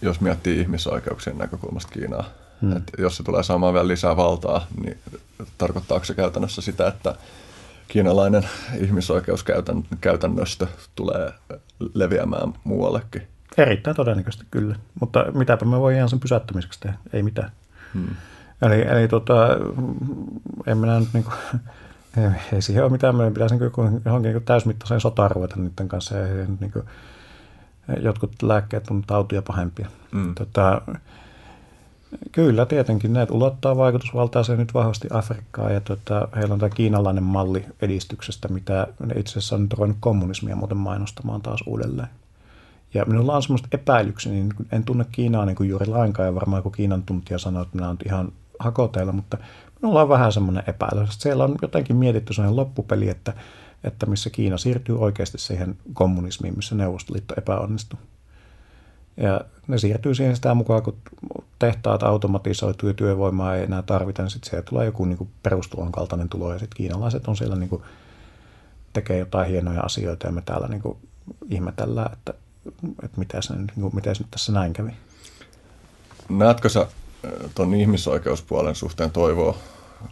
jos 0.06 0.22
miettii 0.22 0.60
ihmisoikeuksien 0.60 1.38
näkökulmasta 1.38 1.91
Kiinaa, 1.91 2.26
hmm. 2.61 2.77
että 2.77 3.02
jos 3.02 3.18
se 3.18 3.23
tulee 3.23 3.44
saamaan 3.44 3.73
vielä 3.73 3.88
lisää 3.88 4.18
valtaa, 4.18 4.68
niin 4.84 4.98
tarkoittaako 5.57 6.06
se 6.06 6.14
käytännössä 6.14 6.61
sitä, 6.61 6.88
että 6.88 7.15
kiinalainen 7.88 8.49
ihmisoikeuskäytännöstö 8.80 10.68
tulee 10.95 11.32
leviämään 11.94 12.53
muuallekin? 12.64 13.27
Erittäin 13.57 13.95
todennäköisesti 13.95 14.45
kyllä, 14.52 14.76
mutta 14.99 15.26
mitäpä 15.34 15.65
me 15.65 15.80
voidaan 15.80 16.10
sen 16.10 16.19
pysäyttämiseksi 16.19 16.80
tehdä, 16.80 16.98
ei 17.14 17.23
mitään. 17.23 17.52
Hmm. 17.94 18.15
Eli, 18.61 18.82
eli 18.82 19.07
tota, 19.07 19.48
en 20.68 20.77
minä 20.77 20.99
nyt 20.99 21.10
niin 21.14 21.23
kuin, 21.23 21.36
ei, 22.18 22.30
ei 22.53 22.61
siihen 22.61 22.84
ole 22.84 22.91
mitään, 22.91 23.15
meidän 23.15 23.34
pitäisi 23.34 23.56
niin 23.56 24.02
johonkin 24.06 24.34
niin 24.34 24.44
täysmittaiseen 24.44 25.02
sotaan 25.02 25.32
ruveta 25.32 25.56
niiden 25.56 25.88
kanssa. 25.88 26.15
Niin 26.60 26.72
kuin, 26.72 26.86
jotkut 28.02 28.41
lääkkeet 28.41 28.88
on 28.91 29.03
tautia 29.07 29.41
pahempia. 29.41 29.88
Mm. 30.12 30.36
Tota, 30.36 30.82
kyllä, 32.32 32.66
tietenkin 32.66 33.14
ne 33.14 33.28
ulottaa 33.32 33.78
vaikutusvaltaansa 33.78 34.56
nyt 34.56 34.74
vahvasti 34.74 35.07
Afrikkaan 35.12 35.74
ja 35.74 35.82
tota, 35.82 36.28
heillä 36.36 36.53
on 36.53 36.60
tämä 36.60 36.70
kiinalainen 36.70 37.24
malli 37.24 37.66
edistyksestä, 37.82 38.48
mitä 38.48 38.88
ne 39.06 39.20
itse 39.20 39.32
asiassa 39.32 39.56
on 39.56 39.68
ruvennut 39.74 39.98
kommunismia 39.99 40.56
muuten 40.56 40.78
mainostamaan 40.78 41.41
taas 41.41 41.60
uudelleen. 41.66 42.10
Ja 42.94 43.06
minulla 43.06 43.36
on 43.36 43.44
semmoista 43.44 43.68
epäilykseni, 43.72 44.36
niin 44.36 44.53
en 44.72 44.84
tunne 44.84 45.06
Kiinaa 45.12 45.45
niin 45.45 45.56
kuin 45.56 45.70
juuri 45.70 45.86
lainkaan 45.86 46.28
ja 46.28 46.36
varmaan 46.36 46.64
kun 46.64 46.72
Kiinan 46.72 47.03
tuntija 47.03 47.40
sanoo, 47.40 47.62
että 47.62 47.76
minä 47.76 47.88
olen 47.88 47.98
ihan 48.06 48.32
hakoteilla, 48.60 49.12
mutta 49.12 49.38
minulla 49.82 50.02
on 50.02 50.10
vähän 50.10 50.32
semmoinen 50.32 50.64
epäilys. 50.68 51.10
Siellä 51.20 51.44
on 51.44 51.56
jotenkin 51.62 51.95
mietitty 51.95 52.34
sellainen 52.34 52.56
loppupeli, 52.56 53.10
että, 53.10 53.34
että 53.84 54.06
missä 54.06 54.30
Kiina 54.30 54.57
siirtyy 54.57 54.99
oikeasti 54.99 55.38
siihen 55.38 55.77
kommunismiin, 55.93 56.56
missä 56.56 56.76
Neuvostoliitto 56.76 57.34
epäonnistui. 57.38 57.99
Ja 59.18 59.41
ne 59.68 59.77
siirtyy 59.77 60.15
siihen 60.15 60.35
sitä 60.35 60.53
mukaan, 60.53 60.84
kun 60.84 60.97
tehtaat 61.60 62.03
automatisoituu 62.03 62.89
ja 62.89 62.93
työvoimaa 62.93 63.56
ei 63.56 63.64
enää 63.64 63.81
tarvita, 63.81 64.22
niin 64.22 64.30
sitten 64.30 64.49
siellä 64.49 64.65
tulee 64.69 64.85
joku 64.85 65.06
niin 65.06 65.30
perustulon 65.43 65.91
kaltainen 65.91 66.30
tulo 66.30 66.53
ja 66.53 66.60
sitten 66.60 66.77
kiinalaiset 66.77 67.27
on 67.27 67.38
siellä 67.38 67.56
niin 67.56 67.69
kuin, 67.69 67.84
tekee 68.93 69.19
jotain 69.19 69.49
hienoja 69.49 69.81
asioita 69.81 70.27
ja 70.27 70.31
me 70.31 70.41
täällä 70.41 70.68
niin 70.68 70.81
kuin, 70.81 70.97
ihmetellään, 71.49 72.14
että, 72.14 72.34
että 73.03 73.19
miten, 73.19 73.43
se, 73.43 73.56
niin 73.56 73.68
kuin, 73.81 73.95
miten 73.95 74.15
se 74.15 74.23
nyt 74.23 74.31
tässä 74.31 74.52
näin 74.52 74.73
kävi. 74.73 74.91
Näetkö 76.30 76.69
sä 76.69 76.88
tuon 77.56 77.73
ihmisoikeuspuolen 77.73 78.76
suhteen 78.76 79.11
toivoa? 79.11 79.57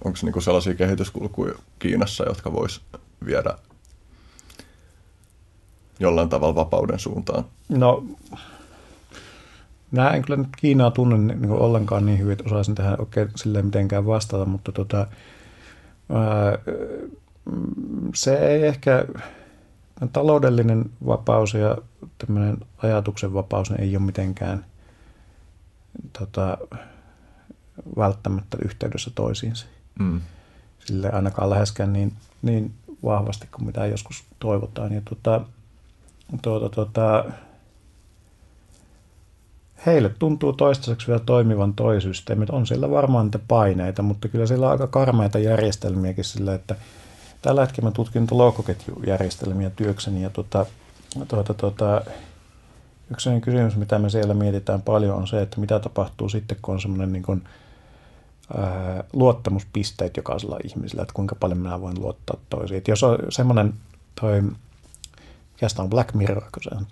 Onko 0.03 0.19
niinku 0.21 0.41
sellaisia 0.41 0.75
kehityskulkuja 0.75 1.53
Kiinassa, 1.79 2.23
jotka 2.23 2.53
vois 2.53 2.81
viedä 3.25 3.53
jollain 5.99 6.29
tavalla 6.29 6.55
vapauden 6.55 6.99
suuntaan? 6.99 7.45
No, 7.69 8.03
Mä 9.93 10.09
en 10.09 10.21
kyllä 10.21 10.37
nyt 10.37 10.55
Kiinaa 10.57 10.91
tunne 10.91 11.35
niin 11.35 11.51
ollenkaan 11.51 12.05
niin 12.05 12.19
hyvin, 12.19 12.31
että 12.31 12.43
osaisin 12.45 12.75
tähän 12.75 12.99
oikein 12.99 13.29
silleen 13.35 13.65
mitenkään 13.65 14.05
vastata, 14.05 14.45
mutta 14.45 14.71
tota, 14.71 15.07
ää, 16.09 16.57
se 18.15 18.35
ei 18.35 18.63
ehkä, 18.63 19.05
taloudellinen 20.13 20.85
vapaus 21.05 21.53
ja 21.53 21.77
tämmöinen 22.17 22.57
ajatuksen 22.77 23.33
vapaus 23.33 23.71
ei 23.71 23.97
ole 23.97 24.05
mitenkään 24.05 24.65
tota, 26.19 26.57
välttämättä 27.97 28.57
yhteydessä 28.65 29.11
toisiinsa. 29.15 29.65
Mm. 29.99 30.21
Sille 30.85 31.11
ainakaan 31.11 31.49
läheskään 31.49 31.93
niin, 31.93 32.13
niin 32.41 32.73
vahvasti 33.03 33.47
kuin 33.47 33.65
mitä 33.65 33.85
joskus 33.85 34.23
toivotaan. 34.39 34.93
Ja 34.93 35.01
tota, 35.09 35.41
tuota, 36.41 36.69
tuota, 36.69 37.25
heille 39.85 40.09
tuntuu 40.19 40.53
toistaiseksi 40.53 41.07
vielä 41.07 41.19
toimivan 41.19 41.73
toi 41.73 42.01
systeemi. 42.01 42.45
On 42.51 42.67
siellä 42.67 42.91
varmaan 42.91 43.25
niitä 43.25 43.39
paineita, 43.47 44.01
mutta 44.01 44.27
kyllä 44.27 44.45
siellä 44.45 44.65
on 44.65 44.71
aika 44.71 44.87
karmeita 44.87 45.39
järjestelmiäkin 45.39 46.23
sillä, 46.23 46.53
että 46.53 46.75
tällä 47.41 47.61
hetkellä 47.61 47.89
mä 47.89 47.91
tutkin 47.91 48.27
lohkoketjujärjestelmiä 48.31 49.69
työkseni 49.69 50.23
ja 50.23 50.29
tuota, 50.29 50.65
tuota, 51.27 51.53
tuota, 51.53 52.01
yksi 53.11 53.29
kysymys, 53.41 53.75
mitä 53.75 53.99
me 53.99 54.09
siellä 54.09 54.33
mietitään 54.33 54.81
paljon 54.81 55.17
on 55.17 55.27
se, 55.27 55.41
että 55.41 55.59
mitä 55.59 55.79
tapahtuu 55.79 56.29
sitten, 56.29 56.57
kun 56.61 56.73
on 56.73 56.81
semmoinen 56.81 57.13
niin 57.13 57.43
luottamuspisteet 59.13 60.17
jokaisella 60.17 60.59
ihmisellä, 60.63 61.01
että 61.01 61.13
kuinka 61.13 61.35
paljon 61.35 61.57
minä 61.57 61.81
voin 61.81 62.01
luottaa 62.01 62.37
toisiin. 62.49 62.77
Että 62.77 62.91
jos 62.91 63.03
on 63.03 63.17
semmoinen 63.29 63.73
toi 64.21 64.41
mikä 65.63 65.81
on 65.83 65.89
Black 65.89 66.13
Mirror, 66.13 66.43
kun 66.43 66.63
se 66.63 66.69
on 66.75 66.85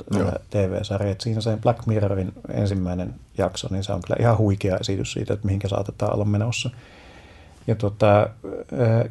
TV-sarja. 0.50 1.12
Että 1.12 1.24
siinä 1.24 1.42
se 1.42 1.58
Black 1.58 1.86
Mirrorin 1.86 2.34
ensimmäinen 2.54 3.16
jakso, 3.38 3.68
niin 3.72 3.84
se 3.84 3.94
on 3.94 4.02
kyllä 4.02 4.18
ihan 4.20 4.38
huikea 4.38 4.78
esitys 4.78 5.14
siitä, 5.14 5.34
että 5.34 5.46
mihinkä 5.46 5.68
saatetaan 5.68 6.14
olla 6.14 6.26
menossa. 6.26 6.70
Ja 7.68 7.76
tuota, 7.76 8.30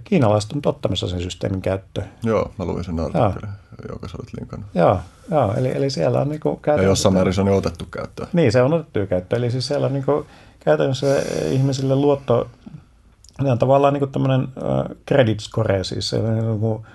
kiinalaiset 0.05 0.53
on 0.53 0.61
ottamassa 0.67 1.09
sen 1.09 1.21
systeemin 1.21 1.63
käyttöön. 1.63 2.09
Joo, 2.23 2.53
mä 2.59 2.65
luin 2.65 2.85
sen 2.85 3.01
artikkelin, 3.01 3.55
joka 3.89 4.09
sä 4.09 4.17
olet 4.19 4.33
linkannut. 4.41 4.71
Joo, 4.75 5.01
joo 5.31 5.55
eli, 5.55 5.77
eli 5.77 5.91
siellä 5.91 6.21
on 6.21 6.29
niinku 6.29 6.57
käytännössä... 6.57 6.87
Ja 6.87 6.91
jossain 6.91 7.15
määrin 7.15 7.35
se 7.35 7.41
on 7.41 7.47
jo 7.47 7.57
otettu 7.57 7.85
käyttöön. 7.85 8.29
Niin, 8.33 8.53
se 8.53 8.63
on 8.63 8.73
otettu 8.73 9.07
käyttöön. 9.07 9.43
Eli 9.43 9.51
siis 9.51 9.67
siellä 9.67 9.87
on 9.87 9.93
niinku 9.93 10.27
käytännössä 10.61 11.07
ihmisille 11.51 11.95
luotto, 11.95 12.51
ne 13.43 13.53
on 13.53 13.59
tavallaan 13.59 13.95
niinku 13.95 14.07
tämmöinen 14.07 14.49
credit 15.09 15.41
score, 15.41 15.85
siis 15.85 16.11
se 16.11 16.17
on 16.17 16.39
niinku, 16.39 16.87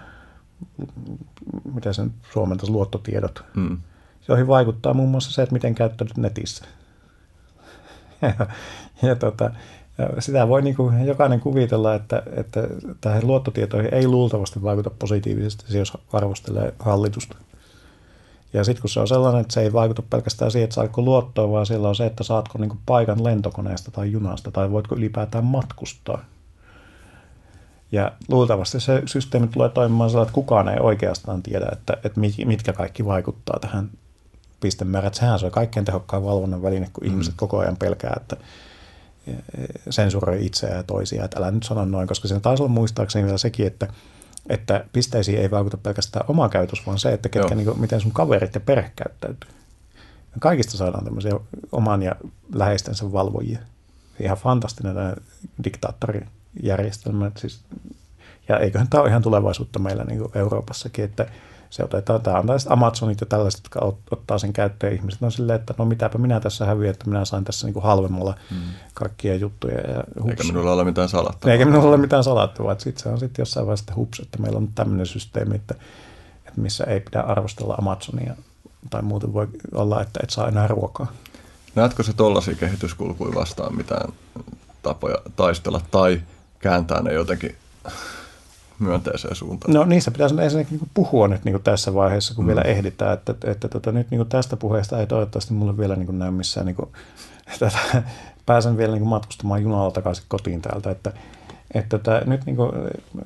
mitä 1.74 1.94
sen 1.94 2.14
suomentaisi, 2.34 2.72
luottotiedot. 2.72 3.44
Mm. 3.56 3.78
Joihin 4.28 4.48
vaikuttaa 4.48 4.94
muun 4.94 5.10
muassa 5.10 5.32
se, 5.32 5.42
että 5.42 5.54
miten 5.54 5.76
käyttäytyt 5.76 6.18
netissä. 6.18 6.66
ja, 8.22 8.48
ja 9.02 9.16
tota, 9.16 9.52
sitä 10.20 10.48
voi 10.48 10.62
niin 10.62 10.76
kuin 10.76 11.06
jokainen 11.06 11.40
kuvitella, 11.40 11.96
että, 11.96 12.24
että 12.36 12.68
tähän 13.02 13.28
luottotietoihin 13.28 13.94
ei 13.94 14.08
luultavasti 14.08 14.64
vaikuta 14.64 14.90
positiivisesti, 14.90 15.78
jos 15.78 15.98
arvostelee 16.14 16.74
hallitusta. 16.80 17.38
Ja 18.54 18.64
sitten 18.64 18.82
kun 18.82 18.90
se 18.90 19.00
on 19.00 19.08
sellainen, 19.08 19.42
että 19.42 19.54
se 19.54 19.62
ei 19.62 19.74
vaikuta 19.74 20.02
pelkästään 20.10 20.52
siihen, 20.52 20.64
että 20.64 20.74
saatko 20.74 21.02
luottoa, 21.02 21.52
vaan 21.52 21.66
siellä 21.66 21.90
on 21.90 21.96
se, 21.96 22.06
että 22.06 22.24
saatko 22.24 22.58
niin 22.60 22.80
paikan 22.86 23.24
lentokoneesta 23.24 23.92
tai 23.92 24.12
junasta, 24.12 24.52
tai 24.52 24.72
voitko 24.72 24.96
ylipäätään 24.96 25.44
matkustaa. 25.44 26.26
Ja 27.92 28.12
luultavasti 28.30 28.80
se 28.80 29.02
systeemi 29.06 29.48
tulee 29.48 29.70
toimimaan 29.70 30.10
sellainen, 30.10 30.28
että 30.28 30.36
kukaan 30.36 30.70
ei 30.70 30.80
oikeastaan 30.80 31.44
tiedä, 31.44 31.70
että, 31.72 31.98
että 32.04 32.20
mitkä 32.46 32.74
kaikki 32.74 33.06
vaikuttaa 33.06 33.60
tähän 33.60 33.90
pistemäärään. 34.60 35.14
Sehän 35.14 35.40
se 35.40 35.46
on 35.46 35.52
kaikkein 35.52 35.86
tehokkain 35.86 36.24
valvonnan 36.24 36.62
väline, 36.62 36.90
kun 36.94 37.04
mm. 37.04 37.12
ihmiset 37.12 37.34
koko 37.38 37.58
ajan 37.58 37.78
pelkää, 37.78 38.14
että 38.18 38.38
sensuroi 39.90 40.46
itseään 40.46 40.78
ja 40.78 40.84
toisia. 40.84 41.26
Että 41.26 41.40
älä 41.40 41.52
nyt 41.52 41.64
sano 41.64 41.86
noin, 41.86 42.08
koska 42.08 42.28
siinä 42.28 42.40
taisi 42.40 42.64
olla 42.64 42.74
muistaakseni 42.74 43.26
vielä 43.26 43.38
sekin, 43.38 43.68
että, 43.68 43.88
että 44.50 44.86
pisteisiin 44.94 45.40
ei 45.40 45.52
vaikuta 45.52 45.78
pelkästään 45.78 46.26
oma 46.28 46.50
käytös, 46.50 46.86
vaan 46.86 47.00
se, 47.00 47.14
että 47.14 47.30
ketkä, 47.30 47.56
niin 47.56 47.66
kuin, 47.66 47.80
miten 47.80 48.02
sun 48.02 48.12
kaverit 48.12 48.56
ja 48.56 48.62
perhe 48.62 48.92
käyttäytyy. 48.96 49.50
Kaikista 50.40 50.78
saadaan 50.78 51.04
tämmöisiä 51.04 51.40
oman 51.72 52.04
ja 52.04 52.16
läheistensä 52.54 53.12
valvojia. 53.12 53.60
Ihan 54.20 54.38
fantastinen 54.38 54.96
tämä 54.96 55.16
diktaattorijärjestelmä. 55.64 57.32
Siis 57.38 57.60
ja 58.48 58.60
eiköhän 58.60 58.88
tämä 58.88 59.02
ole 59.02 59.10
ihan 59.10 59.22
tulevaisuutta 59.22 59.80
meillä 59.80 60.04
niin 60.04 60.20
kuin 60.20 60.32
Euroopassakin, 60.36 61.06
että 61.06 61.28
se 61.70 61.84
otetaan, 61.84 62.22
tämä 62.22 62.40
on 62.40 62.46
tällaiset 62.46 62.72
Amazonit 62.72 63.22
ja 63.22 63.28
tällaiset, 63.28 63.62
jotka 63.64 63.92
ottaa 64.12 64.38
sen 64.38 64.54
käyttöön. 64.54 64.94
Ihmiset 64.94 65.24
on 65.24 65.32
silleen, 65.32 65.60
että 65.60 65.74
no 65.78 65.86
mitäpä 65.86 66.18
minä 66.18 66.40
tässä 66.40 66.66
häviän, 66.66 66.92
että 66.92 67.10
minä 67.10 67.26
sain 67.26 67.44
tässä 67.44 67.68
niin 67.68 67.74
kuin 67.74 67.84
halvemmalla 67.84 68.36
mm. 68.52 68.58
kaikkia 68.94 69.36
juttuja. 69.36 69.82
Ja 69.82 70.04
hups. 70.22 70.30
Eikä 70.30 70.44
minulla 70.44 70.72
ole 70.72 70.84
mitään 70.84 71.10
salattavaa. 71.10 71.54
Eikä 71.54 71.66
minulla 71.66 71.88
ole 71.88 71.98
mitään 71.98 72.24
salattavaa. 72.24 72.72
Että 72.72 72.84
sitten 72.84 73.04
se 73.04 73.10
on 73.10 73.20
sitten 73.20 73.42
jossain 73.42 73.66
vaiheessa 73.66 73.94
hups, 73.96 74.20
että 74.20 74.38
meillä 74.38 74.58
on 74.58 74.68
tämmöinen 74.76 75.06
systeemi, 75.06 75.56
että, 75.56 75.76
että 76.48 76.62
missä 76.62 76.84
ei 76.84 77.00
pidä 77.00 77.22
arvostella 77.22 77.76
Amazonia 77.76 78.36
tai 78.90 79.02
muuten 79.02 79.34
voi 79.34 79.48
olla, 79.74 80.02
että 80.02 80.20
et 80.24 80.30
saa 80.30 80.48
enää 80.48 80.68
ruokaa. 80.68 81.12
Näetkö 81.76 82.04
se 82.04 82.14
tuollaisia 82.14 82.56
kehityskulkuja 82.56 83.36
vastaan 83.36 83.76
mitään 83.76 84.14
tapoja 84.82 85.18
taistella 85.36 85.82
tai 85.92 86.22
kääntää 86.60 87.02
ne 87.02 87.14
jotenkin 87.14 87.56
myönteiseen 88.80 89.36
suuntaan? 89.36 89.74
No 89.74 89.86
niissä 89.86 90.12
pitäisi 90.12 90.36
ensinnäkin 90.42 90.78
niin 90.78 90.90
puhua 90.94 91.28
nyt 91.28 91.46
niin 91.46 91.64
tässä 91.64 91.94
vaiheessa, 91.94 92.36
kun 92.36 92.44
mm. 92.44 92.48
vielä 92.48 92.62
ehditään, 92.62 93.14
että, 93.14 93.32
että, 93.32 93.52
että 93.52 93.68
tota, 93.68 93.92
nyt 93.92 94.12
niin 94.12 94.28
tästä 94.30 94.58
puheesta 94.58 95.00
ei 95.00 95.08
toivottavasti 95.08 95.54
mulle 95.54 95.78
vielä 95.78 95.96
niin 95.96 96.20
näy 96.20 96.32
missään, 96.32 96.66
niin 96.68 96.76
kuin, 96.76 96.90
että 97.54 97.72
pääsen 98.46 98.78
vielä 98.78 98.94
niin 98.96 99.08
matkustamaan 99.08 99.64
junalla 99.64 99.92
takaisin 99.92 100.26
kotiin 100.28 100.62
täältä, 100.62 100.92
että, 100.92 101.14
että 101.74 101.98
tota, 101.98 102.22
nyt 102.26 102.46
niin 102.46 102.56
kuin, 102.56 102.72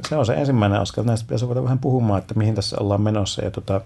se 0.10 0.16
on 0.16 0.26
se 0.26 0.34
ensimmäinen 0.34 0.80
askel, 0.80 1.04
näistä 1.04 1.26
pitäisi 1.26 1.48
voida 1.48 1.64
vähän 1.64 1.80
puhumaan, 1.80 2.20
että 2.20 2.34
mihin 2.34 2.56
tässä 2.56 2.78
ollaan 2.80 3.02
menossa 3.02 3.46
ja 3.46 3.52
tota, 3.52 3.82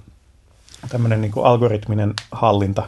tämmöinen 0.90 1.22
niin 1.22 1.32
algoritminen 1.44 2.14
hallinta, 2.32 2.84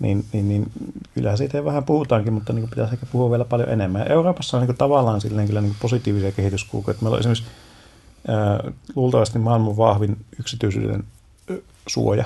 niin, 0.00 0.24
niin, 0.32 0.48
niin 0.48 0.72
kyllä 1.14 1.36
siitä 1.36 1.64
vähän 1.64 1.84
puhutaankin, 1.84 2.32
mutta 2.32 2.52
niin 2.52 2.68
pitäisi 2.68 2.94
ehkä 2.94 3.06
puhua 3.12 3.30
vielä 3.30 3.44
paljon 3.44 3.68
enemmän. 3.68 4.00
Ja 4.00 4.06
Euroopassa 4.06 4.56
on 4.56 4.60
niin 4.60 4.66
kuin 4.66 4.76
tavallaan 4.76 5.20
silleen 5.20 5.46
kyllä 5.46 5.60
niin 5.60 5.76
positiivisia 5.82 6.32
kehityskulkuja. 6.32 6.96
Meillä 7.00 7.14
on 7.14 7.20
esimerkiksi 7.20 7.44
luultavasti 8.96 9.38
maailman 9.38 9.76
vahvin 9.76 10.16
yksityisyyden 10.40 11.04
suoja. 11.88 12.24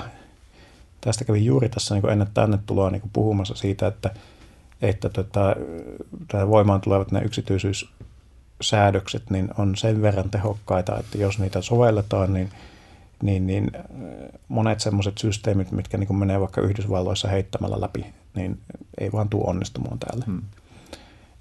Tästä 1.01 1.25
kävin 1.25 1.45
juuri 1.45 1.69
tässä 1.69 1.95
niin 1.95 2.09
ennen 2.09 2.27
tänne 2.33 2.59
tuloa 2.65 2.89
niin 2.89 3.01
puhumassa 3.13 3.55
siitä, 3.55 3.87
että, 3.87 4.09
että 4.81 5.09
tota, 5.09 5.55
voimaan 6.47 6.81
tulevat 6.81 7.11
nämä 7.11 7.25
yksityisyyssäädökset 7.25 9.29
niin 9.29 9.49
on 9.57 9.75
sen 9.75 10.01
verran 10.01 10.29
tehokkaita, 10.29 10.99
että 10.99 11.17
jos 11.17 11.39
niitä 11.39 11.61
sovelletaan, 11.61 12.33
niin– 12.33 12.51
niin, 13.23 13.47
niin 13.47 13.71
äh, 13.75 13.81
monet 14.47 14.79
semmoiset 14.79 15.17
systeemit, 15.17 15.71
mitkä 15.71 15.97
niin 15.97 16.15
menee 16.15 16.39
vaikka 16.39 16.61
Yhdysvalloissa 16.61 17.27
heittämällä 17.27 17.81
läpi, 17.81 18.05
niin 18.35 18.59
ei 18.97 19.11
vaan 19.11 19.29
tule 19.29 19.43
onnistumaan 19.45 19.99
täällä. 19.99 20.25
Hmm. 20.25 20.41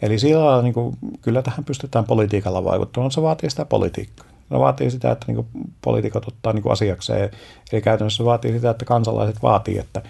Eli 0.02 0.18
sillä 0.18 0.62
niin 0.62 0.74
kuin, 0.74 0.96
kyllä 1.22 1.42
tähän 1.42 1.64
pystytään 1.64 2.04
politiikalla 2.04 2.64
vaikuttamaan, 2.64 3.10
se 3.10 3.22
vaatii 3.22 3.50
sitä 3.50 3.64
politiikkaa. 3.64 4.26
Se 4.50 4.58
vaatii 4.58 4.90
sitä, 4.90 5.10
että 5.10 5.32
niin 5.32 5.46
poliitikot 5.82 6.28
ottaa 6.28 6.52
niin 6.52 6.70
asiakseen. 6.70 7.30
Eli 7.72 7.82
käytännössä 7.82 8.24
vaatii 8.24 8.52
sitä, 8.52 8.70
että 8.70 8.84
kansalaiset 8.84 9.42
vaatii, 9.42 9.78
että, 9.78 10.02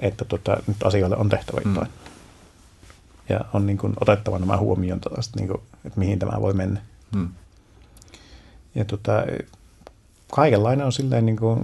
että 0.00 0.24
tota, 0.24 0.56
nyt 0.66 0.76
asioille 0.84 1.16
on 1.16 1.28
tehtävä 1.28 1.60
hmm. 1.64 1.74
jotain. 1.74 1.90
Hmm. 1.92 2.12
Ja 3.28 3.40
on 3.52 3.66
niin 3.66 3.78
kuin, 3.78 3.92
otettava 4.00 4.38
nämä 4.38 4.56
huomioon, 4.56 5.00
niin 5.36 5.48
kuin, 5.48 5.60
että 5.84 5.98
mihin 5.98 6.18
tämä 6.18 6.40
voi 6.40 6.54
mennä. 6.54 6.80
Hmm. 7.16 7.28
Ja 8.74 8.84
tota, 8.84 9.12
kaikenlainen 10.32 10.86
on 10.86 10.92
silleen 10.92 11.26
niin 11.26 11.36
kuin 11.36 11.60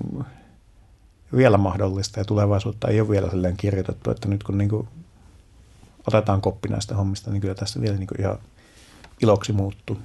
vielä 1.36 1.58
mahdollista 1.58 2.20
ja 2.20 2.24
tulevaisuutta 2.24 2.88
ei 2.88 3.00
ole 3.00 3.08
vielä 3.08 3.30
silleen 3.30 3.56
kirjoitettu, 3.56 4.10
että 4.10 4.28
nyt 4.28 4.42
kun 4.42 4.58
niin 4.58 4.70
kuin 4.70 4.88
otetaan 6.06 6.40
koppi 6.40 6.68
näistä 6.68 6.94
hommista, 6.94 7.30
niin 7.30 7.40
kyllä 7.40 7.54
tässä 7.54 7.80
vielä 7.80 7.96
niin 7.96 8.06
kuin 8.06 8.20
ihan 8.20 8.38
iloksi 9.22 9.52
muuttuu. 9.52 9.98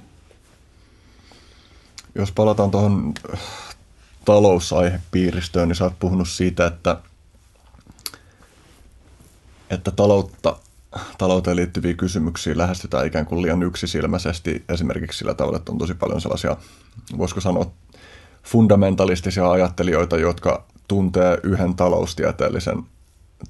Jos 2.14 2.32
palataan 2.32 2.70
tuohon 2.70 3.14
talousaihepiiristöön, 4.24 5.68
niin 5.68 5.76
sä 5.76 5.84
oot 5.84 5.98
puhunut 5.98 6.28
siitä, 6.28 6.66
että, 6.66 6.96
että 9.70 9.90
taloutta, 9.90 10.56
talouteen 11.18 11.56
liittyviä 11.56 11.94
kysymyksiä 11.94 12.56
lähestytään 12.56 13.06
ikään 13.06 13.26
kuin 13.26 13.42
liian 13.42 13.62
yksisilmäisesti. 13.62 14.64
Esimerkiksi 14.68 15.18
sillä 15.18 15.34
tavalla, 15.34 15.58
että 15.58 15.72
on 15.72 15.78
tosi 15.78 15.94
paljon 15.94 16.20
sellaisia, 16.20 16.56
voisiko 17.18 17.40
sanoa, 17.40 17.70
fundamentalistisia 18.44 19.50
ajattelijoita, 19.50 20.16
jotka 20.16 20.64
tuntee 20.88 21.38
yhden 21.42 21.74
taloustieteellisen 21.74 22.82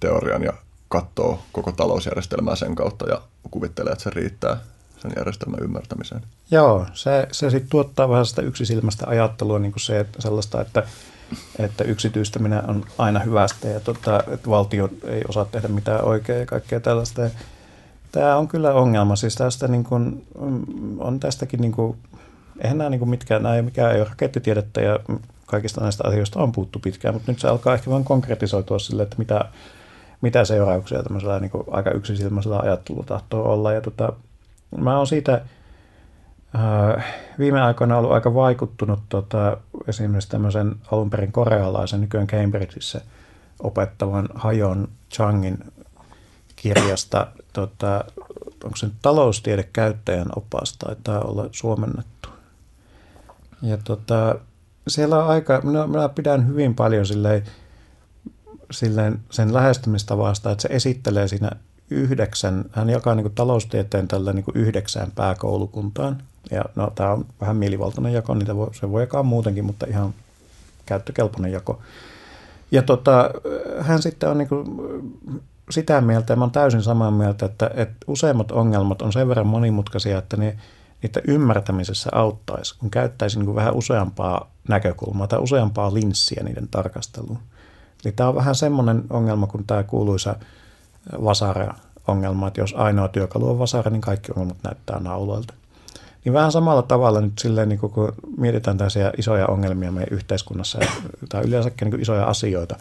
teorian 0.00 0.42
ja 0.42 0.52
katsoo 0.88 1.42
koko 1.52 1.72
talousjärjestelmää 1.72 2.56
sen 2.56 2.74
kautta 2.74 3.08
ja 3.08 3.22
kuvittelee, 3.50 3.92
että 3.92 4.04
se 4.04 4.10
riittää 4.10 4.56
sen 5.04 5.12
järjestelmän 5.16 5.62
ymmärtämiseen. 5.62 6.22
Joo, 6.50 6.86
se, 6.92 7.28
se 7.32 7.50
sitten 7.50 7.70
tuottaa 7.70 8.08
vähän 8.08 8.26
sitä 8.26 8.42
yksisilmästä 8.42 9.06
ajattelua, 9.08 9.58
niin 9.58 9.72
kuin 9.72 9.80
se, 9.80 10.00
että 10.00 10.22
sellaista, 10.22 10.60
että, 10.60 10.82
että 11.58 11.84
yksityistäminen 11.84 12.70
on 12.70 12.84
aina 12.98 13.20
hyvästä 13.20 13.68
ja 13.68 13.80
tota, 13.80 14.22
että 14.32 14.50
valtio 14.50 14.88
ei 15.06 15.22
osaa 15.28 15.44
tehdä 15.44 15.68
mitään 15.68 16.04
oikein 16.04 16.40
ja 16.40 16.46
kaikkea 16.46 16.80
tällaista. 16.80 17.22
Tämä 18.12 18.36
on 18.36 18.48
kyllä 18.48 18.74
ongelma. 18.74 19.16
Siis 19.16 19.34
tästä 19.34 19.68
niin 19.68 19.84
kuin, 19.84 20.26
on 20.98 21.20
tästäkin 21.20 21.60
niin 21.60 21.72
kuin 21.72 21.96
eihän 22.60 22.78
nämä 22.78 22.90
niin 22.90 23.08
mitkään, 23.08 23.42
nämä 23.42 23.56
ei 23.56 23.62
mikään 23.62 23.94
ei 23.94 24.00
ole 24.00 24.08
rakettitiedettä 24.08 24.80
ja 24.80 24.98
kaikista 25.46 25.80
näistä 25.80 26.08
asioista 26.08 26.40
on 26.40 26.52
puuttu 26.52 26.78
pitkään, 26.78 27.14
mutta 27.14 27.32
nyt 27.32 27.40
se 27.40 27.48
alkaa 27.48 27.74
ehkä 27.74 27.90
vain 27.90 28.04
konkretisoitua 28.04 28.78
sille, 28.78 29.02
että 29.02 29.16
mitä, 29.18 29.44
mitä 30.20 30.44
seurauksia 30.44 31.02
tämmöisellä 31.02 31.40
niin 31.40 31.50
aika 31.70 31.90
yksisilmäisellä 31.90 32.58
ajattelulla 32.58 33.04
tahtoo 33.06 33.52
olla. 33.52 33.72
Ja 33.72 33.80
tota, 33.80 34.12
mä 34.76 34.96
oon 34.96 35.06
siitä 35.06 35.42
äh, 36.54 37.04
viime 37.38 37.62
aikoina 37.62 37.98
ollut 37.98 38.12
aika 38.12 38.34
vaikuttunut 38.34 39.00
tota, 39.08 39.56
esimerkiksi 39.88 40.30
tämmöisen 40.30 40.74
alun 40.92 41.10
perin 41.10 41.32
korealaisen 41.32 42.00
nykyään 42.00 42.26
Cambridgeissa 42.26 43.00
opettavan 43.58 44.28
Hajon 44.34 44.88
Changin 45.12 45.58
kirjasta, 46.56 47.26
tota, 47.52 48.04
onko 48.64 48.76
se 48.76 48.86
nyt 48.86 48.94
taloustiedekäyttäjän 49.02 50.28
opas, 50.36 50.76
taitaa 50.78 51.20
olla 51.20 51.48
suomennettu. 51.52 52.28
Ja 53.62 53.78
tota, 53.84 54.34
siellä 54.88 55.24
on 55.24 55.30
aika, 55.30 55.60
minä, 55.64 55.86
minä 55.86 56.08
pidän 56.08 56.48
hyvin 56.48 56.74
paljon 56.74 57.06
silleen, 57.06 57.44
silleen 58.70 59.20
sen 59.30 59.54
lähestymistavasta, 59.54 60.50
että 60.50 60.62
se 60.62 60.68
esittelee 60.70 61.28
siinä 61.28 61.50
yhdeksän, 61.94 62.64
hän 62.72 62.90
jakaa 62.90 63.14
niin 63.14 63.24
kuin 63.24 63.34
taloustieteen 63.34 64.08
tällä 64.08 64.32
niin 64.32 64.44
kuin 64.44 64.56
yhdeksään 64.56 65.12
pääkoulukuntaan. 65.14 66.22
Ja 66.50 66.64
no, 66.74 66.92
tämä 66.94 67.12
on 67.12 67.26
vähän 67.40 67.56
mielivaltainen 67.56 68.12
jako, 68.12 68.34
niitä 68.34 68.56
voi, 68.56 68.74
se 68.74 68.90
voi 68.90 69.02
jakaa 69.02 69.22
muutenkin, 69.22 69.64
mutta 69.64 69.86
ihan 69.86 70.14
käyttökelpoinen 70.86 71.52
jako. 71.52 71.78
Ja 72.70 72.82
tota, 72.82 73.30
hän 73.80 74.02
sitten 74.02 74.28
on 74.28 74.38
niin 74.38 74.48
kuin 74.48 74.66
sitä 75.70 76.00
mieltä, 76.00 76.32
ja 76.32 76.36
mä 76.36 76.44
olen 76.44 76.52
täysin 76.52 76.82
samaa 76.82 77.10
mieltä, 77.10 77.46
että, 77.46 77.70
että 77.74 77.94
useimmat 78.06 78.50
ongelmat 78.50 79.02
on 79.02 79.12
sen 79.12 79.28
verran 79.28 79.46
monimutkaisia, 79.46 80.18
että 80.18 80.36
ne 80.36 80.56
niiden 81.02 81.22
ymmärtämisessä 81.28 82.10
auttaisi, 82.12 82.78
kun 82.78 82.90
käyttäisi 82.90 83.38
niin 83.38 83.46
kuin 83.46 83.54
vähän 83.54 83.74
useampaa 83.74 84.50
näkökulmaa 84.68 85.26
tai 85.26 85.38
useampaa 85.38 85.94
linssiä 85.94 86.42
niiden 86.44 86.68
tarkasteluun. 86.68 87.38
Eli 88.04 88.12
tämä 88.12 88.28
on 88.28 88.34
vähän 88.34 88.54
semmoinen 88.54 89.04
ongelma 89.10 89.46
kuin 89.46 89.66
tämä 89.66 89.82
kuuluisa 89.82 90.36
vasara-ongelma, 91.24 92.48
että 92.48 92.60
jos 92.60 92.74
ainoa 92.74 93.08
työkalu 93.08 93.50
on 93.50 93.58
vasara, 93.58 93.90
niin 93.90 94.00
kaikki 94.00 94.32
ongelmat 94.32 94.62
näyttää 94.62 95.00
nauloilta. 95.00 95.54
Niin 96.24 96.32
vähän 96.32 96.52
samalla 96.52 96.82
tavalla 96.82 97.20
nyt 97.20 97.38
silleen, 97.38 97.68
niin 97.68 97.78
kun 97.78 98.12
mietitään 98.38 98.78
tällaisia 98.78 99.12
isoja 99.18 99.46
ongelmia 99.46 99.92
meidän 99.92 100.14
yhteiskunnassa 100.14 100.78
tai 101.28 101.44
yleensäkin 101.44 101.90
niin 101.90 102.00
isoja 102.00 102.24
asioita 102.24 102.76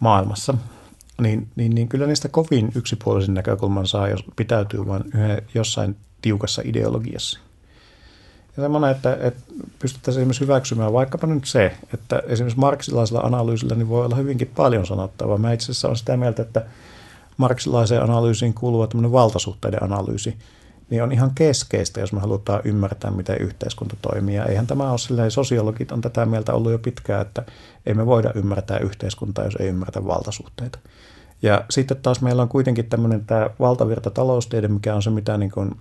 maailmassa, 0.00 0.54
niin, 1.20 1.48
niin, 1.56 1.74
niin 1.74 1.88
kyllä 1.88 2.06
niistä 2.06 2.28
kovin 2.28 2.72
yksipuolisen 2.74 3.34
näkökulman 3.34 3.86
saa, 3.86 4.08
jos 4.08 4.24
pitäytyy 4.36 4.86
vain 4.86 5.04
jossain 5.54 5.96
tiukassa 6.22 6.62
ideologiassa. 6.64 7.40
Ja 8.56 8.62
semmoinen, 8.62 8.90
että, 8.90 9.18
että 9.20 9.42
pystyttäisiin 9.78 10.20
esimerkiksi 10.20 10.40
hyväksymään 10.40 10.92
vaikkapa 10.92 11.26
nyt 11.26 11.44
se, 11.44 11.76
että 11.94 12.22
esimerkiksi 12.26 12.58
marksilaisella 12.58 13.20
analyysillä 13.20 13.74
niin 13.74 13.88
voi 13.88 14.04
olla 14.04 14.16
hyvinkin 14.16 14.50
paljon 14.56 14.86
sanottavaa. 14.86 15.38
Mä 15.38 15.52
itse 15.52 15.64
asiassa 15.64 15.88
olen 15.88 15.96
sitä 15.96 16.16
mieltä, 16.16 16.42
että 16.42 16.64
marksilaiseen 17.40 18.02
analyysiin 18.02 18.54
kuuluva 18.54 19.12
valtasuhteiden 19.12 19.82
analyysi, 19.82 20.38
niin 20.90 21.02
on 21.02 21.12
ihan 21.12 21.30
keskeistä, 21.34 22.00
jos 22.00 22.12
me 22.12 22.20
halutaan 22.20 22.60
ymmärtää, 22.64 23.10
miten 23.10 23.40
yhteiskunta 23.40 23.96
toimii. 24.02 24.34
Ja 24.34 24.44
eihän 24.44 24.66
tämä 24.66 24.90
ole 24.90 24.98
silleen, 24.98 25.30
sosiologit 25.30 25.92
on 25.92 26.00
tätä 26.00 26.26
mieltä 26.26 26.54
ollut 26.54 26.72
jo 26.72 26.78
pitkään, 26.78 27.22
että 27.22 27.42
ei 27.86 27.94
me 27.94 28.06
voida 28.06 28.32
ymmärtää 28.34 28.78
yhteiskuntaa, 28.78 29.44
jos 29.44 29.56
ei 29.56 29.68
ymmärtä 29.68 30.06
valtasuhteita. 30.06 30.78
Ja 31.42 31.64
sitten 31.70 31.96
taas 31.96 32.20
meillä 32.20 32.42
on 32.42 32.48
kuitenkin 32.48 32.88
tämmöinen 32.88 33.24
tämä 33.24 33.50
valtavirta 33.60 34.10
taloustiede, 34.10 34.68
mikä 34.68 34.94
on 34.94 35.02
se, 35.02 35.10
mitä 35.10 35.36
niin 35.36 35.50
kuin 35.50 35.74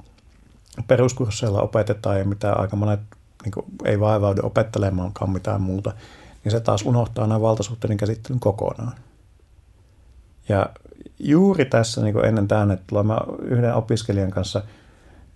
peruskursseilla 0.88 1.62
opetetaan 1.62 2.20
ja 2.20 2.26
mitä 2.26 2.54
aika 2.54 2.76
monet 2.76 3.00
niin 3.44 3.52
kuin, 3.52 3.66
ei 3.86 4.00
vaivaudu 4.00 4.42
opettelemaankaan 4.44 5.32
mitään 5.32 5.62
muuta, 5.62 5.92
niin 6.44 6.52
se 6.52 6.60
taas 6.60 6.86
unohtaa 6.86 7.28
nämä 7.28 7.42
valtasuhteiden 7.42 7.98
käsittelyn 7.98 8.40
kokonaan. 8.40 8.94
Ja 10.50 10.70
juuri 11.20 11.66
tässä 11.66 12.02
niin 12.02 12.26
ennen 12.26 12.48
tänne 12.48 12.78
tuloa, 12.88 13.04
mä 13.04 13.18
yhden 13.42 13.74
opiskelijan 13.74 14.32
kanssa 14.32 14.62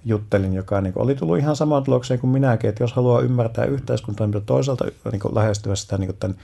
juttelin, 0.06 0.54
joka 0.54 0.82
niin 0.82 0.94
oli 0.96 1.16
tullut 1.16 1.38
ihan 1.38 1.56
samaan 1.56 1.84
tulokseen 1.84 2.20
kuin 2.20 2.32
minäkin, 2.32 2.70
että 2.70 2.84
jos 2.84 2.94
haluaa 2.94 3.22
ymmärtää 3.22 3.66
yhteiskuntaa, 3.66 4.28
niin 4.28 4.46
toisaalta 4.46 4.86
niin 5.12 5.36
lähestyä 5.36 5.76
sitä 5.76 5.98
niin 5.98 6.08
kuin, 6.08 6.18
tämän 6.18 6.38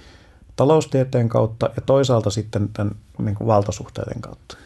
taloustieteen 0.55 1.29
kautta 1.29 1.69
ja 1.75 1.81
toisaalta 1.85 2.29
sitten 2.29 2.69
tämän 2.73 2.95
niin 3.19 3.37
valtasuhteiden 3.45 4.21
kautta. 4.21 4.57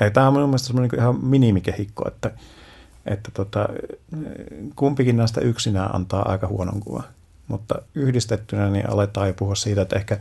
Eli 0.00 0.10
tämä 0.10 0.28
on 0.28 0.32
minun 0.32 0.48
mielestä 0.48 0.72
niin 0.72 0.98
ihan 0.98 1.24
minimikehikko, 1.24 2.08
että 2.08 2.30
että 3.06 3.30
tota, 3.34 3.68
kumpikin 4.76 5.16
näistä 5.16 5.40
yksinään 5.40 5.94
antaa 5.94 6.30
aika 6.30 6.46
huonon 6.46 6.80
kuvan. 6.80 7.04
Mutta 7.48 7.74
yhdistettynä 7.94 8.70
niin 8.70 8.90
aletaan 8.90 9.28
jo 9.28 9.34
puhua 9.34 9.54
siitä, 9.54 9.82
että 9.82 9.96
ehkä 9.96 10.18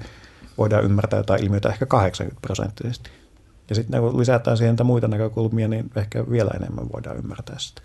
voidaan 0.58 0.84
ymmärtää 0.84 1.20
jotain 1.20 1.44
ilmiötä 1.44 1.70
ehkä 1.70 1.86
80 1.86 2.42
prosenttisesti. 2.42 3.10
Ja 3.72 3.76
sitten 3.76 4.02
kun 4.02 4.20
lisätään 4.20 4.58
siihen 4.58 4.76
muita 4.84 5.08
näkökulmia, 5.08 5.68
niin 5.68 5.92
ehkä 5.96 6.30
vielä 6.30 6.52
enemmän 6.56 6.92
voidaan 6.94 7.18
ymmärtää 7.18 7.56
sitä. 7.60 7.82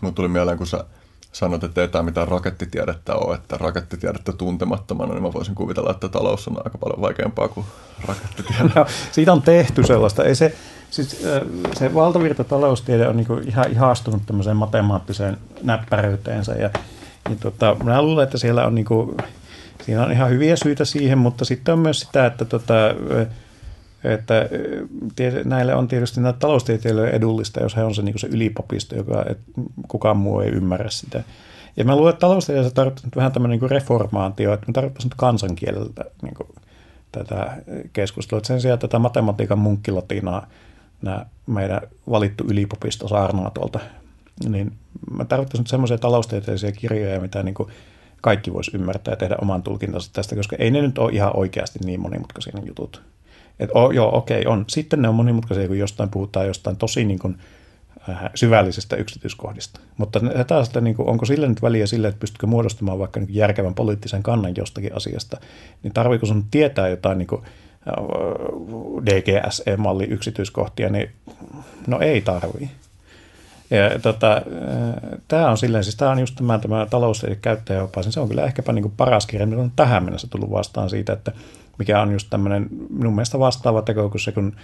Mutta 0.00 0.16
tuli 0.16 0.28
mieleen, 0.28 0.58
kun 0.58 0.66
sä 0.66 0.84
sanot, 1.32 1.64
että 1.64 1.80
ei 1.80 1.88
tämä 1.88 2.02
mitään 2.02 2.28
rakettitiedettä 2.28 3.14
ole, 3.14 3.34
että 3.34 3.58
rakettitiedettä 3.58 4.32
tuntemattomana, 4.32 5.12
niin 5.12 5.22
mä 5.22 5.32
voisin 5.32 5.54
kuvitella, 5.54 5.90
että 5.90 6.08
talous 6.08 6.48
on 6.48 6.56
aika 6.64 6.78
paljon 6.78 7.00
vaikeampaa 7.00 7.48
kuin 7.48 7.66
rakettitiede. 8.08 8.62
No, 8.74 8.86
siitä 9.12 9.32
on 9.32 9.42
tehty 9.42 9.82
sellaista. 9.86 10.24
Ei 10.24 10.34
se, 10.34 10.54
siis, 10.90 11.26
se 11.72 11.94
valtavirta 11.94 12.44
taloustiede 12.44 13.08
on 13.08 13.16
niin 13.16 13.48
ihan 13.48 13.70
ihastunut 13.70 14.22
tämmöiseen 14.26 14.56
matemaattiseen 14.56 15.38
näppäryyteensä 15.62 16.52
ja, 16.52 16.70
ja 17.30 17.36
tota, 17.40 17.76
mä 17.84 18.02
luulen, 18.02 18.24
että 18.24 18.38
siellä 18.38 18.66
on 18.66 18.74
niin 18.74 18.84
kuin, 18.84 19.16
siinä 19.84 20.04
on 20.04 20.12
ihan 20.12 20.30
hyviä 20.30 20.56
syitä 20.56 20.84
siihen, 20.84 21.18
mutta 21.18 21.44
sitten 21.44 21.72
on 21.72 21.78
myös 21.78 22.00
sitä, 22.00 22.26
että, 22.26 22.44
tota, 22.44 22.74
että 24.04 24.48
näille 25.44 25.74
on 25.74 25.88
tietysti 25.88 26.20
näitä 26.20 26.38
taloustieteilijöille 26.38 27.16
edullista, 27.16 27.62
jos 27.62 27.76
he 27.76 27.84
on 27.84 27.94
se, 27.94 28.02
niin 28.02 28.18
se 28.18 28.26
ylipapisto, 28.26 28.96
joka 28.96 29.24
et, 29.30 29.38
kukaan 29.88 30.16
muu 30.16 30.40
ei 30.40 30.50
ymmärrä 30.50 30.90
sitä. 30.90 31.22
Ja 31.76 31.84
mä 31.84 31.96
luulen, 31.96 32.10
että 32.10 32.20
taloustieteessä 32.20 32.74
tarvitaan 32.74 33.10
vähän 33.16 33.32
tämmöinen 33.32 33.58
niin 33.60 33.70
reformaatio, 33.70 34.52
että 34.52 34.66
me 34.66 34.72
tarvitaan 34.72 35.10
kansankieleltä 35.16 36.04
niin 36.22 36.34
tätä 37.12 37.56
keskustelua. 37.92 38.38
Että 38.38 38.48
sen 38.48 38.60
sijaan 38.60 38.78
tätä 38.78 38.98
matematiikan 38.98 39.58
munkkilatinaa 39.58 40.46
nämä 41.02 41.26
meidän 41.46 41.80
valittu 42.10 42.44
ylipopisto 42.48 43.08
saarnaa 43.08 43.50
tuolta, 43.50 43.80
niin 44.48 44.72
mä 45.10 45.24
tarvittaisin 45.24 45.66
semmoisia 45.66 45.98
taloustieteellisiä 45.98 46.72
kirjoja, 46.72 47.20
mitä 47.20 47.42
niin 47.42 47.54
kuin 47.54 47.68
kaikki 48.20 48.52
voisi 48.52 48.70
ymmärtää 48.74 49.12
ja 49.12 49.16
tehdä 49.16 49.36
oman 49.42 49.62
tulkintansa 49.62 50.10
tästä, 50.12 50.36
koska 50.36 50.56
ei 50.58 50.70
ne 50.70 50.82
nyt 50.82 50.98
ole 50.98 51.12
ihan 51.12 51.36
oikeasti 51.36 51.78
niin 51.84 52.00
monimutkaisia 52.00 52.52
jutut. 52.64 53.02
Et, 53.60 53.70
oh, 53.74 53.90
joo, 53.90 54.16
okei, 54.16 54.46
on. 54.46 54.64
Sitten 54.68 55.02
ne 55.02 55.08
on 55.08 55.14
monimutkaisia, 55.14 55.68
kun 55.68 55.78
jostain 55.78 56.08
puhutaan 56.08 56.46
jostain 56.46 56.76
tosi 56.76 57.04
niin 57.04 57.18
kuin, 57.18 57.38
äh, 58.08 58.30
syvällisestä 58.34 58.96
yksityiskohdista. 58.96 59.80
Mutta 59.96 60.20
taas, 60.46 60.66
että 60.66 60.80
niin 60.80 60.96
kuin, 60.96 61.08
onko 61.08 61.26
sille 61.26 61.48
nyt 61.48 61.62
väliä 61.62 61.86
sille, 61.86 62.08
että 62.08 62.20
pystytkö 62.20 62.46
muodostamaan 62.46 62.98
vaikka 62.98 63.20
niin 63.20 63.34
järkevän 63.34 63.74
poliittisen 63.74 64.22
kannan 64.22 64.56
jostakin 64.56 64.96
asiasta, 64.96 65.40
niin 65.82 65.92
tarviiko 65.92 66.26
sun 66.26 66.44
tietää 66.50 66.88
jotain 66.88 67.18
niin 67.18 67.26
kuin, 67.26 67.42
DGSE-malli 69.06 70.04
yksityiskohtia, 70.04 70.88
niin 70.88 71.10
no 71.86 72.00
ei 72.00 72.20
tarvii. 72.20 72.70
Ja 73.70 73.98
tota, 73.98 74.42
tämä 75.28 75.50
on 75.50 75.58
silleen, 75.58 75.84
siis 75.84 75.96
tämä 75.96 76.10
on 76.10 76.18
just 76.18 76.34
tämä, 76.36 76.58
tämä 76.58 76.86
taloustiede 76.90 77.36
käyttäjäopas, 77.36 78.06
niin 78.06 78.12
se 78.12 78.20
on 78.20 78.28
kyllä 78.28 78.44
ehkäpä 78.44 78.72
niin 78.72 78.82
kuin 78.82 78.94
paras 78.96 79.26
kirja, 79.26 79.46
mitä 79.46 79.62
on 79.62 79.72
tähän 79.76 80.04
mennessä 80.04 80.28
tullut 80.30 80.50
vastaan 80.50 80.90
siitä, 80.90 81.12
että 81.12 81.32
mikä 81.78 82.02
on 82.02 82.12
just 82.12 82.26
tämmöinen 82.30 82.66
minun 82.90 83.14
mielestä 83.14 83.38
vastaava 83.38 83.82
teko 83.82 84.10
kuin 84.10 84.20
se, 84.20 84.32
kun 84.32 84.56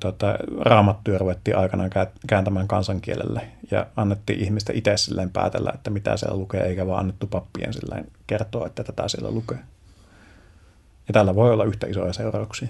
tota, 0.00 0.38
raamattuja 0.60 1.18
ruvettiin 1.18 1.56
aikanaan 1.56 1.90
kääntämään 2.26 2.68
kansankielelle 2.68 3.48
ja 3.70 3.86
annettiin 3.96 4.40
ihmisten 4.40 4.76
itse 4.76 4.96
silleen 4.96 5.30
päätellä, 5.30 5.70
että 5.74 5.90
mitä 5.90 6.16
siellä 6.16 6.36
lukee, 6.36 6.60
eikä 6.60 6.86
vaan 6.86 7.00
annettu 7.00 7.26
pappien 7.26 7.72
silleen 7.72 8.06
kertoa, 8.26 8.66
että 8.66 8.84
tätä 8.84 9.08
siellä 9.08 9.30
lukee. 9.30 9.58
Ja 11.08 11.12
tällä 11.12 11.34
voi 11.34 11.52
olla 11.52 11.64
yhtä 11.64 11.86
isoja 11.86 12.12
seurauksia. 12.12 12.68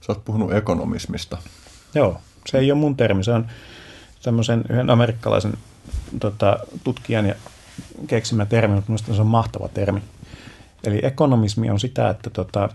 Sä 0.00 0.12
oot 0.12 0.24
puhunut 0.24 0.52
ekonomismista. 0.52 1.38
Joo, 1.94 2.20
se 2.46 2.58
ei 2.58 2.72
ole 2.72 2.80
mun 2.80 2.96
termi, 2.96 3.24
se 3.24 3.32
on 3.32 3.46
tämmöisen 4.22 4.64
yhden 4.70 4.90
amerikkalaisen 4.90 5.54
tota, 6.20 6.58
tutkijan 6.84 7.26
ja 7.26 7.34
keksimä 8.06 8.46
termi, 8.46 8.74
mutta 8.74 8.90
minusta 8.90 9.14
se 9.14 9.20
on 9.20 9.26
mahtava 9.26 9.68
termi. 9.68 10.02
Eli 10.84 11.00
ekonomismi 11.02 11.70
on 11.70 11.80
sitä, 11.80 12.10
että 12.10 12.30
tota, 12.30 12.68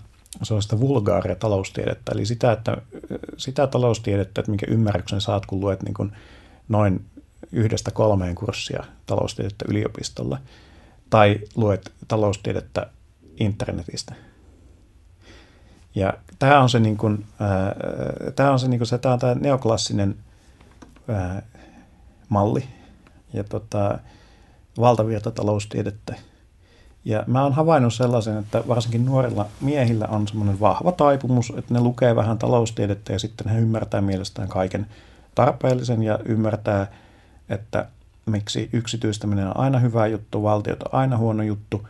se 0.44 0.54
on 0.54 0.62
sitä 0.62 0.80
vulgaaria 0.80 1.36
taloustiedettä, 1.36 2.12
eli 2.12 2.26
sitä, 2.26 2.52
että, 2.52 2.78
sitä 3.38 3.68
taloustiedettä, 3.68 4.42
että 4.42 4.52
minkä 4.52 4.66
ymmärryksen 4.70 5.22
saat, 5.22 5.46
kun 5.46 5.60
luet 5.60 5.84
niin 5.84 5.94
kuin 5.94 6.12
noin 6.70 7.06
yhdestä 7.52 7.92
kolmeen 7.92 8.36
kurssia 8.36 8.84
taloustiedettä 9.06 9.66
yliopistolla, 9.68 10.40
tai 11.10 11.40
luet 11.56 11.92
taloustiedettä 12.08 12.88
internetistä. 13.40 14.16
Ja 15.96 16.14
tämä 16.40 16.62
on 16.62 16.70
se, 16.70 16.80
niin 16.80 16.98
kuin, 16.98 17.26
ää, 17.40 17.76
tämä 18.36 18.52
on 18.52 18.60
se, 18.60 18.68
niin 18.68 18.80
kuin 18.80 18.88
se, 18.88 18.98
tämä 18.98 19.14
on 19.14 19.20
tämä 19.20 19.36
neoklassinen 19.36 20.16
ää, 21.08 21.42
malli 22.30 22.64
ja 23.34 23.44
tota, 23.44 24.00
valtavirta 24.80 25.32
taloustiedettä. 25.32 26.16
Ja 27.08 27.24
mä 27.28 27.44
oon 27.44 27.54
havainnut 27.54 27.94
sellaisen, 27.94 28.38
että 28.38 28.64
varsinkin 28.68 29.06
nuorilla 29.06 29.46
miehillä 29.62 30.08
on 30.08 30.28
semmoinen 30.28 30.60
vahva 30.60 30.92
taipumus, 30.92 31.54
että 31.58 31.74
ne 31.74 31.80
lukee 31.80 32.16
vähän 32.16 32.38
taloustiedettä 32.38 33.14
ja 33.14 33.20
sitten 33.20 33.50
he 33.50 33.60
ymmärtää 33.60 34.02
mielestään 34.02 34.48
kaiken 34.48 34.88
tarpeellisen 35.36 36.04
ja 36.04 36.20
ymmärtää, 36.26 36.88
että 37.50 37.88
miksi 38.26 38.70
yksityistäminen 38.74 39.48
on 39.48 39.58
aina 39.58 39.80
hyvä 39.80 40.08
juttu, 40.08 40.44
valtiot 40.44 40.84
on 40.84 41.00
aina 41.00 41.18
huono 41.18 41.44
juttu, 41.44 41.88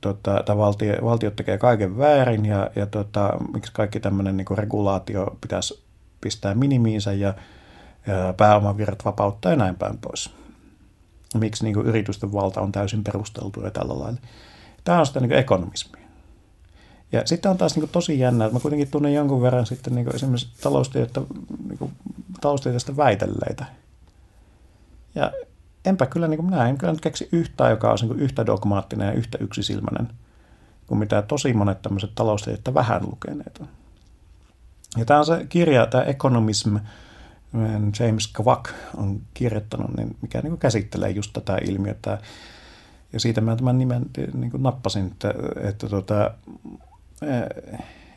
tota, 0.00 0.42
tai 0.46 0.56
valtio, 0.56 0.94
valtiot 1.04 1.36
tekee 1.36 1.58
kaiken 1.58 1.98
väärin 1.98 2.46
ja, 2.46 2.70
ja 2.76 2.86
tota, 2.86 3.32
miksi 3.52 3.72
kaikki 3.72 4.00
tämmöinen 4.00 4.36
niin 4.36 4.46
regulaatio 4.54 5.36
pitäisi 5.40 5.82
pistää 6.20 6.54
minimiinsä 6.54 7.12
ja, 7.12 7.34
ja 8.06 8.34
pääomavirrat 8.36 9.04
vapauttaa 9.04 9.52
ja 9.52 9.56
näin 9.56 9.76
päin 9.76 9.98
pois. 9.98 10.41
Miksi 11.38 11.64
niin 11.64 11.74
kuin 11.74 11.86
yritysten 11.86 12.32
valta 12.32 12.60
on 12.60 12.72
täysin 12.72 13.04
perusteltu 13.04 13.60
ja 13.60 13.70
tällä 13.70 13.98
lailla. 13.98 14.20
Tämä 14.84 15.00
on 15.00 15.06
sitä 15.06 15.20
niin 15.20 15.32
ekonomismia. 15.32 16.02
Ja 17.12 17.22
sitten 17.24 17.50
on 17.50 17.58
taas 17.58 17.74
niin 17.74 17.82
kuin 17.82 17.90
tosi 17.90 18.18
jännä, 18.18 18.44
että 18.44 18.56
mä 18.56 18.60
kuitenkin 18.60 18.90
tunnen 18.90 19.14
jonkun 19.14 19.42
verran 19.42 19.66
sitten 19.66 19.94
niin 19.94 20.04
kuin 20.04 20.16
esimerkiksi 20.16 20.48
taloustieteestä, 20.62 21.20
niin 21.68 21.78
kuin, 21.78 21.92
taloustieteestä 22.40 22.96
väitelleitä. 22.96 23.64
Ja 25.14 25.32
enpä 25.84 26.06
kyllä, 26.06 26.28
niin 26.28 26.38
kuin 26.38 26.50
minä 26.50 26.68
en 26.68 26.78
kyllä 26.78 26.92
nyt 26.92 27.00
keksi 27.00 27.28
yhtään, 27.32 27.70
joka 27.70 27.90
olisi 27.90 28.06
niin 28.06 28.20
yhtä 28.20 28.46
dogmaattinen 28.46 29.06
ja 29.06 29.12
yhtä 29.12 29.38
yksisilmäinen 29.40 30.08
kuin 30.86 30.98
mitä 30.98 31.22
tosi 31.22 31.52
monet 31.52 31.82
tämmöiset 31.82 32.14
taloustiedettä 32.14 32.74
vähän 32.74 33.02
lukeneet 33.06 33.58
on. 33.60 33.68
Ja 34.96 35.04
tämä 35.04 35.20
on 35.20 35.26
se 35.26 35.46
kirja, 35.48 35.86
tämä 35.86 36.04
Economism, 36.04 36.76
James 38.00 38.26
Kavak 38.26 38.68
on 38.96 39.20
kirjoittanut, 39.34 39.96
niin 39.96 40.16
mikä 40.22 40.40
niin 40.40 40.58
käsittelee 40.58 41.10
just 41.10 41.32
tätä 41.32 41.58
ilmiötä. 41.68 42.18
Ja 43.12 43.20
siitä 43.20 43.40
mä 43.40 43.56
tämän 43.56 43.78
nimen 43.78 44.06
niin 44.34 44.50
kuin 44.50 44.62
nappasin, 44.62 45.06
että, 45.06 45.34
että, 45.68 45.88
tuota, 45.88 46.30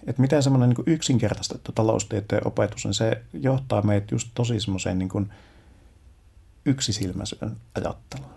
että 0.07 0.21
miten 0.21 0.43
semmoinen 0.43 0.69
niin 0.69 0.93
yksinkertaistettu 0.95 1.71
taloustieteen 1.71 2.47
opetus, 2.47 2.85
niin 2.85 2.93
se 2.93 3.21
johtaa 3.33 3.81
meitä 3.81 4.07
just 4.11 4.27
tosi 4.33 4.59
semmoiseen 4.59 4.99
niin 4.99 5.09
kuin, 5.09 5.29
yksisilmäisyyden 6.65 7.55
ajatteluun. 7.75 8.29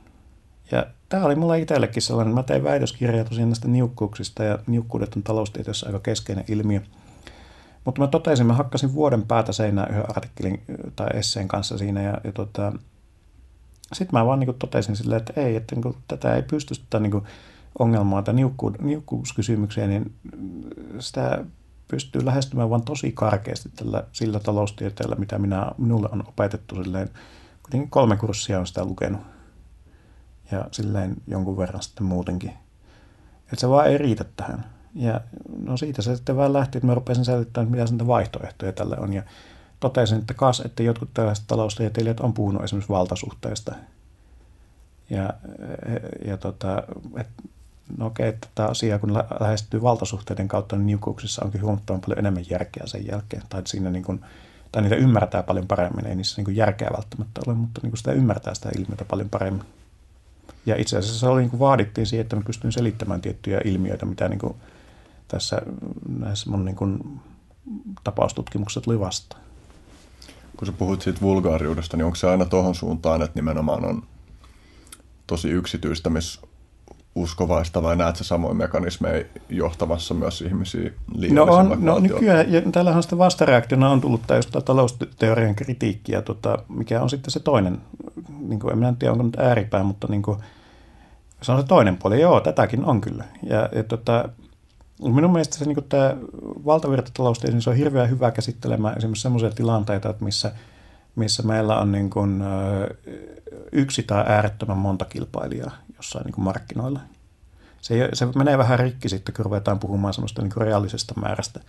Ja 0.70 0.86
tämä 1.08 1.24
oli 1.24 1.34
mulla 1.34 1.54
itsellekin 1.54 2.02
sellainen, 2.02 2.34
mä 2.34 2.42
tein 2.42 2.64
väitöskirjaa 2.64 3.24
tosiaan 3.24 3.48
näistä 3.48 3.68
niukkuuksista 3.68 4.44
ja 4.44 4.58
niukkuudet 4.66 5.16
on 5.16 5.22
taloustieteessä 5.22 5.86
aika 5.86 5.98
keskeinen 5.98 6.44
ilmiö. 6.48 6.80
Mutta 7.84 8.00
mä 8.00 8.06
totesin, 8.06 8.46
mä 8.46 8.52
hakkasin 8.52 8.94
vuoden 8.94 9.22
päätä 9.22 9.52
seinään 9.52 9.90
yhden 9.90 10.10
artikkelin 10.10 10.62
tai 10.96 11.08
esseen 11.14 11.48
kanssa 11.48 11.78
siinä 11.78 12.02
ja, 12.02 12.20
ja 12.24 12.32
tota, 12.32 12.72
sitten 13.92 14.18
mä 14.18 14.26
vaan 14.26 14.40
niin 14.40 14.54
totesin 14.58 14.96
silleen, 14.96 15.20
että 15.20 15.40
ei, 15.40 15.56
että 15.56 15.74
niin 15.76 15.94
tätä 16.08 16.34
ei 16.34 16.42
pysty 16.42 16.74
sitä 16.74 17.00
niin 17.00 17.22
ongelmaa 17.78 18.22
tai 18.22 18.34
niukku, 18.34 18.72
niukkuuskysymykseen, 18.80 19.90
niin 19.90 20.14
sitä 20.98 21.44
pystyy 21.88 22.24
lähestymään 22.24 22.70
vain 22.70 22.82
tosi 22.82 23.12
karkeasti 23.12 23.68
tällä, 23.76 24.04
sillä 24.12 24.40
taloustieteellä, 24.40 25.16
mitä 25.16 25.38
minä, 25.38 25.72
minulle 25.78 26.08
on 26.12 26.24
opetettu 26.28 26.82
silleen 26.82 27.10
kuitenkin 27.62 27.90
kolme 27.90 28.16
kurssia 28.16 28.58
on 28.58 28.66
sitä 28.66 28.84
lukenut. 28.84 29.20
Ja 30.52 30.68
silleen 30.72 31.16
jonkun 31.26 31.56
verran 31.56 31.82
sitten 31.82 32.06
muutenkin. 32.06 32.52
Että 33.44 33.56
se 33.56 33.68
vaan 33.68 33.86
ei 33.86 33.98
riitä 33.98 34.24
tähän. 34.36 34.64
Ja 34.94 35.20
no 35.62 35.76
siitä 35.76 36.02
se 36.02 36.16
sitten 36.16 36.36
vaan 36.36 36.52
lähti, 36.52 36.78
että 36.78 36.86
mä 36.86 36.94
rupesin 36.94 37.24
selittämään, 37.24 37.70
mitä 37.70 37.84
niitä 37.84 38.06
vaihtoehtoja 38.06 38.72
tälle 38.72 38.96
on. 38.98 39.12
Ja 39.12 39.22
totesin, 39.80 40.18
että 40.18 40.34
kas, 40.34 40.60
että 40.60 40.82
jotkut 40.82 41.10
tällaiset 41.14 41.44
taloustieteilijät 41.46 42.20
on 42.20 42.32
puhunut 42.32 42.64
esimerkiksi 42.64 42.92
valtasuhteista. 42.92 43.74
Ja, 45.10 45.32
ja 46.26 46.36
tota, 46.36 46.82
et, 47.16 47.26
no 47.96 48.06
okei, 48.06 48.28
että 48.28 48.48
tämä 48.54 48.68
asia, 48.68 48.98
kun 48.98 49.14
lähestyy 49.40 49.82
valtasuhteiden 49.82 50.48
kautta, 50.48 50.76
niin 50.76 50.86
niukkuuksissa 50.86 51.44
onkin 51.44 51.62
huomattavan 51.62 52.00
paljon 52.00 52.18
enemmän 52.18 52.44
järkeä 52.50 52.86
sen 52.86 53.06
jälkeen. 53.06 53.42
Tai 53.48 53.62
siinä 53.66 53.90
niin 53.90 54.04
kuin, 54.04 54.20
tai 54.72 54.82
niitä 54.82 54.96
ymmärtää 54.96 55.42
paljon 55.42 55.66
paremmin, 55.66 56.06
ei 56.06 56.16
niissä 56.16 56.42
niin 56.42 56.56
järkeä 56.56 56.90
välttämättä 56.96 57.40
ole, 57.46 57.54
mutta 57.54 57.80
niin 57.82 57.96
sitä 57.96 58.12
ymmärtää 58.12 58.54
sitä 58.54 58.70
ilmiötä 58.78 59.04
paljon 59.04 59.28
paremmin. 59.28 59.64
Ja 60.66 60.76
itse 60.76 60.98
asiassa 60.98 61.20
se 61.20 61.26
oli, 61.26 61.40
niin 61.40 61.50
kuin 61.50 61.60
vaadittiin 61.60 62.06
siihen, 62.06 62.22
että 62.22 62.36
mä 62.36 62.42
pystyn 62.46 62.72
selittämään 62.72 63.20
tiettyjä 63.20 63.60
ilmiöitä, 63.64 64.06
mitä 64.06 64.28
niin 64.28 64.38
kuin 64.38 64.54
tässä 65.28 65.62
näissä 66.08 66.50
mun 66.50 66.64
niin 66.64 66.76
kuin 66.76 67.20
tapaustutkimukset 68.04 68.82
tuli 68.82 69.00
vastaan. 69.00 69.42
Kun 70.56 70.66
sä 70.66 70.72
puhut 70.72 71.02
siitä 71.02 71.20
vulgaariudesta, 71.20 71.96
niin 71.96 72.04
onko 72.04 72.14
se 72.14 72.30
aina 72.30 72.44
tuohon 72.44 72.74
suuntaan, 72.74 73.22
että 73.22 73.38
nimenomaan 73.38 73.84
on 73.84 74.02
tosi 75.26 75.50
yksityistämis 75.50 76.40
uskovaista 77.14 77.82
vai 77.82 77.96
näet 77.96 78.16
sä 78.16 78.24
samoin 78.24 78.56
mekanismeja 78.56 79.24
johtamassa 79.48 80.14
myös 80.14 80.42
ihmisiä 80.42 80.90
No, 81.30 81.42
on, 81.42 81.78
no 81.80 81.98
nykyään, 81.98 82.52
ja 82.52 82.62
tällähän 82.72 83.02
sitä 83.02 83.18
vastareaktiona 83.18 83.90
on 83.90 84.00
tullut 84.00 84.22
tämä 84.26 84.40
talousteorian 84.64 85.54
kritiikkiä, 85.54 86.22
tota, 86.22 86.58
mikä 86.68 87.02
on 87.02 87.10
sitten 87.10 87.30
se 87.30 87.40
toinen, 87.40 87.80
niin 88.38 88.60
kuin, 88.60 88.72
en 88.72 88.78
minä 88.78 88.94
tiedä 88.98 89.12
onko 89.12 89.24
nyt 89.24 89.38
ääripää, 89.38 89.84
mutta 89.84 90.06
niin 90.10 90.22
kuin, 90.22 90.38
se 91.42 91.52
on 91.52 91.60
se 91.60 91.66
toinen 91.66 91.96
puoli. 91.96 92.20
Joo, 92.20 92.40
tätäkin 92.40 92.84
on 92.84 93.00
kyllä. 93.00 93.24
Ja, 93.42 93.68
ja 93.74 93.84
tota, 93.84 94.28
minun 95.02 95.32
mielestä 95.32 95.58
se, 95.58 95.64
niin 95.64 95.84
tämä 95.88 96.16
valtavirtataloustiede, 96.64 97.52
niin 97.52 97.62
se 97.62 97.70
on 97.70 97.76
hirveän 97.76 98.10
hyvä 98.10 98.30
käsittelemään 98.30 98.98
esimerkiksi 98.98 99.22
sellaisia 99.22 99.50
tilanteita, 99.50 100.10
että 100.10 100.24
missä, 100.24 100.52
missä 101.16 101.42
meillä 101.42 101.78
on 101.78 101.92
niin 101.92 102.10
kuin, 102.10 102.42
yksi 103.72 104.02
tai 104.02 104.24
äärettömän 104.26 104.76
monta 104.76 105.04
kilpailijaa 105.04 105.76
jossain 105.96 106.24
niin 106.24 106.34
kuin 106.34 106.44
markkinoilla. 106.44 107.00
se, 107.80 108.08
se 108.12 108.26
menee 108.26 108.58
vähän 108.58 108.78
rikki 108.78 109.08
sitten, 109.08 109.34
kun 109.34 109.44
ruvetaan 109.44 109.78
puhumaan 109.78 110.14
semmoista 110.14 110.42
niin 110.42 110.52
reaalisesta 110.56 111.14
määrästä 111.20 111.60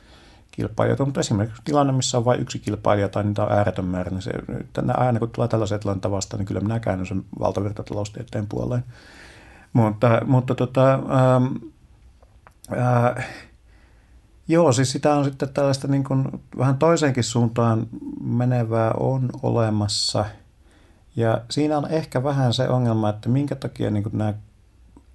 kilpailijoita, 0.51 1.05
mutta 1.05 1.19
esimerkiksi 1.19 1.61
tilanne, 1.65 1.93
missä 1.93 2.17
on 2.17 2.25
vain 2.25 2.41
yksi 2.41 2.59
kilpailija 2.59 3.09
tai 3.09 3.23
niitä 3.23 3.43
on 3.43 3.51
ääretön 3.51 3.85
määrä, 3.85 4.11
niin 4.11 4.21
se, 4.21 4.31
tänne 4.73 4.93
aina 4.97 5.19
kun 5.19 5.29
tulee 5.29 5.47
tällaisia 5.47 5.79
tilanteita 5.79 6.11
vastaan, 6.11 6.39
niin 6.39 6.47
kyllä 6.47 6.61
minä 6.61 6.79
käännyn 6.79 7.07
sen 7.07 7.25
valtavirtataloustieteen 7.39 8.47
puoleen. 8.47 8.83
Mutta, 9.73 10.21
mutta 10.25 10.55
tota, 10.55 10.93
ähm, 10.93 11.45
äh, 12.77 13.27
joo, 14.47 14.71
siis 14.71 14.91
sitä 14.91 15.13
on 15.15 15.25
sitten 15.25 15.53
tällaista 15.53 15.87
niin 15.87 16.03
kuin 16.03 16.41
vähän 16.57 16.77
toiseenkin 16.77 17.23
suuntaan 17.23 17.87
menevää 18.21 18.91
on 18.91 19.29
olemassa. 19.43 20.25
Ja 21.15 21.41
siinä 21.49 21.77
on 21.77 21.87
ehkä 21.89 22.23
vähän 22.23 22.53
se 22.53 22.69
ongelma, 22.69 23.09
että 23.09 23.29
minkä 23.29 23.55
takia 23.55 23.91
niin 23.91 24.03
kuin 24.03 24.17
nämä 24.17 24.33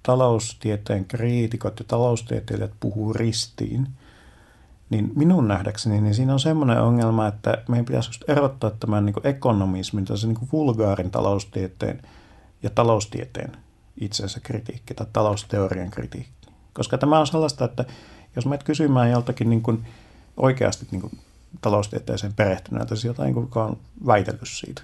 taloustieteen 0.03 1.05
kriitikot 1.05 1.79
ja 1.79 1.85
taloustieteilijät 1.87 2.73
puhuu 2.79 3.13
ristiin, 3.13 3.87
niin 4.89 5.11
minun 5.15 5.47
nähdäkseni 5.47 6.01
niin 6.01 6.15
siinä 6.15 6.33
on 6.33 6.39
semmoinen 6.39 6.81
ongelma, 6.81 7.27
että 7.27 7.63
meidän 7.69 7.85
pitäisi 7.85 8.09
just 8.09 8.29
erottaa 8.29 8.71
tämän 8.71 9.05
niin 9.05 9.15
ekonomismin, 9.23 10.05
tai 10.05 10.17
se 10.17 10.27
niin 10.27 10.49
vulgaarin 10.51 11.11
taloustieteen 11.11 12.01
ja 12.63 12.69
taloustieteen 12.69 13.51
itsensä 14.01 14.39
kritiikki 14.39 14.93
tai 14.93 15.07
talousteorian 15.13 15.91
kritiikki. 15.91 16.34
Koska 16.75 16.97
tämä 16.97 17.19
on 17.19 17.27
sellaista, 17.27 17.65
että 17.65 17.85
jos 18.35 18.45
menet 18.45 18.63
kysymään 18.63 19.11
joltakin 19.11 19.49
niin 19.49 19.61
kuin 19.61 19.85
oikeasti 20.37 20.87
niin 20.91 21.01
kuin 21.01 21.19
taloustieteeseen 21.61 22.33
perehtyneeltä, 22.33 22.95
siis 22.95 23.05
jotain, 23.05 23.35
joka 23.35 23.65
on 23.65 23.77
väitellyt 24.05 24.41
siitä, 24.43 24.81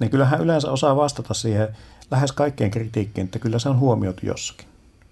niin 0.00 0.10
kyllähän 0.10 0.40
yleensä 0.40 0.70
osaa 0.70 0.96
vastata 0.96 1.34
siihen 1.34 1.68
lähes 2.10 2.32
kaikkeen 2.32 2.70
kritiikkiin, 2.70 3.24
että 3.24 3.38
kyllä 3.38 3.58
se 3.58 3.68
on 3.68 3.78
huomioitu 3.78 4.26
jossakin. 4.26 4.66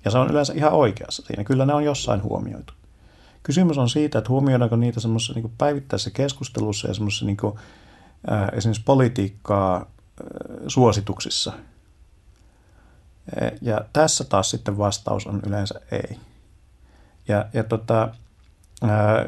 Ja 0.04 0.10
se 0.10 0.18
on 0.18 0.30
yleensä 0.30 0.52
ihan 0.52 0.72
oikeassa 0.72 1.22
siinä. 1.26 1.44
Kyllä 1.44 1.66
ne 1.66 1.74
on 1.74 1.84
jossain 1.84 2.22
huomioitu. 2.22 2.72
Kysymys 3.42 3.78
on 3.78 3.88
siitä, 3.88 4.18
että 4.18 4.30
huomioidaanko 4.30 4.76
niitä 4.76 5.00
semmoisessa 5.00 5.34
niin 5.34 5.52
päivittäisessä 5.58 6.10
keskustelussa 6.10 6.88
ja 6.88 6.94
semmoisessa 6.94 7.26
niin 7.26 7.36
kuin, 7.36 7.54
äh, 8.32 8.48
esimerkiksi 8.52 8.82
politiikkaa 8.84 9.76
äh, 9.76 9.84
suosituksissa. 10.66 11.52
Ja 13.60 13.80
tässä 13.92 14.24
taas 14.24 14.50
sitten 14.50 14.78
vastaus 14.78 15.26
on 15.26 15.40
yleensä 15.46 15.80
ei. 15.92 16.18
Ja, 17.28 17.44
ja 17.52 17.64
tota, 17.64 18.08
ää, 18.82 19.26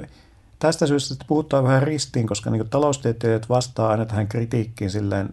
tästä 0.58 0.86
syystä 0.86 1.14
että 1.14 1.24
puhutaan 1.28 1.64
vähän 1.64 1.82
ristiin, 1.82 2.26
koska 2.26 2.50
niin 2.50 2.68
taloustieteilijät 2.68 3.48
vastaa 3.48 3.88
aina 3.88 4.06
tähän 4.06 4.28
kritiikkiin 4.28 4.90
silleen 4.90 5.28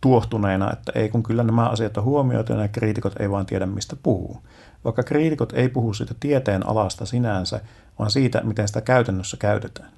tuohtuneena, 0.00 0.72
että 0.72 0.92
ei 0.94 1.08
kun 1.08 1.22
kyllä 1.22 1.42
nämä 1.42 1.68
asiat 1.68 1.96
on 1.96 2.04
huomioitu 2.04 2.52
ja 2.52 2.68
kriitikot 2.68 3.20
ei 3.20 3.30
vaan 3.30 3.46
tiedä 3.46 3.66
mistä 3.66 3.96
puhuu. 4.02 4.42
Vaikka 4.84 5.02
kriitikot 5.02 5.52
ei 5.52 5.68
puhu 5.68 5.94
siitä 5.94 6.14
tieteen 6.20 6.66
alasta 6.66 7.06
sinänsä, 7.06 7.60
vaan 7.98 8.10
siitä, 8.10 8.40
miten 8.44 8.68
sitä 8.68 8.80
käytännössä 8.80 9.36
käytetään. 9.36 9.90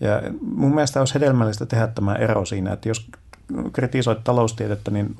Ja 0.00 0.22
mun 0.40 0.74
mielestä 0.74 1.00
olisi 1.00 1.14
hedelmällistä 1.14 1.66
tehdä 1.66 1.86
tämä 1.86 2.14
ero 2.14 2.44
siinä, 2.44 2.72
että 2.72 2.88
jos 2.88 3.10
kritisoit 3.72 4.24
taloustiedettä, 4.24 4.90
niin 4.90 5.14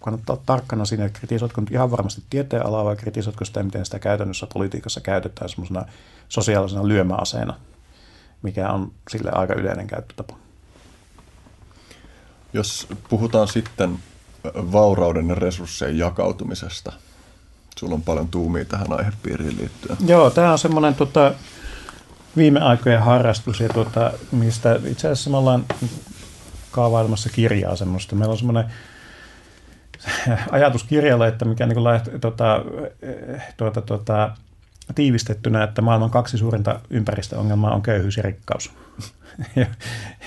kannattaa 0.00 0.34
olla 0.34 0.42
tarkkana 0.46 0.84
siinä, 0.84 1.04
että 1.04 1.18
kritisoitko 1.18 1.60
nyt 1.60 1.70
ihan 1.70 1.90
varmasti 1.90 2.22
tieteen 2.30 2.66
alaa 2.66 2.84
vai 2.84 2.96
kritisoitko 2.96 3.44
sitä, 3.44 3.62
miten 3.62 3.84
sitä 3.84 3.98
käytännössä 3.98 4.46
politiikassa 4.52 5.00
käytetään 5.00 5.48
semmoisena 5.48 5.84
sosiaalisena 6.28 6.88
lyömäaseena, 6.88 7.54
mikä 8.42 8.70
on 8.70 8.92
sille 9.10 9.30
aika 9.30 9.54
yleinen 9.54 9.86
käyttötapa. 9.86 10.36
Jos 12.52 12.88
puhutaan 13.08 13.48
sitten 13.48 13.98
vaurauden 14.44 15.28
ja 15.28 15.34
resurssien 15.34 15.98
jakautumisesta, 15.98 16.92
sulla 17.78 17.94
on 17.94 18.02
paljon 18.02 18.28
tuumia 18.28 18.64
tähän 18.64 18.92
aihepiiriin 18.92 19.56
liittyen. 19.56 19.96
Joo, 20.06 20.30
tämä 20.30 20.52
on 20.52 20.58
semmoinen 20.58 20.94
tota, 20.94 21.34
viime 22.36 22.60
aikojen 22.60 23.02
harrastus, 23.02 23.60
ja 23.60 23.68
tota, 23.68 24.12
mistä 24.32 24.80
itse 24.86 25.08
asiassa 25.08 25.30
me 25.30 25.36
ollaan 25.36 25.64
kaavailemassa 26.70 27.30
kirjaa 27.30 27.76
semmoista. 27.76 28.16
Meillä 28.16 28.32
on 28.32 28.38
semmoinen 28.38 28.64
ajatus 30.50 30.84
kirjalle, 30.84 31.28
että 31.28 31.44
mikä 31.44 31.66
niin 31.66 31.84
lähti, 31.84 32.18
tota, 32.18 32.64
tuota, 33.56 33.80
tuota, 33.80 34.30
tiivistettynä, 34.94 35.64
että 35.64 35.82
maailman 35.82 36.10
kaksi 36.10 36.38
suurinta 36.38 36.80
ympäristöongelmaa 36.90 37.74
on 37.74 37.82
köyhyys 37.82 38.16
ja 38.16 38.22
rikkaus. 38.22 38.72
ja, 39.56 39.66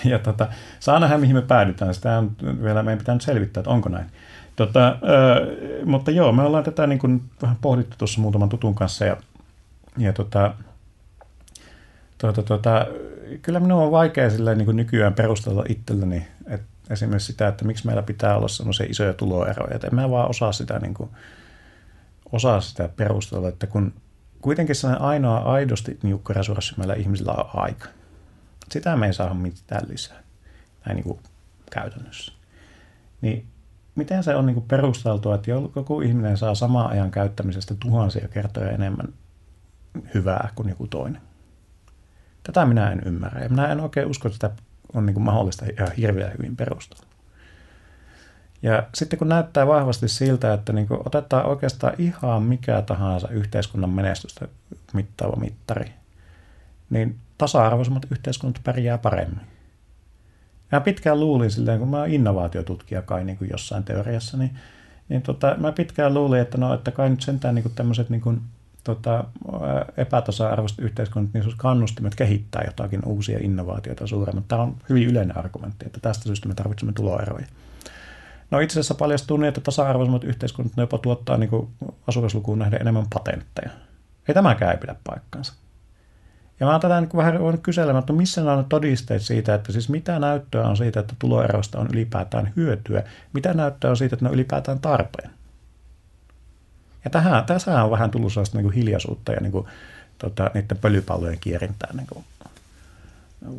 ja 0.05 0.19
tota, 0.19 0.47
saa 0.79 0.99
nähdä, 0.99 1.17
mihin 1.17 1.35
me 1.35 1.41
päädytään. 1.41 1.93
Sitä 1.93 2.17
on 2.17 2.31
vielä 2.63 2.83
meidän 2.83 2.99
pitää 2.99 3.15
nyt 3.15 3.21
selvittää, 3.21 3.61
että 3.61 3.71
onko 3.71 3.89
näin. 3.89 4.05
Tota, 4.55 4.87
ö, 4.87 5.85
mutta 5.85 6.11
joo, 6.11 6.31
me 6.31 6.43
ollaan 6.43 6.63
tätä 6.63 6.87
niin 6.87 6.99
kuin 6.99 7.21
vähän 7.41 7.57
pohdittu 7.61 7.95
tuossa 7.97 8.21
muutaman 8.21 8.49
tutun 8.49 8.75
kanssa 8.75 9.05
ja, 9.05 9.17
ja 9.97 10.13
tota, 10.13 10.53
tuota, 12.23 12.43
tuota, 12.43 12.87
kyllä 13.41 13.59
minun 13.59 13.83
on 13.83 13.91
vaikea 13.91 14.29
sillä 14.29 14.55
niin 14.55 14.65
kuin 14.65 14.77
nykyään 14.77 15.13
perustella 15.13 15.63
itselleni 15.69 16.27
että 16.47 16.67
esimerkiksi 16.89 17.31
sitä, 17.31 17.47
että 17.47 17.65
miksi 17.65 17.85
meillä 17.85 18.03
pitää 18.03 18.37
olla 18.37 18.47
sellaisia 18.47 18.85
isoja 18.89 19.13
tuloeroja. 19.13 19.75
Että 19.75 19.87
en 19.87 19.95
mä 19.95 20.09
vaan 20.09 20.29
osaa 20.29 20.51
sitä, 20.51 20.79
niin 20.79 20.93
kuin, 20.93 21.09
osaa 22.31 22.61
sitä 22.61 22.89
perustella, 22.95 23.49
että 23.49 23.67
kun 23.67 23.93
kuitenkin 24.41 24.75
sellainen 24.75 25.05
ainoa 25.05 25.37
aidosti 25.37 25.99
niukka 26.03 26.33
resurssi 26.33 26.73
meillä 26.77 26.93
ihmisillä 26.93 27.31
on 27.31 27.49
aika. 27.53 27.87
Sitä 28.71 28.95
me 28.95 29.07
ei 29.07 29.13
saa 29.13 29.33
mitään 29.33 29.89
lisää, 29.89 30.23
näin 30.85 30.95
niin 30.95 31.03
kuin 31.03 31.19
käytännössä. 31.71 32.33
Niin 33.21 33.45
miten 33.95 34.23
se 34.23 34.35
on 34.35 34.45
niin 34.45 34.53
kuin 34.53 34.67
perusteltua, 34.67 35.35
että 35.35 35.51
joku 35.51 36.01
ihminen 36.01 36.37
saa 36.37 36.55
samaa 36.55 36.87
ajan 36.87 37.11
käyttämisestä 37.11 37.75
tuhansia 37.79 38.27
kertoja 38.27 38.71
enemmän 38.71 39.07
hyvää 40.13 40.49
kuin 40.55 40.69
joku 40.69 40.87
toinen? 40.87 41.21
Tätä 42.43 42.65
minä 42.65 42.91
en 42.91 43.01
ymmärrä 43.05 43.43
ja 43.43 43.49
minä 43.49 43.67
en 43.67 43.79
oikein 43.79 44.07
usko, 44.07 44.27
että 44.27 44.49
on 44.93 45.05
niin 45.05 45.13
kuin 45.13 45.23
mahdollista 45.23 45.65
ihan 45.65 45.91
hirveän 45.97 46.31
hyvin 46.37 46.55
perustella. 46.55 47.03
Ja 48.61 48.83
sitten 48.93 49.19
kun 49.19 49.29
näyttää 49.29 49.67
vahvasti 49.67 50.07
siltä, 50.07 50.53
että 50.53 50.73
niin 50.73 50.87
otetaan 51.05 51.45
oikeastaan 51.45 51.93
ihan 51.97 52.43
mikä 52.43 52.81
tahansa 52.81 53.27
yhteiskunnan 53.27 53.89
menestystä 53.89 54.47
mittaava 54.93 55.35
mittari, 55.35 55.91
niin 56.89 57.15
tasa-arvoisemmat 57.37 58.05
yhteiskunnat 58.11 58.61
pärjää 58.63 58.97
paremmin. 58.97 59.41
Mä 60.71 60.81
pitkään 60.81 61.19
luulin 61.19 61.51
silleen, 61.51 61.79
kun 61.79 61.89
mä 61.89 61.97
oon 61.99 62.09
innovaatiotutkija 62.09 63.01
kai 63.01 63.23
niin 63.23 63.37
kuin 63.37 63.49
jossain 63.51 63.83
teoriassa, 63.83 64.37
niin, 64.37 64.57
niin 65.09 65.21
tota, 65.21 65.55
mä 65.57 65.71
pitkään 65.71 66.13
luulin, 66.13 66.41
että 66.41 66.57
no, 66.57 66.73
että 66.73 66.91
kai 66.91 67.09
nyt 67.09 67.21
sentään 67.21 67.55
niin 67.55 67.71
tämmöiset 67.75 68.09
niin 68.09 68.41
tota, 68.83 69.23
epätasa-arvoiset 69.97 70.79
yhteiskunnat, 70.79 71.33
niin 71.33 71.43
kannustimet 71.57 72.15
kehittää 72.15 72.63
jotakin 72.65 73.05
uusia 73.05 73.39
innovaatioita 73.41 74.07
suuremmin. 74.07 74.45
Tämä 74.47 74.61
on 74.61 74.75
hyvin 74.89 75.07
yleinen 75.07 75.37
argumentti, 75.37 75.85
että 75.85 75.99
tästä 75.99 76.23
syystä 76.23 76.47
me 76.47 76.53
tarvitsemme 76.53 76.93
tuloeroja. 76.93 77.45
No 78.51 78.59
itse 78.59 78.73
asiassa 78.73 78.95
paljastuu 78.95 79.37
niin, 79.37 79.47
että 79.47 79.61
tasa-arvoisemmat 79.61 80.23
yhteiskunnat 80.23 80.73
jopa 80.77 80.97
tuottaa 80.97 81.37
niin 81.37 81.49
asukaslukuun 82.07 82.59
nähden 82.59 82.81
enemmän 82.81 83.05
patentteja. 83.13 83.69
Ei 84.27 84.33
tämäkään 84.33 84.71
ei 84.71 84.77
pidä 84.77 84.95
paikkaansa. 85.03 85.53
Ja 86.59 86.65
mä 86.65 86.79
tätä 86.79 87.01
niin 87.01 87.09
vähän 87.15 87.39
voinut 87.39 87.61
kyselemään, 87.61 87.99
että 87.99 88.13
missä 88.13 88.53
on 88.53 88.65
todisteet 88.65 89.21
siitä, 89.21 89.53
että 89.55 89.71
siis 89.71 89.89
mitä 89.89 90.19
näyttöä 90.19 90.67
on 90.67 90.77
siitä, 90.77 90.99
että 90.99 91.15
tuloerosta 91.19 91.79
on 91.79 91.87
ylipäätään 91.93 92.53
hyötyä, 92.55 93.03
mitä 93.33 93.53
näyttöä 93.53 93.89
on 93.89 93.97
siitä, 93.97 94.15
että 94.15 94.25
ne 94.25 94.29
on 94.29 94.35
ylipäätään 94.35 94.79
tarpeen. 94.79 95.29
Ja 97.03 97.09
tähän, 97.09 97.45
tässä 97.45 97.83
on 97.83 97.91
vähän 97.91 98.11
tullut 98.11 98.33
sellaista 98.33 98.57
niin 98.57 98.63
kuin 98.63 98.75
hiljaisuutta 98.75 99.31
ja 99.31 99.41
niin 99.41 99.51
kuin, 99.51 99.67
tota, 100.17 100.51
niiden 100.53 100.77
pölypallojen 100.77 101.39
kierintää 101.39 101.89
niin 101.93 102.07
kuin 102.07 102.25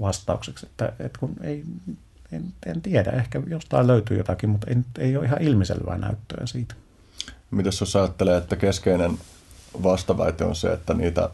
vastaukseksi, 0.01 0.66
että, 0.66 0.93
että 0.99 1.19
kun 1.19 1.35
ei, 1.43 1.65
en, 2.33 2.45
en 2.66 2.83
tiedä, 2.83 3.11
ehkä 3.11 3.43
jostain 3.47 3.87
löytyy 3.87 4.16
jotakin, 4.16 4.51
mutta 4.51 4.66
ei, 4.71 4.77
ei 4.99 5.16
ole 5.16 5.27
ihan 5.27 5.43
ilmiselvää 5.43 5.99
näyttöä 5.99 6.47
siitä. 6.47 6.75
Mitäs 7.51 7.81
jos 7.81 7.97
ajattelee, 7.97 8.37
että 8.37 8.57
keskeinen 8.57 9.19
vastaväite 9.83 10.45
on 10.45 10.57
se, 10.57 10.73
että 10.73 10.95
niitä, 10.95 11.31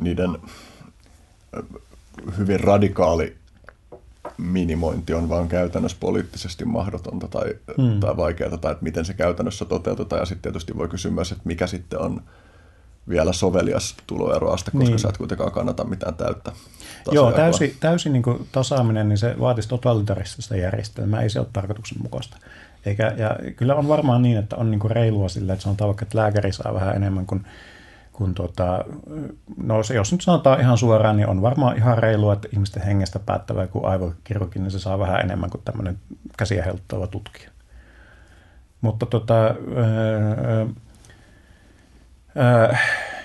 niiden 0.00 0.38
hyvin 2.38 2.60
radikaali 2.60 3.36
minimointi 4.38 5.14
on 5.14 5.28
vaan 5.28 5.48
käytännössä 5.48 5.96
poliittisesti 6.00 6.64
mahdotonta 6.64 7.28
tai, 7.28 7.54
hmm. 7.76 8.00
tai 8.00 8.16
vaikeaa, 8.16 8.56
tai 8.56 8.72
että 8.72 8.84
miten 8.84 9.04
se 9.04 9.14
käytännössä 9.14 9.64
toteutetaan. 9.64 10.20
Ja 10.20 10.26
sitten 10.26 10.42
tietysti 10.42 10.76
voi 10.76 10.88
kysyä 10.88 11.10
myös, 11.10 11.32
että 11.32 11.44
mikä 11.44 11.66
sitten 11.66 12.00
on 12.00 12.22
vielä 13.08 13.32
sovelias 13.32 13.96
tuloeroaste, 14.06 14.70
koska 14.70 14.88
niin. 14.88 14.98
sä 14.98 15.08
et 15.08 15.16
kuitenkaan 15.18 15.52
kannata 15.52 15.84
mitään 15.84 16.14
täyttä. 16.14 16.52
Joo, 17.12 17.32
täysi, 17.32 17.76
täysin 17.80 18.12
niin 18.12 18.48
tasaaminen, 18.52 19.08
niin 19.08 19.18
se 19.18 19.34
vaatisi 19.40 19.68
totalitaristista 19.68 20.56
järjestelmää, 20.56 21.22
ei 21.22 21.30
se 21.30 21.40
ole 21.40 21.48
tarkoituksenmukaista. 21.52 22.36
Eikä, 22.86 23.14
ja 23.16 23.36
kyllä 23.56 23.74
on 23.74 23.88
varmaan 23.88 24.22
niin, 24.22 24.36
että 24.38 24.56
on 24.56 24.70
niin 24.70 24.90
reilua 24.90 25.28
sillä, 25.28 25.52
että 25.52 25.62
sanotaan 25.62 25.88
vaikka, 25.88 26.02
että 26.02 26.18
lääkäri 26.18 26.52
saa 26.52 26.74
vähän 26.74 26.96
enemmän 26.96 27.26
kuin 27.26 27.46
kun 28.18 28.34
tota, 28.34 28.84
no 29.56 29.82
se, 29.82 29.94
jos 29.94 30.12
nyt 30.12 30.20
sanotaan 30.20 30.60
ihan 30.60 30.78
suoraan, 30.78 31.16
niin 31.16 31.28
on 31.28 31.42
varmaan 31.42 31.76
ihan 31.76 31.98
reilua, 31.98 32.32
että 32.32 32.48
ihmisten 32.52 32.82
hengestä 32.82 33.18
päättävä 33.18 33.66
kuin 33.66 33.84
aivokirurgi, 33.84 34.58
niin 34.58 34.70
se 34.70 34.78
saa 34.78 34.98
vähän 34.98 35.20
enemmän 35.20 35.50
kuin 35.50 35.62
tämmöinen 35.64 35.98
käsiä 36.38 36.64
helttava 36.64 37.06
tutkija. 37.06 37.50
Mutta 38.80 39.06
tota, 39.06 39.44
ää, 39.44 39.54
ää, 42.36 42.78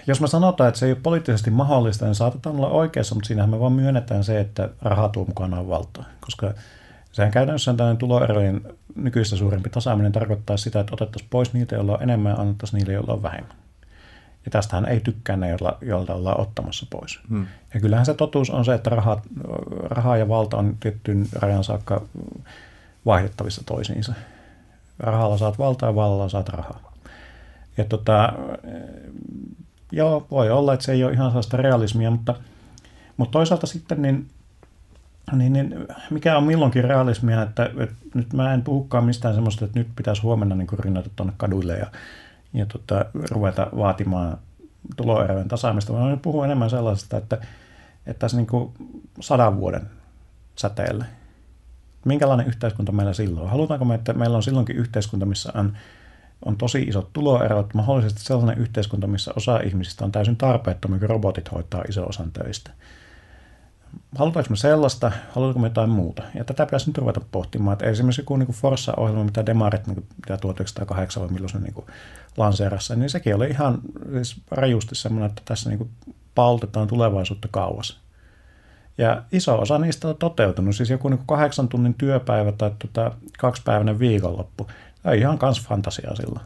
jos 0.07 0.21
me 0.21 0.27
sanotaan, 0.27 0.67
että 0.67 0.79
se 0.79 0.85
ei 0.85 0.91
ole 0.91 0.99
poliittisesti 1.03 1.51
mahdollista, 1.51 2.05
niin 2.05 2.15
saatetaan 2.15 2.55
olla 2.55 2.69
oikeassa, 2.69 3.15
mutta 3.15 3.27
siinähän 3.27 3.49
me 3.49 3.59
vaan 3.59 3.73
myönnetään 3.73 4.23
se, 4.23 4.39
että 4.39 4.69
raha 4.81 5.09
tuo 5.09 5.25
mukanaan 5.25 5.69
valtaa. 5.69 6.05
Koska 6.21 6.53
sehän 7.11 7.31
käytännössä 7.31 7.73
tällainen 7.73 7.97
tuloerojen 7.97 8.61
nykyistä 8.95 9.35
suurempi 9.35 9.69
tasaaminen 9.69 10.11
tarkoittaa 10.11 10.57
sitä, 10.57 10.79
että 10.79 10.93
otettaisiin 10.93 11.29
pois 11.29 11.53
niitä, 11.53 11.75
joilla 11.75 11.93
on 11.93 12.03
enemmän 12.03 12.31
ja 12.31 12.41
annettaisiin 12.41 12.77
niille, 12.77 12.93
joilla 12.93 13.13
on 13.13 13.23
vähemmän. 13.23 13.62
Ja 14.45 14.51
tästähän 14.51 14.85
ei 14.85 14.99
tykkää 14.99 15.37
ne, 15.37 15.49
joilta, 15.49 15.77
joilta 15.81 16.13
ollaan 16.13 16.39
ottamassa 16.39 16.85
pois. 16.89 17.19
Hmm. 17.29 17.47
Ja 17.73 17.79
kyllähän 17.79 18.05
se 18.05 18.13
totuus 18.13 18.49
on 18.49 18.65
se, 18.65 18.73
että 18.73 18.89
raha, 18.89 19.21
raha 19.83 20.17
ja 20.17 20.29
valta 20.29 20.57
on 20.57 20.77
tiettyyn 20.79 21.27
rajan 21.33 21.63
saakka 21.63 22.01
vaihdettavissa 23.05 23.63
toisiinsa. 23.65 24.13
Rahalla 24.99 25.37
saat 25.37 25.59
valtaa 25.59 25.89
ja 25.89 25.95
vallalla 25.95 26.29
saat 26.29 26.49
rahaa. 26.49 26.93
Ja 27.77 27.85
tota, 27.85 28.33
joo, 29.91 30.27
voi 30.31 30.49
olla, 30.51 30.73
että 30.73 30.85
se 30.85 30.91
ei 30.91 31.03
ole 31.03 31.13
ihan 31.13 31.29
sellaista 31.29 31.57
realismia, 31.57 32.11
mutta, 32.11 32.35
mutta 33.17 33.31
toisaalta 33.31 33.67
sitten 33.67 34.01
niin, 34.01 34.29
niin, 35.31 35.53
niin 35.53 35.75
mikä 36.09 36.37
on 36.37 36.43
milloinkin 36.43 36.83
realismia, 36.83 37.41
että, 37.41 37.69
että 37.79 37.95
nyt 38.13 38.33
mä 38.33 38.53
en 38.53 38.61
puhukaan 38.61 39.05
mistään 39.05 39.33
semmoista, 39.33 39.65
että 39.65 39.79
nyt 39.79 39.87
pitäisi 39.95 40.21
huomenna 40.21 40.55
niin 40.55 40.67
rinnata 40.79 41.09
tuonne 41.15 41.33
kaduille 41.37 41.77
ja, 41.77 41.87
ja 42.53 42.65
tota, 42.65 43.05
ruveta 43.31 43.67
vaatimaan 43.77 44.37
tuloerojen 44.97 45.47
tasaamista, 45.47 45.93
vaan 45.93 46.19
puhun 46.19 46.45
enemmän 46.45 46.69
sellaisesta, 46.69 47.17
että, 47.17 47.35
että 48.05 48.19
tässä 48.19 48.37
niin 48.37 48.47
kuin 48.47 48.73
sadan 49.19 49.57
vuoden 49.57 49.89
säteelle, 50.55 51.05
minkälainen 52.05 52.47
yhteiskunta 52.47 52.91
meillä 52.91 53.13
silloin 53.13 53.43
on? 53.43 53.49
Halutaanko 53.49 53.85
me, 53.85 53.95
että 53.95 54.13
meillä 54.13 54.37
on 54.37 54.43
silloinkin 54.43 54.75
yhteiskunta, 54.75 55.25
missä 55.25 55.51
on 55.55 55.77
on 56.45 56.57
tosi 56.57 56.81
isot 56.81 57.13
tuloerot, 57.13 57.73
mahdollisesti 57.73 58.21
sellainen 58.21 58.57
yhteiskunta, 58.57 59.07
missä 59.07 59.33
osa 59.35 59.57
ihmisistä 59.57 60.05
on 60.05 60.11
täysin 60.11 60.37
tarpeettomia, 60.37 60.99
kun 60.99 61.09
robotit 61.09 61.51
hoitaa 61.51 61.83
iso 61.89 62.05
osan 62.05 62.31
töistä. 62.31 62.71
Halutaanko 64.15 64.49
me 64.49 64.55
sellaista, 64.55 65.11
halutaanko 65.31 65.59
me 65.59 65.67
jotain 65.67 65.89
muuta? 65.89 66.23
Ja 66.35 66.43
tätä 66.43 66.65
pitäisi 66.65 66.89
nyt 66.89 66.97
ruveta 66.97 67.21
pohtimaan. 67.31 67.73
Että 67.73 67.85
esimerkiksi 67.85 68.21
joku 68.21 68.37
niin 68.37 68.47
Forssa-ohjelma, 68.51 69.23
mitä 69.23 69.45
Demarit 69.45 69.87
niin 69.87 69.95
mitä 69.95 70.37
1908 70.37 71.23
vai 71.23 71.31
milloin 71.31 71.49
se 71.49 71.59
niin 71.59 71.85
lanseerassa, 72.37 72.95
niin 72.95 73.09
sekin 73.09 73.35
oli 73.35 73.47
ihan 73.47 73.79
siis 74.13 74.41
rajusti 74.51 74.95
semmoinen, 74.95 75.29
että 75.29 75.41
tässä 75.45 75.69
niin 75.69 75.89
paltetaan 76.35 76.87
tulevaisuutta 76.87 77.47
kauas. 77.51 77.99
Ja 78.97 79.23
iso 79.31 79.59
osa 79.59 79.77
niistä 79.77 80.07
on 80.07 80.17
toteutunut, 80.17 80.75
siis 80.75 80.89
joku 80.89 81.09
niin 81.09 81.23
kahdeksan 81.27 81.67
tunnin 81.67 81.93
työpäivä 81.93 82.51
tai 82.51 82.71
tota, 82.79 83.11
kaksipäiväinen 83.39 83.99
viikonloppu, 83.99 84.67
ei 85.11 85.19
ihan 85.19 85.37
kans 85.37 85.61
fantasiaa 85.61 86.15
sillä. 86.15 86.39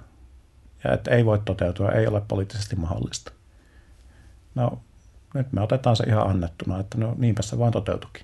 Ja 0.84 0.94
että 0.94 1.12
ei 1.12 1.26
voi 1.26 1.40
toteutua, 1.46 1.92
ei 1.92 2.08
ole 2.08 2.22
poliittisesti 2.28 2.76
mahdollista. 2.76 3.32
No, 4.56 4.80
nyt 5.38 5.54
me 5.54 5.62
otetaan 5.62 5.96
se 5.96 6.04
ihan 6.04 6.30
annettuna, 6.30 6.80
että 6.80 6.98
no 6.98 7.16
niinpä 7.18 7.42
se 7.42 7.60
vaan 7.60 7.72
toteutukin. 7.72 8.24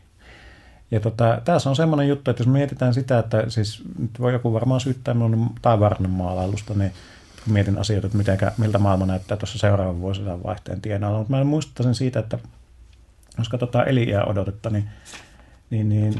Ja 0.91 0.99
tota, 0.99 1.41
tässä 1.45 1.69
on 1.69 1.75
semmoinen 1.75 2.07
juttu, 2.07 2.31
että 2.31 2.41
jos 2.41 2.47
mietitään 2.47 2.93
sitä, 2.93 3.19
että 3.19 3.49
siis 3.49 3.83
nyt 3.99 4.19
voi 4.19 4.33
joku 4.33 4.53
varmaan 4.53 4.81
syyttää 4.81 5.13
minun 5.13 5.49
taivaarinen 5.61 6.11
maalailusta, 6.11 6.73
niin 6.73 6.91
kun 7.43 7.53
mietin 7.53 7.77
asioita, 7.77 8.07
että 8.07 8.17
mitenkä, 8.17 8.51
miltä 8.57 8.77
maailma 8.77 9.05
näyttää 9.05 9.37
tuossa 9.37 9.59
seuraavan 9.59 10.01
vuosisadan 10.01 10.43
vaihteen 10.43 10.81
tienoilla. 10.81 11.17
Mutta 11.17 11.33
mä 11.33 11.43
muistuttaisin 11.43 11.95
siitä, 11.95 12.19
että 12.19 12.39
jos 13.37 13.49
katsotaan 13.49 13.87
eliä 13.87 14.25
odotetta, 14.25 14.69
niin 14.69 14.89
niin, 15.73 15.89
niin 15.89 16.13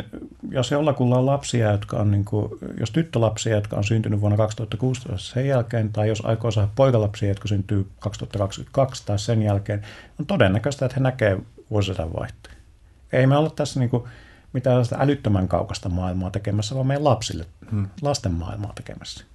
jos 0.49 0.71
jollakulla 0.71 1.17
on 1.17 1.25
lapsia, 1.25 1.71
jotka 1.71 1.97
on, 1.97 2.11
niin 2.11 2.25
kuin, 2.25 2.51
jos 2.79 2.91
tyttölapsia, 2.91 3.55
jotka 3.55 3.77
on 3.77 3.83
syntynyt 3.83 4.21
vuonna 4.21 4.37
2016 4.37 5.33
sen 5.33 5.47
jälkeen, 5.47 5.93
tai 5.93 6.07
jos 6.07 6.25
aikoo 6.25 6.51
saada 6.51 6.69
poikalapsia, 6.75 7.29
jotka 7.29 7.47
syntyy 7.47 7.87
2022 7.99 9.03
tai 9.05 9.19
sen 9.19 9.41
jälkeen, 9.41 9.81
on 10.19 10.25
todennäköistä, 10.25 10.85
että 10.85 10.95
he 10.97 11.03
näkee 11.03 11.37
vuosisadan 11.71 12.13
vaihteen. 12.13 12.55
Ei 13.13 13.27
me 13.27 13.37
olla 13.37 13.49
tässä 13.49 13.79
niin 13.79 13.89
kuin 13.89 14.03
mitään 14.53 14.85
älyttömän 14.97 15.47
kaukasta 15.47 15.89
maailmaa 15.89 16.31
tekemässä, 16.31 16.75
vaan 16.75 16.87
meidän 16.87 17.03
lapsille, 17.03 17.45
hmm. 17.71 17.87
lasten 18.01 18.33
maailmaa 18.33 18.73
tekemässä. 18.75 19.25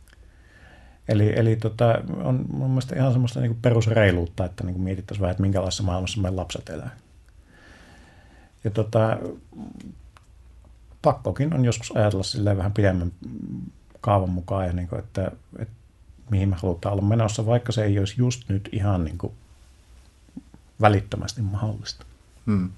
Eli, 1.08 1.38
eli 1.38 1.56
tota, 1.56 1.98
on 2.24 2.44
mun 2.52 2.70
mielestä 2.70 2.96
ihan 2.96 3.12
semmoista 3.12 3.40
niin 3.40 3.58
perusreiluutta, 3.62 4.44
että 4.44 4.64
niin 4.64 4.80
mietittäisiin 4.80 5.22
vähän, 5.22 5.30
että 5.30 5.42
minkälaisessa 5.42 5.82
maailmassa 5.82 6.20
meidän 6.20 6.36
lapset 6.36 6.68
elää. 6.68 6.90
Ja 8.64 8.70
tota, 8.70 9.18
pakkokin 11.02 11.54
on 11.54 11.64
joskus 11.64 11.96
ajatella 11.96 12.22
silleen 12.22 12.56
vähän 12.56 12.72
pidemmän 12.72 13.12
kaavan 14.00 14.30
mukaan, 14.30 14.66
ja 14.66 14.72
niin 14.72 14.88
kuin, 14.88 14.98
että, 14.98 15.32
että 15.58 15.74
mihin 16.30 16.48
me 16.48 16.56
halutaan 16.62 16.92
olla 16.92 17.02
menossa, 17.02 17.46
vaikka 17.46 17.72
se 17.72 17.84
ei 17.84 17.98
olisi 17.98 18.14
just 18.18 18.48
nyt 18.48 18.68
ihan 18.72 19.04
niin 19.04 19.18
kuin 19.18 19.32
välittömästi 20.80 21.42
mahdollista. 21.42 22.06
Hmm. 22.46 22.70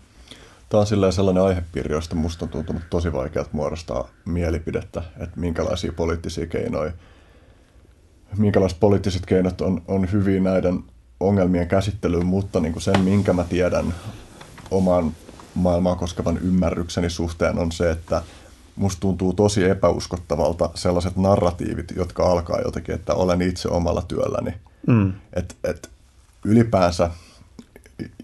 Tämä 0.69 0.81
on 0.81 1.13
sellainen 1.13 1.43
aihepiiri, 1.43 1.95
josta 1.95 2.15
minusta 2.15 2.45
on 2.45 2.49
tuntunut 2.49 2.83
tosi 2.91 3.13
vaikeat 3.13 3.53
muodostaa 3.53 4.09
mielipidettä, 4.25 5.03
että 5.21 5.41
minkälaisia 5.41 5.93
poliittisia 5.93 6.47
keinoja, 6.47 6.93
minkälaiset 8.37 8.81
poliittiset 8.81 9.27
keinot 9.27 9.61
on, 9.61 9.83
on 9.89 10.13
hyviä 10.13 10.41
näiden 10.41 10.85
ongelmien 11.21 11.69
käsittelyyn, 11.69 12.27
mutta 12.27 12.61
niin 12.61 12.73
kuin 12.73 12.83
sen, 12.83 13.01
minkä 13.01 13.33
mä 13.33 13.45
tiedän 13.45 13.95
oman 14.71 15.13
maailmaa 15.61 15.97
koskevan 15.97 16.39
ymmärrykseni 16.39 17.11
suhteen 17.11 17.59
on 17.59 17.73
se, 17.73 17.91
että 17.91 18.23
musta 18.77 19.01
tuntuu 19.01 19.33
tosi 19.33 19.65
epäuskottavalta 19.65 20.71
sellaiset 20.75 21.17
narratiivit, 21.17 21.93
jotka 21.97 22.33
alkaa 22.33 22.61
jotenkin, 22.61 22.95
että 22.95 23.15
olen 23.15 23.43
itse 23.43 23.69
omalla 23.69 24.03
työlläni. 24.03 24.55
Mm. 24.87 25.13
Et, 25.33 25.57
et 25.65 25.91
ylipäänsä, 26.45 27.11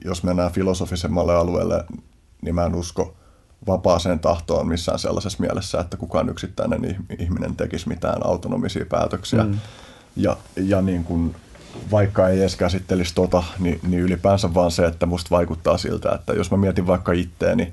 jos 0.05 0.23
mennään 0.23 0.53
filosofisemmalle 0.53 1.35
alueelle, 1.35 1.85
niin 2.43 2.55
mä 2.55 2.65
en 2.65 2.75
usko 2.75 3.15
vapaaseen 3.67 4.19
tahtoon 4.19 4.69
missään 4.69 4.99
sellaisessa 4.99 5.41
mielessä, 5.41 5.81
että 5.81 5.97
kukaan 5.97 6.29
yksittäinen 6.29 7.05
ihminen 7.19 7.57
tekisi 7.57 7.89
mitään 7.89 8.27
autonomisia 8.27 8.87
päätöksiä. 8.87 9.45
Mm. 9.45 9.59
Ja, 10.17 10.37
ja 10.57 10.83
niin 10.83 11.05
kuin 11.05 11.37
vaikka 11.91 12.29
ei 12.29 12.41
edes 12.41 12.57
käsittelisi 12.57 13.15
tota, 13.15 13.43
niin, 13.59 13.81
niin 13.83 14.03
ylipäänsä 14.03 14.55
vaan 14.55 14.71
se, 14.71 14.87
että 14.87 15.07
musta 15.07 15.31
vaikuttaa 15.31 15.79
siltä, 15.79 16.13
että 16.13 16.33
jos 16.33 16.51
mä 16.51 16.57
mietin 16.57 16.87
vaikka 16.87 17.13
itteeni, 17.13 17.73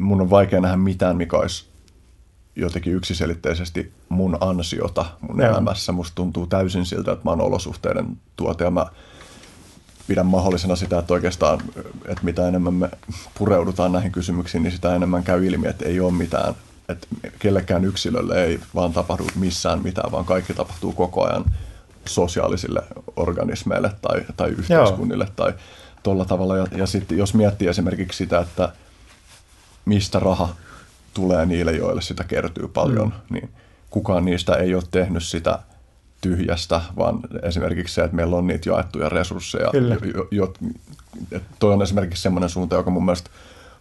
mun 0.00 0.20
on 0.20 0.30
vaikea 0.30 0.60
nähdä 0.60 0.76
mitään, 0.76 1.16
mikä 1.16 1.36
olisi 1.36 1.64
jotenkin 2.56 2.92
yksiselitteisesti 2.92 3.92
mun 4.08 4.38
ansiota 4.40 5.04
mun 5.20 5.40
Joo. 5.40 5.50
elämässä. 5.50 5.92
Musta 5.92 6.14
tuntuu 6.14 6.46
täysin 6.46 6.86
siltä, 6.86 7.12
että 7.12 7.24
mä 7.24 7.30
oon 7.30 7.40
olosuhteiden 7.40 8.06
tuote 8.36 8.64
ja 8.64 8.70
mä 8.70 8.86
pidän 10.06 10.26
mahdollisena 10.26 10.76
sitä, 10.76 10.98
että 10.98 11.14
oikeastaan, 11.14 11.60
että 12.04 12.24
mitä 12.24 12.48
enemmän 12.48 12.74
me 12.74 12.90
pureudutaan 13.38 13.92
näihin 13.92 14.12
kysymyksiin, 14.12 14.62
niin 14.62 14.72
sitä 14.72 14.96
enemmän 14.96 15.24
käy 15.24 15.46
ilmi, 15.46 15.68
että 15.68 15.84
ei 15.84 16.00
ole 16.00 16.12
mitään, 16.12 16.54
että 16.88 17.06
kellekään 17.38 17.84
yksilölle 17.84 18.44
ei 18.44 18.60
vaan 18.74 18.92
tapahdu 18.92 19.26
missään 19.34 19.82
mitään, 19.82 20.12
vaan 20.12 20.24
kaikki 20.24 20.54
tapahtuu 20.54 20.92
koko 20.92 21.24
ajan 21.24 21.44
sosiaalisille 22.08 22.82
organismeille 23.16 23.92
tai, 24.02 24.20
tai 24.36 24.50
yhteiskunnille 24.50 25.24
Joo. 25.24 25.32
tai 25.36 25.54
tuolla 26.02 26.24
tavalla. 26.24 26.56
Ja, 26.56 26.66
ja 26.76 26.86
sitten 26.86 27.18
jos 27.18 27.34
miettii 27.34 27.68
esimerkiksi 27.68 28.16
sitä, 28.16 28.40
että 28.40 28.72
mistä 29.84 30.18
raha 30.18 30.48
tulee 31.14 31.46
niille, 31.46 31.72
joille 31.72 32.02
sitä 32.02 32.24
kertyy 32.24 32.68
paljon, 32.68 33.08
mm. 33.08 33.34
niin 33.34 33.50
kukaan 33.90 34.24
niistä 34.24 34.54
ei 34.54 34.74
ole 34.74 34.82
tehnyt 34.90 35.22
sitä 35.22 35.58
tyhjästä, 36.20 36.80
vaan 36.96 37.20
esimerkiksi 37.42 37.94
se, 37.94 38.04
että 38.04 38.16
meillä 38.16 38.36
on 38.36 38.46
niitä 38.46 38.70
jaettuja 38.70 39.08
resursseja. 39.08 39.70
Jo, 40.14 40.26
jo, 40.30 40.52
toi 41.58 41.72
on 41.72 41.82
esimerkiksi 41.82 42.22
semmoinen 42.22 42.50
suunta, 42.50 42.76
joka 42.76 42.90
mun 42.90 43.04
mielestä 43.04 43.30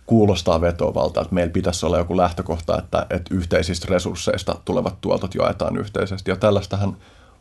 kuulostaa 0.05 0.61
vetovalta, 0.61 1.21
että 1.21 1.35
meillä 1.35 1.51
pitäisi 1.51 1.85
olla 1.85 1.97
joku 1.97 2.17
lähtökohta, 2.17 2.77
että, 2.77 3.05
että 3.09 3.35
yhteisistä 3.35 3.87
resursseista 3.89 4.55
tulevat 4.65 5.01
tuotot 5.01 5.35
jaetaan 5.35 5.77
yhteisesti. 5.77 6.31
Ja 6.31 6.35
tällaistähän 6.35 6.97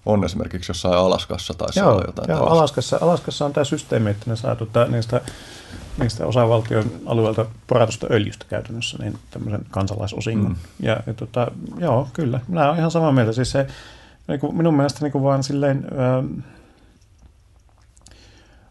on 0.07 0.25
esimerkiksi 0.25 0.71
jossain 0.71 0.99
Alaskassa 0.99 1.55
tai 1.55 1.69
joo, 1.77 2.03
jotain 2.07 2.31
joo, 2.31 2.47
Alaskassa, 2.47 2.99
Alaskassa 3.01 3.45
on 3.45 3.53
tämä 3.53 3.65
systeemi, 3.65 4.11
että 4.11 4.31
ne 4.31 4.37
saa 4.37 4.57
tuota, 4.57 4.85
niistä, 4.85 5.21
niistä 5.99 6.27
osavaltion 6.27 6.93
alueelta 7.07 7.47
poratusta 7.67 8.07
öljystä 8.11 8.45
käytännössä 8.49 8.99
niin 9.01 9.19
tämmöisen 9.31 9.67
kansalaisosingon. 9.71 10.53
Mm. 10.53 10.87
Ja, 10.87 11.01
ja 11.07 11.15
tota, 11.15 11.51
joo, 11.79 12.09
kyllä, 12.13 12.41
nämä 12.49 12.71
on 12.71 12.79
ihan 12.79 12.91
samaa 12.91 13.13
mieltä. 13.13 13.33
Siis 13.33 13.51
se, 13.51 13.67
niin 14.29 14.41
kuin 14.41 14.57
minun 14.57 14.75
mielestä 14.75 15.01
niin 15.03 15.13
kuin 15.13 15.25
vaan 15.25 15.43
silleen, 15.43 15.87
ähm, 15.99 16.41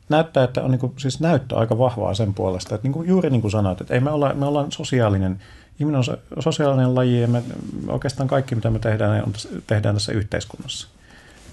näyttää, 0.09 0.43
että 0.43 0.63
on 0.63 0.71
niin 0.71 0.79
kuin, 0.79 0.93
siis 0.97 1.19
näyttö 1.19 1.57
aika 1.57 1.77
vahvaa 1.77 2.13
sen 2.13 2.33
puolesta. 2.33 2.75
Että 2.75 2.87
niin 2.87 2.93
kuin, 2.93 3.07
juuri 3.07 3.29
niin 3.29 3.41
kuin 3.41 3.51
sanoit, 3.51 3.81
että 3.81 3.93
ei 3.93 3.99
me 3.99 4.11
olla, 4.11 4.33
me 4.33 4.45
ollaan 4.45 4.71
sosiaalinen, 4.71 5.39
ihminen 5.79 5.97
on 5.97 6.43
sosiaalinen 6.43 6.95
laji 6.95 7.21
ja 7.21 7.27
me, 7.27 7.43
oikeastaan 7.87 8.29
kaikki, 8.29 8.55
mitä 8.55 8.69
me 8.69 8.79
tehdään, 8.79 9.23
on, 9.23 9.33
tehdään 9.67 9.95
tässä 9.95 10.11
yhteiskunnassa. 10.11 10.87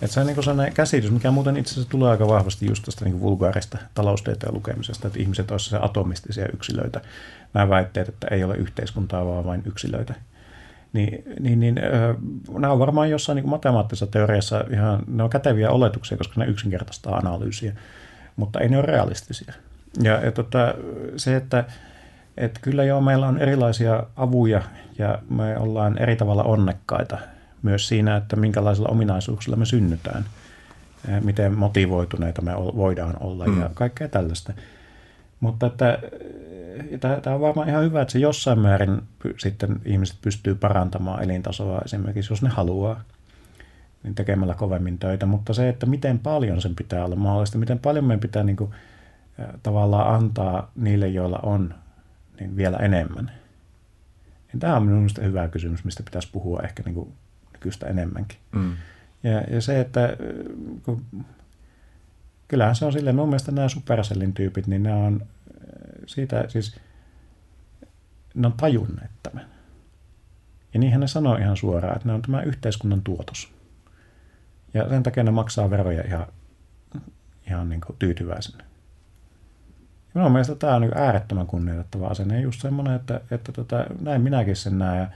Että 0.03 0.15
se 0.15 0.21
on 0.21 0.27
niin 0.27 0.45
sellainen 0.45 0.75
käsitys, 0.75 1.11
mikä 1.11 1.31
muuten 1.31 1.57
itse 1.57 1.73
asiassa 1.73 1.91
tulee 1.91 2.11
aika 2.11 2.29
vahvasti 2.29 2.67
just 2.67 2.85
tästä 2.85 3.05
niin 3.05 3.21
vulgaarista 3.21 3.79
taloustieteen 3.95 4.55
lukemisesta, 4.55 5.07
että 5.07 5.21
ihmiset 5.21 5.51
olisivat 5.51 5.85
atomistisia 5.85 6.47
yksilöitä. 6.53 7.01
Nämä 7.55 7.69
väitteet, 7.69 8.09
että 8.09 8.27
ei 8.31 8.45
ole 8.45 8.55
yhteiskuntaa, 8.55 9.27
vaan 9.27 9.45
vain 9.45 9.63
yksilöitä. 9.67 10.15
niin, 10.93 11.25
niin, 11.41 11.61
niin 11.61 11.79
ö, 11.79 12.15
nämä 12.59 12.73
on 12.73 12.79
varmaan 12.79 13.11
jossain 13.11 13.37
niin 13.37 13.49
matemaattisessa 13.49 14.07
teoriassa 14.07 14.65
ihan, 14.71 15.03
ne 15.07 15.23
on 15.23 15.31
käteviä 15.31 15.71
oletuksia, 15.71 16.19
koska 16.19 16.41
ne 16.41 16.47
yksinkertaistaa 16.47 17.17
analyysiä, 17.17 17.73
mutta 18.37 18.61
ei 18.61 18.69
ne 18.69 18.77
ole 18.77 18.87
realistisia. 18.87 19.53
Ja, 20.03 20.13
ja 20.25 20.33
tota, 20.33 20.75
se, 21.17 21.37
että 21.37 21.65
et 22.37 22.59
kyllä 22.63 22.85
joo, 22.85 23.01
meillä 23.01 23.27
on 23.27 23.39
erilaisia 23.39 24.03
avuja 24.17 24.63
ja 24.99 25.19
me 25.31 25.59
ollaan 25.59 25.99
eri 25.99 26.17
tavalla 26.17 26.43
onnekkaita 26.43 27.19
myös 27.63 27.89
siinä, 27.89 28.17
että 28.17 28.37
minkälaisilla 28.37 28.89
ominaisuuksilla 28.89 29.57
me 29.57 29.67
synnytään, 29.67 30.25
miten 31.25 31.59
motivoituneita 31.59 32.43
me 32.43 32.53
voidaan 32.57 33.17
olla 33.21 33.47
mm. 33.47 33.61
ja 33.61 33.71
kaikkea 33.75 34.09
tällaista. 34.09 34.53
Mutta 35.41 35.67
että 35.67 35.99
tämä 37.23 37.37
on 37.37 37.41
varmaan 37.41 37.69
ihan 37.69 37.85
hyvä, 37.85 38.03
että 38.03 38.13
se 38.13 38.19
jossain 38.19 38.59
määrin 38.59 39.03
sitten 39.37 39.81
ihmiset 39.85 40.17
pystyy 40.23 40.55
parantamaan 40.55 41.23
elintasoa 41.23 41.81
esimerkiksi, 41.85 42.33
jos 42.33 42.43
ne 42.43 42.49
haluaa, 42.49 43.01
niin 44.03 44.15
tekemällä 44.15 44.55
kovemmin 44.55 44.99
töitä. 44.99 45.27
Mutta 45.27 45.55
se, 45.55 45.69
että 45.69 45.87
miten 45.87 46.19
paljon 46.19 46.61
sen 46.61 46.75
pitää 46.75 47.05
olla 47.05 47.17
mahdollista, 47.17 47.59
miten 47.59 47.79
paljon 47.79 48.05
meidän 48.05 48.21
pitää 48.21 48.43
niin 48.43 48.57
kuin, 48.57 48.71
tavallaan 49.63 50.15
antaa 50.15 50.71
niille, 50.77 51.09
joilla 51.09 51.39
on, 51.43 51.75
niin 52.41 52.57
vielä 52.57 52.77
enemmän. 52.77 53.31
Niin 54.53 54.61
tämä 54.61 54.77
on 54.77 54.83
minun 54.83 54.99
mielestä 54.99 55.23
hyvä 55.23 55.49
kysymys, 55.49 55.85
mistä 55.85 56.03
pitäisi 56.03 56.29
puhua 56.33 56.61
ehkä 56.65 56.83
niin 56.83 56.95
kuin 56.95 57.13
nykyistä 57.59 57.87
enemmänkin. 57.87 58.39
Mm. 58.53 58.77
Ja, 59.23 59.41
ja 59.41 59.61
se, 59.61 59.81
että 59.81 60.17
kun, 60.83 61.05
kyllähän 62.49 62.77
se 62.77 62.85
on 62.85 62.93
silleen, 62.93 63.17
mun 63.17 63.29
mielestä 63.29 63.53
nämä 63.53 63.69
Supercellin 63.69 64.33
tyypit, 64.33 64.67
niin 64.67 64.83
ne 64.83 64.95
on 64.95 65.27
siitä 66.07 66.45
siis, 66.49 66.81
ne 68.35 68.47
on 68.47 68.53
tajunneet 68.53 69.11
tämän. 69.23 69.47
Ja 70.75 70.81
niinhän 70.81 71.01
ne 71.01 71.07
sanoo 71.07 71.37
ihan 71.37 71.57
suoraan, 71.57 71.97
että 71.97 72.09
ne 72.09 72.15
on 72.15 72.23
tämä 72.23 72.43
yhteiskunnan 72.43 73.03
tuotos. 73.03 73.53
Ja 74.75 74.89
sen 74.89 75.03
takia 75.03 75.23
ne 75.23 75.31
maksaa 75.31 75.71
veroja 75.71 76.03
ihan, 76.07 76.27
ihan 77.47 77.69
niin 77.69 77.81
kuin 77.81 77.97
tyytyväisenä. 77.99 78.65
Ja 80.15 80.21
minun 80.21 80.33
mielestä 80.33 80.55
tämä 80.55 80.75
on 80.75 80.83
niin 80.83 80.99
äärettömän 80.99 81.47
kunnioitettava 81.47 82.07
asenne. 82.07 82.41
Just 82.41 82.61
semmoinen, 82.61 82.95
että, 82.95 83.21
että 83.31 83.53
tota, 83.53 83.87
näin 84.01 84.21
minäkin 84.23 84.57
sen 84.57 84.79
näen. 84.79 85.01
Ja, 85.01 85.07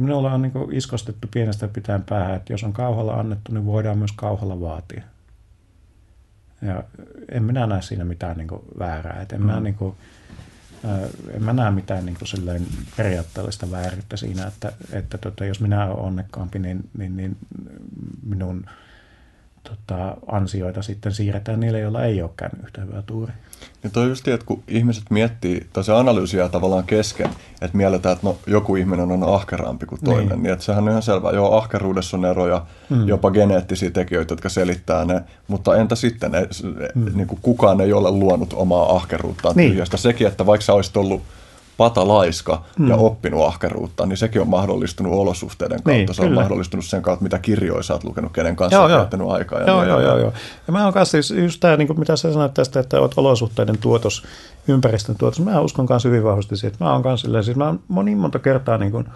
ja 0.00 0.04
minulla 0.04 0.32
on 0.32 0.42
niin 0.42 0.52
iskostettu 0.72 1.28
pienestä 1.30 1.68
pitäen 1.68 2.02
päähän, 2.02 2.36
että 2.36 2.52
jos 2.52 2.64
on 2.64 2.72
kauhalla 2.72 3.14
annettu, 3.14 3.52
niin 3.52 3.66
voidaan 3.66 3.98
myös 3.98 4.12
kauhalla 4.12 4.60
vaatia. 4.60 5.02
Ja 6.62 6.84
en 7.28 7.42
minä 7.42 7.66
näe 7.66 7.82
siinä 7.82 8.04
mitään 8.04 8.36
niin 8.36 8.48
kuin 8.48 8.62
väärää. 8.78 9.22
Et 9.22 9.32
en, 9.32 9.40
mm. 9.40 9.46
mä, 9.46 9.60
niin 9.60 9.74
kuin, 9.74 9.94
en 11.34 11.42
mä 11.42 11.52
näe 11.52 11.70
mitään 11.70 12.06
niin 12.06 12.16
kuin 12.18 12.66
periaatteellista 12.96 13.70
vääryyttä 13.70 14.16
siinä, 14.16 14.46
että, 14.46 14.72
että 14.92 15.18
tota, 15.18 15.44
jos 15.44 15.60
minä 15.60 15.86
olen 15.86 16.04
onnekkaampi, 16.04 16.58
niin, 16.58 16.90
niin, 16.98 17.16
niin 17.16 17.36
minun 18.22 18.66
tota, 19.64 20.16
ansioita 20.26 20.82
sitten 20.82 21.12
siirretään 21.12 21.60
niille, 21.60 21.80
joilla 21.80 22.04
ei 22.04 22.22
ole 22.22 22.30
käynyt 22.36 22.64
yhtä 22.64 22.80
hyvää 22.80 23.02
tuuri. 23.02 23.32
Niin 23.82 23.90
toi 23.90 24.08
just, 24.08 24.28
että 24.28 24.46
kun 24.46 24.62
ihmiset 24.68 25.04
miettii, 25.10 25.66
tai 25.72 25.84
se 25.84 25.92
analyysi 25.92 26.36
jää 26.36 26.48
tavallaan 26.48 26.84
kesken, 26.84 27.30
että 27.60 27.76
mielletään, 27.76 28.12
että 28.12 28.26
no, 28.26 28.36
joku 28.46 28.76
ihminen 28.76 29.12
on 29.12 29.34
ahkerampi 29.34 29.86
kuin 29.86 30.00
toinen, 30.04 30.28
niin, 30.28 30.42
niin 30.42 30.52
että 30.52 30.64
sehän 30.64 30.84
on 30.84 30.90
ihan 30.90 31.02
selvää. 31.02 31.32
Joo, 31.32 31.56
ahkeruudessa 31.56 32.16
on 32.16 32.24
eroja, 32.24 32.66
mm. 32.90 33.08
jopa 33.08 33.30
geneettisiä 33.30 33.90
tekijöitä, 33.90 34.32
jotka 34.32 34.48
selittää 34.48 35.04
ne, 35.04 35.22
mutta 35.48 35.76
entä 35.76 35.94
sitten, 35.94 36.32
ne, 36.32 36.48
mm. 36.94 37.16
niin 37.16 37.26
kuin 37.26 37.38
kukaan 37.42 37.80
ei 37.80 37.92
ole 37.92 38.10
luonut 38.10 38.52
omaa 38.52 38.96
ahkeruuttaan 38.96 39.56
niin. 39.56 39.70
tyhjästä. 39.70 39.96
Sekin, 39.96 40.26
että 40.26 40.46
vaikka 40.46 40.64
sä 40.64 40.72
olisit 40.72 40.96
ollut 40.96 41.22
patalaiska 41.80 42.62
mm. 42.78 42.88
ja 42.88 42.96
oppinut 42.96 43.46
ahkeruutta, 43.46 44.06
niin 44.06 44.16
sekin 44.16 44.40
on 44.40 44.48
mahdollistunut 44.48 45.12
olosuhteiden 45.12 45.82
kautta. 45.82 45.90
Niin, 45.90 46.14
se 46.14 46.22
on 46.22 46.28
kyllä. 46.28 46.40
mahdollistunut 46.40 46.84
sen 46.84 47.02
kautta, 47.02 47.22
mitä 47.22 47.38
kirjoja 47.38 47.82
sä 47.82 47.92
oot 47.92 48.04
lukenut, 48.04 48.32
kenen 48.32 48.56
kanssa 48.56 48.76
joo, 48.76 48.84
olet 48.84 49.12
joo. 49.12 49.32
aikaa. 49.32 49.60
Ja 49.60 49.66
joo, 49.66 49.80
niin 49.80 49.88
joo, 49.88 50.00
joo, 50.00 50.18
joo. 50.18 50.32
Ja 50.66 50.72
mä 50.72 50.84
oon 50.84 50.92
kanssa 50.92 51.10
siis 51.22 51.30
just 51.30 51.60
tämä, 51.60 51.76
niin 51.76 51.98
mitä 52.00 52.16
sä 52.16 52.32
sanoit 52.32 52.54
tästä, 52.54 52.80
että 52.80 53.00
oot 53.00 53.14
olosuhteiden 53.16 53.78
tuotos, 53.78 54.24
ympäristön 54.68 55.16
tuotos. 55.16 55.40
Mä 55.40 55.60
uskon 55.60 55.86
kanssa 55.86 56.08
hyvin 56.08 56.24
vahvasti 56.24 56.56
siihen, 56.56 56.72
että 56.72 56.84
mä 56.84 56.92
oon 56.92 57.02
kanssa 57.02 57.24
silleen, 57.24 57.44
siis 57.44 57.56
mä 57.56 57.66
oon 57.66 57.80
moni 57.88 58.14
monta 58.14 58.38
kertaa 58.38 58.78
niin 58.78 58.92
kuin, 58.92 59.08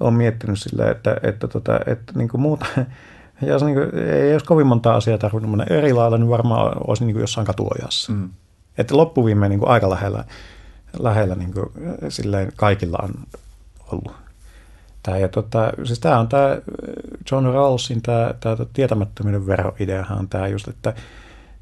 olen 0.00 0.14
miettinyt 0.14 0.58
silleen, 0.58 0.90
että, 0.90 1.16
että, 1.22 1.48
tota, 1.48 1.80
että 1.86 2.12
niin 2.14 2.28
kuin 2.28 2.40
muuta, 2.40 2.66
jos 3.42 3.62
niin 3.62 3.74
kuin, 3.74 4.04
ei 4.08 4.32
olisi 4.32 4.46
kovin 4.46 4.66
monta 4.66 4.94
asiaa 4.94 5.18
tarvinnut 5.18 5.50
mennä 5.50 5.76
eri 5.76 5.92
lailla, 5.92 6.18
niin 6.18 6.30
varmaan 6.30 6.76
olisi 6.86 7.04
niin 7.04 7.14
kuin 7.14 7.20
jossain 7.20 7.46
katuojassa. 7.46 8.12
Mm. 8.12 8.30
Että 8.78 8.96
loppuviimein 8.96 9.50
niin 9.50 9.60
kuin 9.60 9.70
aika 9.70 9.90
lähellä 9.90 10.24
lähellä 10.98 11.34
niin 11.34 11.52
kuin, 11.52 11.66
silleen 12.08 12.52
kaikilla 12.56 12.98
on 13.02 13.14
ollut. 13.92 14.22
Tämä, 15.02 15.18
ja 15.18 15.28
tota, 15.28 15.72
siis 15.84 16.00
tämä 16.00 16.18
on 16.18 16.28
tämä 16.28 16.58
John 17.30 17.46
Rawlsin 17.46 18.02
tämä, 18.02 18.34
tämä 18.40 18.56
tietämättömyyden 18.72 19.46
veroideahan 19.46 20.18
on 20.18 20.28
tämä 20.28 20.48
just, 20.48 20.68
että, 20.68 20.94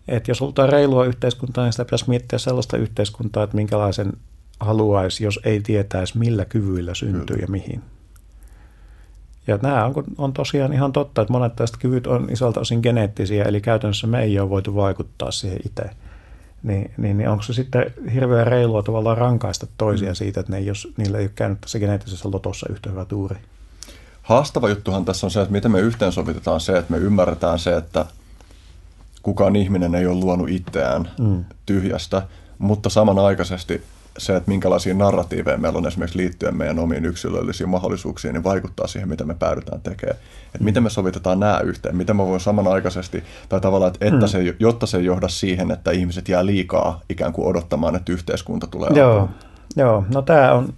että 0.08 0.30
jos 0.30 0.40
halutaan 0.40 0.68
reilua 0.68 1.04
yhteiskuntaa, 1.04 1.64
niin 1.64 1.72
sitä 1.72 1.84
pitäisi 1.84 2.08
miettiä 2.08 2.38
sellaista 2.38 2.76
yhteiskuntaa, 2.76 3.44
että 3.44 3.56
minkälaisen 3.56 4.12
haluaisi, 4.60 5.24
jos 5.24 5.40
ei 5.44 5.60
tietäisi, 5.60 6.18
millä 6.18 6.44
kyvyillä 6.44 6.94
syntyy 6.94 7.24
Kyllä. 7.26 7.40
ja 7.40 7.48
mihin. 7.48 7.82
Ja 9.46 9.58
nämä 9.62 9.84
on, 9.84 10.04
on 10.18 10.32
tosiaan 10.32 10.72
ihan 10.72 10.92
totta, 10.92 11.22
että 11.22 11.32
monet 11.32 11.56
tästä 11.56 11.78
kyvyt 11.80 12.06
on 12.06 12.30
isolta 12.30 12.60
osin 12.60 12.80
geneettisiä, 12.82 13.44
eli 13.44 13.60
käytännössä 13.60 14.06
me 14.06 14.22
ei 14.22 14.40
ole 14.40 14.50
voitu 14.50 14.74
vaikuttaa 14.74 15.30
siihen 15.30 15.60
itse 15.66 15.90
niin, 16.62 16.90
niin, 16.96 17.18
niin 17.18 17.28
onko 17.28 17.42
se 17.42 17.52
sitten 17.52 17.84
hirveän 18.14 18.46
reilua 18.46 18.82
tavallaan 18.82 19.18
rankaista 19.18 19.66
toisia 19.78 20.10
mm. 20.10 20.14
siitä, 20.14 20.40
että 20.40 20.52
ne 20.52 20.58
ei, 20.58 20.66
jos 20.66 20.88
niillä 20.96 21.18
ei 21.18 21.24
ole 21.24 21.32
käynyt 21.34 21.60
tässä 21.60 21.78
geneettisessä 21.78 22.30
lotossa 22.32 22.66
yhtä 22.70 22.90
hyvä 22.90 23.04
tuuri? 23.04 23.36
Haastava 24.22 24.68
juttuhan 24.68 25.04
tässä 25.04 25.26
on 25.26 25.30
se, 25.30 25.40
että 25.40 25.52
miten 25.52 25.70
me 25.70 25.80
yhteensovitetaan 25.80 26.60
se, 26.60 26.78
että 26.78 26.92
me 26.92 26.98
ymmärretään 26.98 27.58
se, 27.58 27.76
että 27.76 28.06
kukaan 29.22 29.56
ihminen 29.56 29.94
ei 29.94 30.06
ole 30.06 30.20
luonut 30.20 30.48
itseään 30.48 31.10
mm. 31.18 31.44
tyhjästä, 31.66 32.22
mutta 32.58 32.88
samanaikaisesti 32.88 33.82
se, 34.18 34.36
että 34.36 34.50
minkälaisia 34.50 34.94
narratiiveja 34.94 35.56
meillä 35.56 35.78
on 35.78 35.86
esimerkiksi 35.86 36.18
liittyen 36.18 36.56
meidän 36.56 36.78
omiin 36.78 37.04
yksilöllisiin 37.04 37.68
mahdollisuuksiin, 37.68 38.34
niin 38.34 38.44
vaikuttaa 38.44 38.86
siihen, 38.86 39.08
mitä 39.08 39.24
me 39.24 39.34
päädytään 39.34 39.80
tekemään. 39.80 40.18
Että 40.46 40.64
miten 40.64 40.82
me 40.82 40.90
sovitetaan 40.90 41.40
nämä 41.40 41.60
yhteen, 41.60 41.96
miten 41.96 42.16
me 42.16 42.22
voimme 42.22 42.40
samanaikaisesti, 42.40 43.24
tai 43.48 43.60
tavallaan, 43.60 43.92
että, 43.94 44.06
että 44.06 44.26
mm. 44.26 44.28
se, 44.28 44.54
jotta 44.58 44.86
se 44.86 44.96
ei 44.96 45.04
johda 45.04 45.28
siihen, 45.28 45.70
että 45.70 45.90
ihmiset 45.90 46.28
jää 46.28 46.46
liikaa 46.46 47.00
ikään 47.08 47.32
kuin 47.32 47.48
odottamaan, 47.48 47.96
että 47.96 48.12
yhteiskunta 48.12 48.66
tulee 48.66 48.90
Joo, 48.94 49.12
alkuun. 49.12 49.30
joo. 49.76 50.04
no 50.14 50.22
tämä 50.22 50.52
on, 50.52 50.74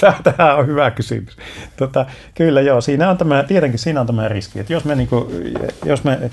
Tämä 0.36 0.54
on 0.54 0.66
hyvä 0.66 0.90
kysymys. 0.90 1.36
Tota, 1.76 2.06
kyllä 2.34 2.60
joo, 2.60 2.80
siinä 2.80 3.10
on 3.10 3.18
tämä, 3.18 3.42
tietenkin 3.42 3.78
siinä 3.78 4.00
on 4.00 4.06
tämä 4.06 4.28
riski, 4.28 4.60
että 4.60 4.72
jos 4.72 4.84
me, 4.84 4.94
niin 4.94 5.08
kuin, 5.08 5.54
jos 5.84 6.04
me 6.04 6.30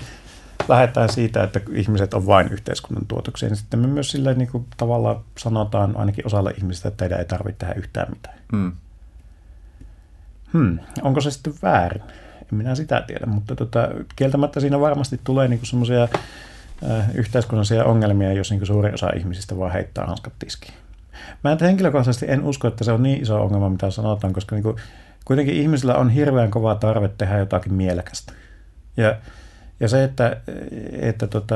lähdetään 0.69 1.09
siitä, 1.09 1.43
että 1.43 1.61
ihmiset 1.73 2.13
on 2.13 2.25
vain 2.25 2.47
yhteiskunnan 2.47 3.05
tuotoksia, 3.07 3.49
niin 3.49 3.57
sitten 3.57 3.79
me 3.79 3.87
myös 3.87 4.11
sille 4.11 4.33
niin 4.33 4.51
kuin 4.51 4.65
tavallaan 4.77 5.19
sanotaan 5.37 5.97
ainakin 5.97 6.25
osalle 6.25 6.51
ihmisistä, 6.57 6.87
että 6.87 6.97
teidän 6.97 7.19
ei 7.19 7.25
tarvitse 7.25 7.59
tehdä 7.59 7.73
yhtään 7.73 8.07
mitään. 8.09 8.39
Hmm. 8.51 8.71
Hmm. 10.53 10.79
Onko 11.01 11.21
se 11.21 11.31
sitten 11.31 11.53
väärin? 11.61 12.01
En 12.41 12.57
minä 12.57 12.75
sitä 12.75 13.03
tiedä, 13.07 13.25
mutta 13.25 13.55
tota, 13.55 13.89
kieltämättä 14.15 14.59
siinä 14.59 14.79
varmasti 14.79 15.21
tulee 15.23 15.47
niin 15.47 15.59
semmoisia 15.63 16.03
äh, 16.03 17.09
yhteiskunnallisia 17.15 17.85
ongelmia, 17.85 18.33
jos 18.33 18.51
niin 18.51 18.65
suuri 18.65 18.93
osa 18.93 19.09
ihmisistä 19.09 19.57
vaan 19.57 19.71
heittää 19.71 20.05
hanskat 20.05 20.33
tiskiin. 20.39 20.73
Mä 21.43 21.51
en 21.51 21.57
henkilökohtaisesti 21.61 22.25
en 22.29 22.43
usko, 22.43 22.67
että 22.67 22.83
se 22.83 22.91
on 22.91 23.03
niin 23.03 23.21
iso 23.21 23.41
ongelma, 23.41 23.69
mitä 23.69 23.91
sanotaan, 23.91 24.33
koska 24.33 24.55
niin 24.55 24.63
kuin, 24.63 24.75
kuitenkin 25.25 25.55
ihmisillä 25.55 25.95
on 25.95 26.09
hirveän 26.09 26.51
kova 26.51 26.75
tarve 26.75 27.09
tehdä 27.17 27.37
jotakin 27.37 27.73
mielekästä. 27.73 28.33
Ja 28.97 29.15
ja 29.79 29.87
se, 29.87 30.03
että, 30.03 30.37
että 30.91 31.27
tota, 31.27 31.55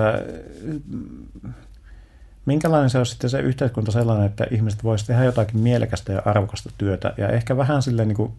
minkälainen 2.45 2.89
se 2.89 2.97
on 2.97 3.05
sitten 3.05 3.29
se 3.29 3.39
yhteiskunta 3.39 3.91
sellainen, 3.91 4.25
että 4.25 4.47
ihmiset 4.51 4.83
voisivat 4.83 5.07
tehdä 5.07 5.23
jotakin 5.23 5.59
mielekästä 5.59 6.13
ja 6.13 6.21
arvokasta 6.25 6.69
työtä 6.77 7.13
ja 7.17 7.29
ehkä 7.29 7.57
vähän 7.57 7.81
sille 7.81 8.05
niin 8.05 8.15
kuin 8.15 8.33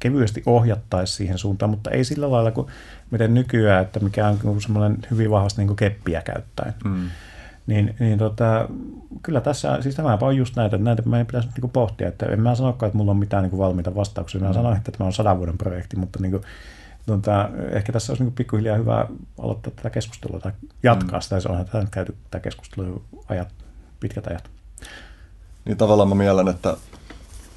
kevyesti 0.00 0.42
ohjattaisi 0.46 1.12
siihen 1.12 1.38
suuntaan, 1.38 1.70
mutta 1.70 1.90
ei 1.90 2.04
sillä 2.04 2.30
lailla 2.30 2.50
kuin 2.50 2.66
miten 3.10 3.34
nykyään, 3.34 3.82
että 3.82 4.00
mikä 4.00 4.28
on 4.28 4.60
semmoinen 4.60 4.98
hyvin 5.10 5.30
vahvasti 5.30 5.60
niin 5.60 5.66
kuin 5.66 5.76
keppiä 5.76 6.22
käyttäen. 6.22 6.74
Mm. 6.84 7.10
Niin, 7.66 7.94
niin 8.00 8.18
tota, 8.18 8.68
kyllä 9.22 9.40
tässä, 9.40 9.78
siis 9.82 9.94
tämä 9.94 10.18
on 10.20 10.36
just 10.36 10.56
näitä, 10.56 10.76
että 10.76 10.84
näitä 10.84 11.02
meidän 11.02 11.26
pitäisi 11.26 11.48
niin 11.48 11.60
kuin 11.60 11.70
pohtia, 11.70 12.08
että 12.08 12.26
en 12.26 12.40
mä 12.40 12.54
sanokaan, 12.54 12.88
että 12.88 12.96
mulla 12.96 13.10
on 13.10 13.16
mitään 13.16 13.42
niin 13.42 13.50
kuin 13.50 13.60
valmiita 13.60 13.94
vastauksia, 13.94 14.40
mä 14.40 14.48
mm. 14.48 14.54
sanoin, 14.54 14.76
että 14.76 14.92
tämä 14.92 15.06
on 15.06 15.12
sadan 15.12 15.38
vuoden 15.38 15.58
projekti, 15.58 15.96
mutta 15.96 16.18
niin 16.22 16.30
kuin, 16.30 16.42
tota, 17.08 17.48
ehkä 17.70 17.92
tässä 17.92 18.12
olisi 18.12 18.24
niin 18.24 18.32
pikkuhiljaa 18.32 18.76
hyvä 18.76 19.06
aloittaa 19.38 19.72
tätä 19.76 19.90
keskustelua 19.90 20.40
tai 20.40 20.52
jatkaa 20.82 21.18
mm. 21.18 21.22
sitä. 21.22 21.40
Se 21.40 21.48
onhan 21.48 21.66
tätä 21.66 21.80
nyt 21.80 21.90
käyty 21.90 22.16
tätä 22.30 22.42
keskustelua 22.42 23.00
ajat, 23.28 23.48
pitkät 24.00 24.26
ajat. 24.26 24.50
Niin 25.64 25.76
tavallaan 25.76 26.08
mä 26.08 26.14
mielen, 26.14 26.48
että, 26.48 26.76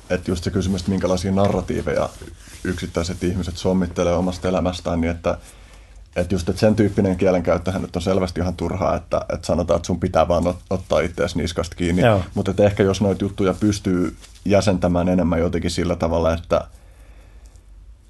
että 0.10 0.32
just 0.32 0.44
se 0.44 0.52
kysymys, 0.52 0.82
että 0.82 0.92
minkälaisia 0.92 1.32
narratiiveja 1.32 2.10
yksittäiset 2.64 3.24
ihmiset 3.24 3.58
sommittelee 3.58 4.14
omasta 4.14 4.48
elämästään, 4.48 5.02
niin 5.02 5.12
että, 5.12 5.38
että 6.16 6.36
just 6.36 6.50
että 6.50 6.60
sen 6.60 6.76
tyyppinen 6.76 7.18
kielenkäyttöhän 7.18 7.82
nyt 7.82 7.96
on 7.96 8.02
selvästi 8.02 8.42
ihan 8.42 8.56
turhaa, 8.56 8.96
että, 8.96 9.22
että 9.34 9.48
sanotaan, 9.48 9.76
että 9.76 9.88
sun 9.88 10.00
pitää 10.00 10.28
vaan 10.28 10.54
ottaa 10.70 11.00
itseäsi 11.00 11.38
niskasta 11.38 11.76
kiinni. 11.76 12.02
Joo. 12.02 12.24
Mutta 12.34 12.52
että 12.52 12.64
ehkä 12.64 12.84
jos 12.84 13.02
noita 13.02 13.24
juttuja 13.24 13.54
pystyy 13.54 14.16
jäsentämään 14.46 15.10
enemmän 15.10 15.40
jotenkin 15.40 15.72
sillä 15.72 15.96
tavalla, 15.96 16.34
että– 16.34 16.62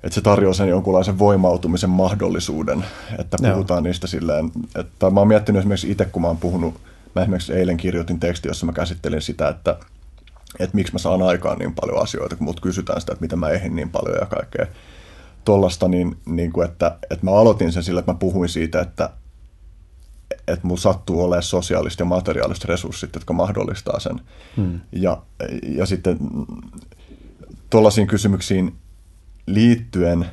että 0.03 0.15
se 0.15 0.21
tarjoaa 0.21 0.53
sen 0.53 0.69
jonkunlaisen 0.69 1.19
voimautumisen 1.19 1.89
mahdollisuuden, 1.89 2.85
että 3.19 3.37
puhutaan 3.53 3.77
Joo. 3.77 3.81
niistä 3.81 4.07
silleen, 4.07 4.51
että 4.75 5.09
mä 5.09 5.19
oon 5.19 5.27
miettinyt 5.27 5.59
esimerkiksi 5.59 5.91
itse, 5.91 6.05
kun 6.05 6.21
mä 6.21 6.27
oon 6.27 6.37
puhunut, 6.37 6.81
mä 7.15 7.21
esimerkiksi 7.21 7.53
eilen 7.53 7.77
kirjoitin 7.77 8.19
teksti, 8.19 8.47
jossa 8.47 8.65
mä 8.65 8.73
käsittelin 8.73 9.21
sitä, 9.21 9.49
että, 9.49 9.77
että 10.59 10.75
miksi 10.75 10.93
mä 10.93 10.99
saan 10.99 11.21
aikaan 11.21 11.57
niin 11.57 11.73
paljon 11.81 12.01
asioita, 12.01 12.35
kun 12.35 12.45
mut 12.45 12.59
kysytään 12.59 13.01
sitä, 13.01 13.13
että 13.13 13.23
mitä 13.23 13.35
mä 13.35 13.49
ehdin 13.49 13.75
niin 13.75 13.89
paljon 13.89 14.17
ja 14.21 14.25
kaikkea 14.25 14.65
tollasta, 15.45 15.87
niin, 15.87 16.17
niin 16.25 16.51
kuin 16.51 16.65
että, 16.67 16.97
että 17.09 17.25
mä 17.25 17.31
aloitin 17.31 17.71
sen 17.71 17.83
sillä, 17.83 17.99
että 17.99 18.11
mä 18.11 18.17
puhuin 18.17 18.49
siitä, 18.49 18.81
että, 18.81 19.09
että 20.47 20.67
mulla 20.67 20.81
sattuu 20.81 21.23
olemaan 21.23 21.43
sosiaaliset 21.43 21.99
ja 21.99 22.05
materiaaliset 22.05 22.65
resurssit, 22.65 23.09
jotka 23.13 23.33
mahdollistaa 23.33 23.99
sen. 23.99 24.21
Hmm. 24.57 24.79
Ja, 24.91 25.21
ja 25.63 25.85
sitten 25.85 26.17
tuollaisiin 27.69 28.07
kysymyksiin 28.07 28.75
liittyen, 29.53 30.25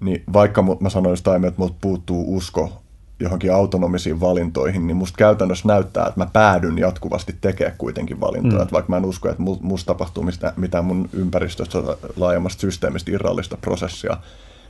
niin 0.00 0.22
vaikka 0.32 0.62
mä 0.80 0.90
sanoin 0.90 1.12
jostain, 1.12 1.44
että 1.44 1.60
multa 1.60 1.76
puuttuu 1.80 2.36
usko 2.36 2.82
johonkin 3.20 3.54
autonomisiin 3.54 4.20
valintoihin, 4.20 4.86
niin 4.86 4.96
musta 4.96 5.16
käytännössä 5.16 5.68
näyttää, 5.68 6.06
että 6.06 6.20
mä 6.20 6.26
päädyn 6.32 6.78
jatkuvasti 6.78 7.36
tekemään 7.40 7.78
kuitenkin 7.78 8.20
valintoja. 8.20 8.56
Mm. 8.56 8.62
Että 8.62 8.72
vaikka 8.72 8.90
mä 8.90 8.96
en 8.96 9.04
usko, 9.04 9.28
että 9.28 9.42
musta 9.60 9.86
tapahtuu 9.86 10.24
mitään 10.56 10.84
mun 10.84 11.08
ympäristöstä 11.12 11.78
laajemmasta 12.16 12.60
systeemistä 12.60 13.10
irrallista 13.10 13.56
prosessia, 13.56 14.16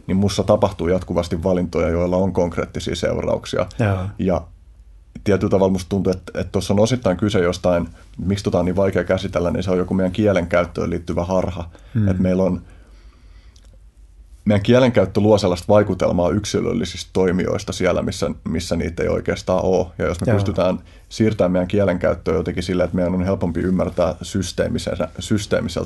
niin 0.06 0.16
mussa 0.16 0.42
tapahtuu 0.42 0.88
jatkuvasti 0.88 1.42
valintoja, 1.42 1.88
joilla 1.88 2.16
on 2.16 2.32
konkreettisia 2.32 2.96
seurauksia. 2.96 3.66
Ja, 3.78 4.08
ja 4.18 4.42
tietyllä 5.24 5.50
tavalla 5.50 5.72
musta 5.72 5.88
tuntuu, 5.88 6.12
että 6.12 6.44
tuossa 6.44 6.74
on 6.74 6.80
osittain 6.80 7.16
kyse 7.16 7.38
jostain, 7.38 7.88
miksi 8.26 8.44
tota 8.44 8.58
on 8.58 8.64
niin 8.64 8.76
vaikea 8.76 9.04
käsitellä, 9.04 9.50
niin 9.50 9.62
se 9.62 9.70
on 9.70 9.78
joku 9.78 9.94
meidän 9.94 10.12
kielenkäyttöön 10.12 10.90
liittyvä 10.90 11.24
harha. 11.24 11.70
Mm. 11.94 12.08
Että 12.08 12.22
meillä 12.22 12.42
on 12.42 12.62
meidän 14.48 14.62
kielenkäyttö 14.62 15.20
luo 15.20 15.38
sellaista 15.38 15.68
vaikutelmaa 15.68 16.30
yksilöllisistä 16.30 17.10
toimijoista 17.12 17.72
siellä, 17.72 18.02
missä, 18.02 18.30
missä 18.48 18.76
niitä 18.76 19.02
ei 19.02 19.08
oikeastaan 19.08 19.64
ole. 19.64 19.86
Ja 19.98 20.06
jos 20.06 20.20
me 20.20 20.24
Joo. 20.26 20.34
pystytään 20.34 20.78
siirtämään 21.08 21.52
meidän 21.52 21.68
kielenkäyttöä 21.68 22.34
jotenkin 22.34 22.62
sillä, 22.62 22.84
että 22.84 22.96
meidän 22.96 23.14
on 23.14 23.24
helpompi 23.24 23.60
ymmärtää 23.60 24.14
systeemisellä, 24.22 25.08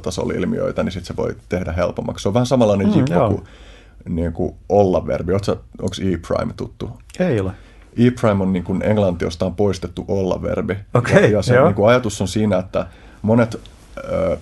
tasolla 0.02 0.32
ilmiöitä, 0.32 0.82
niin 0.82 0.93
sitten 0.93 1.06
se 1.06 1.16
voi 1.16 1.36
tehdä 1.48 1.72
helpommaksi. 1.72 2.22
Se 2.22 2.28
on 2.28 2.34
vähän 2.34 2.47
samanlainen 2.47 2.86
mm, 2.86 2.93
kuin, 3.28 3.43
niin 4.09 4.32
kuin 4.32 4.55
olla-verbi. 4.68 5.32
Onko 5.32 5.94
e-prime 6.02 6.52
tuttu? 6.56 6.90
Ei 7.18 7.40
ole. 7.40 7.52
E-prime 7.97 8.43
on 8.43 8.52
niin 8.52 8.64
kuin 8.64 8.82
englanti, 8.82 9.24
josta 9.24 9.47
on 9.47 9.56
poistettu 9.56 10.05
olla-verbi. 10.09 10.76
Okay, 10.94 11.22
ja, 11.22 11.28
ja 11.28 11.43
se 11.43 11.60
niin 11.60 11.74
kuin 11.74 11.89
ajatus 11.89 12.20
on 12.20 12.28
siinä, 12.28 12.59
että 12.59 12.86
monet... 13.22 13.60
Ö, 13.97 14.36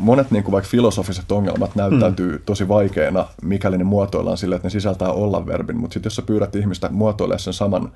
monet 0.00 0.30
niin 0.30 0.44
kuin 0.44 0.52
vaikka 0.52 0.70
filosofiset 0.70 1.32
ongelmat 1.32 1.76
näyttäytyy 1.76 2.32
mm. 2.32 2.42
tosi 2.46 2.68
vaikeina, 2.68 3.26
mikäli 3.42 3.78
ne 3.78 3.84
muotoillaan 3.84 4.36
sille, 4.38 4.54
että 4.54 4.66
ne 4.66 4.70
sisältää 4.70 5.12
olla-verbin, 5.12 5.76
mutta 5.76 5.94
sitten 5.94 6.06
jos 6.06 6.16
sä 6.16 6.22
pyydät 6.22 6.56
ihmistä 6.56 6.88
muotoilemaan 6.88 7.40
sen 7.40 7.52
saman 7.52 7.92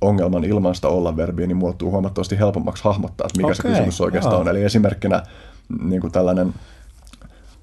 ongelman 0.00 0.44
ilman 0.44 0.74
sitä 0.74 0.88
olla-verbiä, 0.88 1.46
niin 1.46 1.56
muuttuu 1.56 1.90
huomattavasti 1.90 2.38
helpommaksi 2.38 2.84
hahmottaa, 2.84 3.26
että 3.26 3.36
mikä 3.36 3.46
okay, 3.46 3.54
se 3.54 3.62
kysymys 3.62 4.00
oikeastaan 4.00 4.34
joo. 4.34 4.40
on. 4.40 4.48
Eli 4.48 4.62
esimerkkinä 4.62 5.22
niin 5.82 6.00
kuin 6.00 6.12
tällainen 6.12 6.54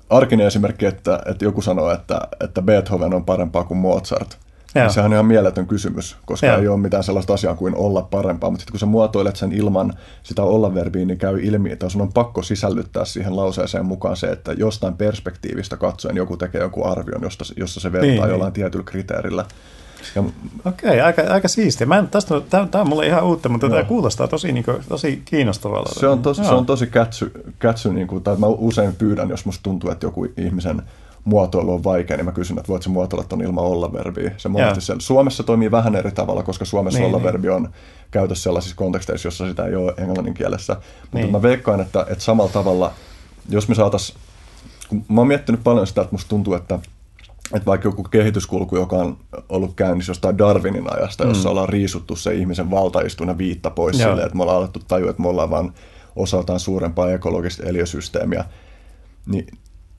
arkinen 0.09 0.47
esimerkki, 0.47 0.85
että, 0.85 1.19
että 1.25 1.45
joku 1.45 1.61
sanoo, 1.61 1.91
että, 1.91 2.21
että 2.39 2.61
Beethoven 2.61 3.13
on 3.13 3.25
parempaa 3.25 3.63
kuin 3.63 3.77
Mozart– 3.77 4.37
niin 4.73 4.89
sehän 4.89 5.11
on 5.11 5.13
ihan 5.13 5.25
mieletön 5.25 5.67
kysymys, 5.67 6.17
koska 6.25 6.47
Joo. 6.47 6.57
ei 6.57 6.67
ole 6.67 6.79
mitään 6.79 7.03
sellaista 7.03 7.33
asiaa 7.33 7.55
kuin 7.55 7.75
olla 7.75 8.01
parempaa, 8.01 8.49
mutta 8.49 8.61
sitten 8.61 8.71
kun 8.71 8.79
sä 8.79 8.85
muotoilet 8.85 9.35
sen 9.35 9.51
ilman 9.51 9.93
sitä 10.23 10.43
olla-verbiä, 10.43 11.05
niin 11.05 11.17
käy 11.17 11.39
ilmi, 11.41 11.71
että 11.71 11.89
sun 11.89 12.01
on 12.01 12.13
pakko 12.13 12.41
sisällyttää 12.41 13.05
siihen 13.05 13.35
lauseeseen 13.35 13.85
mukaan 13.85 14.17
se, 14.17 14.27
että 14.27 14.53
jostain 14.53 14.93
perspektiivistä 14.93 15.77
katsoen 15.77 16.15
joku 16.15 16.37
tekee 16.37 16.61
jonkun 16.61 16.85
arvion, 16.85 17.21
josta, 17.21 17.45
jossa 17.57 17.79
se 17.79 17.91
vertaa 17.91 18.07
niin, 18.07 18.21
niin. 18.21 18.29
jollain 18.29 18.47
niin. 18.47 18.53
tietyllä 18.53 18.85
kriteerillä. 18.85 19.45
Ja... 20.15 20.23
Okei, 20.65 21.01
aika, 21.01 21.21
aika 21.29 21.47
siistiä. 21.47 21.87
Mä 21.87 21.97
en, 21.97 22.07
tästä, 22.07 22.41
tämä, 22.49 22.67
tämä 22.67 22.81
on 22.81 22.89
mulle 22.89 23.07
ihan 23.07 23.23
uutta, 23.23 23.49
mutta 23.49 23.67
no. 23.67 23.73
tämä 23.73 23.83
kuulostaa 23.83 24.27
tosi, 24.27 24.51
niin 24.51 24.63
kuin, 24.63 24.77
tosi 24.89 25.21
kiinnostavalta. 25.25 25.99
Se 25.99 26.07
on 26.07 26.21
tosi, 26.21 26.43
se 26.43 26.53
on 26.53 26.65
tosi 26.65 26.87
kätsy, 26.87 27.31
kätsy 27.59 27.93
niin 27.93 28.07
kuin, 28.07 28.23
tai 28.23 28.35
mä 28.35 28.47
usein 28.47 28.95
pyydän, 28.95 29.29
jos 29.29 29.45
musta 29.45 29.63
tuntuu, 29.63 29.89
että 29.89 30.05
joku 30.05 30.27
ihmisen 30.37 30.81
muotoilu 31.23 31.73
on 31.73 31.83
vaikea, 31.83 32.17
niin 32.17 32.25
mä 32.25 32.31
kysyn, 32.31 32.57
että 32.57 32.67
voitko 32.67 32.89
muotoilla 32.89 33.25
tuon 33.25 33.41
ilman 33.41 33.63
olla-verbiä. 33.63 34.31
Se 34.37 34.49
monesti 34.49 34.93
Suomessa 34.99 35.43
toimii 35.43 35.71
vähän 35.71 35.95
eri 35.95 36.11
tavalla, 36.11 36.43
koska 36.43 36.65
Suomessa 36.65 36.99
niin, 36.99 37.07
olla-verbi 37.07 37.47
niin. 37.47 37.55
on 37.55 37.69
käytössä 38.11 38.43
sellaisissa 38.43 38.75
konteksteissa, 38.75 39.27
jossa 39.27 39.47
sitä 39.47 39.65
ei 39.65 39.75
ole 39.75 39.93
englannin 39.97 40.33
kielessä. 40.33 40.73
Mutta 41.01 41.17
niin. 41.17 41.31
mä 41.31 41.41
veikkaan, 41.41 41.81
että, 41.81 42.05
että 42.09 42.23
samalla 42.23 42.51
tavalla, 42.51 42.91
jos 43.49 43.67
me 43.67 43.75
saataisiin, 43.75 44.19
mä 44.91 45.21
oon 45.21 45.27
miettinyt 45.27 45.63
paljon 45.63 45.87
sitä, 45.87 46.01
että 46.01 46.13
musta 46.13 46.29
tuntuu, 46.29 46.53
että 46.53 46.79
että 47.53 47.65
vaikka 47.65 47.87
joku 47.87 48.03
kehityskulku, 48.03 48.75
joka 48.75 48.95
on 48.95 49.17
ollut 49.49 49.73
käynnissä 49.75 50.09
jostain 50.09 50.37
Darwinin 50.37 50.93
ajasta, 50.93 51.23
jossa 51.23 51.49
mm. 51.49 51.51
ollaan 51.51 51.69
riisuttu 51.69 52.15
se 52.15 52.33
ihmisen 52.33 52.71
valtaistuna 52.71 53.37
viitta 53.37 53.69
pois 53.69 53.99
Joo. 53.99 54.09
silleen, 54.09 54.25
että 54.25 54.37
me 54.37 54.43
ollaan 54.43 54.57
alettu 54.57 54.79
tajua, 54.87 55.09
että 55.09 55.21
me 55.21 55.27
ollaan 55.27 55.49
vain 55.49 55.73
osaltaan 56.15 56.59
suurempaa 56.59 57.11
ekologista 57.11 57.63
eliösysteemiä, 57.63 58.45
niin 59.25 59.47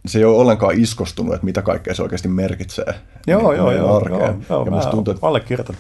se 0.06 0.18
ei 0.18 0.24
ole 0.24 0.36
ollenkaan 0.36 0.80
iskostunut, 0.80 1.34
että 1.34 1.44
mitä 1.44 1.62
kaikkea 1.62 1.94
se 1.94 2.02
oikeasti 2.02 2.28
merkitsee 2.28 2.94
joo, 3.26 3.50
niin, 3.50 3.56
joo, 3.56 3.72
joo, 3.72 3.96
arkeen. 3.96 4.46
Joo, 4.50 4.66
joo, 4.66 4.80
ja 4.80 4.90
tuntuu, 4.90 5.12
että, 5.12 5.26
allekirjoitan. 5.26 5.76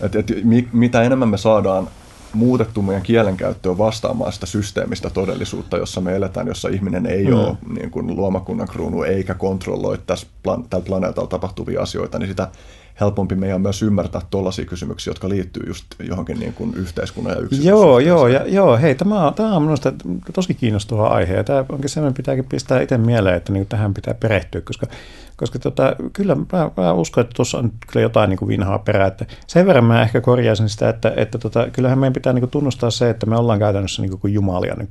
Että, 0.00 0.18
että, 0.18 0.34
mitä 0.72 1.02
enemmän 1.02 1.28
me 1.28 1.38
saadaan 1.38 1.88
muutettu 2.34 2.82
meidän 2.82 3.02
kielenkäyttöä 3.02 3.78
vastaamaan 3.78 4.32
sitä 4.32 4.46
systeemistä 4.46 5.10
todellisuutta, 5.10 5.76
jossa 5.76 6.00
me 6.00 6.16
eletään, 6.16 6.46
jossa 6.46 6.68
ihminen 6.68 7.06
ei 7.06 7.26
mm. 7.26 7.32
ole 7.32 7.56
niin 7.74 7.90
kuin 7.90 8.16
luomakunnan 8.16 8.68
kruunu 8.68 9.02
eikä 9.02 9.34
kontrolloi 9.34 9.98
tässä, 10.06 10.26
tällä 10.42 10.84
planeetalla 10.84 11.28
tapahtuvia 11.28 11.82
asioita, 11.82 12.18
niin 12.18 12.28
sitä 12.28 12.48
helpompi 13.00 13.34
meidän 13.34 13.60
myös 13.60 13.82
ymmärtää 13.82 14.20
tuollaisia 14.30 14.64
kysymyksiä, 14.64 15.10
jotka 15.10 15.28
liittyy 15.28 15.62
just 15.66 15.86
johonkin 15.98 16.40
niin 16.40 16.52
kuin 16.52 16.74
yhteiskunnan 16.74 17.34
ja 17.34 17.40
yksilöön. 17.40 17.68
Joo, 17.68 17.98
joo, 17.98 18.28
ja, 18.28 18.46
joo, 18.46 18.76
hei, 18.76 18.94
tämä 18.94 19.26
on, 19.26 19.34
tämä 19.34 19.56
on 19.56 19.62
minusta 19.62 19.92
tosi 20.32 20.54
kiinnostava 20.54 21.08
aihe, 21.08 21.34
ja 21.34 21.44
tämä 21.44 21.64
onkin 21.68 21.88
semmoinen 21.88 22.14
pitääkin 22.14 22.44
pistää 22.44 22.80
itse 22.80 22.98
mieleen, 22.98 23.36
että 23.36 23.52
niin 23.52 23.66
tähän 23.66 23.94
pitää 23.94 24.14
perehtyä, 24.14 24.60
koska, 24.60 24.86
koska 25.36 25.58
tota, 25.58 25.96
kyllä 26.12 26.34
mä, 26.34 26.70
mä, 26.76 26.92
uskon, 26.92 27.20
että 27.20 27.34
tuossa 27.36 27.58
on 27.58 27.72
kyllä 27.92 28.02
jotain 28.02 28.30
niin 28.30 28.38
kuin 28.38 28.48
vinhaa 28.48 28.78
perää, 28.78 29.06
että 29.06 29.26
sen 29.46 29.66
verran 29.66 29.84
mä 29.84 30.02
ehkä 30.02 30.20
korjaisin 30.20 30.68
sitä, 30.68 30.88
että, 30.88 31.12
että 31.16 31.38
tota, 31.38 31.66
kyllähän 31.72 31.98
meidän 31.98 32.12
pitää 32.12 32.32
niin 32.32 32.42
kuin 32.42 32.50
tunnustaa 32.50 32.90
se, 32.90 33.10
että 33.10 33.26
me 33.26 33.36
ollaan 33.36 33.58
käytännössä 33.58 34.02
niin 34.02 34.18
kuin 34.18 34.34
jumalia 34.34 34.74
nyt 34.74 34.90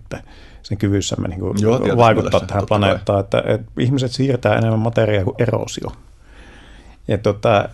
sen 0.64 0.78
kyvyssämme 0.78 1.28
niin 1.28 1.40
kuin 1.40 1.57
Joo, 1.61 1.80
vaikuttaa 1.98 2.40
tähän 2.40 2.64
planeettaan, 2.68 3.19
että, 3.19 3.44
että 3.45 3.72
ihmiset 3.80 4.11
siirtää 4.11 4.57
enemmän 4.57 4.80
materiaa 4.80 5.23
kuin 5.23 5.36
erosio. 5.40 5.91
Ja 7.11 7.17
tota, 7.17 7.69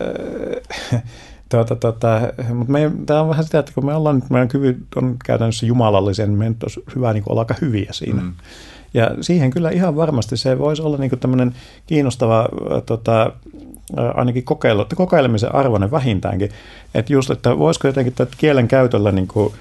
tuota, 1.51 1.75
tuota, 1.75 2.21
mutta 2.53 2.73
me, 2.73 2.91
tämä 3.05 3.21
on 3.21 3.29
vähän 3.29 3.43
sitä, 3.43 3.59
että 3.59 3.71
kun 3.75 3.85
me 3.85 3.93
ollaan 3.93 4.15
nyt, 4.15 4.29
meidän 4.29 4.47
kyvyt 4.47 4.77
on 4.95 5.15
käytännössä 5.25 5.65
jumalallisen, 5.65 6.29
niin 6.29 6.37
meidän 6.37 6.55
olisi 6.63 6.83
hyvä 6.95 7.13
niin 7.13 7.23
olla 7.29 7.41
aika 7.41 7.55
hyviä 7.61 7.93
siinä. 7.93 8.21
Mm. 8.21 8.33
Ja 8.93 9.11
siihen 9.21 9.49
kyllä 9.49 9.69
ihan 9.69 9.95
varmasti 9.95 10.37
se 10.37 10.59
voisi 10.59 10.81
olla 10.81 10.97
niin 10.97 11.19
tämmöinen 11.19 11.55
kiinnostava 11.87 12.47
tota, 12.85 13.31
ainakin 14.13 14.43
kokeilu, 14.43 14.85
kokeilemisen 14.95 15.55
arvoinen 15.55 15.91
vähintäänkin, 15.91 16.49
että 16.95 17.13
just, 17.13 17.29
että 17.29 17.57
voisiko 17.57 17.87
jotenkin 17.87 18.13
tätä 18.13 18.35
kielen 18.37 18.67
käytöllä 18.67 19.11
niin 19.11 19.27
kuin, 19.27 19.53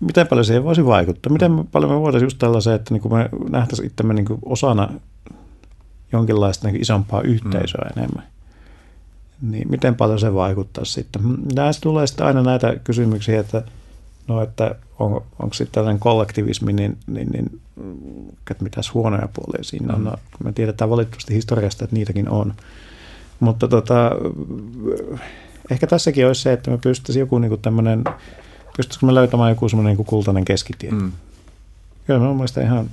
miten 0.00 0.26
paljon 0.26 0.44
siihen 0.44 0.64
voisi 0.64 0.86
vaikuttaa, 0.86 1.32
miten 1.32 1.66
paljon 1.72 1.92
me 1.92 2.00
voitaisiin 2.00 2.26
just 2.26 2.38
tällaisen, 2.38 2.74
että 2.74 2.94
niin 2.94 3.02
kuin 3.02 3.14
me 3.14 3.28
nähtäisiin 3.50 3.86
itsemme 3.86 4.14
niin 4.14 4.26
kuin 4.26 4.38
osana 4.44 4.88
jonkinlaista 6.12 6.68
niin 6.68 6.82
isompaa 6.82 7.22
yhteisöä 7.22 7.90
mm. 7.96 8.02
enemmän 8.02 8.24
niin 9.42 9.70
miten 9.70 9.94
paljon 9.94 10.18
se 10.18 10.34
vaikuttaa 10.34 10.84
sitten. 10.84 11.22
Näistä 11.54 11.80
tulee 11.80 12.06
sitten 12.06 12.26
aina 12.26 12.42
näitä 12.42 12.76
kysymyksiä, 12.84 13.40
että 13.40 13.62
no, 14.28 14.42
että 14.42 14.74
on, 14.98 15.22
onko 15.38 15.54
sitten 15.54 15.74
tällainen 15.74 16.00
kollektivismi, 16.00 16.72
niin, 16.72 16.98
niin, 17.06 17.28
niin 17.32 17.60
että 18.50 18.64
mitäs 18.64 18.94
huonoja 18.94 19.28
puolia 19.32 19.64
siinä 19.64 19.94
on. 19.94 20.00
Mm. 20.00 20.04
No, 20.04 20.14
me 20.44 20.52
tiedetään 20.52 20.90
valitettavasti 20.90 21.34
historiasta, 21.34 21.84
että 21.84 21.96
niitäkin 21.96 22.28
on. 22.28 22.54
Mutta 23.40 23.68
tota, 23.68 24.10
ehkä 25.70 25.86
tässäkin 25.86 26.26
olisi 26.26 26.42
se, 26.42 26.52
että 26.52 26.70
me 26.70 26.78
pystyisimme 26.78 27.22
joku 27.22 27.38
niin 27.38 27.60
tämmöinen, 27.60 28.04
pystyisikö 28.76 29.06
me 29.06 29.14
löytämään 29.14 29.50
joku 29.50 29.68
semmoinen 29.68 29.96
niin 29.96 30.06
kultainen 30.06 30.44
keskitie. 30.44 30.90
Mm. 30.90 31.12
Kyllä 32.06 32.20
mä 32.20 32.34
mielestäni 32.34 32.66
ihan 32.66 32.90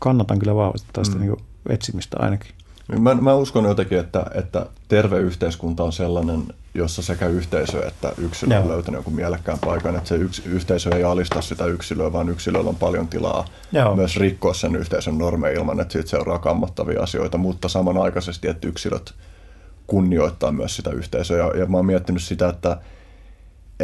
kannatan 0.00 0.38
kyllä 0.38 0.54
vahvasti 0.54 0.88
tästä 0.92 1.16
mm. 1.16 1.20
niin 1.20 1.36
etsimistä 1.68 2.16
ainakin. 2.20 2.52
Mä, 2.98 3.14
mä 3.14 3.34
uskon 3.34 3.64
jotenkin, 3.64 3.98
että, 3.98 4.26
että 4.34 4.66
terve 4.88 5.18
yhteiskunta 5.18 5.84
on 5.84 5.92
sellainen, 5.92 6.42
jossa 6.74 7.02
sekä 7.02 7.26
yhteisö 7.26 7.86
että 7.86 8.12
yksilö 8.18 8.58
on 8.58 8.68
löytänyt 8.68 8.98
jonkun 8.98 9.14
mielekkään 9.14 9.58
paikan. 9.58 9.96
Että 9.96 10.08
se 10.08 10.14
yks, 10.14 10.42
yhteisö 10.46 10.90
ei 10.96 11.04
alista 11.04 11.40
sitä 11.40 11.66
yksilöä, 11.66 12.12
vaan 12.12 12.28
yksilöllä 12.28 12.68
on 12.68 12.76
paljon 12.76 13.08
tilaa 13.08 13.44
Joo. 13.72 13.96
myös 13.96 14.16
rikkoa 14.16 14.54
sen 14.54 14.76
yhteisön 14.76 15.18
normeja 15.18 15.58
ilman, 15.58 15.80
että 15.80 15.92
siitä 15.92 16.08
seuraa 16.08 16.38
kammottavia 16.38 17.02
asioita. 17.02 17.38
Mutta 17.38 17.68
samanaikaisesti, 17.68 18.48
että 18.48 18.68
yksilöt 18.68 19.14
kunnioittaa 19.86 20.52
myös 20.52 20.76
sitä 20.76 20.90
yhteisöä. 20.90 21.38
Ja, 21.38 21.58
ja 21.58 21.66
mä 21.66 21.76
oon 21.76 21.86
miettinyt 21.86 22.22
sitä, 22.22 22.48
että 22.48 22.76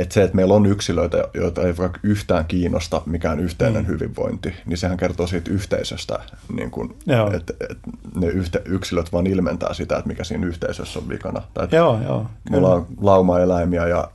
että 0.01 0.15
se, 0.15 0.23
että 0.23 0.37
meillä 0.37 0.55
on 0.55 0.67
yksilöitä, 0.67 1.25
joita 1.35 1.63
ei 1.63 1.77
vaikka 1.77 2.01
yhtään 2.03 2.45
kiinnosta 2.45 3.03
mikään 3.07 3.41
yhteinen 3.41 3.83
mm. 3.83 3.89
hyvinvointi, 3.89 4.55
niin 4.67 4.77
sehän 4.77 4.97
kertoo 4.97 5.27
siitä 5.27 5.51
yhteisöstä, 5.51 6.19
niin 6.57 6.71
kun, 6.71 6.97
että, 7.37 7.55
että 7.71 7.91
ne 8.15 8.27
yhte, 8.27 8.63
yksilöt 8.65 9.13
vaan 9.13 9.27
ilmentää 9.27 9.75
sitä, 9.75 9.97
että 9.97 10.09
mikä 10.09 10.25
siinä 10.25 10.47
yhteisössä 10.47 10.99
on 10.99 11.09
vikana. 11.09 11.43
Tai, 11.55 11.69
joo, 11.73 12.01
joo. 12.03 12.27
Mulla 12.51 12.75
on 12.75 12.87
lauma-eläimiä 13.01 13.87
ja, 13.87 14.11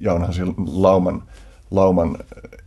ja 0.00 0.12
onhan 0.12 0.32
siinä 0.32 0.54
lauman, 0.66 1.22
lauman 1.70 2.18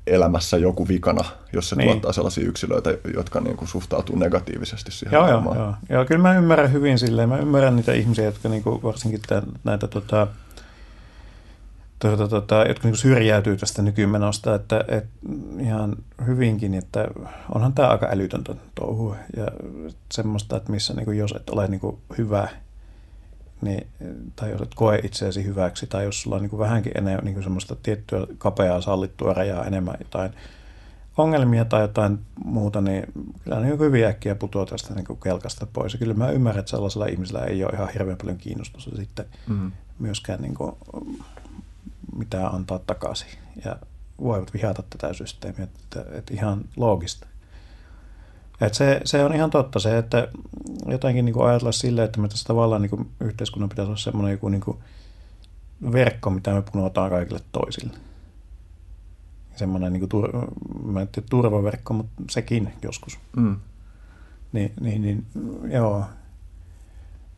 elämässä 0.08 0.58
joku 0.58 0.88
vikana, 0.88 1.24
jos 1.54 1.70
se 1.70 1.76
niin. 1.76 1.90
tuottaa 1.90 2.14
sellaisia 2.14 2.48
yksilöitä, 2.48 2.90
jotka 3.14 3.40
niin 3.40 3.58
kuin 3.58 3.68
suhtautuu 3.68 4.16
negatiivisesti 4.16 4.92
siihen 4.92 5.18
joo, 5.18 5.30
joo, 5.30 5.56
joo, 5.56 5.74
joo. 5.90 6.06
kyllä 6.06 6.22
mä 6.22 6.38
ymmärrän 6.38 6.72
hyvin 6.72 7.00
silleen. 7.00 7.30
Mä 7.30 7.38
ymmärrän 7.38 7.76
niitä 7.76 7.94
ihmisiä, 7.94 8.26
jotka 8.26 8.50
niin 8.50 8.64
kuin 8.64 8.84
varsinkin 8.84 9.22
tämän, 9.28 9.44
näitä 9.64 9.88
tota, 9.88 10.28
tuota, 12.00 12.28
tuota, 12.28 12.66
jotka 12.68 12.88
niin 12.88 12.98
syrjäytyy 12.98 13.58
tästä 13.58 13.82
nykymenosta, 13.82 14.56
että, 14.56 14.86
että 14.88 15.10
ihan 15.60 15.96
hyvinkin, 16.26 16.74
että 16.74 17.08
onhan 17.56 17.74
tämä 17.74 17.88
aika 17.88 18.08
älytöntä 18.12 18.56
touhua 18.76 19.16
ja 19.38 19.48
semmoista, 20.12 20.58
että 20.58 20.72
missä 20.72 20.94
niin 20.94 21.06
kuin, 21.06 21.18
jos 21.18 21.32
et 21.32 21.50
ole 21.50 21.68
niin 21.68 21.80
kuin, 21.80 21.98
hyvä, 22.18 22.48
niin, 23.62 23.88
tai 24.36 24.52
jos 24.52 24.62
et 24.62 24.76
koe 24.76 25.00
itseäsi 25.04 25.44
hyväksi, 25.46 25.88
tai 25.88 26.04
jos 26.04 26.22
sulla 26.22 26.36
on 26.36 26.42
niin 26.42 26.50
kuin, 26.50 26.60
vähänkin 26.60 26.92
enemmän 26.96 27.26
niin 27.26 27.34
kuin 27.34 27.44
semmoista 27.44 27.76
tiettyä 27.84 28.28
kapeaa 28.38 28.82
sallittua 28.82 29.34
rajaa 29.34 29.66
enemmän 29.66 29.96
jotain 30.00 30.32
ongelmia 31.18 31.66
tai 31.66 31.82
jotain 31.82 32.20
muuta, 32.46 32.82
niin 32.82 33.04
kyllä 33.44 33.60
niin 33.60 33.80
hyvin 33.80 34.06
äkkiä 34.06 34.36
putoaa 34.36 34.66
tästä 34.66 34.94
niin 34.94 35.06
kuin 35.06 35.20
kelkasta 35.24 35.68
pois. 35.74 35.94
Ja 35.94 36.00
kyllä 36.00 36.14
mä 36.14 36.30
ymmärrän, 36.30 36.60
että 36.60 36.70
sellaisella 36.70 37.06
ihmisellä 37.06 37.46
ei 37.46 37.64
ole 37.64 37.74
ihan 37.74 37.90
hirveän 37.94 38.18
paljon 38.18 38.38
kiinnostusta 38.38 38.96
sitten 38.96 39.26
mm. 39.48 39.72
myöskään 40.00 40.42
niin 40.42 40.56
kuin, 40.56 40.76
mitä 42.16 42.48
antaa 42.48 42.80
takaisin. 42.80 43.30
Ja 43.66 43.76
voivat 44.22 44.54
vihata 44.54 44.84
tätä 44.90 45.14
systeemiä, 45.14 45.64
että, 45.64 46.06
että 46.12 46.34
ihan 46.34 46.66
loogista. 46.76 47.28
Et 48.62 48.74
se, 48.74 49.02
se 49.06 49.24
on 49.24 49.36
ihan 49.36 49.50
totta 49.50 49.80
se, 49.80 49.98
että 49.98 50.28
jotenkin 50.86 51.26
niin 51.26 51.42
ajatella 51.42 51.72
silleen, 51.72 52.06
että 52.06 52.20
me 52.20 52.28
tässä 52.28 52.48
tavallaan 52.48 52.82
niin 52.82 52.90
kuin 52.90 53.10
yhteiskunnan 53.20 53.70
pitäisi 53.70 53.90
olla 53.90 53.98
semmoinen 53.98 54.32
joku 54.32 54.50
niin 54.50 54.62
kuin 54.62 54.78
verkko, 55.92 56.30
mitä 56.30 56.54
me 56.54 56.62
punotaan 56.72 57.10
kaikille 57.10 57.40
toisille. 57.52 57.98
Semmoinen 59.56 59.94
niin 59.94 60.02
kuin 60.02 60.10
tur, 60.10 60.52
mä 60.84 61.02
en 61.02 61.08
tiedä, 61.08 61.28
turvaverkko, 61.30 61.94
mutta 61.94 62.24
sekin 62.30 62.74
joskus. 62.84 63.20
Mm. 63.36 63.58
Niin, 64.52 64.74
niin, 64.80 65.02
niin, 65.02 65.26
joo. 65.72 66.06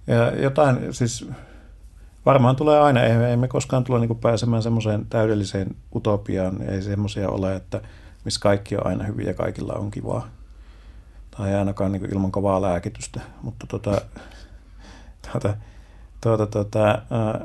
Ja 0.08 0.42
jotain, 0.42 0.94
siis 0.94 1.30
varmaan 2.26 2.56
tulee 2.56 2.80
aina, 2.80 3.04
ei, 3.04 3.12
ei 3.12 3.38
me 3.38 3.48
koskaan 3.48 3.84
tule 3.84 4.00
niin 4.00 4.20
pääsemään 4.20 4.64
semmoiseen 4.64 5.06
täydelliseen 5.10 5.76
utopiaan, 5.96 6.62
ei 6.62 6.82
semmoisia 6.82 7.30
ole, 7.30 7.56
että 7.56 7.82
missä 8.26 8.40
kaikki 8.40 8.76
on 8.76 8.88
aina 8.88 9.04
hyvin 9.04 9.28
ja 9.28 9.34
kaikilla 9.34 9.74
on 9.74 9.92
kivaa. 9.92 10.28
Tai 11.38 11.56
ainakaan 11.56 11.92
niin 11.92 12.14
ilman 12.14 12.32
kovaa 12.32 12.62
lääkitystä, 12.62 13.22
mutta 13.42 13.68
tota, 13.68 14.02
tuota, 15.32 15.54
tuota, 16.22 16.46
tuota, 16.46 16.86
ää, 16.88 17.42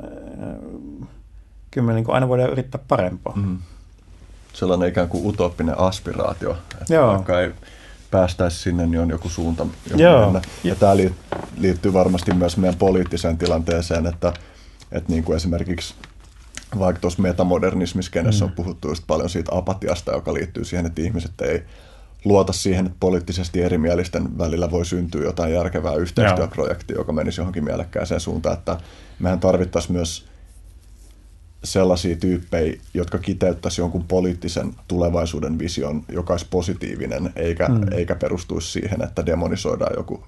kyllä 1.71 1.87
me 1.87 1.93
niin 1.93 2.05
aina 2.09 2.27
voidaan 2.27 2.51
yrittää 2.51 2.81
parempaa. 2.87 3.33
Mm. 3.35 3.57
Sellainen 4.53 4.89
ikään 4.89 5.09
kuin 5.09 5.27
utooppinen 5.27 5.79
aspiraatio, 5.79 6.57
että 6.81 6.93
Joo. 6.93 7.07
vaikka 7.07 7.39
ei 7.39 7.51
päästäisiin 8.11 8.61
sinne, 8.63 8.87
niin 8.87 9.01
on 9.01 9.09
joku 9.09 9.29
suunta, 9.29 9.67
johon 9.85 9.99
Joo. 9.99 10.23
mennä. 10.23 10.41
Ja 10.63 10.75
tämä 10.75 10.93
liittyy 11.57 11.93
varmasti 11.93 12.33
myös 12.33 12.57
meidän 12.57 12.79
poliittiseen 12.79 13.37
tilanteeseen, 13.37 14.05
että 14.05 14.33
että 14.97 15.11
niin 15.11 15.23
kuin 15.23 15.35
esimerkiksi 15.35 15.95
vaikka 16.79 17.01
tuossa 17.01 17.21
metamodernismiskenessä 17.21 18.45
mm. 18.45 18.49
on 18.49 18.55
puhuttu 18.55 18.87
just 18.87 19.03
paljon 19.07 19.29
siitä 19.29 19.51
apatiasta, 19.55 20.11
joka 20.11 20.33
liittyy 20.33 20.65
siihen, 20.65 20.85
että 20.85 21.01
ihmiset 21.01 21.41
ei 21.41 21.63
luota 22.25 22.53
siihen, 22.53 22.85
että 22.85 22.97
poliittisesti 22.99 23.61
erimielisten 23.61 24.37
välillä 24.37 24.71
voi 24.71 24.85
syntyä 24.85 25.23
jotain 25.23 25.53
järkevää 25.53 25.95
yhteistyöprojektia, 25.95 26.97
joka 26.97 27.11
menisi 27.11 27.41
johonkin 27.41 27.63
mielekkääseen 27.63 28.19
suuntaan, 28.19 28.57
että 28.57 28.77
mehän 29.19 29.39
tarvittaisiin 29.39 29.93
myös 29.93 30.25
sellaisia 31.63 32.15
tyyppejä, 32.15 32.81
jotka 32.93 33.17
kiteyttäisi 33.17 33.81
jonkun 33.81 34.03
poliittisen 34.03 34.73
tulevaisuuden 34.87 35.59
vision, 35.59 36.03
joka 36.11 36.33
olisi 36.33 36.47
positiivinen, 36.49 37.33
eikä, 37.35 37.67
mm. 37.67 37.91
eikä 37.91 38.15
perustuisi 38.15 38.71
siihen, 38.71 39.03
että 39.03 39.25
demonisoidaan 39.25 39.93
joku 39.97 40.23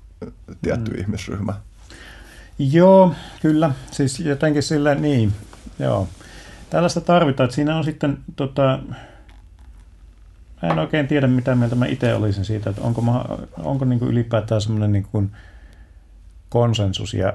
tietty 0.62 0.92
mm. 0.92 1.00
ihmisryhmä. 1.00 1.54
Joo, 2.60 3.14
kyllä. 3.42 3.72
Siis 3.92 4.20
jotenkin 4.20 4.64
sillä 4.64 4.96
niin, 4.96 5.34
joo. 5.80 6.08
Tällaista 6.70 7.02
tarvitaan, 7.02 7.46
että 7.46 7.56
siinä 7.56 7.78
on 7.78 7.84
sitten 7.84 8.18
tota, 8.36 8.80
mä 10.62 10.70
en 10.70 10.80
oikein 10.80 11.08
tiedä, 11.08 11.28
mitä 11.28 11.56
mieltä 11.56 11.76
mä 11.76 11.86
itse 11.86 12.14
olisin 12.14 12.46
siitä, 12.46 12.70
että 12.70 12.82
onko, 12.82 13.02
mä, 13.02 13.26
onko 13.58 13.86
niin 13.86 14.00
kuin 14.00 14.12
ylipäätään 14.12 14.62
semmoinen 14.62 14.92
niin 14.92 15.08
kuin 15.12 15.32
konsensus 16.50 17.14
ja 17.14 17.34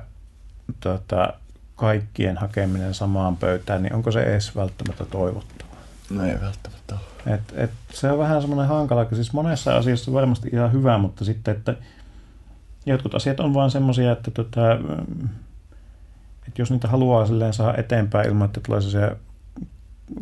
tota, 0.81 1.32
kaikkien 1.77 2.36
hakeminen 2.36 2.94
samaan 2.94 3.36
pöytään, 3.36 3.82
niin 3.82 3.94
onko 3.94 4.12
se 4.12 4.23
edes 4.23 4.57
välttämättä 4.57 5.05
toivottavaa? 5.05 5.77
No 6.11 6.24
ei 6.24 6.40
välttämättä 6.40 6.73
et, 7.27 7.40
et 7.57 7.70
se 7.93 8.11
on 8.11 8.19
vähän 8.19 8.40
semmoinen 8.40 8.69
hankala, 8.69 9.07
siis 9.12 9.32
monessa 9.32 9.77
asiassa 9.77 10.12
varmasti 10.12 10.49
ihan 10.53 10.73
hyvä, 10.73 10.99
mutta 10.99 11.24
sitten, 11.24 11.57
että 11.57 11.74
jotkut 12.87 13.15
asiat 13.15 13.41
on 13.41 13.55
vaan 13.55 13.71
semmoisia, 13.71 14.13
että, 14.13 14.31
tota, 14.31 14.73
että 16.49 16.63
jos 16.63 16.71
niitä 16.71 16.89
haluaa 16.89 17.27
silleen 17.27 17.53
saa 17.53 17.77
eteenpäin 17.77 18.29
ilman, 18.29 18.47
että 18.47 18.61
tulee 18.61 18.81
sellaisia 18.81 19.17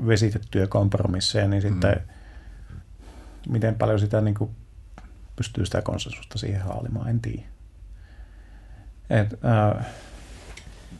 vesitettyjä 0.06 0.66
kompromisseja, 0.66 1.48
niin 1.48 1.62
sitten 1.62 2.00
mm. 2.68 3.52
miten 3.52 3.74
paljon 3.74 4.00
sitä 4.00 4.20
niin 4.20 4.34
kuin, 4.34 4.50
pystyy 5.36 5.64
sitä 5.64 5.82
konsensusta 5.82 6.38
siihen 6.38 6.60
haalimaan, 6.60 7.08
en 7.08 7.20
tiedä. 7.20 7.42
Et, 9.10 9.44
äh, 9.44 9.86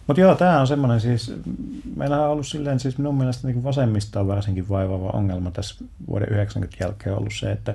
mutta 0.07 0.21
joo, 0.21 0.35
tämä 0.35 0.61
on 0.61 0.67
semmoinen 0.67 1.01
siis, 1.01 1.33
meillä 1.97 2.25
on 2.25 2.31
ollut 2.31 2.47
silleen 2.47 2.81
siis 2.81 2.99
minun 2.99 3.15
mielestä 3.15 3.49
niin 3.49 3.65
vasemmista 3.65 4.21
on 4.21 4.29
varsinkin 4.29 4.69
vaivaava 4.69 5.11
ongelma 5.11 5.51
tässä 5.51 5.85
vuoden 6.09 6.29
90 6.29 6.85
jälkeen 6.85 7.17
ollut 7.17 7.35
se, 7.35 7.53
että 7.53 7.75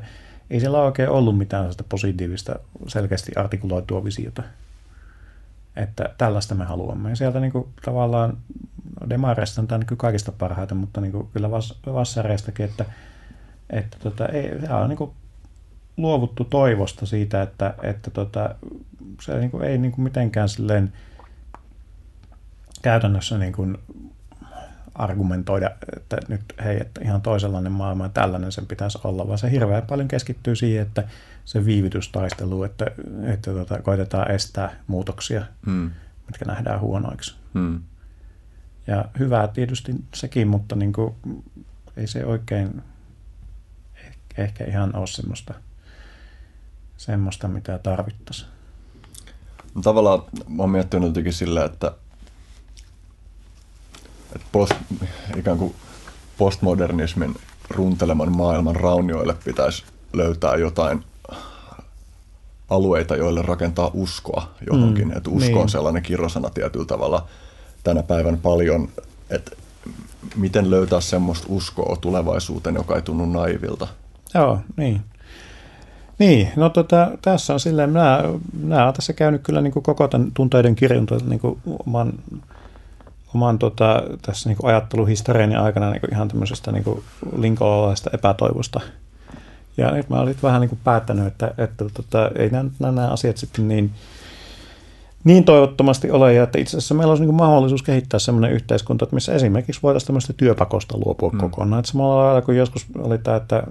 ei 0.49 0.59
siellä 0.59 0.81
oikein 0.81 1.09
ollut 1.09 1.38
mitään 1.38 1.72
sitä 1.72 1.84
positiivista, 1.89 2.55
selkeästi 2.88 3.31
artikuloitua 3.35 4.03
visiota. 4.03 4.43
Että 5.76 6.09
tällaista 6.17 6.55
me 6.55 6.65
haluamme. 6.65 7.09
Ja 7.09 7.15
sieltä 7.15 7.39
niin 7.39 7.51
kuin, 7.51 7.67
tavallaan 7.85 8.38
demareista 9.09 9.61
on 9.61 9.67
tämä 9.67 9.77
niin 9.80 9.97
kaikista 9.97 10.31
parhaita, 10.31 10.76
mutta 10.76 11.01
niin 11.01 11.11
kuin, 11.11 11.27
kyllä 11.34 11.51
vas, 11.51 11.80
vassareistakin, 11.85 12.65
että, 12.65 12.85
että 13.69 13.97
tota, 13.99 14.26
ei, 14.26 14.51
on 14.81 14.89
niin 14.89 14.97
kuin, 14.97 15.11
luovuttu 15.97 16.45
toivosta 16.45 17.05
siitä, 17.05 17.41
että, 17.41 17.73
että 17.81 18.11
tota, 18.11 18.55
se 19.22 19.39
niin 19.39 19.51
kuin, 19.51 19.63
ei 19.63 19.77
niin 19.77 19.91
kuin, 19.91 20.03
mitenkään 20.03 20.49
silleen 20.49 20.93
käytännössä 22.81 23.38
niin 23.38 23.53
kuin, 23.53 23.77
argumentoida, 24.95 25.72
että 25.97 26.17
nyt 26.27 26.41
hei, 26.63 26.81
että 26.81 27.01
ihan 27.03 27.22
toisenlainen 27.22 27.72
maailma 27.72 28.05
ja 28.05 28.09
tällainen 28.09 28.51
sen 28.51 28.65
pitäisi 28.65 28.99
olla, 29.03 29.27
vaan 29.27 29.38
se 29.38 29.51
hirveän 29.51 29.84
paljon 29.84 30.07
keskittyy 30.07 30.55
siihen, 30.55 30.81
että 30.88 31.03
se 31.45 31.65
viivytystaistelu, 31.65 32.63
että, 32.63 32.85
että 33.23 33.51
tota, 33.51 33.81
koitetaan 33.81 34.31
estää 34.31 34.76
muutoksia, 34.88 35.45
hmm. 35.65 35.91
mitkä 36.27 36.45
nähdään 36.45 36.80
huonoiksi. 36.80 37.35
Hmm. 37.53 37.81
Ja 38.88 39.05
hyvää 39.19 39.47
tietysti 39.47 39.95
sekin, 40.13 40.47
mutta 40.47 40.76
niin 40.76 40.93
kuin, 40.93 41.15
ei 41.97 42.07
se 42.07 42.26
oikein 42.26 42.81
ehkä 44.38 44.65
ihan 44.65 44.95
ole 44.95 45.07
semmoista, 45.07 45.53
semmoista 46.97 47.47
mitä 47.47 47.80
tarvittaisiin. 47.80 48.49
Tavallaan 49.84 50.23
mä 50.47 50.63
oon 50.63 50.69
miettinyt 50.69 51.07
jotenkin 51.07 51.34
sillä, 51.34 51.65
että 51.65 51.88
että 51.88 52.05
post, 54.52 54.74
ikään 55.38 55.57
kuin 55.57 55.76
postmodernismin 56.38 57.36
runteleman 57.70 58.36
maailman 58.36 58.76
raunioille 58.76 59.36
pitäisi 59.45 59.84
löytää 60.14 60.56
jotain 60.56 61.03
alueita, 62.70 63.16
joille 63.16 63.41
rakentaa 63.41 63.91
uskoa 63.94 64.49
johonkin. 64.72 65.07
Mm, 65.07 65.18
että 65.18 65.30
usko 65.30 65.49
niin. 65.49 65.57
on 65.57 65.70
sellainen 65.70 66.03
kirrosana 66.03 66.49
tietyllä 66.49 66.86
tavalla 66.86 67.28
tänä 67.84 68.03
päivän 68.03 68.38
paljon, 68.38 68.90
että 69.30 69.52
miten 70.36 70.70
löytää 70.70 71.02
semmoista 71.02 71.48
uskoa 71.49 71.95
tulevaisuuteen, 71.95 72.76
joka 72.76 72.95
ei 72.95 73.02
tunnu 73.02 73.26
naivilta. 73.26 73.88
Joo, 74.34 74.60
niin. 74.78 75.02
Niin, 76.20 76.49
no 76.56 76.70
tota, 76.70 77.12
tässä 77.22 77.53
on 77.53 77.60
silleen, 77.60 77.90
minä, 77.90 78.24
minä 78.53 78.84
olen 78.84 78.94
tässä 78.94 79.14
käynyt 79.14 79.41
kyllä 79.44 79.62
niin 79.62 79.74
kuin 79.74 79.84
koko 79.84 80.07
tämän 80.07 80.32
tunteiden 80.34 80.76
kirjon 80.76 81.07
niin 81.26 81.40
kuin 81.40 81.60
oman 81.88 82.14
oman 83.36 83.60
tota, 83.60 84.03
tässä 84.22 84.49
niin 84.49 84.57
ajatteluhistoriani 84.64 85.56
aikana 85.56 85.91
niin 85.91 86.12
ihan 86.12 86.28
tämmöisestä 86.28 86.72
niin 86.72 87.03
linkolalaisesta 87.38 88.10
epätoivosta. 88.14 88.82
Ja 89.78 89.91
nyt 89.91 90.10
mä 90.10 90.20
olin 90.20 90.36
vähän 90.44 90.62
niin 90.62 90.80
päättänyt, 90.84 91.28
että, 91.28 91.52
että 91.57 91.86
tota, 91.94 92.32
ei 92.36 92.49
nämä, 92.49 92.70
nämä 92.80 93.07
asiat 93.07 93.38
sitten 93.38 93.68
niin 93.68 93.91
niin 95.26 95.44
toivottomasti 95.44 96.12
ole, 96.12 96.34
ja 96.34 96.44
että 96.44 96.60
itse 96.60 96.78
asiassa 96.78 96.95
meillä 96.95 97.12
olisi 97.12 97.26
niin 97.26 97.36
mahdollisuus 97.36 97.84
kehittää 97.84 98.20
sellainen 98.20 98.52
yhteiskunta, 98.52 99.03
että 99.03 99.16
missä 99.16 99.34
esimerkiksi 99.34 99.82
voitaisiin 99.84 100.07
tämmöistä 100.07 100.34
työpakosta 100.34 100.98
luopua 101.06 101.30
hmm. 101.30 101.40
kokonaan. 101.40 101.80
Että 101.80 101.91
samalla 101.91 102.24
lailla 102.24 102.41
kuin 102.41 102.57
joskus 102.57 102.86
oli 102.98 103.18
tämä, 103.18 103.38
että 103.38 103.64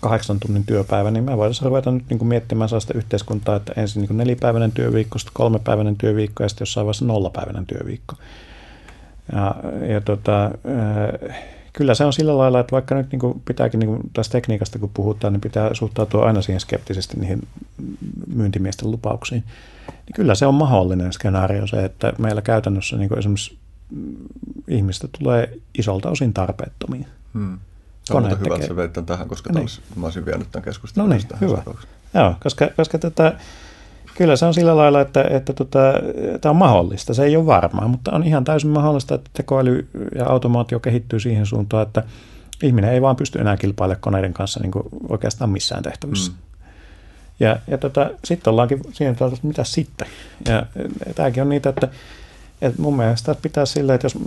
kahdeksan 0.00 0.40
tunnin 0.40 0.66
työpäivä, 0.66 1.10
niin 1.10 1.24
me 1.24 1.36
voitaisiin 1.36 1.66
ruveta 1.66 1.90
nyt 1.90 2.04
niin 2.10 2.18
kuin 2.18 2.28
miettimään 2.28 2.68
sellaista 2.68 2.94
yhteiskuntaa, 2.94 3.56
että 3.56 3.72
ensin 3.76 4.00
niin 4.00 4.08
kuin 4.08 4.16
nelipäiväinen 4.16 4.72
työviikko, 4.72 5.18
sitten 5.18 5.34
kolmepäiväinen 5.34 5.96
työviikko 5.96 6.42
ja 6.42 6.48
sitten 6.48 6.62
jossain 6.62 6.86
vaiheessa 6.86 7.04
nollapäiväinen 7.04 7.66
työviikko. 7.66 8.14
Ja, 9.32 9.54
ja 9.88 10.00
tota, 10.00 10.44
äh, 10.44 11.36
kyllä 11.72 11.94
se 11.94 12.04
on 12.04 12.12
sillä 12.12 12.38
lailla, 12.38 12.60
että 12.60 12.72
vaikka 12.72 12.94
nyt 12.94 13.12
niin 13.12 13.20
kuin 13.20 13.42
pitääkin 13.44 13.80
niin 13.80 13.88
kuin 13.88 14.00
tästä 14.12 14.32
tekniikasta 14.32 14.78
kun 14.78 14.90
puhutaan, 14.94 15.32
niin 15.32 15.40
pitää 15.40 15.74
suhtautua 15.74 16.26
aina 16.26 16.42
siihen 16.42 16.60
skeptisesti 16.60 17.20
niihin 17.20 17.48
myyntimiesten 18.34 18.90
lupauksiin. 18.90 19.44
Niin 19.88 20.14
kyllä 20.14 20.34
se 20.34 20.46
on 20.46 20.54
mahdollinen 20.54 21.12
skenaario 21.12 21.66
se, 21.66 21.84
että 21.84 22.12
meillä 22.18 22.42
käytännössä 22.42 22.96
niin 22.96 23.08
kuin 23.08 23.18
esimerkiksi 23.18 23.58
ihmistä 24.68 25.08
tulee 25.18 25.58
isolta 25.78 26.10
osin 26.10 26.34
tarpeettomia. 26.34 27.06
Hmm. 27.34 27.58
On 28.10 28.22
mutta 28.22 28.36
hyvä, 28.36 28.54
että 28.54 28.66
sä 28.66 28.76
veit 28.76 28.92
tähän, 29.06 29.28
koska 29.28 29.52
niin. 29.52 29.60
olisi, 29.60 29.80
mä 29.96 30.06
olisin 30.06 30.26
vienyt 30.26 30.48
tämän 30.52 30.64
keskustelun. 30.64 31.08
No 31.08 31.16
niin, 31.16 31.28
hyvä. 31.40 31.62
Joo, 32.14 32.34
koska, 32.42 32.68
koska 32.76 32.98
tätä, 32.98 33.38
Kyllä 34.16 34.36
se 34.36 34.46
on 34.46 34.54
sillä 34.54 34.76
lailla, 34.76 35.00
että, 35.00 35.24
että 35.30 35.52
tota, 35.52 35.78
tämä 36.40 36.50
on 36.50 36.56
mahdollista. 36.56 37.14
Se 37.14 37.24
ei 37.24 37.36
ole 37.36 37.46
varmaa, 37.46 37.88
mutta 37.88 38.12
on 38.12 38.24
ihan 38.24 38.44
täysin 38.44 38.70
mahdollista, 38.70 39.14
että 39.14 39.30
tekoäly 39.32 39.88
ja 40.14 40.26
automaatio 40.26 40.80
kehittyy 40.80 41.20
siihen 41.20 41.46
suuntaan, 41.46 41.86
että 41.86 42.02
ihminen 42.62 42.92
ei 42.92 43.02
vaan 43.02 43.16
pysty 43.16 43.38
enää 43.38 43.56
kilpailemaan 43.56 44.00
koneiden 44.00 44.32
kanssa 44.32 44.60
niin 44.60 44.72
oikeastaan 45.08 45.50
missään 45.50 45.82
tehtävissä. 45.82 46.32
Mm. 46.32 46.38
Ja, 47.40 47.56
ja 47.68 47.78
tota, 47.78 48.10
sitten 48.24 48.50
ollaankin 48.50 48.80
siinä, 48.92 49.10
että 49.10 49.24
mitä 49.42 49.64
sitten. 49.64 50.08
Ja, 50.46 50.66
ja 51.06 51.14
tämäkin 51.14 51.42
on 51.42 51.48
niitä, 51.48 51.68
että, 51.68 51.88
että 52.62 52.82
mun 52.82 52.96
mielestä 52.96 53.34
pitää 53.42 53.66
sillä, 53.66 53.94
että 53.94 54.04
jos 54.04 54.18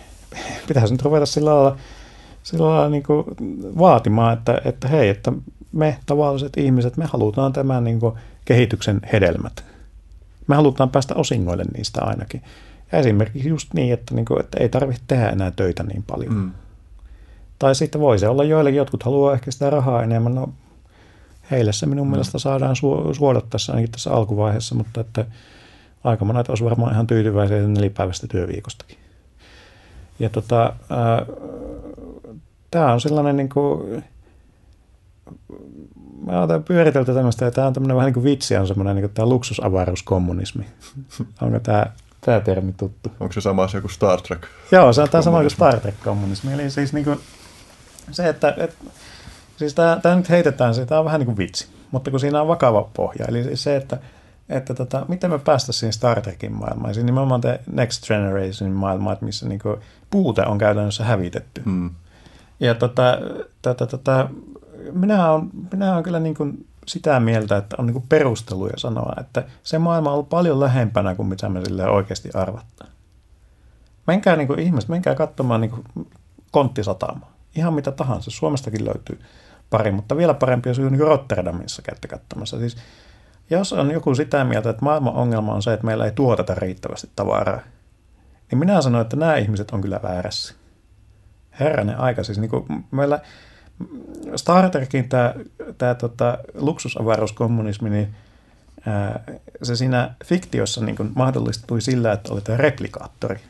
pitäisi 0.68 0.94
nyt 0.94 1.02
ruveta 1.02 1.26
sillä 1.26 1.54
lailla, 1.54 1.76
sillä 2.42 2.66
lailla 2.66 2.88
niin 2.88 3.04
vaatimaan, 3.78 4.38
että, 4.38 4.60
että 4.64 4.88
hei, 4.88 5.08
että 5.08 5.32
me 5.72 5.96
tavalliset 6.06 6.56
ihmiset, 6.56 6.96
me 6.96 7.04
halutaan 7.04 7.52
tämän 7.52 7.84
niin 7.84 8.00
kuin 8.00 8.14
kehityksen 8.48 9.00
hedelmät. 9.12 9.64
Me 10.46 10.56
halutaan 10.56 10.90
päästä 10.90 11.14
osingoille 11.14 11.64
niistä 11.76 12.04
ainakin. 12.04 12.42
Ja 12.92 12.98
esimerkiksi 12.98 13.48
just 13.48 13.74
niin, 13.74 13.92
että, 13.92 14.14
niin 14.14 14.24
kuin, 14.24 14.40
että 14.40 14.58
ei 14.60 14.68
tarvitse 14.68 15.02
tehdä 15.06 15.28
enää 15.28 15.50
töitä 15.50 15.82
niin 15.82 16.02
paljon. 16.06 16.34
Mm. 16.34 16.50
Tai 17.58 17.74
sitten 17.74 18.00
voi 18.00 18.18
se 18.18 18.28
olla 18.28 18.44
joillekin, 18.44 18.78
jotkut 18.78 19.02
haluaa 19.02 19.34
ehkä 19.34 19.50
sitä 19.50 19.70
rahaa 19.70 20.02
enemmän. 20.02 20.34
No, 20.34 20.52
heille 21.50 21.72
se 21.72 21.86
minun 21.86 22.06
mm. 22.06 22.10
mielestä 22.10 22.38
saadaan 22.38 22.76
su- 22.76 23.14
suoda 23.14 23.40
tässä 23.50 23.72
ainakin 23.72 23.92
tässä 23.92 24.12
alkuvaiheessa, 24.12 24.74
mutta 24.74 25.00
että 25.00 25.26
aika 26.04 26.24
monet 26.24 26.48
olisivat 26.48 26.70
varmaan 26.70 26.92
ihan 26.92 27.06
tyytyväisiä 27.06 27.62
nelipäiväistä 27.62 28.26
työviikostakin. 28.26 28.98
Ja 30.18 30.28
tota, 30.28 30.72
tämä 32.70 32.92
on 32.92 33.00
sellainen 33.00 33.36
niin 33.36 33.48
kuin, 33.48 34.04
mä 36.26 36.42
otan 36.42 36.64
pyöritelty 36.64 37.14
tämmöistä, 37.14 37.44
ja 37.44 37.50
tämä 37.50 37.66
on 37.66 37.72
tämmöinen 37.72 37.96
vähän 37.96 38.06
niin 38.06 38.14
kuin 38.14 38.24
vitsi, 38.24 38.56
on 38.56 38.66
semmoinen 38.66 38.96
niin 38.96 39.02
kuin 39.02 39.14
tämä 39.14 39.28
luksusavaruuskommunismi. 39.28 40.66
Onko 41.42 41.60
tämä, 41.60 41.86
tämä 42.20 42.40
termi 42.40 42.72
tuttu? 42.72 43.12
Onko 43.20 43.32
se 43.32 43.40
sama 43.40 43.62
asia 43.62 43.80
kuin 43.80 43.90
Star 43.90 44.20
Trek? 44.20 44.46
Joo, 44.72 44.92
se 44.92 45.02
on 45.02 45.08
tämä 45.08 45.22
sama 45.22 45.40
kuin 45.40 45.50
Star 45.50 45.80
Trek-kommunismi. 45.80 46.52
Eli 46.52 46.70
siis 46.70 46.92
niin 46.92 47.04
kuin 47.04 47.20
se, 48.10 48.28
että, 48.28 48.54
että 48.56 48.84
siis 49.56 49.74
tämä, 49.74 49.98
tämä 50.02 50.14
nyt 50.14 50.30
heitetään, 50.30 50.74
se, 50.74 50.86
tämä 50.86 50.98
on 50.98 51.04
vähän 51.04 51.20
niin 51.20 51.26
kuin 51.26 51.38
vitsi, 51.38 51.68
mutta 51.90 52.10
kun 52.10 52.20
siinä 52.20 52.40
on 52.40 52.48
vakava 52.48 52.88
pohja. 52.94 53.24
Eli 53.28 53.44
siis 53.44 53.62
se, 53.62 53.76
että, 53.76 53.98
että 54.48 54.74
tota, 54.74 55.04
miten 55.08 55.30
me 55.30 55.38
päästäisiin 55.38 55.92
Star 55.92 56.20
Trekin 56.20 56.52
maailmaan, 56.52 56.94
siis 56.94 57.06
nimenomaan 57.06 57.40
te 57.40 57.60
Next 57.72 58.06
Generation 58.06 58.70
maailmaan, 58.70 59.16
missä 59.20 59.48
niin 59.48 59.60
kuin 59.60 59.76
puute 60.10 60.42
on 60.42 60.58
käytännössä 60.58 61.04
hävitetty. 61.04 61.62
Hmm. 61.64 61.90
Ja 62.60 62.74
tota, 62.74 63.18
tota, 63.62 63.86
tota, 63.86 64.28
minä 64.92 65.30
olen, 65.30 65.50
minä 65.72 65.92
olen 65.92 66.04
kyllä 66.04 66.20
niin 66.20 66.34
kuin 66.34 66.66
sitä 66.86 67.20
mieltä, 67.20 67.56
että 67.56 67.76
on 67.78 67.86
niin 67.86 68.08
perusteluja 68.08 68.76
sanoa, 68.76 69.12
että 69.20 69.44
se 69.62 69.78
maailma 69.78 70.10
on 70.10 70.14
ollut 70.14 70.28
paljon 70.28 70.60
lähempänä 70.60 71.14
kuin 71.14 71.28
mitä 71.28 71.48
me 71.48 71.64
sille 71.64 71.88
oikeasti 71.88 72.30
arvattaa. 72.34 72.88
Menkää 74.06 74.36
niin 74.36 74.46
kuin 74.46 74.58
ihmiset, 74.58 74.88
menkää 74.88 75.14
katsomaan 75.14 75.60
niin 75.60 75.84
konttisatamaa. 76.50 77.32
Ihan 77.56 77.74
mitä 77.74 77.92
tahansa. 77.92 78.30
Suomestakin 78.30 78.84
löytyy 78.84 79.20
pari, 79.70 79.92
mutta 79.92 80.16
vielä 80.16 80.34
parempi 80.34 80.68
jos 80.68 80.78
niin 80.78 81.00
Rotterdamissa 81.00 81.82
käytte 81.82 82.08
katsomassa. 82.08 82.58
Siis, 82.58 82.76
jos 83.50 83.72
on 83.72 83.90
joku 83.90 84.14
sitä 84.14 84.44
mieltä, 84.44 84.70
että 84.70 84.84
maailman 84.84 85.14
ongelma 85.14 85.54
on 85.54 85.62
se, 85.62 85.72
että 85.72 85.86
meillä 85.86 86.04
ei 86.04 86.12
tuoteta 86.12 86.54
riittävästi 86.54 87.10
tavaraa, 87.16 87.60
niin 88.50 88.58
minä 88.58 88.82
sanon, 88.82 89.00
että 89.00 89.16
nämä 89.16 89.36
ihmiset 89.36 89.70
on 89.70 89.80
kyllä 89.80 90.00
väärässä. 90.02 90.54
Herranen 91.60 91.98
aika, 91.98 92.24
siis 92.24 92.38
niin 92.38 92.50
kuin 92.50 92.84
meillä 92.90 93.20
Star 94.36 94.70
Trekin 94.70 95.08
tämä, 95.08 95.34
tämä 95.78 95.94
tota, 95.94 96.38
luksusavaruuskommunismi, 96.54 97.90
niin 97.90 98.14
ää, 98.86 99.20
se 99.62 99.76
siinä 99.76 100.14
fiktiossa 100.24 100.84
niin 100.84 100.96
mahdollistui 101.14 101.80
sillä, 101.80 102.12
että 102.12 102.32
oli 102.32 102.40
tämä 102.40 102.56
replikaattori, 102.56 103.40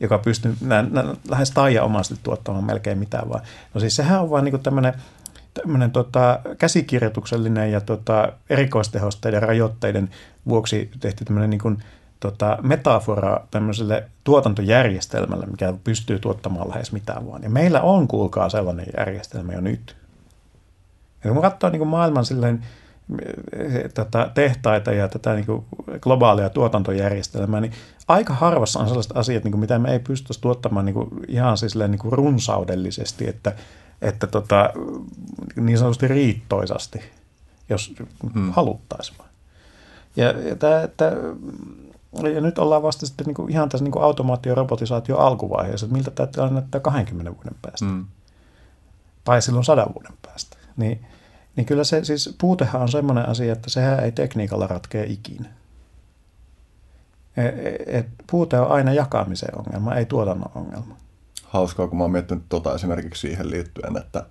joka 0.00 0.18
pystyy 0.18 0.56
nä, 0.60 0.82
nä, 0.82 1.04
lähes 1.28 1.50
taianomaisesti 1.50 2.20
tuottamaan 2.22 2.64
melkein 2.64 2.98
mitään 2.98 3.28
vaan. 3.28 3.42
No 3.74 3.80
siis 3.80 3.96
sehän 3.96 4.20
on 4.20 4.30
vaan 4.30 4.44
niin 4.44 4.60
tämmöinen 4.60 4.94
tämmöinen 5.54 5.90
tota, 5.90 6.40
käsikirjoituksellinen 6.58 7.72
ja 7.72 7.80
tota, 7.80 8.32
erikoistehosteiden 8.50 9.42
rajoitteiden 9.42 10.10
vuoksi 10.48 10.90
tehty 11.00 11.24
tämmöinen 11.24 11.50
niin 11.50 11.82
tota, 12.20 12.58
metafora 12.62 13.40
tämmöiselle 13.50 14.04
tuotantojärjestelmälle, 14.24 15.46
mikä 15.46 15.74
pystyy 15.84 16.18
tuottamaan 16.18 16.68
lähes 16.68 16.92
mitään 16.92 17.26
vaan. 17.26 17.42
Ja 17.42 17.50
meillä 17.50 17.80
on, 17.80 18.08
kuulkaa, 18.08 18.48
sellainen 18.48 18.86
järjestelmä 18.96 19.52
jo 19.52 19.60
nyt. 19.60 19.96
Ja 21.24 21.32
kun 21.32 21.42
katsoo 21.42 21.70
niin 21.70 21.78
kuin 21.78 21.88
maailman 21.88 22.24
silleen, 22.24 22.64
eh, 23.52 23.92
tätä 23.94 24.30
tehtaita 24.34 24.92
ja 24.92 25.08
tätä 25.08 25.34
niin 25.34 25.46
kuin 25.46 25.64
globaalia 26.00 26.50
tuotantojärjestelmää, 26.50 27.60
niin 27.60 27.72
aika 28.08 28.34
harvassa 28.34 28.80
on 28.80 28.88
sellaiset 28.88 29.16
asiat, 29.16 29.44
niin 29.44 29.52
kuin 29.52 29.60
mitä 29.60 29.78
me 29.78 29.92
ei 29.92 29.98
pystyisi 29.98 30.40
tuottamaan 30.40 30.84
niin 30.84 30.94
kuin 30.94 31.08
ihan 31.28 31.56
siis 31.56 31.76
niin 31.76 31.98
kuin 31.98 32.12
runsaudellisesti, 32.12 33.28
että, 33.28 33.52
että 34.02 34.26
tota, 34.26 34.70
niin 35.56 35.78
sanotusti 35.78 36.08
riittoisasti, 36.08 37.00
jos 37.68 37.94
hmm. 38.34 38.50
haluttaisiin. 38.50 39.18
Ja, 40.16 40.24
ja 40.26 40.56
tämä, 40.56 40.82
että 40.82 41.12
ja 42.12 42.40
nyt 42.40 42.58
ollaan 42.58 42.82
vasta 42.82 43.06
sitten 43.06 43.26
niin 43.26 43.34
kuin 43.34 43.50
ihan 43.50 43.68
tässä 43.68 43.84
niin 43.84 43.92
kuin 43.92 44.02
automaatio- 44.02 44.52
ja 44.52 44.54
robotisaatio 44.54 45.16
alkuvaiheessa, 45.16 45.86
että 45.86 45.96
miltä 45.96 46.10
tämä 46.10 46.26
tilanne 46.26 46.54
näyttää 46.54 46.80
20 46.80 47.34
vuoden 47.34 47.54
päästä. 47.62 47.84
Mm. 47.84 48.06
Tai 49.24 49.42
silloin 49.42 49.64
100 49.64 49.86
vuoden 49.94 50.12
päästä. 50.22 50.56
Niin, 50.76 51.06
niin 51.56 51.66
kyllä 51.66 51.84
se 51.84 52.04
siis 52.04 52.36
puutehan 52.40 52.82
on 52.82 52.88
semmoinen 52.88 53.28
asia, 53.28 53.52
että 53.52 53.70
sehän 53.70 54.04
ei 54.04 54.12
tekniikalla 54.12 54.66
ratkea 54.66 55.04
ikinä. 55.06 55.48
Et, 57.36 57.54
et, 57.86 58.06
puute 58.30 58.60
on 58.60 58.70
aina 58.70 58.92
jakamisen 58.92 59.58
ongelma, 59.58 59.94
ei 59.94 60.06
tuotannon 60.06 60.50
ongelma. 60.54 60.96
Hauskaa, 61.44 61.88
kun 61.88 61.98
mä 61.98 62.04
oon 62.04 62.10
miettinyt 62.10 62.44
tuota 62.48 62.74
esimerkiksi 62.74 63.20
siihen 63.20 63.50
liittyen, 63.50 63.96
että 63.96 64.26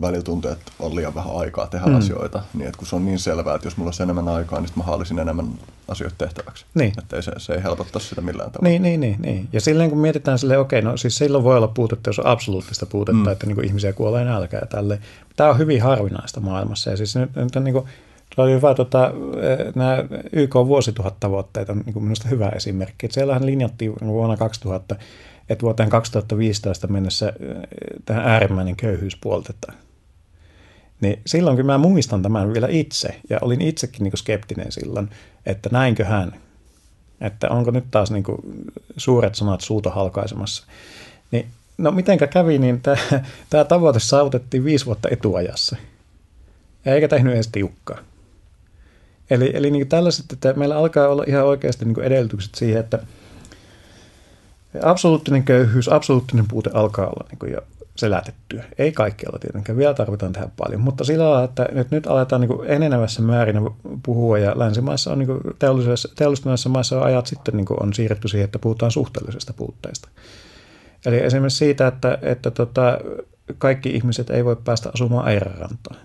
välillä 0.00 0.22
tuntuu, 0.22 0.50
että 0.50 0.72
on 0.78 0.96
liian 0.96 1.14
vähän 1.14 1.36
aikaa 1.36 1.66
tehdä 1.66 1.86
mm. 1.86 1.96
asioita, 1.96 2.42
niin 2.54 2.66
että 2.66 2.78
kun 2.78 2.86
se 2.86 2.96
on 2.96 3.04
niin 3.04 3.18
selvää, 3.18 3.54
että 3.54 3.66
jos 3.66 3.76
mulla 3.76 3.88
olisi 3.88 4.02
enemmän 4.02 4.28
aikaa, 4.28 4.60
niin 4.60 4.70
mä 4.76 4.82
haalisin 4.82 5.18
enemmän 5.18 5.48
asioita 5.88 6.16
tehtäväksi. 6.18 6.64
Niin. 6.74 6.92
Että 6.98 7.16
ei 7.16 7.22
se, 7.22 7.32
se 7.38 7.54
ei 7.54 7.62
helpottaa 7.62 8.00
sitä 8.00 8.20
millään 8.20 8.50
tavalla. 8.50 8.68
Niin, 8.68 8.82
niin, 8.82 9.00
niin. 9.00 9.22
niin. 9.22 9.48
Ja 9.52 9.60
silleen 9.60 9.90
kun 9.90 9.98
mietitään 9.98 10.38
silleen, 10.38 10.60
okei, 10.60 10.82
no 10.82 10.96
siis 10.96 11.18
silloin 11.18 11.44
voi 11.44 11.56
olla 11.56 11.68
puutetta, 11.68 12.08
jos 12.08 12.18
on 12.18 12.26
absoluuttista 12.26 12.86
puutetta, 12.86 13.24
mm. 13.24 13.28
että 13.28 13.46
niin 13.46 13.54
kuin 13.54 13.66
ihmisiä 13.66 13.92
kuolee 13.92 14.24
nälkää 14.24 14.60
ja 14.60 14.66
tälleen. 14.66 15.00
Tämä 15.36 15.50
on 15.50 15.58
hyvin 15.58 15.82
harvinaista 15.82 16.40
maailmassa. 16.40 16.90
Ja 16.90 16.96
siis 16.96 17.16
nyt, 17.16 17.36
nyt 17.36 17.56
on 17.56 17.64
niin 17.64 17.74
kuin, 17.74 17.86
oli 18.36 18.52
hyvä, 18.52 18.74
tota, 18.74 19.12
nämä 19.74 20.04
YK 20.32 20.54
vuosituhattavoitteet 20.54 21.70
on 21.70 21.82
niin 21.86 22.02
minusta 22.02 22.28
hyvä 22.28 22.48
esimerkki. 22.48 23.06
Että 23.06 23.14
siellähän 23.14 23.46
linjattiin 23.46 23.94
vuonna 24.06 24.36
2000, 24.36 24.96
että 25.48 25.62
vuoteen 25.62 25.88
2015 25.88 26.86
mennessä 26.86 27.32
tähän 28.04 28.26
äärimmäinen 28.26 28.76
köyhyys 28.76 29.16
puoltetaan. 29.16 29.78
Niin 31.00 31.20
silloin 31.26 31.56
kun 31.56 31.66
mä 31.66 31.78
muistan 31.78 32.22
tämän 32.22 32.52
vielä 32.52 32.68
itse, 32.70 33.20
ja 33.30 33.38
olin 33.40 33.60
itsekin 33.60 34.04
niin 34.04 34.16
skeptinen 34.16 34.72
silloin, 34.72 35.10
että 35.46 35.68
näinköhän, 35.72 36.32
että 37.20 37.48
onko 37.48 37.70
nyt 37.70 37.84
taas 37.90 38.10
niin 38.10 38.24
suuret 38.96 39.34
sanat 39.34 39.60
suuta 39.60 39.90
halkaisemassa. 39.90 40.64
Niin, 41.30 41.46
no 41.78 41.90
mitenkä 41.90 42.26
kävi, 42.26 42.58
niin 42.58 42.82
tämä 43.50 43.64
tavoite 43.64 44.00
saavutettiin 44.00 44.64
viisi 44.64 44.86
vuotta 44.86 45.08
etuajassa. 45.10 45.76
Eikä 46.86 47.08
tehnyt 47.08 47.34
edes 47.34 47.48
tiukkaa. 47.48 47.98
Eli, 49.30 49.50
eli 49.54 49.70
niin 49.70 49.88
tällaiset, 49.88 50.32
että 50.32 50.52
meillä 50.52 50.76
alkaa 50.76 51.08
olla 51.08 51.24
ihan 51.26 51.44
oikeasti 51.44 51.84
niin 51.84 52.02
edellytykset 52.02 52.54
siihen, 52.54 52.80
että 52.80 52.98
absoluuttinen 54.82 55.42
köyhyys, 55.42 55.88
absoluuttinen 55.88 56.48
puute 56.48 56.70
alkaa 56.74 57.06
olla 57.06 57.28
niin 57.30 57.52
jo 57.52 57.62
selätettyä. 57.96 58.64
Ei 58.78 58.92
kaikkialla 58.92 59.38
tietenkään, 59.38 59.78
vielä 59.78 59.94
tarvitaan 59.94 60.32
tehdä 60.32 60.48
paljon, 60.56 60.80
mutta 60.80 61.04
sillä 61.04 61.24
lailla, 61.24 61.44
että 61.44 61.68
nyt, 61.72 61.90
nyt 61.90 62.06
aletaan 62.06 62.40
niin 62.40 62.50
enenevässä 62.66 63.22
määrin 63.22 63.70
puhua 64.02 64.38
ja 64.38 64.58
länsimaissa 64.58 65.12
on 65.12 65.18
niin 65.18 65.28
teollistuneissa 66.16 66.68
maissa 66.68 66.96
on 66.96 67.06
ajat 67.06 67.26
sitten 67.26 67.56
niin 67.56 67.66
on 67.80 67.94
siirretty 67.94 68.28
siihen, 68.28 68.44
että 68.44 68.58
puhutaan 68.58 68.90
suhteellisesta 68.90 69.52
puutteesta. 69.52 70.08
Eli 71.06 71.16
esimerkiksi 71.16 71.58
siitä, 71.58 71.86
että, 71.86 72.18
että 72.22 72.50
tota, 72.50 72.98
kaikki 73.58 73.90
ihmiset 73.90 74.30
ei 74.30 74.44
voi 74.44 74.56
päästä 74.56 74.90
asumaan 74.94 75.28
Eirarantaan. 75.28 75.96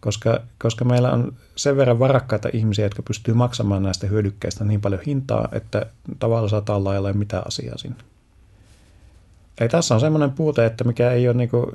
Koska, 0.00 0.40
koska 0.58 0.84
meillä 0.84 1.12
on 1.12 1.32
sen 1.56 1.76
verran 1.76 1.98
varakkaita 1.98 2.48
ihmisiä, 2.52 2.84
jotka 2.84 3.02
pystyy 3.02 3.34
maksamaan 3.34 3.82
näistä 3.82 4.06
hyödykkeistä 4.06 4.64
niin 4.64 4.80
paljon 4.80 5.00
hintaa, 5.06 5.48
että 5.52 5.86
tavallisella 6.18 6.62
talla 6.62 6.92
ei 6.92 6.98
ole 6.98 7.12
mitään 7.12 7.46
asiaa 7.46 7.78
sinne. 7.78 8.09
Eli 9.60 9.68
tässä 9.68 9.94
on 9.94 10.00
semmoinen 10.00 10.30
puute, 10.30 10.66
että 10.66 10.84
mikä 10.84 11.10
ei 11.10 11.28
ole, 11.28 11.36
niin 11.36 11.48
kuin, 11.48 11.66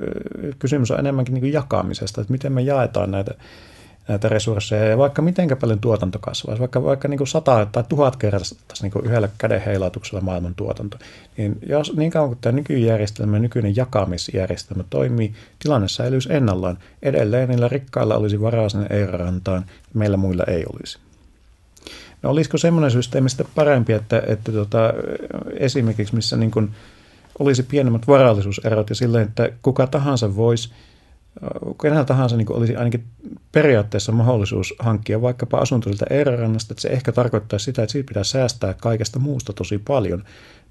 kysymys 0.59 0.91
on 0.91 0.99
enemmänkin 0.99 1.33
niin 1.33 1.53
jakamisesta, 1.53 2.21
että 2.21 2.31
miten 2.31 2.53
me 2.53 2.61
jaetaan 2.61 3.11
näitä, 3.11 3.31
näitä 4.07 4.29
resursseja. 4.29 4.85
Ja 4.85 4.97
vaikka 4.97 5.21
miten 5.21 5.57
paljon 5.61 5.79
tuotanto 5.79 6.19
kasvaisi, 6.19 6.59
vaikka, 6.59 6.83
vaikka 6.83 7.07
niin 7.07 7.17
kuin 7.17 7.27
sata 7.27 7.67
tai 7.71 7.83
tuhat 7.89 8.15
kertaa 8.15 8.39
niin 8.81 8.91
yhdellä 9.03 9.29
käden 9.37 9.61
heilautuksella 9.61 10.21
maailman 10.21 10.55
tuotanto, 10.55 10.97
niin 11.37 11.57
jos 11.69 11.95
niin 11.95 12.11
kauan 12.11 12.29
kuin 12.29 12.39
tämä 12.41 12.55
nykyjärjestelmä, 12.55 13.39
nykyinen 13.39 13.75
jakamisjärjestelmä 13.75 14.83
toimii, 14.89 15.33
tilanne 15.59 15.87
säilyisi 15.87 16.33
ennallaan. 16.33 16.77
Edelleen 17.01 17.49
niillä 17.49 17.67
rikkailla 17.67 18.15
olisi 18.15 18.41
varaa 18.41 18.69
sinne 18.69 18.87
Eirarantaan, 18.89 19.65
meillä 19.93 20.17
muilla 20.17 20.43
ei 20.47 20.65
olisi. 20.73 20.97
No 22.21 22.29
olisiko 22.29 22.57
semmoinen 22.57 22.91
systeemi 22.91 23.29
sitten 23.29 23.47
parempi, 23.55 23.93
että, 23.93 24.23
että 24.27 24.51
tota, 24.51 24.93
esimerkiksi 25.59 26.15
missä 26.15 26.37
niin 26.37 26.51
kuin, 26.51 26.71
olisi 27.39 27.63
pienemmät 27.63 28.07
varallisuuserot 28.07 28.89
ja 28.89 28.95
silleen, 28.95 29.27
että 29.27 29.49
kuka 29.61 29.87
tahansa 29.87 30.35
voisi, 30.35 30.71
kenellä 31.81 32.05
tahansa 32.05 32.37
niin 32.37 32.51
olisi 32.51 32.75
ainakin 32.75 33.03
periaatteessa 33.51 34.11
mahdollisuus 34.11 34.73
hankkia 34.79 35.21
vaikkapa 35.21 35.57
asunto 35.57 35.89
siltä 35.89 36.05
että 36.71 36.81
se 36.81 36.87
ehkä 36.87 37.11
tarkoittaa 37.11 37.59
sitä, 37.59 37.83
että 37.83 37.91
siitä 37.91 38.07
pitää 38.07 38.23
säästää 38.23 38.73
kaikesta 38.73 39.19
muusta 39.19 39.53
tosi 39.53 39.77
paljon, 39.77 40.23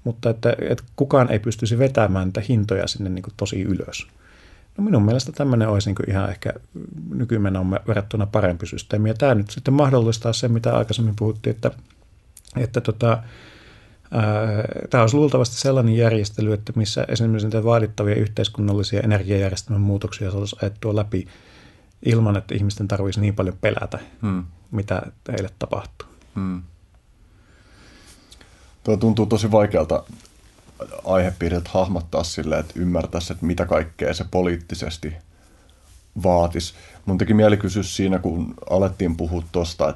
mutta 0.03 0.29
että, 0.29 0.55
että 0.61 0.83
kukaan 0.95 1.31
ei 1.31 1.39
pystyisi 1.39 1.77
vetämään 1.77 2.27
niitä 2.27 2.41
hintoja 2.49 2.87
sinne 2.87 3.09
niin 3.09 3.23
tosi 3.37 3.61
ylös. 3.61 4.07
No 4.77 4.83
minun 4.83 5.05
mielestä 5.05 5.31
tämmöinen 5.31 5.69
olisi 5.69 5.89
niin 5.89 6.09
ihan 6.09 6.29
ehkä 6.29 6.53
nykymenoon 7.09 7.71
verrattuna 7.87 8.25
parempi 8.25 8.65
systeemi. 8.65 9.09
Ja 9.09 9.13
tämä 9.13 9.35
nyt 9.35 9.49
sitten 9.49 9.73
mahdollistaa 9.73 10.33
sen, 10.33 10.51
mitä 10.51 10.77
aikaisemmin 10.77 11.15
puhuttiin, 11.15 11.55
että, 11.55 11.71
että 12.57 12.81
tota, 12.81 13.23
Tämä 14.89 15.01
olisi 15.01 15.17
luultavasti 15.17 15.55
sellainen 15.55 15.97
järjestely, 15.97 16.53
että 16.53 16.73
missä 16.75 17.05
esimerkiksi 17.07 17.47
niitä 17.47 17.63
vaadittavia 17.63 18.15
yhteiskunnallisia 18.15 18.99
energiajärjestelmän 18.99 19.81
muutoksia 19.81 20.31
saataisiin 20.31 20.59
ajettua 20.63 20.95
läpi 20.95 21.27
ilman, 22.05 22.37
että 22.37 22.55
ihmisten 22.55 22.87
tarvitsisi 22.87 23.21
niin 23.21 23.35
paljon 23.35 23.57
pelätä, 23.61 23.99
hmm. 24.21 24.43
mitä 24.71 25.01
heille 25.31 25.49
tapahtuu. 25.59 26.07
Hmm. 26.35 26.63
Tuo 28.83 28.97
tuntuu 28.97 29.25
tosi 29.25 29.51
vaikealta 29.51 30.03
aihepiiriltä 31.05 31.69
hahmottaa 31.73 32.23
silleen, 32.23 32.59
että 32.59 32.73
ymmärtäisi, 32.75 33.33
että 33.33 33.45
mitä 33.45 33.65
kaikkea 33.65 34.13
se 34.13 34.25
poliittisesti 34.31 35.13
vaatisi. 36.23 36.73
Mun 37.05 37.17
teki 37.17 37.33
mieli 37.33 37.57
kysyä 37.57 37.83
siinä, 37.83 38.19
kun 38.19 38.53
alettiin 38.69 39.17
puhua 39.17 39.43
tuosta 39.51 39.95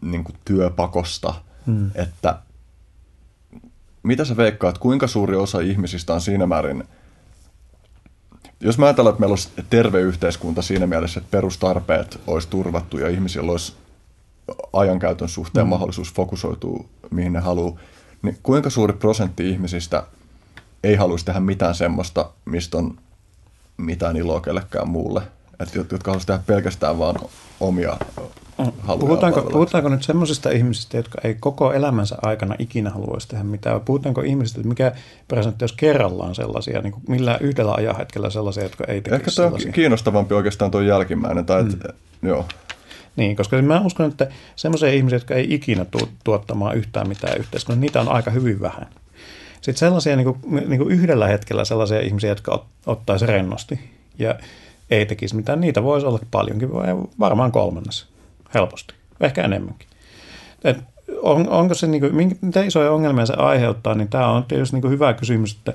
niin 0.00 0.24
työpakosta, 0.44 1.34
hmm. 1.66 1.90
että 1.94 2.38
mitä 4.08 4.24
sä 4.24 4.36
veikkaat, 4.36 4.78
kuinka 4.78 5.06
suuri 5.06 5.36
osa 5.36 5.60
ihmisistä 5.60 6.14
on 6.14 6.20
siinä 6.20 6.46
määrin, 6.46 6.84
jos 8.60 8.78
mä 8.78 8.86
ajattelen, 8.86 9.10
että 9.10 9.20
meillä 9.20 9.32
olisi 9.32 9.48
terve 9.70 10.00
yhteiskunta 10.00 10.62
siinä 10.62 10.86
mielessä, 10.86 11.20
että 11.20 11.30
perustarpeet 11.30 12.20
olisi 12.26 12.48
turvattu 12.48 12.98
ja 12.98 13.08
ihmisillä 13.08 13.52
olisi 13.52 13.72
ajankäytön 14.72 15.28
suhteen 15.28 15.66
mm. 15.66 15.70
mahdollisuus 15.70 16.14
fokusoitua, 16.14 16.84
mihin 17.10 17.32
ne 17.32 17.40
haluaa, 17.40 17.78
niin 18.22 18.38
kuinka 18.42 18.70
suuri 18.70 18.92
prosentti 18.92 19.50
ihmisistä 19.50 20.02
ei 20.84 20.96
haluaisi 20.96 21.24
tehdä 21.24 21.40
mitään 21.40 21.74
semmoista, 21.74 22.30
mistä 22.44 22.78
on 22.78 22.98
mitään 23.76 24.16
iloa 24.16 24.40
kellekään 24.40 24.88
muulle, 24.88 25.22
että 25.60 25.78
jotka 25.78 26.10
haluaisivat 26.10 26.26
tehdä 26.26 26.42
pelkästään 26.46 26.98
vaan 26.98 27.16
omia 27.60 27.96
Puhutaanko, 29.00 29.42
puhutaanko 29.42 29.88
nyt 29.88 30.02
semmoisista 30.02 30.50
ihmisistä, 30.50 30.96
jotka 30.96 31.18
ei 31.24 31.36
koko 31.40 31.72
elämänsä 31.72 32.16
aikana 32.22 32.54
ikinä 32.58 32.90
haluaisi 32.90 33.28
tehdä 33.28 33.44
mitään? 33.44 33.80
Puhutaanko 33.80 34.20
ihmisistä, 34.20 34.60
että 34.60 34.68
mikä 34.68 34.92
prosentti 35.28 35.64
jos 35.64 35.72
kerrallaan 35.72 36.34
sellaisia, 36.34 36.80
niin 36.80 36.92
kuin 36.92 37.02
millä 37.08 37.38
yhdellä 37.40 37.72
ajanhetkellä 37.72 38.30
sellaisia, 38.30 38.62
jotka 38.62 38.84
ei 38.84 39.00
tekisi 39.00 39.16
Ehkä 39.16 39.30
tämä 39.30 39.48
on 39.48 39.72
kiinnostavampi 39.72 40.34
oikeastaan 40.34 40.70
tuo 40.70 40.80
jälkimmäinen. 40.80 41.46
Tai 41.46 41.62
mm. 41.62 41.70
et, 41.70 41.96
joo. 42.22 42.44
Niin, 43.16 43.36
koska 43.36 43.62
mä 43.62 43.80
uskon, 43.80 44.10
että 44.10 44.28
semmoisia 44.56 44.88
ihmisiä, 44.88 45.16
jotka 45.16 45.34
ei 45.34 45.54
ikinä 45.54 45.84
tu- 45.84 46.08
tuottamaan 46.24 46.76
yhtään 46.76 47.08
mitään 47.08 47.38
yhteiskunnassa, 47.38 47.80
niitä 47.80 48.00
on 48.00 48.08
aika 48.08 48.30
hyvin 48.30 48.60
vähän. 48.60 48.86
Sitten 49.54 49.76
sellaisia 49.76 50.16
niin 50.16 50.24
kuin, 50.24 50.68
niin 50.68 50.78
kuin 50.78 50.90
yhdellä 50.90 51.26
hetkellä 51.26 51.64
sellaisia 51.64 52.00
ihmisiä, 52.00 52.30
jotka 52.30 52.52
ot, 52.52 52.66
ottaisi 52.86 53.26
rennosti 53.26 53.80
ja 54.18 54.34
ei 54.90 55.06
tekisi 55.06 55.36
mitään, 55.36 55.60
niitä 55.60 55.82
voisi 55.82 56.06
olla 56.06 56.18
paljonkin, 56.30 56.68
varmaan 57.18 57.52
kolmannessa 57.52 58.06
helposti, 58.54 58.94
ehkä 59.20 59.42
enemmänkin. 59.42 59.88
Et 60.64 60.78
on, 61.22 61.48
onko 61.48 61.74
se, 61.74 61.86
niin 61.86 62.00
kuin, 62.00 62.38
mitä 62.40 62.62
isoja 62.62 62.92
ongelmia 62.92 63.26
se 63.26 63.34
aiheuttaa, 63.34 63.94
niin 63.94 64.08
tämä 64.08 64.28
on 64.28 64.44
tietysti 64.44 64.76
niin 64.76 64.82
kuin 64.82 64.92
hyvä 64.92 65.14
kysymys, 65.14 65.54
että, 65.54 65.72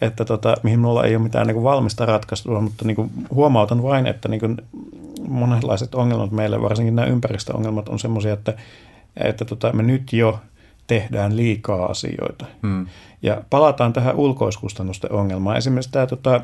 että 0.00 0.24
tota, 0.24 0.56
mihin 0.62 0.78
minulla 0.78 1.04
ei 1.04 1.16
ole 1.16 1.22
mitään 1.22 1.46
niin 1.46 1.54
kuin 1.54 1.64
valmista 1.64 2.06
ratkaisua, 2.06 2.60
mutta 2.60 2.84
niin 2.84 2.96
kuin 2.96 3.10
huomautan 3.30 3.82
vain, 3.82 4.06
että 4.06 4.28
niin 4.28 4.40
kuin 4.40 4.56
monenlaiset 5.28 5.94
ongelmat 5.94 6.30
meille, 6.30 6.62
varsinkin 6.62 6.96
nämä 6.96 7.08
ympäristöongelmat, 7.08 7.88
on 7.88 7.98
sellaisia, 7.98 8.32
että, 8.32 8.54
että 9.16 9.44
tota, 9.44 9.72
me 9.72 9.82
nyt 9.82 10.12
jo 10.12 10.38
tehdään 10.86 11.36
liikaa 11.36 11.86
asioita. 11.86 12.44
Hmm. 12.62 12.86
Ja 13.22 13.42
palataan 13.50 13.92
tähän 13.92 14.16
ulkoiskustannusten 14.16 15.12
ongelmaan. 15.12 15.56
Esimerkiksi 15.56 15.92
tämä 15.92 16.06
tota, 16.06 16.40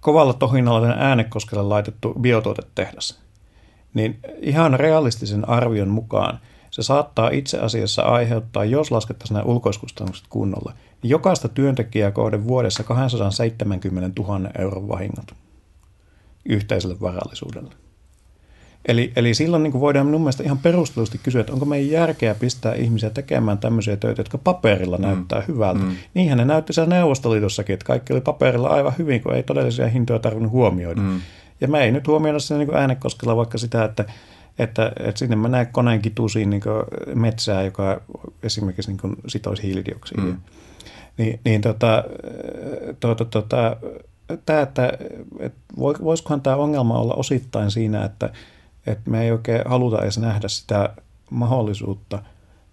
kovalla 0.00 0.32
tohinnalla 0.32 0.86
äänekoskelle 0.86 1.62
laitettu 1.62 2.14
biotuotetehdas 2.20 3.20
niin 3.94 4.18
ihan 4.40 4.80
realistisen 4.80 5.48
arvion 5.48 5.88
mukaan 5.88 6.40
se 6.70 6.82
saattaa 6.82 7.30
itse 7.30 7.58
asiassa 7.58 8.02
aiheuttaa, 8.02 8.64
jos 8.64 8.90
laskettaisiin 8.90 9.34
nämä 9.34 9.44
ulkoiskustannukset 9.44 10.26
kunnolla, 10.28 10.72
niin 11.02 11.10
jokaista 11.10 11.48
työntekijää 11.48 12.10
kohden 12.10 12.48
vuodessa 12.48 12.82
270 12.82 14.22
000 14.22 14.50
euron 14.58 14.88
vahingot 14.88 15.34
yhteiselle 16.44 16.96
varallisuudelle. 17.00 17.74
Eli, 18.88 19.12
eli 19.16 19.34
silloin 19.34 19.62
niin 19.62 19.72
kuin 19.72 19.80
voidaan 19.80 20.06
minun 20.06 20.20
mielestä 20.20 20.42
ihan 20.42 20.58
perustellusti 20.58 21.20
kysyä, 21.22 21.40
että 21.40 21.52
onko 21.52 21.64
meidän 21.64 21.90
järkeä 21.90 22.34
pistää 22.34 22.74
ihmisiä 22.74 23.10
tekemään 23.10 23.58
tämmöisiä 23.58 23.96
töitä, 23.96 24.20
jotka 24.20 24.38
paperilla 24.38 24.96
mm. 24.96 25.02
näyttää 25.02 25.42
hyvältä. 25.48 25.80
Mm. 25.80 25.96
Niinhän 26.14 26.38
ne 26.38 26.44
näytti 26.44 26.72
siellä 26.72 26.94
Neuvostoliitossakin, 26.94 27.74
että 27.74 27.86
kaikki 27.86 28.12
oli 28.12 28.20
paperilla 28.20 28.68
aivan 28.68 28.92
hyvin, 28.98 29.22
kun 29.22 29.34
ei 29.34 29.42
todellisia 29.42 29.88
hintoja 29.88 30.18
tarvinnut 30.18 30.52
huomioida. 30.52 31.00
Mm. 31.00 31.20
Ja 31.60 31.68
mä 31.68 31.80
ei 31.80 31.92
nyt 31.92 32.06
huomioida 32.06 32.38
siinä 32.38 32.64
niin 32.64 32.76
äänekoskella 32.76 33.36
vaikka 33.36 33.58
sitä, 33.58 33.84
että, 33.84 34.04
että, 34.58 34.92
että 35.00 35.18
sinne 35.18 35.36
mä 35.36 35.48
näen 35.48 35.66
koneen 35.66 36.02
kitusiin 36.02 36.50
niin 36.50 36.62
metsää, 37.14 37.62
joka 37.62 38.00
esimerkiksi 38.42 38.90
niin 38.90 39.16
sitoisi 39.28 39.62
hiilidioksidia. 39.62 40.24
Mm. 40.24 40.40
Niin, 41.18 41.40
niin 41.44 41.60
tota, 41.60 42.04
tuota, 43.00 43.24
tuota, 43.24 43.76
tämä, 44.46 44.60
että, 44.60 44.92
että 45.38 45.58
voisikohan 45.78 46.40
tämä 46.40 46.56
ongelma 46.56 46.98
olla 46.98 47.14
osittain 47.14 47.70
siinä, 47.70 48.04
että, 48.04 48.32
että 48.86 49.10
me 49.10 49.22
ei 49.22 49.30
oikein 49.30 49.62
haluta 49.66 50.02
edes 50.02 50.18
nähdä 50.18 50.48
sitä 50.48 50.94
mahdollisuutta, 51.30 52.22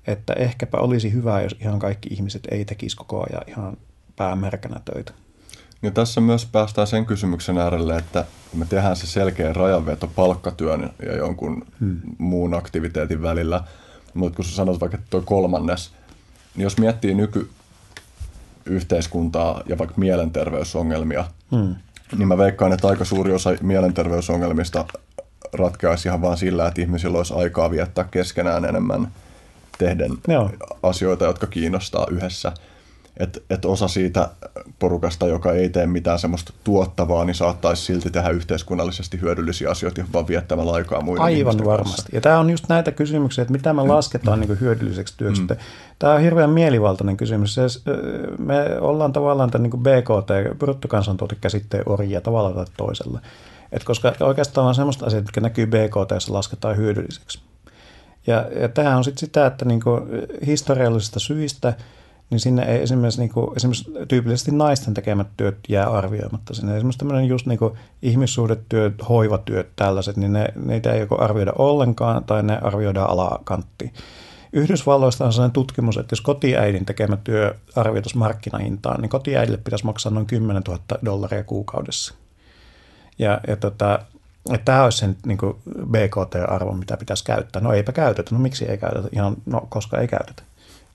että 0.08 0.34
ehkäpä 0.34 0.78
olisi 0.78 1.14
hyvä, 1.14 1.42
jos 1.42 1.56
ihan 1.62 1.80
kaikki 1.80 2.10
ihmiset 2.12 2.48
ei 2.52 2.66
tekisi 2.66 2.98
koko 2.98 3.26
ajan 3.30 3.44
ihan 3.48 3.78
päämärkänä 4.16 4.82
töitä. 4.94 5.14
Ja 5.82 5.91
tässä 5.91 6.22
myös 6.22 6.45
päästään 6.45 6.88
sen 6.88 7.06
kysymyksen 7.06 7.58
äärelle, 7.58 7.98
että 7.98 8.26
me 8.54 8.66
tehdään 8.66 8.95
se 8.95 9.08
selkeä 9.08 9.54
rajanveto 9.54 10.08
palkkatyön 10.08 10.90
ja 11.06 11.16
jonkun 11.16 11.66
hmm. 11.80 12.02
muun 12.18 12.54
aktiviteetin 12.54 13.22
välillä, 13.22 13.64
mutta 14.14 14.36
kun 14.36 14.45
sä 14.45 14.56
sanot 14.56 14.80
vaikka 14.80 14.98
tuo 15.10 15.22
kolmannes, 15.22 15.91
niin 16.56 16.64
jos 16.64 16.78
miettii 16.78 17.16
nykyyhteiskuntaa 17.16 19.62
ja 19.66 19.78
vaikka 19.78 19.95
mielenterveysongelmia, 19.98 21.26
hmm. 21.52 21.76
niin 22.18 22.28
mä 22.28 22.38
veikkaan, 22.38 22.74
että 22.74 22.88
aika 22.88 23.06
suuri 23.06 23.34
osa 23.34 23.49
mielenterveysongelmista 23.62 24.86
ratkeaisi 25.54 26.08
ihan 26.08 26.22
vaan 26.22 26.38
sillä, 26.38 26.68
että 26.68 26.82
ihmisillä 26.82 27.18
olisi 27.18 27.34
aikaa 27.34 27.72
viettää 27.72 28.04
keskenään 28.04 28.66
enemmän 28.66 29.08
tehden 29.78 30.12
Joo. 30.28 30.52
asioita, 30.84 31.26
jotka 31.26 31.48
kiinnostaa 31.48 32.08
yhdessä– 32.12 32.52
että 33.19 33.39
et 33.49 33.65
osa 33.65 33.88
siitä 33.88 34.30
porukasta, 34.80 35.27
joka 35.27 35.52
ei 35.52 35.69
tee 35.69 35.88
mitään 35.88 36.19
semmoista 36.19 36.53
tuottavaa, 36.64 37.26
niin 37.26 37.35
saattaisi 37.35 37.81
silti 37.81 38.10
tehdä 38.10 38.30
yhteiskunnallisesti 38.30 39.22
hyödyllisiä 39.22 39.69
asioita, 39.69 40.02
vaan 40.14 40.27
viettämällä 40.27 40.72
aikaa 40.72 41.02
muiden 41.02 41.23
Aivan 41.23 41.65
varmasti. 41.65 41.95
Kanssa. 41.95 42.10
Ja 42.15 42.22
tämä 42.22 42.39
on 42.39 42.49
just 42.49 42.69
näitä 42.69 42.91
kysymyksiä, 42.91 43.41
että 43.41 43.52
mitä 43.52 43.73
me 43.73 43.84
mm. 43.84 43.89
lasketaan 43.89 44.39
niin 44.39 44.60
hyödylliseksi 44.60 45.14
työksi. 45.18 45.41
Mm. 45.41 45.48
Tämä 45.99 46.14
on 46.14 46.22
hirveän 46.22 46.49
mielivaltainen 46.49 47.18
kysymys. 47.18 47.56
Se, 47.56 47.61
me 48.38 48.80
ollaan 48.81 49.14
tavallaan 49.14 49.52
tämän 49.52 49.69
niin 49.69 49.84
BKT, 49.84 50.60
bruttokansantuotekäsitteen 50.60 51.84
orjia 51.85 52.22
tavalla 52.22 52.53
tai 52.53 52.65
toisella. 52.77 53.22
Et 53.72 53.84
koska 53.84 54.14
oikeastaan 54.19 54.68
on 54.68 54.76
semmoista 54.76 55.06
asiaa, 55.06 55.22
mitkä 55.22 55.41
näkyy 55.41 55.65
BKT, 55.65 56.30
lasketaan 56.30 56.77
hyödylliseksi. 56.77 57.39
Ja, 58.27 58.45
ja 58.61 58.69
tämä 58.69 58.98
on 58.98 59.03
sitten 59.03 59.19
sitä, 59.19 59.45
että 59.45 59.65
niin 59.65 59.81
historiallisista 60.45 61.19
syistä– 61.19 61.73
niin 62.30 62.40
sinne 62.40 62.64
ei 62.64 62.82
esimerkiksi, 62.82 63.20
niin 63.20 63.30
kuin, 63.30 63.58
esimerkiksi 63.58 63.91
tyypillisesti 64.08 64.52
naisten 64.52 64.94
tekemät 64.94 65.28
työt 65.38 65.58
jää 65.70 65.90
arvioimatta. 65.90 66.54
Sinne 66.54 66.78
esimerkiksi 66.78 66.99
tämmöinen 66.99 67.26
just 67.26 67.45
niin 67.45 67.60
kuin 67.60 67.74
ihmissuhdetyöt, 68.02 68.94
hoivatyöt, 69.10 69.68
tällaiset, 69.76 70.18
niin 70.18 70.34
ne, 70.34 70.48
niitä 70.66 70.94
ei 70.94 70.99
joko 70.99 71.22
arvioida 71.22 71.54
ollenkaan 71.58 72.24
tai 72.24 72.44
ne 72.44 72.60
arvioidaan 72.62 73.10
alakanttiin. 73.10 73.94
Yhdysvalloista 74.54 75.26
on 75.26 75.34
sellainen 75.34 75.54
tutkimus, 75.54 75.98
että 75.98 76.14
jos 76.14 76.22
kotiäidin 76.22 76.86
tekemä 76.86 77.18
työ 77.18 77.56
arvioitaisiin 77.76 78.20
markkinahintaan, 78.20 79.02
niin 79.02 79.10
kotiäidille 79.10 79.58
pitäisi 79.58 79.86
maksaa 79.86 80.12
noin 80.12 80.26
10 80.26 80.64
000 80.68 80.80
dollaria 81.06 81.44
kuukaudessa. 81.44 82.14
Ja, 83.20 83.41
ja 83.48 83.56
tota, 83.56 83.99
että 84.54 84.66
tämä 84.66 84.84
olisi 84.84 84.98
sen 84.98 85.18
niin 85.26 85.38
BKT-arvo, 85.91 86.72
mitä 86.72 86.98
pitäisi 86.98 87.24
käyttää. 87.24 87.62
No 87.62 87.74
eipä 87.74 87.91
käytetä. 87.91 88.36
No 88.36 88.40
miksi 88.40 88.66
ei 88.66 88.78
käytetä? 88.78 89.08
Ihan, 89.12 89.36
no 89.45 89.68
koska 89.70 89.99
ei 89.99 90.08
käytetä. 90.08 90.44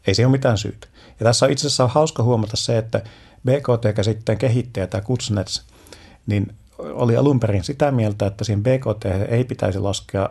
Ei 0.06 0.14
se 0.14 0.26
ole 0.26 0.32
mitään 0.32 0.58
syytä. 0.58 0.86
Ja 1.20 1.24
tässä 1.24 1.46
on 1.46 1.52
itse 1.52 1.66
asiassa 1.66 1.86
hauska 1.86 2.22
huomata 2.22 2.56
se, 2.56 2.78
että 2.78 3.02
BKT-käsitteen 3.46 4.38
kehittäjä, 4.38 4.86
tämä 4.86 5.02
Kutsnets, 5.02 5.62
niin 6.26 6.54
oli 6.78 7.16
alun 7.16 7.40
perin 7.40 7.64
sitä 7.64 7.90
mieltä, 7.90 8.26
että 8.26 8.44
siihen 8.44 8.62
BKT 8.62 9.04
ei 9.28 9.44
pitäisi 9.44 9.78
laskea 9.78 10.30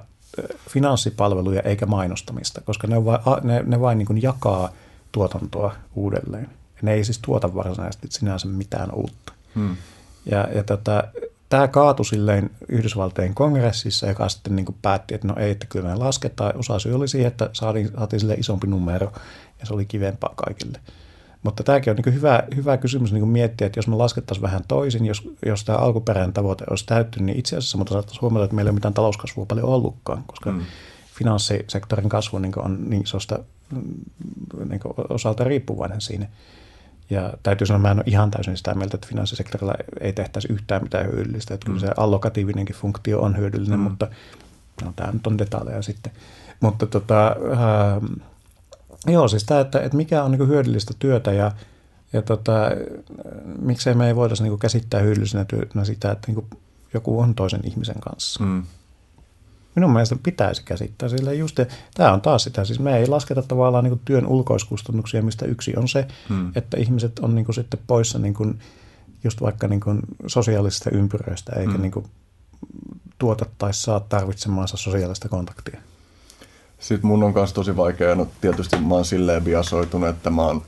finanssipalveluja 0.70 1.62
eikä 1.62 1.86
mainostamista, 1.86 2.62
koska 2.62 2.88
ne, 2.88 3.06
vain, 3.06 3.20
ne, 3.44 3.64
ne 3.66 3.80
vain 3.80 3.98
niin 3.98 4.22
jakaa 4.22 4.70
tuotantoa 5.12 5.76
uudelleen. 5.96 6.50
Ne 6.82 6.94
ei 6.94 7.04
siis 7.04 7.20
tuota 7.20 7.56
varsinaisesti 7.56 8.08
sinänsä 8.10 8.48
mitään 8.48 8.94
uutta. 8.94 9.34
Hmm. 9.56 9.78
Ja, 10.26 10.48
ja 10.56 10.64
tota, 10.64 11.04
tämä 11.50 11.68
kaatui 11.68 12.06
silleen 12.06 12.50
Yhdysvaltojen 12.70 13.34
kongressissa, 13.34 14.08
joka 14.08 14.30
sitten 14.30 14.56
niin 14.56 14.66
päätti, 14.82 15.14
että 15.14 15.28
no 15.28 15.36
ei, 15.38 15.52
että 15.52 15.66
kyllä 15.70 15.90
me 15.90 15.96
lasketaan. 15.96 16.58
Osa 16.58 16.80
syy 16.80 16.96
oli 16.96 17.08
siihen, 17.08 17.28
että 17.28 17.50
saatiin, 17.54 17.92
saatiin 17.98 18.20
sille 18.20 18.34
isompi 18.34 18.68
numero 18.68 19.12
ja 19.62 19.66
se 19.66 19.74
oli 19.74 19.86
kivempaa 19.86 20.34
kaikille. 20.36 20.80
Mutta 21.44 21.64
tämäkin 21.64 21.92
on 21.92 21.98
niin 22.06 22.14
hyvä, 22.14 22.44
hyvä 22.56 22.78
kysymys 22.78 23.14
niin 23.14 23.28
miettiä, 23.28 23.68
että 23.68 23.80
jos 23.80 23.88
me 23.88 23.96
laskettaisiin 23.96 24.42
vähän 24.42 24.62
toisin, 24.68 25.06
jos, 25.06 25.30
jos 25.46 25.64
tämä 25.64 25.78
alkuperäinen 25.78 26.34
tavoite 26.34 26.66
olisi 26.70 26.86
täyttynyt, 26.86 27.26
niin 27.26 27.40
itse 27.40 27.58
asiassa 27.58 27.78
mutta 27.78 27.94
saattaisi 27.94 28.22
huomata, 28.22 28.46
että 28.46 28.56
meillä 28.56 28.70
ei 28.70 28.72
ole 28.72 28.76
mitään 28.76 28.94
talouskasvua 28.94 29.46
paljon 29.46 29.68
ollutkaan, 29.68 30.24
koska 30.28 30.52
mm. 30.52 30.62
finanssisektorin 31.14 32.10
kasvu 32.10 32.38
niin 32.38 32.60
on 32.60 32.90
niin 32.90 33.04
isosta 33.04 33.40
mm, 33.72 34.70
niin 34.70 34.82
osalta 35.10 35.44
riippuvainen 35.44 36.02
siinä. 36.02 36.28
Ja 37.10 37.34
täytyy 37.44 37.68
sanoa, 37.68 37.78
että 37.78 37.88
mä 37.88 37.92
en 37.92 37.98
ole 37.98 38.04
ihan 38.08 38.32
täysin 38.32 38.58
sitä 38.58 38.74
mieltä, 38.74 38.98
että 38.98 39.08
finanssisektorilla 39.08 39.74
ei 40.02 40.14
tehtäisi 40.14 40.48
yhtään 40.52 40.84
mitään 40.84 41.06
hyödyllistä. 41.12 41.54
Että 41.54 41.70
mm. 41.70 41.76
kyllä 41.76 41.88
se 41.88 41.94
allokatiivinenkin 41.98 42.76
funktio 42.76 43.22
on 43.22 43.38
hyödyllinen, 43.38 43.80
mm. 43.80 43.84
mutta 43.84 44.08
no, 44.84 44.94
tämä 44.96 45.12
nyt 45.12 45.28
on 45.28 45.38
detaljeja 45.38 45.82
sitten. 45.82 46.12
Mutta 46.60 46.86
tota, 46.86 47.28
äh, 47.28 48.10
Joo, 49.08 49.28
siis 49.28 49.44
tämä, 49.44 49.60
että, 49.60 49.82
että 49.82 49.98
mikä 49.98 50.24
on 50.24 50.32
niin 50.32 50.48
hyödyllistä 50.48 50.94
työtä 51.00 51.32
ja, 51.32 51.52
ja 52.14 52.22
tota, 52.22 52.72
miksei 53.60 53.94
me 53.94 54.08
ei 54.08 54.16
voitaisiin 54.16 54.50
niin 54.50 54.60
käsittää 54.60 55.02
hyödyllisenä 55.02 55.46
työtä 55.46 55.84
sitä, 55.84 56.12
että 56.12 56.32
niin 56.32 56.46
joku 56.94 57.20
on 57.20 57.36
toisen 57.36 57.62
ihmisen 57.64 58.00
kanssa. 58.00 58.44
Mm. 58.44 58.64
Minun 59.76 59.92
mielestä 59.92 60.16
pitäisi 60.24 60.64
käsittää 60.66 61.10
sillä 61.10 61.34
just, 61.34 61.58
ja 61.58 61.66
tämä 61.94 62.14
on 62.14 62.22
taas 62.22 62.44
sitä, 62.44 62.66
siis 62.66 62.80
me 62.80 62.98
ei 62.98 63.08
lasketa 63.08 63.42
tavallaan 63.42 63.84
niin 63.84 64.02
työn 64.06 64.28
ulkoiskustannuksia, 64.28 65.22
mistä 65.22 65.46
yksi 65.46 65.74
on 65.78 65.88
se, 65.88 66.08
mm. 66.30 66.52
että 66.56 66.78
ihmiset 66.78 67.20
on 67.20 67.36
niin 67.36 67.54
sitten 67.54 67.80
poissa 67.88 68.20
niin 68.20 68.34
kuin, 68.34 68.60
just 69.24 69.42
vaikka 69.42 69.68
niin 69.68 69.80
kuin 69.80 70.00
sosiaalisista 70.28 70.90
ympyröistä, 70.90 71.54
eikä 71.56 71.74
mm. 71.74 71.82
niin 71.82 71.92
kuin 71.92 72.06
tuota 73.18 73.46
tai 73.58 73.74
saa 73.74 74.00
tarvitsemaansa 74.00 74.78
sosiaalista 74.78 75.30
kontaktia. 75.30 75.82
Sitten 76.82 77.08
mun 77.08 77.24
on 77.24 77.34
kanssa 77.34 77.56
tosi 77.56 77.78
vaikea, 77.78 78.16
no 78.16 78.28
tietysti 78.42 78.78
mä 78.78 78.96
oon 78.96 79.06
silleen 79.06 79.44
biasoitunut, 79.44 80.10
että 80.10 80.30
mä 80.30 80.42
oon, 80.42 80.62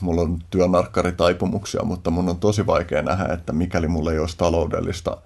mulla 0.00 0.22
on 0.22 0.38
työnarkkaritaipumuksia, 0.50 1.82
mutta 1.84 2.10
mun 2.10 2.28
on 2.28 2.38
tosi 2.38 2.66
vaikea 2.66 3.02
nähdä, 3.02 3.34
että 3.34 3.52
mikäli 3.52 3.88
mulla 3.88 4.12
ei 4.12 4.18
olisi 4.18 4.36
taloudellista 4.36 5.16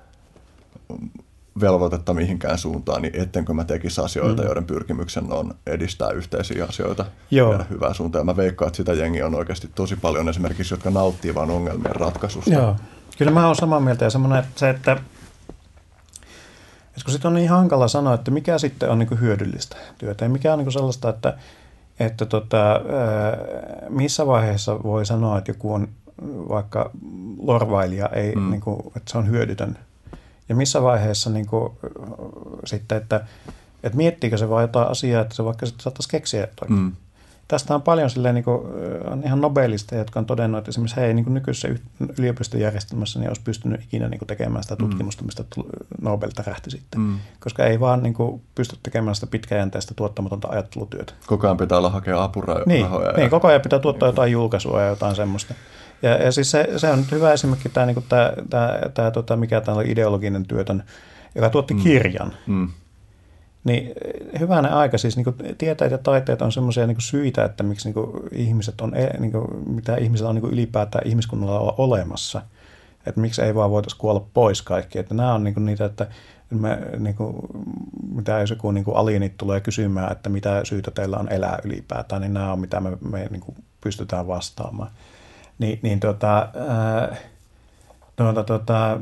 velvoitetta 1.61 2.15
mihinkään 2.15 2.59
suuntaan, 2.59 3.03
niin 3.03 3.21
ettenkö 3.21 3.53
mä 3.53 3.65
tekisi 3.65 4.01
asioita, 4.01 4.43
mm. 4.43 4.47
joiden 4.47 4.65
pyrkimyksen 4.65 5.33
on 5.33 5.55
edistää 5.67 6.11
yhteisiä 6.11 6.65
asioita 6.69 7.05
Joo. 7.31 7.53
ja 7.53 7.65
hyvää 7.71 7.95
suuntaan. 7.95 8.21
Ja 8.21 8.25
mä 8.25 8.37
veikkaan, 8.37 8.67
että 8.67 8.77
sitä 8.77 8.93
jengiä 8.93 9.27
on 9.27 9.35
oikeasti 9.35 9.71
tosi 9.75 9.97
paljon 9.97 10.29
esimerkiksi, 10.29 10.75
jotka 10.75 10.91
nauttii 10.91 11.35
vain 11.35 11.51
ongelmien 11.51 11.97
ratkaisusta. 11.97 12.51
Joo. 12.51 12.77
Kyllä 13.19 13.31
mä 13.31 13.47
oon 13.47 13.57
samaa 13.57 13.81
mieltä 13.81 14.05
ja 14.05 14.11
semmoinen, 14.11 14.39
että 14.39 14.59
se, 14.59 14.71
että 14.71 14.97
et 16.97 17.03
kun 17.05 17.13
sitten 17.13 17.29
on 17.29 17.35
niin 17.35 17.51
hankala 17.51 17.89
sanoa, 17.89 18.15
että 18.15 18.31
mikä 18.31 18.59
sitten 18.59 18.91
on 18.91 18.99
niin 18.99 19.21
hyödyllistä 19.21 19.77
työtä 19.99 20.25
ja 20.25 20.29
mikä 20.29 20.53
on 20.53 20.59
niin 20.59 20.73
sellaista, 20.73 21.09
että, 21.09 21.39
että 22.01 22.27
tota, 22.27 22.81
missä 23.89 24.27
vaiheessa 24.27 24.83
voi 24.83 25.07
sanoa, 25.07 25.39
että 25.39 25.51
joku 25.51 25.75
on 25.75 25.89
vaikka 26.49 26.91
lorvailija, 27.39 28.09
ei, 28.09 28.35
mm. 28.35 28.51
niin 28.51 28.61
kuin, 28.61 28.81
että 28.87 29.13
se 29.13 29.19
on 29.19 29.29
hyödytön. 29.29 29.79
Ja 30.49 30.55
missä 30.55 30.83
vaiheessa 30.83 31.31
niin 31.31 31.47
kuin, 31.47 31.73
sitten, 32.65 32.99
että, 32.99 33.27
että 33.83 33.97
miettiikö 33.97 34.37
se 34.37 34.51
vain 34.51 34.63
jotain 34.63 34.89
asiaa, 34.89 35.23
että 35.23 35.35
se 35.35 35.45
vaikka 35.45 35.67
sitten 35.67 35.83
saattaisi 35.83 36.09
keksiä 36.09 36.41
jotain. 36.41 36.73
Mm 36.73 36.93
tästä 37.49 37.75
on 37.75 37.83
paljon 37.83 38.11
silleen, 38.11 38.35
niin 38.35 38.45
kuin, 38.45 38.61
on 39.11 39.23
ihan 39.25 39.41
Nobelista, 39.41 39.95
jotka 39.95 40.21
on 40.21 40.27
todennut, 40.27 40.59
että 40.59 40.69
esimerkiksi 40.69 40.97
he 40.97 41.07
ei 41.07 41.15
niin 41.15 41.35
nykyisessä 41.35 41.69
yliopistojärjestelmässä 42.19 43.19
niin 43.19 43.31
olisi 43.31 43.43
pystynyt 43.45 43.83
ikinä 43.83 44.09
niin 44.09 44.19
kuin 44.19 44.27
tekemään 44.27 44.63
sitä 44.63 44.75
mm. 44.75 44.79
tutkimusta, 44.79 45.25
mistä 45.25 45.45
Nobel 46.01 46.31
tärähti 46.31 46.71
sitten. 46.71 47.01
Mm. 47.01 47.19
Koska 47.41 47.65
ei 47.65 47.81
vaan 47.81 48.03
niin 48.03 48.15
kuin, 48.15 48.43
pysty 48.55 48.77
tekemään 48.83 49.15
sitä 49.15 49.27
pitkäjänteistä 49.27 49.95
tuottamatonta 49.95 50.49
ajattelutyötä. 50.49 51.13
Koko 51.27 51.47
ajan 51.47 51.57
pitää 51.57 51.79
olla 51.79 51.91
hakea 51.91 52.23
apurahoja. 52.23 52.65
Niin, 52.67 52.81
ja... 52.81 53.13
niin, 53.17 53.31
koko 53.31 53.49
ajan 53.49 53.61
pitää 53.61 53.79
tuottaa 53.79 54.09
jotain 54.09 54.33
julkaisua 54.33 54.83
ja 54.83 54.89
jotain 54.89 55.17
semmoista. 55.17 55.55
Ja, 56.03 56.11
ja 56.11 56.33
siis 56.33 56.51
se, 56.51 56.69
se 56.77 56.91
on 56.91 56.99
nyt 56.99 57.13
hyvä 57.13 57.33
esimerkki 57.33 57.69
tämä, 57.69 57.87
niin 57.87 57.95
kuin 57.95 58.07
tämä, 58.09 58.33
tämä, 58.51 58.79
tämä 58.95 59.11
tota, 59.11 59.37
mikä 59.37 59.61
tämä 59.61 59.79
oli 59.79 59.91
ideologinen 59.91 60.47
työtön, 60.47 60.83
joka 61.35 61.51
tuotti 61.51 61.75
mm. 61.75 61.81
kirjan. 61.81 62.33
Mm 62.47 62.69
niin 63.67 63.93
hyvänä 64.41 64.69
aika, 64.69 64.99
siis 64.99 65.17
niin 65.17 65.57
tieteet 65.59 65.91
ja 65.91 65.99
taiteet 65.99 66.43
on 66.43 66.53
semmoisia 66.53 66.87
niin 66.87 66.97
syitä, 67.01 67.45
että 67.45 67.63
miksi 67.63 67.89
niin 67.89 68.07
ihmiset 68.33 68.81
on, 68.81 68.95
e, 68.95 69.07
niin 69.19 69.33
kuin, 69.33 69.69
mitä 69.69 69.97
ihmisillä 69.97 70.29
on 70.29 70.35
niin 70.35 70.53
ylipäätään 70.53 71.07
ihmiskunnalla 71.07 71.61
olla 71.61 71.75
olemassa. 71.79 72.43
Että 73.07 73.21
miksi 73.21 73.43
ei 73.43 73.55
vaan 73.55 73.71
voitaisiin 73.71 74.01
kuolla 74.01 74.27
pois 74.35 74.63
kaikki. 74.63 74.99
Että 74.99 75.15
nämä 75.15 75.35
on 75.35 75.45
niin 75.45 75.65
niitä, 75.65 75.85
että 75.85 76.07
me, 76.51 76.79
niin 76.99 77.15
kuin, 77.15 77.37
mitä 78.15 78.41
jos 78.41 78.51
joku 78.51 78.71
niin 78.71 78.85
alienit 78.95 79.37
tulee 79.37 79.61
kysymään, 79.61 80.13
että 80.13 80.29
mitä 80.29 80.61
syytä 80.65 80.91
teillä 80.91 81.17
on 81.17 81.33
elää 81.33 81.59
ylipäätään, 81.65 82.23
niin 82.23 82.35
nämä 82.35 82.53
on 82.53 82.61
mitä 82.61 82.81
me, 82.81 82.99
me 83.11 83.27
niin 83.31 83.41
kuin 83.41 83.57
pystytään 83.81 84.27
vastaamaan. 84.27 84.91
Ni, 85.59 85.79
niin 85.83 86.01
tota, 86.01 86.49
ää, 86.69 87.17
tuota, 88.17 88.45
tuota, 88.45 89.01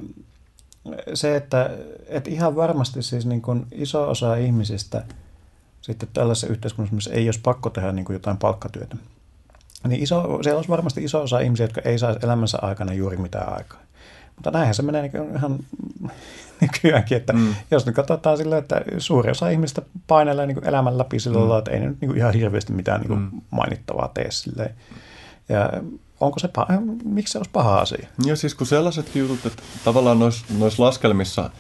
se, 1.15 1.36
että, 1.36 1.70
että 2.09 2.31
ihan 2.31 2.56
varmasti 2.56 3.02
siis 3.02 3.27
niin 3.27 3.43
kuin 3.43 3.66
iso 3.73 4.11
osa 4.11 4.36
ihmisistä 4.36 5.05
sitten 5.81 6.09
tällaisessa 6.12 6.47
yhteiskunnassa, 6.47 6.94
missä 6.94 7.12
ei 7.12 7.28
olisi 7.28 7.40
pakko 7.40 7.70
tehdä 7.70 7.93
niin 7.93 8.05
kuin 8.05 8.15
jotain 8.15 8.36
palkkatyötä, 8.36 8.97
niin 9.89 10.02
iso, 10.02 10.43
siellä 10.43 10.59
olisi 10.59 10.70
varmasti 10.70 11.05
iso 11.05 11.23
osa 11.23 11.40
ihmisiä, 11.40 11.65
jotka 11.65 11.81
ei 11.85 11.98
saisi 11.98 12.20
elämänsä 12.23 12.59
aikana 12.62 12.93
juuri 12.93 13.16
mitään 13.16 13.52
aikaa. 13.52 13.81
Mutta 14.36 14.51
näinhän 14.51 14.74
se 14.74 14.82
menee 14.82 15.02
niin 15.02 15.36
ihan 15.36 15.59
nykyäänkin, 16.61 17.16
että 17.16 17.32
mm. 17.32 17.55
jos 17.70 17.86
nyt 17.86 17.94
katsotaan 17.94 18.36
silleen, 18.36 18.62
että 18.62 18.82
suuri 18.98 19.31
osa 19.31 19.48
ihmistä 19.48 19.82
painelee 20.06 20.47
niin 20.47 20.65
elämän 20.65 20.98
läpi 20.98 21.20
sillä 21.20 21.36
mm. 21.36 21.40
lailla, 21.40 21.59
että 21.59 21.70
ei 21.70 21.81
nyt 21.81 22.01
niin 22.01 22.16
ihan 22.16 22.35
hirveästi 22.35 22.73
mitään 22.73 23.01
niin 23.01 23.19
mm. 23.19 23.31
mainittavaa 23.51 24.11
tee 24.15 24.31
silleen. 24.31 24.74
Ja 25.48 25.70
onko 26.20 26.39
se 26.39 26.49
paha, 26.49 26.69
miksi 27.05 27.32
se 27.32 27.39
olisi 27.39 27.51
paha 27.51 27.81
asia? 27.81 28.09
Joo, 28.24 28.36
siis 28.36 28.55
kun 28.55 28.66
sellaiset 28.66 29.16
jutut, 29.16 29.47
että 29.47 29.62
tavallaan 29.85 30.19
noissa 30.19 30.45
nois 30.59 30.78
laskelmissa 30.78 31.51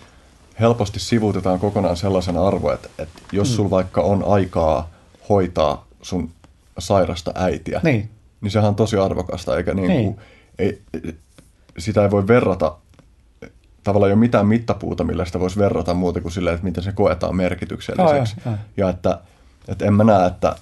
helposti 0.60 1.00
sivuutetaan 1.00 1.58
kokonaan 1.58 1.96
sellaisen 1.96 2.36
arvo, 2.36 2.72
että, 2.72 2.88
että 2.98 3.20
jos 3.32 3.50
mm. 3.50 3.54
sulla 3.54 3.70
vaikka 3.70 4.00
on 4.00 4.24
aikaa 4.26 4.90
hoitaa 5.28 5.86
sun 6.02 6.30
sairasta 6.78 7.32
äitiä, 7.34 7.80
niin, 7.82 8.10
niin 8.40 8.50
sehän 8.50 8.68
on 8.68 8.74
tosi 8.74 8.96
arvokasta, 8.96 9.56
eikä 9.56 9.74
niin, 9.74 9.88
niin. 9.88 10.14
Kuin, 10.14 10.26
ei, 10.58 10.82
sitä 11.78 12.02
ei 12.02 12.10
voi 12.10 12.26
verrata, 12.26 12.76
tavallaan 13.84 14.08
ei 14.08 14.14
ole 14.14 14.20
mitään 14.20 14.46
mittapuuta, 14.46 15.04
millä 15.04 15.24
sitä 15.24 15.40
voisi 15.40 15.58
verrata 15.58 15.94
muuta 15.94 16.20
kuin 16.20 16.32
silleen, 16.32 16.54
että 16.54 16.64
miten 16.64 16.84
se 16.84 16.92
koetaan 16.92 17.36
merkitykselliseksi. 17.36 18.34
Ja, 18.44 18.50
ja. 18.50 18.58
ja 18.76 18.88
että, 18.88 19.20
että 19.68 19.84
en 19.84 19.94
mä 19.94 20.04
näe, 20.04 20.26
että 20.26 20.56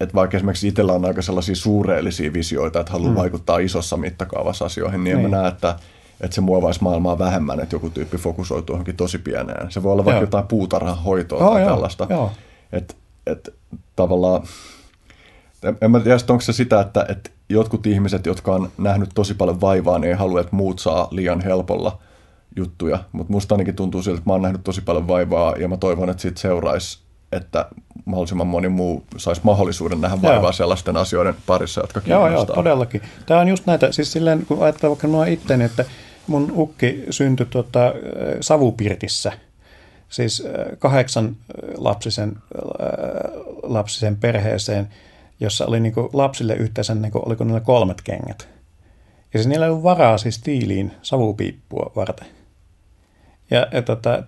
että 0.00 0.14
vaikka 0.14 0.36
esimerkiksi 0.36 0.68
itsellä 0.68 0.92
on 0.92 1.04
aika 1.04 1.22
sellaisia 1.22 1.56
suureellisia 1.56 2.32
visioita, 2.32 2.80
että 2.80 2.92
haluaa 2.92 3.10
mm. 3.10 3.16
vaikuttaa 3.16 3.58
isossa 3.58 3.96
mittakaavassa 3.96 4.64
asioihin, 4.64 5.04
niin, 5.04 5.16
niin. 5.16 5.24
en 5.24 5.30
mä 5.30 5.36
näe, 5.36 5.48
että, 5.48 5.76
että 6.20 6.34
se 6.34 6.40
muovaisi 6.40 6.82
maailmaa 6.82 7.18
vähemmän, 7.18 7.60
että 7.60 7.74
joku 7.76 7.90
tyyppi 7.90 8.16
fokusoituu 8.16 8.74
johonkin 8.74 8.96
tosi 8.96 9.18
pieneen. 9.18 9.70
Se 9.70 9.82
voi 9.82 9.92
olla 9.92 10.04
vaikka 10.04 10.18
joo. 10.18 10.22
jotain 10.22 10.46
puutarhan 10.46 10.98
hoitoa 10.98 11.40
joo, 11.40 11.50
tai 11.50 11.62
joo, 11.62 11.70
tällaista. 11.70 12.06
Joo. 12.10 12.30
Et, 12.72 12.96
et, 13.26 13.54
tavallaan, 13.96 14.42
en 15.80 15.90
mä 15.90 16.00
tiedä, 16.00 16.18
onko 16.28 16.40
se 16.40 16.52
sitä, 16.52 16.80
että, 16.80 17.06
että 17.08 17.30
jotkut 17.48 17.86
ihmiset, 17.86 18.26
jotka 18.26 18.54
on 18.54 18.70
nähnyt 18.78 19.10
tosi 19.14 19.34
paljon 19.34 19.60
vaivaa, 19.60 19.98
niin 19.98 20.10
ei 20.10 20.16
halua, 20.16 20.40
että 20.40 20.56
muut 20.56 20.78
saa 20.78 21.08
liian 21.10 21.40
helpolla 21.40 21.98
juttuja. 22.56 22.98
Mutta 23.12 23.32
musta 23.32 23.54
ainakin 23.54 23.76
tuntuu 23.76 24.02
siltä, 24.02 24.18
että 24.18 24.30
mä 24.30 24.32
oon 24.32 24.42
nähnyt 24.42 24.64
tosi 24.64 24.80
paljon 24.80 25.08
vaivaa 25.08 25.54
ja 25.56 25.68
mä 25.68 25.76
toivon, 25.76 26.10
että 26.10 26.22
siitä 26.22 26.40
seuraisi 26.40 26.98
että 27.32 27.66
mahdollisimman 28.08 28.46
moni 28.46 28.68
muu 28.68 29.04
saisi 29.16 29.40
mahdollisuuden 29.44 30.00
nähdä 30.00 30.22
vaivaa 30.22 30.42
joo. 30.42 30.52
sellaisten 30.52 30.96
asioiden 30.96 31.34
parissa, 31.46 31.80
jotka 31.80 32.00
kiinnostaa. 32.00 32.30
Joo, 32.30 32.46
joo, 32.46 32.54
todellakin. 32.54 33.02
Tämä 33.26 33.40
on 33.40 33.48
just 33.48 33.66
näitä, 33.66 33.92
siis 33.92 34.12
silleen, 34.12 34.46
kun 34.46 34.62
ajattelee 34.62 34.90
vaikka 34.90 35.06
minua 35.06 35.26
itseäni, 35.26 35.64
että 35.64 35.84
mun 36.26 36.52
ukki 36.56 37.04
syntyi 37.10 37.46
tuota, 37.46 37.92
Savupirtissä, 38.40 39.32
siis 40.08 40.42
kahdeksan 40.78 41.36
lapsisen, 41.76 42.36
lapsisen 43.62 44.16
perheeseen, 44.16 44.88
jossa 45.40 45.66
oli 45.66 45.80
niin 45.80 45.94
lapsille 46.12 46.54
yhteensä, 46.54 46.94
niin 46.94 47.12
kuin, 47.12 47.26
oliko 47.26 47.44
niillä 47.44 47.60
kolmet 47.60 48.02
kengät. 48.02 48.48
Ja 49.32 49.38
siis 49.38 49.46
niillä 49.46 49.66
ei 49.66 49.70
ollut 49.70 49.82
varaa 49.84 50.18
siis 50.18 50.38
tiiliin 50.38 50.92
savupiippua 51.02 51.92
varten. 51.96 52.26
Ja, 53.50 53.66
ja 53.72 53.82
tota, 53.82 54.22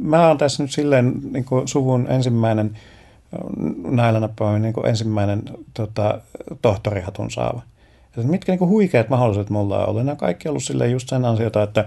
mä 0.00 0.28
oon 0.28 0.38
tässä 0.38 0.62
nyt 0.62 0.72
silleen 0.72 1.20
niin 1.32 1.44
kuin 1.44 1.68
suvun 1.68 2.06
ensimmäinen 2.10 2.76
näillä 3.84 4.20
nappaaminen 4.20 4.72
niin 4.76 4.86
ensimmäinen 4.86 5.42
tota, 5.74 6.20
tohtorihatun 6.62 7.30
saava. 7.30 7.62
Ja 8.16 8.22
mitkä 8.22 8.52
niin 8.52 8.58
kuin 8.58 8.68
huikeat 8.68 9.08
mahdollisuudet 9.08 9.50
mulla 9.50 9.78
on 9.78 9.88
ollut. 9.88 10.04
Nämä 10.04 10.16
kaikki 10.16 10.48
on 10.48 10.50
ollut 10.50 10.64
silleen 10.64 10.90
just 10.90 11.08
sen 11.08 11.24
ansiota, 11.24 11.62
että, 11.62 11.84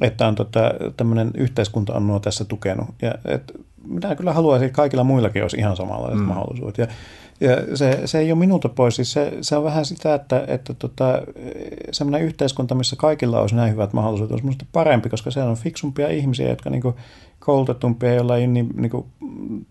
että 0.00 0.28
on 0.28 0.34
tota, 0.34 0.60
tämmöinen 0.96 1.30
yhteiskunta 1.34 1.94
on 1.94 2.02
minua 2.02 2.20
tässä 2.20 2.44
tukenut. 2.44 2.88
Ja 3.02 3.14
et, 3.24 3.52
minä 3.88 4.14
kyllä 4.14 4.32
haluaisin, 4.32 4.66
että 4.66 4.76
kaikilla 4.76 5.04
muillakin 5.04 5.42
olisi 5.42 5.56
ihan 5.56 5.76
samanlaiset 5.76 6.20
mm. 6.20 6.26
mahdollisuudet. 6.26 6.78
Ja 6.78 6.86
ja 7.40 7.76
se, 7.76 8.00
se 8.04 8.18
ei 8.18 8.32
ole 8.32 8.38
minulta 8.38 8.68
pois. 8.68 8.96
Siis 8.96 9.12
se, 9.12 9.32
se 9.40 9.56
on 9.56 9.64
vähän 9.64 9.84
sitä, 9.84 10.14
että, 10.14 10.44
että 10.46 10.74
tota, 10.74 11.22
semmoinen 11.92 12.26
yhteiskunta, 12.26 12.74
missä 12.74 12.96
kaikilla 12.96 13.40
olisi 13.40 13.54
näin 13.54 13.72
hyvät 13.72 13.92
mahdollisuudet, 13.92 14.32
olisi 14.32 14.44
minusta 14.44 14.64
parempi, 14.72 15.08
koska 15.08 15.30
se 15.30 15.42
on 15.42 15.56
fiksumpia 15.56 16.08
ihmisiä, 16.08 16.48
jotka 16.48 16.70
niin 16.70 16.82
koulutetumpia, 17.38 18.14
joilla 18.14 18.36
ei 18.36 18.46
niin, 18.46 18.68
niin 18.74 18.90
kuin, 18.90 19.06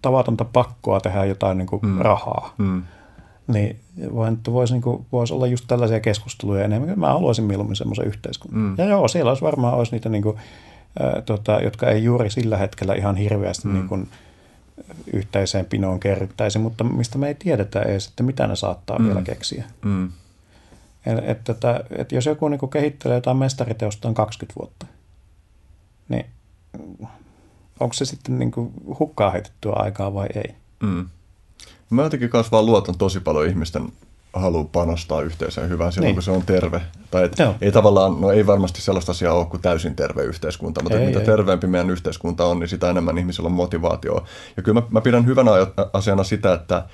tavatonta 0.02 0.46
pakkoa 0.46 1.00
tehdä 1.00 1.26
jotain 1.26 1.58
niin 1.58 1.68
kuin, 1.68 1.86
mm. 1.86 1.98
rahaa. 1.98 2.54
Mm. 2.58 2.84
Niin 3.48 3.80
voisi, 4.52 4.74
niin 4.74 4.82
kuin, 4.82 5.06
voisi 5.12 5.34
olla 5.34 5.48
just 5.48 5.66
tällaisia 5.68 6.00
keskusteluja 6.00 6.66
enemmän. 6.66 7.00
Mä 7.00 7.08
haluaisin 7.08 7.46
mieluummin 7.46 7.76
semmoisen 7.76 8.06
yhteiskunnan. 8.06 8.62
Mm. 8.62 8.76
Ja 8.78 8.86
joo, 8.86 9.08
siellä 9.08 9.32
olisi 9.32 9.44
varmaan 9.44 9.74
olisi 9.74 9.92
niitä, 9.92 10.10
niin 10.10 10.24
kuin, 10.24 10.38
ää, 11.00 11.22
tota, 11.22 11.60
jotka 11.64 11.90
ei 11.90 12.04
juuri 12.04 12.30
sillä 12.30 12.58
hetkellä 12.58 12.94
ihan 12.94 13.16
hirveästi 13.16 13.68
mm. 13.68 13.74
niin 13.74 13.88
kuin, 13.88 14.08
yhteiseen 15.14 15.66
pinoon 15.66 16.00
kerryttäisi, 16.00 16.60
mutta 16.60 16.84
mistä 16.84 17.18
me 17.18 17.28
ei 17.28 17.36
tiedetä 17.36 17.82
edes, 17.82 18.08
että 18.08 18.24
mitä 18.24 18.48
ne 18.48 18.56
saattaa 18.56 19.00
mm. 19.00 19.06
vielä 19.06 19.22
keksiä. 19.22 19.66
Mm. 19.86 20.12
Että, 21.06 21.52
että, 21.52 21.84
että 21.98 22.16
jos 22.16 22.26
joku 22.26 22.48
niin 22.48 22.70
kehittelee 22.70 23.18
jotain 23.18 23.38
mestariteosta 23.38 24.08
on 24.08 24.14
20 24.14 24.60
vuotta, 24.60 24.86
niin 26.10 26.26
onko 27.80 27.94
se 27.94 28.06
sitten 28.06 28.40
niin 28.40 28.52
hukkaa 29.00 29.32
heitettyä 29.32 29.74
aikaa 29.76 30.14
vai 30.14 30.28
ei? 30.36 30.56
Mm. 30.84 31.10
Mä 31.90 32.04
jotenkin 32.04 32.30
kanssa 32.30 32.52
vaan 32.52 32.66
luotan 32.66 32.98
tosi 32.98 33.20
paljon 33.20 33.48
ihmisten 33.48 33.92
haluaa 34.34 34.64
panostaa 34.72 35.22
yhteiseen 35.22 35.70
hyvään 35.70 35.92
silloin, 35.92 36.08
niin. 36.08 36.16
kun 36.16 36.24
se 36.24 36.32
on 36.32 36.44
terve. 36.46 36.82
Tai 37.12 37.24
et, 37.24 37.36
ei 37.62 37.72
tavallaan, 37.72 38.22
no 38.22 38.32
ei 38.32 38.48
varmasti 38.48 38.82
sellaista 38.82 39.12
asiaa 39.12 39.34
ole 39.34 39.46
kuin 39.46 39.62
täysin 39.62 39.96
terve 39.96 40.24
yhteiskunta, 40.24 40.84
mutta 40.84 41.00
ei, 41.00 41.06
mitä 41.06 41.20
ei. 41.20 41.26
terveempi 41.26 41.68
meidän 41.68 41.90
yhteiskunta 41.90 42.46
on, 42.46 42.60
niin 42.60 42.70
sitä 42.70 42.90
enemmän 42.90 43.18
ihmisillä 43.18 43.48
on 43.48 43.54
motivaatio. 43.54 44.24
Ja 44.58 44.64
kyllä 44.64 44.82
mä, 44.82 44.88
mä 44.92 45.02
pidän 45.02 45.26
hyvänä 45.26 45.52
asiana 45.94 46.24
sitä, 46.24 46.54
että, 46.54 46.86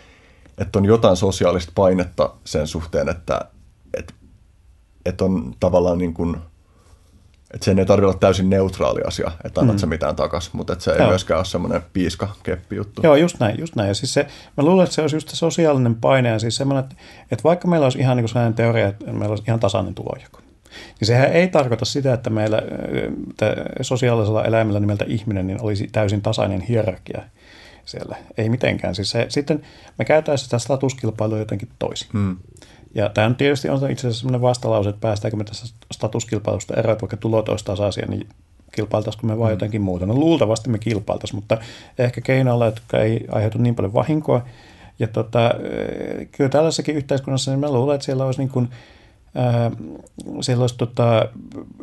että 0.58 0.80
on 0.80 0.86
jotain 0.86 1.18
sosiaalista 1.18 1.72
painetta 1.76 2.34
sen 2.46 2.68
suhteen, 2.68 3.10
että, 3.10 3.42
että, 3.98 4.14
että 5.06 5.26
on 5.26 5.54
tavallaan 5.60 5.98
niin 5.98 6.14
kuin– 6.14 6.38
että 7.54 7.66
sen 7.66 7.80
ei 7.80 7.86
tarvitse 7.86 8.08
olla 8.08 8.20
täysin 8.20 8.50
neutraali 8.50 9.02
asia, 9.08 9.32
että 9.44 9.62
annat 9.62 9.76
mm. 9.76 9.80
sä 9.80 9.88
mitään 9.88 10.16
takas, 10.16 10.54
mutta 10.54 10.74
että 10.74 10.86
se 10.86 10.92
ei 10.92 10.98
Joo. 10.98 11.10
myöskään 11.10 11.38
ole 11.38 11.46
semmoinen 11.46 11.82
piiska 11.94 12.30
keppi 12.44 12.76
juttu. 12.76 13.02
Joo, 13.04 13.16
just 13.16 13.40
näin, 13.40 13.60
just 13.60 13.76
näin. 13.76 13.88
Ja 13.88 13.94
siis 13.94 14.14
se, 14.14 14.28
mä 14.58 14.64
luulen, 14.64 14.84
että 14.84 14.96
se 14.96 15.02
olisi 15.02 15.16
just 15.16 15.30
se 15.30 15.36
sosiaalinen 15.36 15.96
paine 15.96 16.30
ja 16.30 16.40
siis 16.40 16.56
semmoinen, 16.56 16.84
että, 16.84 16.96
että 17.32 17.44
vaikka 17.44 17.68
meillä 17.68 17.86
olisi 17.86 18.00
ihan 18.00 18.18
niin 18.18 18.24
kuin 18.24 18.30
sellainen 18.30 18.54
teoria, 18.54 18.88
että 18.88 19.06
meillä 19.06 19.30
olisi 19.30 19.44
ihan 19.48 19.60
tasainen 19.60 19.96
tulojako, 19.96 20.40
niin 21.00 21.08
sehän 21.08 21.32
ei 21.32 21.48
tarkoita 21.48 21.86
sitä, 21.86 22.14
että 22.14 22.30
meillä 22.30 22.62
että 23.30 23.56
sosiaalisella 23.82 24.46
eläimellä 24.46 24.80
nimeltä 24.80 25.06
ihminen 25.08 25.48
niin 25.48 25.62
olisi 25.62 25.88
täysin 25.92 26.22
tasainen 26.22 26.62
hierarkia 26.62 27.24
siellä. 27.86 28.16
Ei 28.38 28.50
mitenkään. 28.50 28.96
Siis 28.96 29.10
se, 29.10 29.26
sitten 29.30 29.62
me 30.00 30.06
käytäisiin 30.06 30.44
sitä 30.46 30.60
statuskilpailua 30.60 31.38
jotenkin 31.38 31.70
toisin. 31.80 32.08
Hmm. 32.14 32.38
Ja 32.96 33.10
tämä 33.10 33.28
on 33.28 33.36
tietysti 33.36 33.70
on 33.70 33.92
itse 33.92 34.08
asiassa 34.08 34.20
sellainen 34.20 34.42
vastalause, 34.42 34.90
että 34.90 35.02
päästäänkö 35.02 35.38
me 35.38 35.44
tässä 35.44 35.76
statuskilpailusta 35.94 36.74
eroon, 36.74 36.98
vaikka 37.02 37.18
tulot 37.18 37.50
olisi 37.50 37.66
tasaisia, 37.66 38.06
niin 38.06 38.28
kilpailtaisiko 38.76 39.28
me 39.28 39.40
vaan 39.40 39.50
mm. 39.50 39.54
jotenkin 39.54 39.82
muuta. 39.82 40.06
No 40.06 40.14
luultavasti 40.14 40.70
me 40.70 40.80
kilpailtaisiin, 40.80 41.38
mutta 41.38 41.58
ehkä 41.98 42.22
keinoilla, 42.22 42.66
jotka 42.66 43.00
ei 43.00 43.26
aiheutu 43.32 43.58
niin 43.58 43.76
paljon 43.76 43.94
vahinkoa. 43.94 44.46
Ja 45.00 45.08
tota, 45.08 45.52
eh, 45.52 46.28
kyllä 46.32 46.50
tällaisessakin 46.50 46.96
yhteiskunnassa 46.96 47.52
niin 47.52 47.60
mä 47.60 47.72
luulen, 47.72 47.96
että 47.96 48.06
siellä 48.06 48.26
olisi 48.26 48.40
niin 48.40 48.50
kuin, 48.50 48.70
ää, 49.36 49.72
siellä 50.42 50.62
olisi 50.64 50.78
tota, 50.78 51.30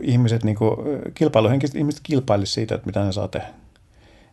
ihmiset, 0.00 0.44
niin 0.44 0.56
kuin, 0.56 0.76
kilpailuhenkiset 1.14 1.76
ihmiset 1.76 2.00
kilpailisi 2.02 2.52
siitä, 2.52 2.74
että 2.74 2.86
mitä 2.86 3.04
ne 3.04 3.12
saa 3.12 3.28
tehdä. 3.28 3.48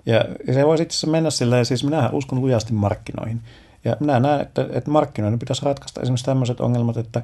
Ja, 0.06 0.26
ja 0.48 0.54
se 0.54 0.66
voisi 0.66 0.84
itse 0.84 0.94
asiassa 0.94 1.08
mennä 1.08 1.30
silleen, 1.30 1.66
siis 1.66 1.84
minähän 1.84 2.14
uskon 2.14 2.42
lujasti 2.42 2.74
markkinoihin. 2.74 3.42
Ja 3.88 3.98
minä 4.00 4.20
näen, 4.20 4.42
että, 4.42 4.68
että 4.72 4.92
markkinoiden 4.92 5.40
pitäisi 5.40 5.66
ratkaista 5.66 6.02
esimerkiksi 6.02 6.26
tämmöiset 6.26 6.60
ongelmat, 6.60 6.98
että, 6.98 7.22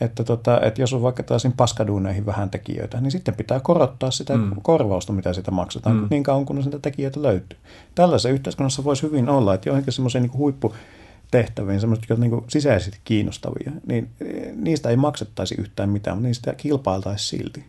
että, 0.00 0.24
tota, 0.24 0.60
että 0.60 0.82
jos 0.82 0.92
on 0.92 1.02
vaikka 1.02 1.22
tällaisiin 1.22 1.52
paskaduuneihin 1.56 2.26
vähän 2.26 2.50
tekijöitä, 2.50 3.00
niin 3.00 3.10
sitten 3.10 3.34
pitää 3.34 3.60
korottaa 3.60 4.10
sitä 4.10 4.36
mm. 4.36 4.50
korvausta, 4.62 5.12
mitä 5.12 5.32
siitä 5.32 5.50
maksetaan, 5.50 5.96
mm. 5.96 6.06
niin 6.10 6.22
kauan 6.22 6.46
kun 6.46 6.56
niitä 6.56 6.78
tekijöitä 6.78 7.22
löytyy. 7.22 7.58
Tällaisessa 7.94 8.28
yhteiskunnassa 8.28 8.84
voisi 8.84 9.02
hyvin 9.02 9.28
olla, 9.28 9.54
että 9.54 9.68
johonkin 9.68 9.92
semmoiseen 9.92 10.22
niin 10.22 10.38
huipputehtäviin, 10.38 11.80
semmoiset, 11.80 12.08
jotka 12.08 12.24
niin 12.24 12.44
sisäisesti 12.48 12.98
kiinnostavia, 13.04 13.72
niin 13.86 14.08
eh, 14.20 14.52
niistä 14.54 14.88
ei 14.88 14.96
maksettaisi 14.96 15.54
yhtään 15.58 15.88
mitään, 15.88 16.16
mutta 16.16 16.28
niistä 16.28 16.54
kilpailtaisi 16.54 17.28
silti. 17.28 17.64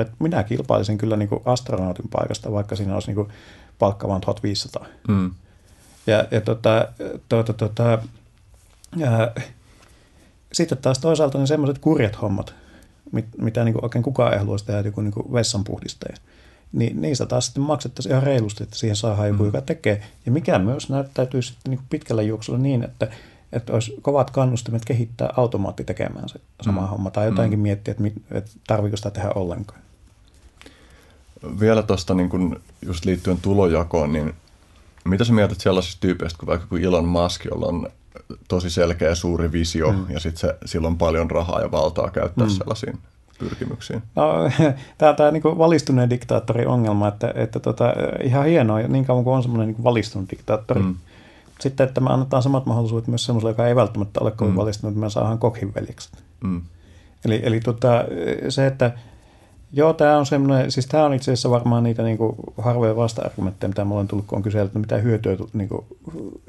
Et 0.00 0.12
minä 0.18 0.42
kilpailisin 0.42 0.98
kyllä 0.98 1.16
niin 1.16 1.28
astronautin 1.44 2.08
paikasta, 2.08 2.52
vaikka 2.52 2.76
siinä 2.76 2.94
olisi 2.94 3.12
niin 3.12 3.26
palkka 3.78 4.08
vain 4.08 4.20
1500. 4.20 4.86
Mm. 5.08 5.30
Ja, 6.06 6.24
ja 6.30 6.40
tota, 6.40 6.88
tuota, 7.28 7.52
tuota, 7.52 7.98
ja, 8.96 9.32
sitten 10.52 10.78
taas 10.78 10.98
toisaalta 10.98 11.38
niin 11.38 11.46
semmoiset 11.46 11.78
kurjat 11.78 12.22
hommat, 12.22 12.54
mit, 13.12 13.26
mitä 13.38 13.64
niin 13.64 13.72
kuin 13.72 13.84
oikein 13.84 14.02
kukaan 14.02 14.32
ei 14.32 14.38
haluaisi 14.38 14.64
tehdä, 14.64 14.80
joku 14.80 15.00
niin 15.00 15.32
vessanpuhdistaja, 15.32 16.16
niin 16.72 17.00
niistä 17.00 17.26
taas 17.26 17.46
sitten 17.46 17.62
maksettaisiin 17.62 18.10
ihan 18.10 18.22
reilusti, 18.22 18.62
että 18.62 18.76
siihen 18.76 18.96
saadaan 18.96 19.28
joku, 19.28 19.42
mm. 19.42 19.46
joka 19.46 19.60
tekee. 19.60 20.02
Ja 20.26 20.32
mikä 20.32 20.58
myös 20.58 20.88
näyttäytyy 20.88 21.42
sitten 21.42 21.70
niin 21.70 21.80
pitkällä 21.90 22.22
juoksulla 22.22 22.58
niin, 22.58 22.84
että, 22.84 23.08
että 23.52 23.72
olisi 23.72 23.94
kovat 24.02 24.30
kannustimet 24.30 24.84
kehittää 24.84 25.32
automaatti 25.36 25.84
tekemään 25.84 26.28
se 26.28 26.40
sama 26.62 26.80
mm. 26.80 26.86
homma, 26.86 27.10
tai 27.10 27.26
jotenkin 27.26 27.58
mm. 27.58 27.62
miettiä, 27.62 27.94
että, 27.98 28.20
että 28.30 28.50
tarviko 28.66 28.96
sitä 28.96 29.10
tehdä 29.10 29.30
ollenkaan. 29.34 29.80
Vielä 31.60 31.82
tuosta 31.82 32.14
niin 32.14 32.56
just 32.86 33.04
liittyen 33.04 33.38
tulojakoon, 33.42 34.12
niin 34.12 34.34
mitä 35.04 35.24
sä 35.24 35.32
mietit 35.32 35.60
sellaisista 35.60 36.00
tyypeistä 36.00 36.38
kuin 36.38 36.46
vaikka 36.46 36.66
kuin 36.66 36.84
Elon 36.84 37.04
Musk, 37.04 37.44
jolla 37.44 37.66
on 37.66 37.88
tosi 38.48 38.70
selkeä 38.70 39.14
suuri 39.14 39.52
visio 39.52 39.92
mm. 39.92 40.06
ja 40.08 40.20
sitten 40.20 40.40
se, 40.40 40.56
sillä 40.64 40.86
on 40.86 40.98
paljon 40.98 41.30
rahaa 41.30 41.60
ja 41.60 41.70
valtaa 41.70 42.10
käyttää 42.10 42.46
mm. 42.46 42.50
sellaisiin 42.50 42.98
pyrkimyksiin? 43.38 44.02
No, 44.14 44.50
tämä 44.98 45.10
on 45.10 45.16
tämä 45.16 45.30
niin 45.30 45.42
valistuneen 45.42 46.10
diktaattorin 46.10 46.68
ongelma, 46.68 47.08
että, 47.08 47.32
että 47.34 47.60
tota, 47.60 47.94
ihan 48.22 48.46
hienoa, 48.46 48.80
niin 48.80 49.04
kauan 49.04 49.24
kuin 49.24 49.36
on 49.36 49.42
semmoinen 49.42 49.68
niin 49.68 49.84
valistunut 49.84 50.30
diktaattori. 50.30 50.82
Mm. 50.82 50.94
Sitten, 51.60 51.88
että 51.88 52.00
me 52.00 52.10
annetaan 52.10 52.42
samat 52.42 52.66
mahdollisuudet 52.66 53.08
myös 53.08 53.24
semmoiselle, 53.24 53.50
joka 53.50 53.66
ei 53.66 53.76
välttämättä 53.76 54.20
ole 54.20 54.30
kovin 54.30 54.54
mm. 54.54 54.56
valistunut, 54.56 54.92
että 54.92 55.00
me 55.00 55.10
saadaan 55.10 55.38
kokhin 55.38 55.74
veljekset. 55.74 56.12
Mm. 56.44 56.62
Eli, 57.24 57.40
eli 57.44 57.60
tota, 57.60 58.04
se, 58.48 58.66
että 58.66 58.92
Joo, 59.76 59.92
tämä 59.92 60.18
on 60.18 60.26
semmoinen, 60.26 60.72
siis 60.72 60.86
tämä 60.86 61.04
on 61.04 61.14
itse 61.14 61.32
asiassa 61.32 61.50
varmaan 61.50 61.82
niitä 61.82 62.02
niin 62.02 62.18
kuin, 62.18 62.36
harvoja 62.58 62.96
vasta-argumentteja, 62.96 63.68
mitä 63.68 63.84
mulla 63.84 64.00
on 64.00 64.08
tullut, 64.08 64.26
kun 64.26 64.36
on 64.36 64.42
kysellyt, 64.42 64.66
että 64.66 64.78
mitä 64.78 64.96
hyötyä 64.96 65.36
niin 65.52 65.68
kuin, 65.68 65.86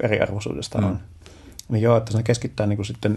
eriarvoisuudesta 0.00 0.78
mm. 0.78 0.86
on. 0.86 0.98
Niin 1.68 1.82
joo, 1.82 1.96
että 1.96 2.12
se 2.12 2.22
keskittää 2.22 2.66
niin 2.66 2.76
kuin, 2.76 2.86
sitten 2.86 3.16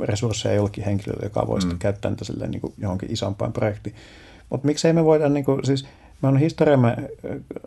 resursseja 0.00 0.54
jollekin 0.54 0.84
henkilölle, 0.84 1.24
joka 1.24 1.46
voi 1.46 1.56
mm. 1.56 1.60
sitten 1.60 1.78
käyttää 1.78 2.10
niitä 2.10 2.24
silleen, 2.24 2.50
niin 2.50 2.60
kuin, 2.60 2.72
johonkin 2.78 3.12
isompaan 3.12 3.52
projektiin. 3.52 3.96
Mutta 4.50 4.66
miksei 4.66 4.92
me 4.92 5.04
voida, 5.04 5.28
niin 5.28 5.44
kuin, 5.44 5.64
siis 5.64 5.86
me 6.22 6.28
on 6.28 6.36
historiamme 6.36 6.96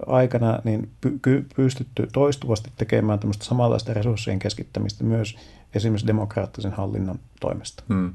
aikana 0.08 0.60
niin 0.64 0.90
py- 1.08 1.46
pystytty 1.56 2.08
toistuvasti 2.14 2.72
tekemään 2.78 3.20
tämmöistä 3.20 3.46
samanlaista 3.46 3.94
resurssien 3.94 4.40
keskittämistä 4.40 5.04
myös 5.04 5.38
esimerkiksi 5.76 6.08
demokraattisen 6.08 6.72
hallinnon 6.72 7.20
toimesta. 7.40 7.84
Hmm. 7.90 8.14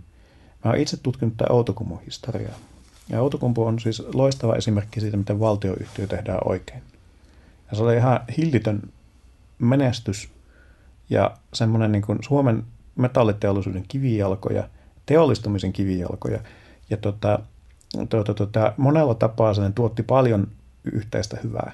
Mä 0.64 0.70
olen 0.70 0.80
itse 0.80 0.96
tutkinut 0.96 1.36
tätä 1.36 1.52
Outokumpun 1.52 2.00
historiaa. 2.06 2.54
Ja 3.08 3.20
Outokumpu 3.20 3.64
on 3.64 3.80
siis 3.80 4.02
loistava 4.14 4.54
esimerkki 4.54 5.00
siitä, 5.00 5.16
miten 5.16 5.40
valtioyhtiö 5.40 6.06
tehdään 6.06 6.38
oikein. 6.44 6.82
Ja 7.70 7.76
se 7.76 7.82
oli 7.82 7.96
ihan 7.96 8.20
hillitön 8.38 8.82
menestys 9.58 10.28
ja 11.10 11.36
semmoinen 11.54 11.92
niin 11.92 12.02
kuin 12.02 12.18
Suomen 12.22 12.64
metalliteollisuuden 12.96 13.84
kivijalkoja, 13.88 14.68
teollistumisen 15.06 15.72
kivijalkoja. 15.72 16.40
Ja 16.90 16.96
tota, 16.96 17.38
tuota, 18.08 18.34
tuota, 18.34 18.72
monella 18.76 19.14
tapaa 19.14 19.54
sen 19.54 19.72
tuotti 19.72 20.02
paljon 20.02 20.48
yhteistä 20.92 21.36
hyvää. 21.44 21.72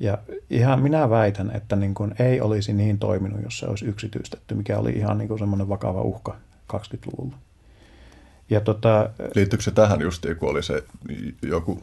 Ja 0.00 0.18
ihan 0.50 0.82
minä 0.82 1.10
väitän, 1.10 1.50
että 1.54 1.76
niin 1.76 1.94
kuin 1.94 2.14
ei 2.18 2.40
olisi 2.40 2.72
niin 2.72 2.98
toiminut, 2.98 3.42
jos 3.42 3.58
se 3.58 3.66
olisi 3.66 3.84
yksityistetty, 3.86 4.54
mikä 4.54 4.78
oli 4.78 4.90
ihan 4.90 5.18
niin 5.18 5.28
kuin 5.28 5.38
semmoinen 5.38 5.68
vakava 5.68 6.02
uhka 6.02 6.36
20-luvulla. 6.72 7.36
Ja 8.50 8.60
tota, 8.60 9.10
Liittyykö 9.34 9.62
se 9.62 9.70
tähän 9.70 10.00
justiin, 10.00 10.36
kun 10.36 10.50
oli 10.50 10.62
se 10.62 10.84
joku, 11.42 11.82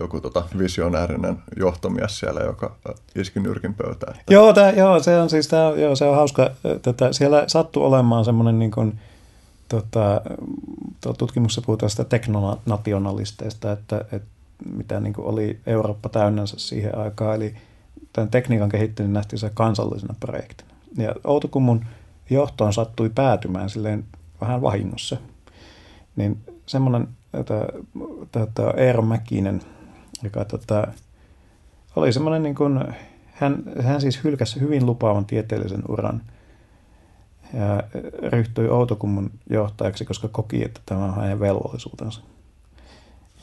joku 0.00 0.20
tota 0.20 0.44
visionäärinen 0.58 1.38
johtomies 1.56 2.18
siellä, 2.18 2.40
joka 2.40 2.76
iski 3.14 3.40
nyrkin 3.40 3.74
pöytään? 3.74 4.16
Että... 4.18 4.34
Joo, 4.34 4.52
tää, 4.52 4.72
joo, 4.72 5.02
se 5.02 5.20
on 5.20 5.30
siis 5.30 5.48
tää, 5.48 5.70
joo, 5.70 5.96
se 5.96 6.04
on 6.04 6.16
hauska. 6.16 6.50
Tätä, 6.82 7.12
siellä 7.12 7.44
sattui 7.46 7.84
olemaan 7.84 8.24
semmoinen 8.24 8.58
niin 8.58 8.70
kuin, 8.70 8.98
tota, 9.68 10.20
tutkimuksessa 11.18 11.62
puhutaan 11.66 11.90
sitä 11.90 12.04
teknonationalisteista, 12.04 13.72
että, 13.72 14.04
että 14.12 14.28
mitä 14.76 15.00
niin 15.00 15.12
kuin 15.12 15.26
oli 15.26 15.60
Eurooppa 15.66 16.08
täynnänsä 16.08 16.58
siihen 16.58 16.98
aikaan. 16.98 17.36
Eli 17.36 17.54
tämän 18.12 18.30
tekniikan 18.30 18.68
kehittely 18.68 19.08
nähtiin 19.08 19.40
se 19.40 19.50
kansallisena 19.54 20.14
projektina. 20.20 20.70
Ja 20.96 21.14
Outokummun 21.24 21.84
johtoon 22.30 22.72
sattui 22.72 23.10
päätymään 23.14 23.70
silleen 23.70 24.04
vähän 24.40 24.62
vahingossa. 24.62 25.16
Niin 26.16 26.40
semmoinen 26.66 27.08
tota, 28.32 28.72
Eero 28.76 29.02
Mäkinen, 29.02 29.60
joka 30.22 30.44
tota, 30.44 30.86
oli 31.96 32.12
semmoinen 32.12 32.42
niin 32.42 32.54
kuin, 32.54 32.84
hän, 33.26 33.62
hän 33.82 34.00
siis 34.00 34.24
hylkäsi 34.24 34.60
hyvin 34.60 34.86
lupaavan 34.86 35.24
tieteellisen 35.24 35.82
uran– 35.88 36.22
ja 37.54 37.82
ryhtyi 38.32 38.68
Outokummun 38.68 39.30
johtajaksi, 39.50 40.04
koska 40.04 40.28
koki, 40.28 40.64
että 40.64 40.80
tämä 40.86 41.04
on 41.04 41.14
hänen 41.14 41.40
velvollisuutensa. 41.40 42.20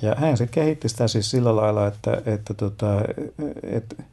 Ja 0.02 0.16
hän 0.18 0.38
sitten 0.38 0.64
kehitti 0.64 0.90
sitä 0.90 1.08
siis 1.08 1.32
sillä 1.32 1.56
lailla, 1.56 1.88
että, 1.88 2.22
että, 2.26 2.54
tota, 2.54 3.02
että, 3.64 4.04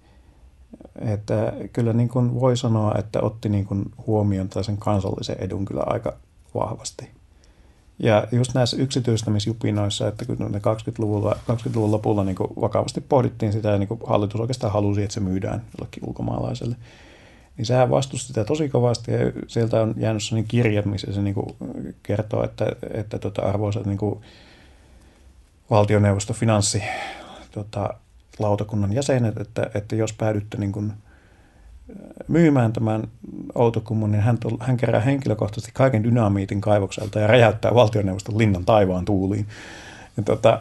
että 0.99 1.53
kyllä 1.73 1.93
niin 1.93 2.09
kuin 2.09 2.41
voi 2.41 2.57
sanoa, 2.57 2.95
että 2.99 3.21
otti 3.21 3.49
niin 3.49 3.65
kuin 3.65 3.85
huomioon 4.07 4.49
sen 4.63 4.77
kansallisen 4.77 5.37
edun 5.39 5.65
kyllä 5.65 5.83
aika 5.87 6.17
vahvasti. 6.55 7.11
Ja 8.03 8.27
just 8.33 8.55
näissä 8.55 8.77
yksityistämisjupinoissa, 8.77 10.09
että 10.09 10.25
kun 10.25 10.37
ne 10.39 10.59
20-luvulla, 10.59 11.37
20-luvun 11.51 11.91
lopulla 11.91 12.25
niin 12.25 12.37
vakavasti 12.39 13.01
pohdittiin 13.01 13.53
sitä, 13.53 13.69
ja 13.69 13.79
niin 13.79 13.89
hallitus 14.07 14.41
oikeastaan 14.41 14.73
halusi, 14.73 15.03
että 15.03 15.15
se 15.15 15.21
myydään 15.21 15.63
jollekin 15.79 16.09
ulkomaalaiselle, 16.09 16.77
niin 17.57 17.67
sehän 17.67 17.91
vastusti 17.91 18.27
sitä 18.27 18.45
tosi 18.45 18.69
kovasti 18.69 19.13
ja 19.13 19.19
sieltä 19.47 19.83
on 19.83 19.95
jäänyt 19.97 20.23
sellainen 20.23 20.49
kirja, 20.49 20.83
missä 20.83 21.13
se 21.13 21.23
niin 21.23 21.35
kertoo, 22.03 22.45
että, 22.45 22.67
että 22.95 23.19
tota, 23.19 23.43
arvoisat 23.43 23.87
niin 23.87 23.99
kuin 23.99 24.21
valtioneuvosto 25.71 26.33
finanssi 26.33 26.83
tota, 27.53 27.95
lautakunnan 28.39 28.93
jäsenet, 28.93 29.41
että, 29.41 29.71
että 29.75 29.97
jos 29.97 30.13
päädytte 30.13 30.57
niin 30.57 30.73
kuin 30.73 30.93
myymään 32.29 32.73
tämän 32.73 33.09
Outokummun, 33.55 34.13
niin 34.13 34.23
hän, 34.23 34.39
hän 34.61 34.77
kerää 34.77 35.01
henkilökohtaisesti 35.01 35.73
kaiken 35.75 36.05
dynamiitin 36.05 36.61
kaivokselta 36.61 37.21
ja 37.21 37.27
räjäyttää 37.27 37.75
valtioneuvoston 37.75 38.39
linnan 38.39 38.65
taivaan 38.65 39.05
tuuliin. 39.05 39.47
Ja 40.17 40.23
tota, 40.23 40.61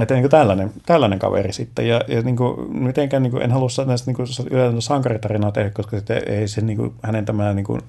että 0.00 0.14
niin 0.14 0.30
tällainen, 0.30 0.72
tällainen 0.86 1.18
kaveri 1.18 1.52
sitten. 1.52 1.88
Ja, 1.88 2.00
ja 2.08 2.22
niin 2.22 2.36
kuin, 2.36 2.76
mitenkään 2.76 3.22
niin 3.22 3.30
kuin, 3.30 3.42
en 3.42 3.52
halua 3.52 3.68
näistä 3.86 4.10
niin 4.10 4.16
kuin, 4.16 4.82
sankaritarinaa 4.82 5.52
tehdä, 5.52 5.70
koska 5.70 5.96
sitten 5.96 6.22
ei 6.26 6.48
se 6.48 6.60
niin 6.60 6.76
kuin, 6.76 6.92
hänen 7.02 7.24
tämä 7.24 7.54
niin 7.54 7.64
kuin, 7.64 7.80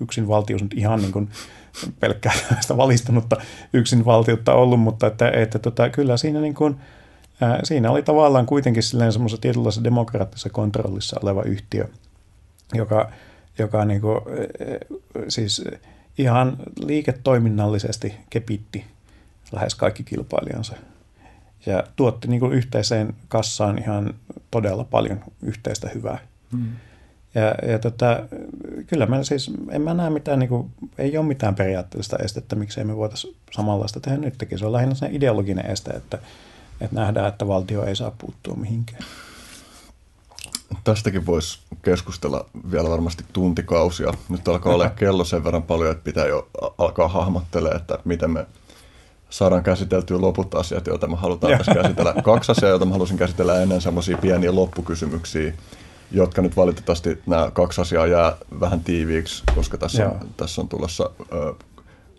yksin 0.00 0.28
valtius 0.28 0.62
nyt 0.62 0.74
ihan 0.74 1.00
niin 1.00 1.12
kuin, 1.12 1.28
pelkkää 2.00 2.32
sitä 2.60 2.76
valistunutta 2.76 3.36
yksin 3.72 4.04
valtiutta 4.04 4.54
ollut, 4.54 4.80
mutta 4.80 5.06
että, 5.06 5.30
että 5.30 5.58
tota, 5.58 5.90
kyllä 5.90 6.16
siinä, 6.16 6.40
niin 6.40 6.54
kuin, 6.54 6.76
siinä 7.64 7.90
oli 7.90 8.02
tavallaan 8.02 8.46
kuitenkin 8.46 8.82
semmoisessa 8.82 9.40
tietynlaisessa 9.40 9.84
demokraattisessa 9.84 10.50
kontrollissa 10.50 11.20
oleva 11.22 11.42
yhtiö, 11.42 11.88
joka, 12.74 13.10
joka 13.58 13.84
niin 13.84 14.00
kuin, 14.00 14.20
siis 15.28 15.64
ihan 16.18 16.56
liiketoiminnallisesti 16.84 18.14
kepitti 18.30 18.84
lähes 19.52 19.74
kaikki 19.74 20.02
kilpailijansa 20.02 20.76
ja 21.66 21.84
tuotti 21.96 22.28
niin 22.28 22.40
kuin 22.40 22.52
yhteiseen 22.52 23.14
kassaan 23.28 23.78
ihan 23.78 24.14
todella 24.50 24.84
paljon 24.84 25.20
yhteistä 25.42 25.90
hyvää. 25.94 26.18
Hmm. 26.52 26.72
Ja, 27.34 27.54
ja 27.70 27.78
tota, 27.78 28.22
kyllä 28.86 29.06
mä 29.06 29.22
siis, 29.22 29.50
en 29.70 29.82
mä 29.82 29.94
näe 29.94 30.10
mitään, 30.10 30.38
niin 30.38 30.48
kuin, 30.48 30.70
ei 30.98 31.18
ole 31.18 31.26
mitään 31.26 31.54
periaatteellista 31.54 32.16
estettä, 32.16 32.56
miksei 32.56 32.84
me 32.84 32.96
voitaisiin 32.96 33.36
samanlaista 33.50 34.00
tehdä 34.00 34.18
nytkin. 34.18 34.58
Se 34.58 34.66
on 34.66 34.72
lähinnä 34.72 34.94
se 34.94 35.08
ideologinen 35.12 35.66
este, 35.66 35.90
että, 35.90 36.18
että 36.84 36.96
nähdään, 36.96 37.28
että 37.28 37.48
valtio 37.48 37.84
ei 37.84 37.96
saa 37.96 38.12
puuttua 38.18 38.54
mihinkään. 38.54 39.04
Tästäkin 40.84 41.26
voisi 41.26 41.58
keskustella 41.82 42.46
vielä 42.70 42.90
varmasti 42.90 43.24
tuntikausia. 43.32 44.12
Nyt 44.28 44.48
alkaa 44.48 44.74
olla 44.74 44.90
kello 45.00 45.24
sen 45.24 45.44
verran 45.44 45.62
paljon, 45.62 45.92
että 45.92 46.04
pitää 46.04 46.26
jo 46.26 46.48
alkaa 46.78 47.08
hahmottelemaan, 47.08 47.80
että 47.80 47.98
miten 48.04 48.30
me 48.30 48.46
saadaan 49.30 49.62
käsiteltyä 49.62 50.20
loput 50.20 50.54
asiat, 50.54 50.86
joita 50.86 51.06
me 51.06 51.16
halutaan 51.16 51.58
tässä 51.58 51.74
käsitellä. 51.74 52.14
Kaksi 52.22 52.52
asiaa, 52.52 52.70
joita 52.70 52.84
mä 52.84 52.92
halusin 52.92 53.16
käsitellä 53.16 53.62
ennen 53.62 53.80
semmoisia 53.80 54.18
pieniä 54.18 54.54
loppukysymyksiä, 54.54 55.52
jotka 56.10 56.42
nyt 56.42 56.56
valitettavasti 56.56 57.22
nämä 57.26 57.50
kaksi 57.50 57.80
asiaa 57.80 58.06
jää 58.06 58.36
vähän 58.60 58.80
tiiviiksi, 58.80 59.42
koska 59.54 59.78
tässä, 59.78 60.10
on, 60.10 60.28
tässä 60.36 60.60
on 60.60 60.68
tulossa 60.68 61.10
ö, 61.32 61.54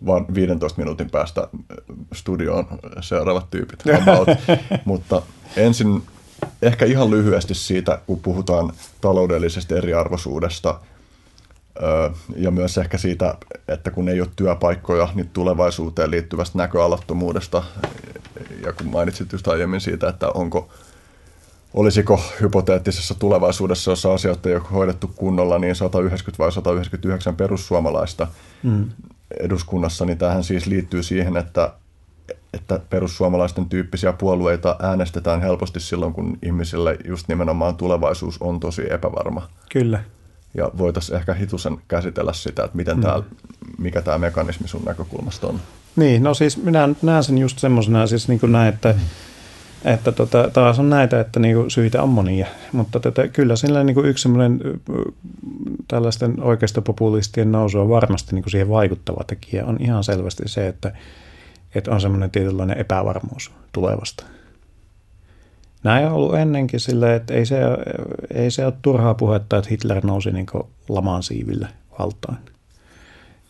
vain 0.06 0.26
15 0.34 0.80
minuutin 0.80 1.10
päästä 1.10 1.48
studioon 2.12 2.66
seuraavat 3.00 3.50
tyypit. 3.50 3.82
Mutta 4.84 5.22
ensin 5.56 6.02
ehkä 6.62 6.84
ihan 6.84 7.10
lyhyesti 7.10 7.54
siitä, 7.54 7.98
kun 8.06 8.20
puhutaan 8.20 8.72
taloudellisesta 9.00 9.76
eriarvoisuudesta– 9.76 10.80
ja 12.36 12.50
myös 12.50 12.78
ehkä 12.78 12.98
siitä, 12.98 13.34
että 13.68 13.90
kun 13.90 14.08
ei 14.08 14.20
ole 14.20 14.28
työpaikkoja, 14.36 15.08
niin 15.14 15.28
tulevaisuuteen 15.32 16.10
liittyvästä 16.10 16.58
näköalattomuudesta. 16.58 17.62
Ja 18.64 18.72
kun 18.72 18.86
mainitsit 18.86 19.32
just 19.32 19.48
aiemmin 19.48 19.80
siitä, 19.80 20.08
että 20.08 20.28
onko, 20.28 20.68
olisiko 21.74 22.20
hypoteettisessa 22.40 23.14
tulevaisuudessa, 23.14 23.90
jossa 23.90 24.14
asioita 24.14 24.48
ei 24.48 24.54
ole 24.54 24.64
hoidettu 24.72 25.10
kunnolla, 25.16 25.58
niin 25.58 25.76
190 25.76 26.42
vai 26.42 26.52
199 26.52 27.36
perussuomalaista 27.36 28.26
mm. 28.62 28.90
Eduskunnassa, 29.40 30.04
niin 30.04 30.18
tähän 30.18 30.44
siis 30.44 30.66
liittyy 30.66 31.02
siihen, 31.02 31.36
että, 31.36 31.72
että 32.54 32.80
perussuomalaisten 32.90 33.68
tyyppisiä 33.68 34.12
puolueita 34.12 34.76
äänestetään 34.82 35.42
helposti 35.42 35.80
silloin, 35.80 36.12
kun 36.12 36.38
ihmisille 36.42 36.96
just 37.04 37.28
nimenomaan 37.28 37.76
tulevaisuus 37.76 38.42
on 38.42 38.60
tosi 38.60 38.92
epävarma. 38.92 39.48
Kyllä 39.72 40.00
ja 40.54 40.70
voitaisiin 40.78 41.16
ehkä 41.18 41.34
hitusen 41.34 41.78
käsitellä 41.88 42.32
sitä, 42.32 42.64
että 42.64 42.76
miten 42.76 42.96
mm. 42.96 43.02
tämä, 43.02 43.22
mikä 43.78 44.02
tämä 44.02 44.18
mekanismi 44.18 44.68
sun 44.68 44.82
näkökulmasta 44.86 45.46
on. 45.46 45.60
Niin, 45.96 46.22
no 46.22 46.34
siis 46.34 46.62
minä 46.62 46.88
näen 47.02 47.24
sen 47.24 47.38
just 47.38 47.58
semmoisena, 47.58 48.06
siis 48.06 48.28
niin 48.28 48.40
kuin 48.40 48.52
näin, 48.52 48.74
että, 48.74 48.92
mm. 48.92 48.98
Että 49.84 50.12
tota, 50.12 50.50
taas 50.52 50.78
on 50.78 50.90
näitä, 50.90 51.20
että 51.20 51.40
niin 51.40 51.56
kuin 51.56 51.70
syitä 51.70 52.02
on 52.02 52.08
monia, 52.08 52.46
mutta 52.72 53.00
tota, 53.00 53.28
kyllä 53.28 53.56
sillä 53.56 53.84
niin 53.84 53.94
kuin 53.94 54.06
yksi 54.06 54.28
tällaisten 55.88 56.42
oikeistopopulistien 56.42 57.52
nousu 57.52 57.80
on 57.80 57.88
varmasti 57.88 58.34
niin 58.34 58.42
kuin 58.42 58.50
siihen 58.50 58.68
vaikuttava 58.68 59.24
tekijä 59.24 59.64
on 59.66 59.76
ihan 59.80 60.04
selvästi 60.04 60.42
se, 60.46 60.68
että, 60.68 60.92
että 61.74 61.90
on 61.90 62.00
semmoinen 62.00 62.30
tietynlainen 62.30 62.78
epävarmuus 62.78 63.50
tulevasta. 63.72 64.24
Näin 65.82 66.06
on 66.06 66.12
ollut 66.12 66.34
ennenkin 66.34 66.80
sillä, 66.80 67.14
että 67.14 67.34
ei 67.34 67.46
se, 67.46 67.58
ei 68.34 68.50
se 68.50 68.66
ole 68.66 68.74
turhaa 68.82 69.14
puhetta, 69.14 69.56
että 69.56 69.70
Hitler 69.70 70.06
nousi 70.06 70.32
niin 70.32 70.46
laman 70.88 71.22
siiville 71.22 71.68
valtaan. 71.98 72.38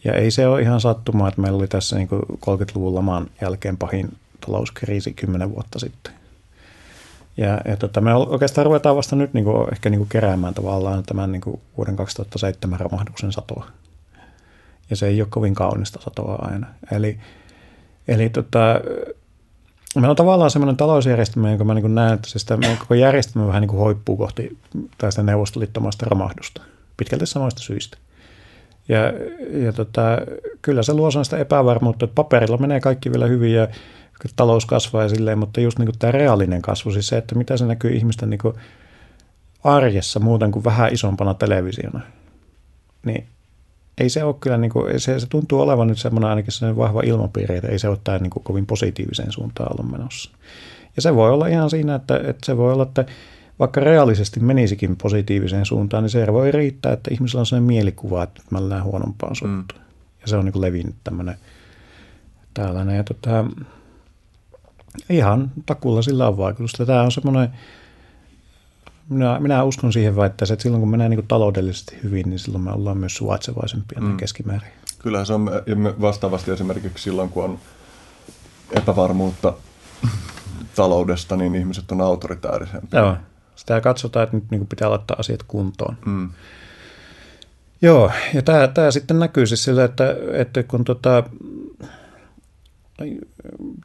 Ja 0.05 0.13
ei 0.13 0.31
se 0.31 0.47
ole 0.47 0.63
ihan 0.63 0.81
sattumaa, 0.81 1.29
että 1.29 1.41
meillä 1.41 1.59
oli 1.59 1.69
tässä 1.69 1.97
niin 1.97 2.09
30-luvun 2.33 2.95
laman 2.95 3.27
jälkeen 3.41 3.77
pahin 3.77 4.13
talouskriisi 4.47 5.13
10 5.13 5.51
vuotta 5.55 5.79
sitten. 5.79 6.24
Ja, 7.37 7.61
ja 7.65 7.77
tota, 7.77 8.01
me 8.01 8.15
oikeastaan 8.15 8.67
ruvetaan 8.67 8.97
vasta 8.97 9.17
nyt 9.17 9.35
niin 9.35 9.45
kuin, 9.45 9.73
ehkä 9.73 9.91
niin 9.91 9.99
kuin 9.99 10.09
keräämään 10.09 10.55
tavallaan 10.55 11.03
tämän 11.03 11.33
niin 11.33 11.43
kuin 11.43 11.61
vuoden 11.77 11.97
2007 11.97 12.81
romahduksen 12.81 13.33
satoa. 13.33 13.67
Ja 14.91 14.97
se 14.97 15.07
ei 15.07 15.21
ole 15.21 15.29
kovin 15.31 15.55
kaunista 15.55 16.01
satoa 16.03 16.35
aina. 16.35 16.67
Eli, 16.93 17.19
eli 18.09 18.29
tota, 18.29 18.81
meillä 19.95 20.11
on 20.11 20.17
tavallaan 20.17 20.51
semmoinen 20.51 20.77
talousjärjestelmä, 20.77 21.51
jonka 21.51 21.65
mä 21.65 21.75
niin 21.75 21.95
näen, 21.95 22.15
että 22.15 22.29
se 22.29 22.39
sitä, 22.39 22.57
meidän 22.57 22.79
koko 22.79 22.95
järjestelmä 22.95 23.49
vähän 23.49 23.61
niin 23.61 23.69
kuin 23.69 23.81
hoippuu 23.81 24.17
kohti 24.17 24.59
tästä 24.99 25.23
neuvostoliittomaista 25.23 26.07
romahdusta, 26.09 26.63
pitkälti 26.97 27.27
samoista 27.27 27.63
syistä. 27.63 27.97
Ja, 28.89 29.01
ja 29.65 29.73
tota, 29.73 30.03
kyllä 30.63 30.83
se 30.83 30.95
luo 30.95 31.11
sellaista 31.11 31.39
epävarmuutta, 31.39 32.05
että 32.05 32.15
paperilla 32.15 32.57
menee 32.57 32.81
kaikki 32.81 33.13
vielä 33.13 33.27
hyvin 33.27 33.53
ja 33.53 33.69
talous 34.37 34.67
kasvaa 34.67 35.03
ja 35.03 35.09
silleen, 35.09 35.39
mutta 35.39 35.61
just 35.61 35.79
niin 35.79 35.87
kuin 35.87 35.99
tämä 35.99 36.11
reaalinen 36.11 36.63
kasvu, 36.63 36.93
siis 36.93 37.09
se, 37.09 37.17
että 37.17 37.35
mitä 37.35 37.57
se 37.57 37.67
näkyy 37.67 37.91
ihmisten 37.91 38.31
niin 38.31 38.39
kuin 38.39 38.55
arjessa 39.65 40.21
muuten 40.21 40.53
kuin 40.53 40.65
vähän 40.65 40.93
isompana 40.93 41.35
televisiona, 41.35 42.01
niin 43.05 43.27
ei 43.99 44.09
se 44.09 44.25
ole 44.25 44.35
kyllä, 44.41 44.57
niin 44.57 44.71
kuin, 44.71 45.01
se, 45.01 45.21
se 45.21 45.27
tuntuu 45.27 45.61
olevan 45.61 45.87
nyt 45.87 45.99
semmoinen 45.99 46.31
ainakin 46.31 46.53
sellainen 46.53 46.77
vahva 46.77 47.03
ilmapiiri, 47.05 47.57
että 47.57 47.69
ei 47.69 47.79
se 47.79 47.89
ole 47.89 47.99
tämä 48.05 48.19
niin 48.19 48.31
kuin 48.31 48.45
kovin 48.45 48.67
positiiviseen 48.67 49.33
suuntaan 49.33 49.73
ollut 49.73 49.93
menossa. 49.93 50.31
Ja 50.97 51.03
se 51.03 51.15
voi 51.15 51.31
olla 51.31 51.47
ihan 51.47 51.71
siinä, 51.71 51.95
että, 51.95 52.17
että 52.17 52.47
se 52.47 52.57
voi 52.57 52.73
olla, 52.73 52.83
että 52.83 53.05
vaikka 53.59 53.81
reaalisesti 53.81 54.41
menisikin 54.41 54.97
positiiviseen 54.97 55.67
suuntaan, 55.67 56.03
niin 56.03 56.11
se 56.11 56.33
voi 56.33 56.53
riittää, 56.53 56.93
että 56.93 57.11
ihmisellä 57.15 57.41
on 57.41 57.47
sellainen 57.47 57.67
mielikuva, 57.67 58.23
että 58.23 58.43
mä 58.51 58.69
lähden 58.69 58.85
huonompaan 58.85 59.37
suuntaan. 59.37 59.81
Mm. 59.81 59.87
Ja 60.21 60.29
se 60.29 60.37
on 60.37 60.45
niin 60.45 60.61
levinnyt 60.61 60.95
tämmöinen 61.05 61.37
tällainen. 62.55 62.97
Ja 62.97 63.05
tota, 63.05 63.45
ihan 65.11 65.51
takulla 65.67 66.03
sillä 66.03 66.29
on 66.29 66.37
vaikutusta. 66.37 66.87
Tämä 66.87 67.03
on 67.03 67.13
semmoinen, 67.13 67.49
minä, 69.09 69.41
minä 69.41 69.65
uskon 69.65 69.93
siihen 69.93 70.17
väittäisiin, 70.17 70.55
että 70.55 70.63
silloin 70.63 70.81
kun 70.81 70.91
menee 70.91 71.09
niin 71.09 71.27
taloudellisesti 71.29 71.99
hyvin, 72.03 72.31
niin 72.31 72.39
silloin 72.39 72.65
me 72.65 72.73
ollaan 72.73 72.99
myös 72.99 73.17
suvaitsevaisempia 73.17 74.01
mm. 74.01 74.17
keskimäärin. 74.17 74.73
Kyllähän 74.99 75.27
se 75.27 75.33
on 75.33 75.51
vastaavasti 76.01 76.51
esimerkiksi 76.51 77.05
silloin, 77.05 77.29
kun 77.29 77.45
on 77.45 77.59
epävarmuutta 78.71 79.53
taloudesta, 80.75 81.37
niin 81.37 81.55
ihmiset 81.55 81.93
on 81.93 82.01
autoritäärisempiä. 82.01 83.01
Joo, 83.01 83.17
sitä 83.57 83.81
katsotaan, 83.81 84.25
että 84.25 84.37
nyt 84.37 84.51
niin 84.51 84.67
pitää 84.67 84.91
laittaa 84.91 85.17
asiat 85.21 85.43
kuntoon. 85.43 85.97
Mm. 86.07 86.31
Joo, 87.83 88.11
ja 88.35 88.43
tämä, 88.43 88.69
tämä 88.69 88.91
sitten 88.91 89.19
näkyy 89.19 89.47
siis 89.47 89.65
sillä, 89.65 89.85
että, 89.85 90.17
että 90.33 90.63
kun 90.63 90.85
tota, 90.85 91.23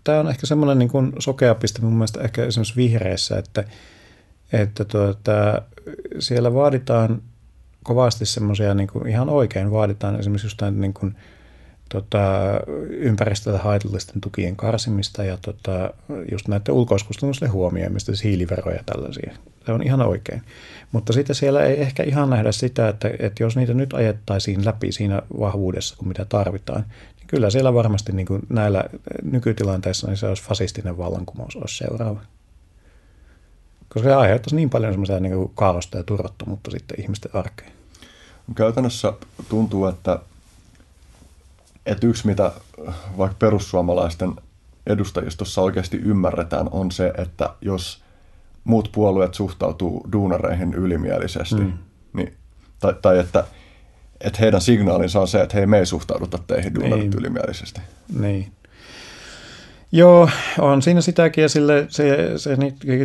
tämä 0.04 0.20
on 0.20 0.30
ehkä 0.30 0.48
semmoinen 0.48 0.80
niin 0.80 0.90
kuin 0.90 1.14
sokea 1.20 1.56
piste 1.56 1.82
mun 1.82 1.94
mielestä 1.94 2.22
ehkä 2.22 2.46
esimerkiksi 2.46 2.76
vihreissä, 2.76 3.38
että, 3.38 3.64
että 4.54 4.86
tuota, 4.86 5.62
siellä 6.20 6.54
vaaditaan 6.54 7.22
kovasti 7.84 8.26
semmoisia 8.26 8.74
niin 8.74 8.88
kuin 8.88 9.08
ihan 9.08 9.30
oikein 9.30 9.72
vaaditaan 9.72 10.20
esimerkiksi 10.20 10.46
jostain 10.46 10.82
niin 10.82 10.94
kuin, 10.94 11.16
tota, 11.90 12.20
ympäristölle 12.90 13.60
haitallisten 13.60 14.22
tukien 14.22 14.56
karsimista 14.56 15.24
ja 15.24 15.38
tota, 15.42 15.94
just 16.32 16.48
näiden 16.48 16.74
ulkoiskustannusten 16.74 17.52
huomioimista, 17.52 18.06
siis 18.06 18.24
hiiliveroja 18.24 18.78
ja 18.78 18.84
tällaisia. 18.86 19.34
Se 19.66 19.72
on 19.72 19.84
ihan 19.84 20.02
oikein. 20.02 20.42
Mutta 20.92 21.14
sitten 21.14 21.36
siellä 21.36 21.64
ei 21.64 21.82
ehkä 21.82 22.04
ihan 22.04 22.30
nähdä 22.30 22.52
sitä, 22.52 22.90
että, 22.90 23.12
että 23.20 23.44
jos 23.44 23.56
niitä 23.56 23.74
nyt 23.74 23.94
ajettaisiin 23.94 24.66
läpi 24.66 24.92
siinä 24.92 25.22
vahvuudessa, 25.40 25.96
kuin 25.98 26.08
mitä 26.08 26.26
tarvitaan, 26.26 26.86
kyllä 27.30 27.50
siellä 27.50 27.74
varmasti 27.74 28.12
niin 28.12 28.26
kuin 28.26 28.42
näillä 28.50 28.84
nykytilanteissa 29.24 30.08
niin 30.08 30.18
se 30.18 30.28
olisi 30.28 30.44
fasistinen 30.44 30.98
vallankumous 30.98 31.56
olisi 31.56 31.78
seuraava. 31.78 32.22
Koska 33.90 34.10
se 34.10 34.16
aiheuttaisi 34.16 34.56
niin 34.56 34.70
paljon 34.70 34.94
semmoisia 34.94 35.20
niin 35.20 35.52
kaaosta 35.56 35.98
ja 35.98 36.04
turvattomuutta 36.04 36.72
sitten 36.72 37.02
ihmisten 37.02 37.32
arkeen. 37.36 37.72
Käytännössä 38.56 39.14
tuntuu, 39.50 39.86
että, 39.86 40.20
että 41.86 42.08
yksi 42.08 42.28
mitä 42.28 42.52
vaikka 43.18 43.36
perussuomalaisten 43.40 44.36
edustajistossa 44.88 45.62
oikeasti 45.62 45.98
ymmärretään 45.98 46.68
on 46.72 46.92
se, 46.92 47.14
että 47.18 47.50
jos 47.62 48.04
muut 48.64 48.90
puolueet 48.92 49.34
suhtautuu 49.34 50.08
duunareihin 50.12 50.74
ylimielisesti, 50.74 51.56
mm. 51.56 51.74
niin, 52.14 52.34
tai, 52.80 52.96
tai 53.02 53.20
että, 53.20 53.44
että 54.22 54.40
heidän 54.40 54.62
signaalinsa 54.62 55.22
on 55.22 55.28
se, 55.28 55.42
että 55.42 55.58
hei, 55.58 55.66
me 55.66 55.80
ei 55.80 55.86
suhtauduta 55.86 56.40
teihin 56.48 56.76
duunarit 56.76 57.04
niin. 57.04 57.20
ylimielisesti. 57.20 57.82
Niin. 58.20 58.52
Joo, 59.92 60.30
on 60.60 60.82
siinä 60.82 61.02
sitäkin 61.02 61.42
ja 61.42 61.50
sille, 61.50 61.86
se, 61.90 62.34
se 62.38 62.58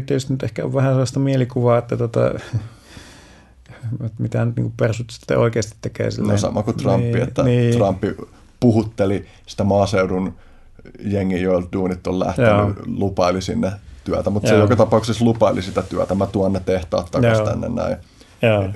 tietysti 0.06 0.32
nyt 0.32 0.42
ehkä 0.42 0.64
on 0.64 0.74
vähän 0.74 0.92
sellaista 0.92 1.20
mielikuvaa, 1.20 1.78
että 1.78 1.96
tota, 1.96 2.20
mitä 4.18 4.44
nyt 4.44 4.56
niin 4.56 4.72
persut 4.76 5.10
sitten 5.10 5.38
oikeasti 5.38 5.76
tekee. 5.80 6.10
Silleen. 6.10 6.32
No 6.32 6.38
sama 6.38 6.62
kuin 6.62 6.76
Trumpi, 6.76 7.06
niin, 7.06 7.22
että 7.22 7.42
niin. 7.42 7.74
Trumpi 7.74 8.14
puhutteli 8.60 9.26
sitä 9.46 9.64
maaseudun 9.64 10.34
jengi, 11.00 11.42
joilta 11.42 11.68
duunit 11.72 12.06
on 12.06 12.20
lähtenyt, 12.20 12.50
Joo. 12.50 12.74
lupaili 12.86 13.42
sinne 13.42 13.72
työtä, 14.04 14.30
mutta 14.30 14.48
Joo. 14.48 14.56
se 14.56 14.62
joka 14.62 14.76
tapauksessa 14.76 15.24
lupaili 15.24 15.62
sitä 15.62 15.82
työtä, 15.82 16.14
mä 16.14 16.26
tuon 16.26 16.52
ne 16.52 16.60
tehtaat 16.60 17.10
takaisin 17.10 17.44
tänne 17.44 17.68
näin. 17.68 17.96
Joo. 18.42 18.68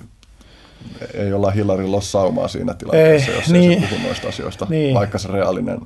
Ei 1.15 1.33
olla 1.33 1.51
Hillarylla 1.51 2.01
saumaa 2.01 2.49
siinä 2.49 2.75
tilanteessa, 2.75 3.31
ei, 3.31 3.37
jos 3.37 3.49
niin, 3.49 3.73
ei 3.73 3.81
se 3.81 3.87
puhu 3.95 4.07
noista 4.07 4.29
asioista, 4.29 4.67
niin. 4.69 4.95
vaikka 4.95 5.19
se 5.19 5.29
reaalinen 5.29 5.81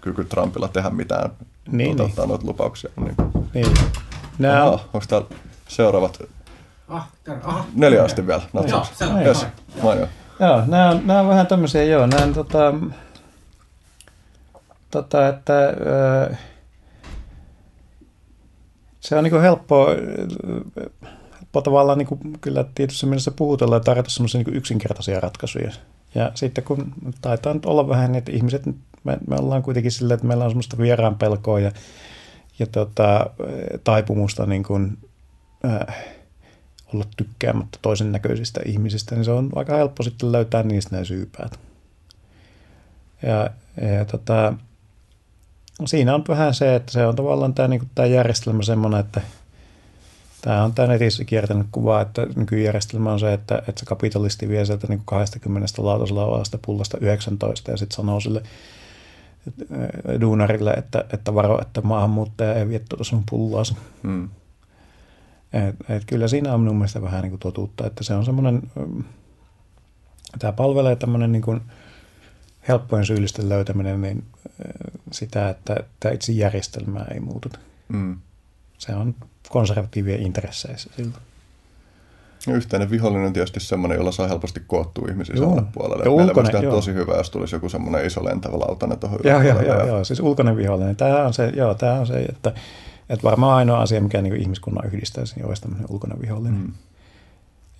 kyky 0.00 0.24
Trumpilla 0.24 0.68
tehdä 0.68 0.90
mitään, 0.90 1.30
niin, 1.68 1.96
toteuttaa 1.96 2.24
niin. 2.24 2.28
noita 2.28 2.46
lupauksia. 2.46 2.90
Niin. 2.96 3.14
niin. 3.54 3.74
Nämä 4.38 4.64
on... 4.64 4.72
onko 4.72 5.06
täällä 5.08 5.26
seuraavat 5.68 6.22
Ah, 6.88 7.08
aha. 7.42 7.64
Neljä 7.74 8.04
asti 8.04 8.26
vielä. 8.26 8.42
No, 8.52 8.64
joo, 8.64 8.86
yes. 9.26 9.46
joo. 9.82 10.08
joo, 10.40 10.62
nämä 10.66 10.90
on, 10.90 11.06
nämä 11.06 11.20
on 11.20 11.28
vähän 11.28 11.46
tämmöisiä, 11.46 11.84
joo, 11.84 12.06
nämä 12.06 12.22
on 12.22 12.32
tota, 12.32 12.74
tota 14.90 15.28
että 15.28 15.68
ö, 15.68 16.34
se 19.00 19.16
on 19.16 19.24
niin 19.24 19.40
helppoa 19.40 19.86
tavallaan 21.60 21.98
niin 21.98 22.06
kuin, 22.06 22.20
kyllä 22.40 22.64
tietyssä 22.74 23.06
mielessä 23.06 23.30
puhutella 23.30 23.76
ja 23.76 23.80
tarjota 23.80 24.10
semmoisia 24.10 24.42
niin 24.42 24.56
yksinkertaisia 24.56 25.20
ratkaisuja. 25.20 25.72
Ja 26.14 26.32
sitten 26.34 26.64
kun 26.64 26.92
taitaa 27.20 27.54
nyt 27.54 27.66
olla 27.66 27.88
vähän, 27.88 28.12
niin 28.12 28.18
että 28.18 28.32
ihmiset, 28.32 28.66
me, 29.04 29.18
me 29.26 29.36
ollaan 29.36 29.62
kuitenkin 29.62 29.92
sillä, 29.92 30.14
että 30.14 30.26
meillä 30.26 30.44
on 30.44 30.50
semmoista 30.50 30.78
vieraan 30.78 31.18
pelkoa 31.18 31.60
ja, 31.60 31.72
ja 32.58 32.66
tota, 32.66 33.30
taipumusta 33.84 34.46
niin 34.46 34.62
kuin, 34.62 34.98
äh, 35.64 35.96
olla 36.94 37.04
tykkäämättä 37.16 37.78
toisen 37.82 38.12
näköisistä 38.12 38.60
ihmisistä, 38.66 39.14
niin 39.14 39.24
se 39.24 39.30
on 39.30 39.50
aika 39.54 39.76
helppo 39.76 40.02
sitten 40.02 40.32
löytää 40.32 40.62
niistä 40.62 40.96
ne 40.96 41.04
syypäät. 41.04 41.58
Ja, 43.22 43.50
ja 43.96 44.04
tota, 44.04 44.54
siinä 45.84 46.14
on 46.14 46.24
vähän 46.28 46.54
se, 46.54 46.74
että 46.74 46.92
se 46.92 47.06
on 47.06 47.16
tavallaan 47.16 47.54
tämä, 47.54 47.68
niin 47.68 47.90
tämä 47.94 48.06
järjestelmä 48.06 48.62
semmoinen, 48.62 49.00
että 49.00 49.20
tämä 50.42 50.64
on 50.64 50.74
tämä 50.74 50.88
netissä 50.88 51.24
kiertänyt 51.24 51.66
kuva, 51.72 52.00
että 52.00 52.26
nykyjärjestelmä 52.36 53.12
on 53.12 53.20
se, 53.20 53.32
että, 53.32 53.58
että 53.58 53.80
se 53.80 53.86
kapitalisti 53.86 54.48
vie 54.48 54.64
sieltä 54.64 54.86
niin 54.86 55.02
20 55.04 55.68
lautasella 55.78 56.24
olevasta 56.24 56.58
pullasta 56.66 56.98
19 57.00 57.70
ja 57.70 57.76
sitten 57.76 57.96
sanoo 57.96 58.20
sille 58.20 58.42
duunarille, 60.20 60.70
että, 60.70 61.04
että 61.12 61.34
varo, 61.34 61.60
että 61.60 61.80
maahanmuuttaja 61.80 62.54
ei 62.54 62.68
vie 62.68 62.78
tuota 62.78 63.04
sun 63.04 63.22
pullaasi. 63.30 63.76
Hmm. 64.02 64.28
Et, 65.52 65.76
et 65.88 66.02
kyllä 66.06 66.28
siinä 66.28 66.54
on 66.54 66.60
minun 66.60 66.76
mielestä 66.76 67.02
vähän 67.02 67.22
niin 67.22 67.30
kuin 67.30 67.40
totuutta, 67.40 67.86
että 67.86 68.04
se 68.04 68.14
on 68.14 68.24
semmoinen, 68.24 68.62
tämä 70.38 70.52
palvelee 70.52 70.96
tämmöinen 70.96 71.32
niin 71.32 71.42
kuin 71.42 71.60
helppojen 72.68 73.06
syyllisten 73.06 73.48
löytäminen 73.48 74.00
niin 74.00 74.24
sitä, 75.10 75.48
että 75.48 75.76
tämä 76.00 76.12
itse 76.12 76.32
järjestelmää 76.32 77.06
ei 77.14 77.20
muututa. 77.20 77.58
Mm. 77.88 78.18
Se 78.78 78.94
on 78.94 79.14
konservatiivien 79.52 80.22
intresseissä 80.22 80.90
silloin. 80.96 81.22
Ja 82.46 82.54
yhteinen 82.54 82.90
vihollinen 82.90 83.26
on 83.26 83.32
tietysti 83.32 83.60
semmoinen, 83.60 83.96
jolla 83.96 84.12
saa 84.12 84.28
helposti 84.28 84.62
koottua 84.66 85.08
ihmisiä 85.10 85.36
Joo. 85.36 85.44
samalle 85.44 85.68
puolelle. 85.72 86.04
Ja 86.04 86.10
Meillä 86.10 86.32
ulkoinen, 86.32 86.70
tosi 86.70 86.94
hyvä, 86.94 87.16
jos 87.16 87.30
tulisi 87.30 87.56
joku 87.56 87.68
semmoinen 87.68 88.06
iso 88.06 88.24
lentävä 88.24 88.58
lautanen 88.58 88.98
tuohon 88.98 89.18
joo, 89.24 89.42
joo, 89.42 89.62
joo, 89.62 89.86
joo, 89.86 90.04
siis 90.04 90.20
ulkoinen 90.20 90.56
vihollinen. 90.56 90.96
Tämä 90.96 91.26
on 91.26 91.34
se, 91.34 91.52
joo, 91.56 91.74
tämä 91.74 91.92
on 91.92 92.06
se 92.06 92.18
että 92.18 92.52
että 93.08 93.24
varmaan 93.24 93.56
ainoa 93.56 93.82
asia, 93.82 94.00
mikä 94.00 94.22
niin 94.22 94.36
ihmiskunnan 94.36 94.86
yhdistäisi, 94.86 95.34
niin 95.36 95.46
olisi 95.46 95.62
tämmöinen 95.62 95.86
ulkoinen 95.90 96.20
vihollinen. 96.20 96.60
Mm. 96.60 96.72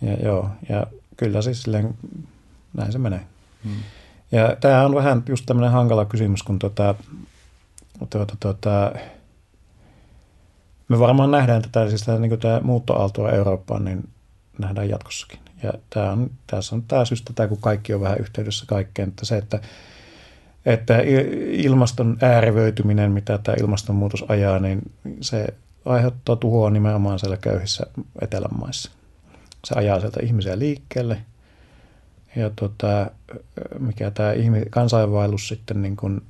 Ja, 0.09 0.15
joo, 0.15 0.51
ja 0.69 0.87
kyllä 1.17 1.43
siis 1.43 1.63
silleen, 1.63 1.95
näin 2.75 2.93
se 2.93 2.99
menee. 2.99 3.21
Mm. 3.65 3.71
Ja 4.33 4.57
tämä 4.61 4.85
on 4.85 4.95
vähän 4.95 5.23
just 5.29 5.47
tämmöinen 5.47 5.71
hankala 5.71 6.05
kysymys, 6.05 6.43
kun 6.43 6.59
tota, 6.59 6.95
tuota, 8.11 8.37
tuota, 8.41 8.93
me 10.89 10.99
varmaan 10.99 11.31
nähdään 11.31 11.63
tätä, 11.63 11.89
siis 11.89 12.03
tämä, 12.03 12.19
niin 12.19 12.39
tämä 12.39 12.61
muuttoaaltoa 12.61 13.31
Eurooppaan, 13.31 13.85
niin 13.85 14.09
nähdään 14.59 14.89
jatkossakin. 14.89 15.39
Ja 15.63 15.73
tämä 15.91 16.13
on, 16.13 16.31
tässä 16.47 16.75
on 16.75 16.83
tämä 16.83 17.05
systeemi, 17.05 17.49
kun 17.49 17.59
kaikki 17.61 17.95
on 17.95 18.01
vähän 18.01 18.19
yhteydessä 18.19 18.65
kaikkeen, 18.69 19.09
että 19.09 19.27
se, 19.27 19.37
että 19.37 19.61
että 20.67 20.99
ilmaston 21.53 22.19
äärivöityminen, 22.21 23.13
mitä 23.13 23.39
tämä 23.39 23.57
ilmastonmuutos 23.61 24.25
ajaa, 24.29 24.59
niin 24.59 24.93
se 25.21 25.47
aiheuttaa 25.85 26.37
tuhoa 26.37 26.71
nimenomaan 26.71 27.19
siellä 27.19 27.37
köyhissä 27.37 27.87
etelämaissa. 28.21 28.91
Se 29.65 29.75
ajaa 29.75 30.01
sieltä 30.01 30.21
ihmisiä 30.23 30.59
liikkeelle. 30.59 31.23
Ja 32.37 32.51
tota, 32.57 33.11
mikä 33.79 34.11
tämä 34.11 34.33
kansainvaellus 34.71 35.49
sitten 35.49 35.83
niin 35.83 35.97
kuin 35.97 36.23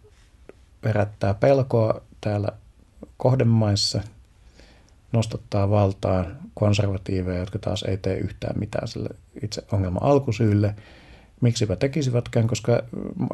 herättää 0.84 1.34
pelkoa 1.34 2.02
täällä 2.20 2.48
kohdemaissa, 3.16 4.00
nostattaa 5.12 5.70
valtaan 5.70 6.36
konservatiiveja, 6.54 7.38
jotka 7.38 7.58
taas 7.58 7.82
ei 7.82 7.96
tee 7.96 8.16
yhtään 8.16 8.58
mitään 8.58 8.88
sille 8.88 9.08
itse 9.42 9.62
ongelman 9.72 10.02
alkusyylle. 10.02 10.74
Miksipä 11.40 11.76
tekisivätkään, 11.76 12.46
koska 12.46 12.82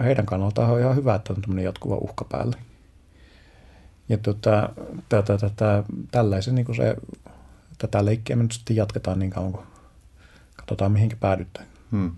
heidän 0.04 0.26
kannaltaan 0.26 0.70
on 0.70 0.80
ihan 0.80 0.96
hyvä, 0.96 1.14
että 1.14 1.32
on 1.32 1.42
tämmöinen 1.42 1.64
jatkuva 1.64 1.96
uhka 1.96 2.24
päällä. 2.24 2.56
Ja 4.08 4.18
tota, 4.18 4.68
tätä, 5.08 5.38
tätä, 5.38 5.84
tällaisen 6.10 6.54
niin 6.54 6.76
se, 6.76 6.96
tätä 7.78 8.04
leikkiä 8.04 8.36
me 8.36 8.42
nyt 8.42 8.52
sitten 8.52 8.76
jatketaan 8.76 9.18
niin 9.18 9.30
kauan, 9.30 9.52
kun 9.52 9.62
katsotaan 10.56 10.92
mihinkä 10.92 11.16
päädytään. 11.20 11.66
Hmm. 11.92 12.12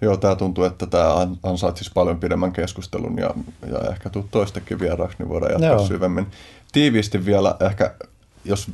Joo, 0.00 0.16
tämä 0.16 0.36
tuntuu, 0.36 0.64
että 0.64 0.86
tämä 0.86 1.28
ansaitsisi 1.42 1.90
paljon 1.94 2.20
pidemmän 2.20 2.52
keskustelun 2.52 3.18
ja, 3.18 3.34
ja 3.72 3.90
ehkä 3.90 4.10
tuu 4.10 4.28
toistakin 4.30 4.80
vieraaksi, 4.80 5.18
niin 5.18 5.28
voidaan 5.28 5.52
jatkaa 5.52 5.70
Joo. 5.70 5.86
syvemmin. 5.86 6.26
Tiiviisti 6.72 7.24
vielä 7.24 7.56
ehkä, 7.60 7.94
jos 8.48 8.70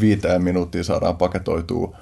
viiteen 0.00 0.42
minuuttia 0.42 0.84
saadaan 0.84 1.16
paketoitua, 1.16 1.96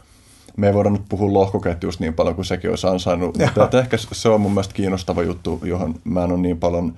me 0.57 0.67
ei 0.67 0.75
voida 0.75 0.91
nyt 0.91 1.03
puhua 1.09 1.33
lohkoketjusta 1.33 2.05
niin 2.05 2.15
paljon 2.15 2.35
kuin 2.35 2.45
sekin 2.45 2.71
olisi 2.71 2.87
ansainnut, 2.87 3.39
mutta 3.57 3.81
ehkä 3.81 3.97
se 4.13 4.29
on 4.29 4.41
mun 4.41 4.53
mielestä 4.53 4.75
kiinnostava 4.75 5.23
juttu, 5.23 5.61
johon 5.65 5.95
mä 6.05 6.25
en 6.25 6.33
ole 6.33 6.41
niin 6.41 6.59
paljon 6.59 6.95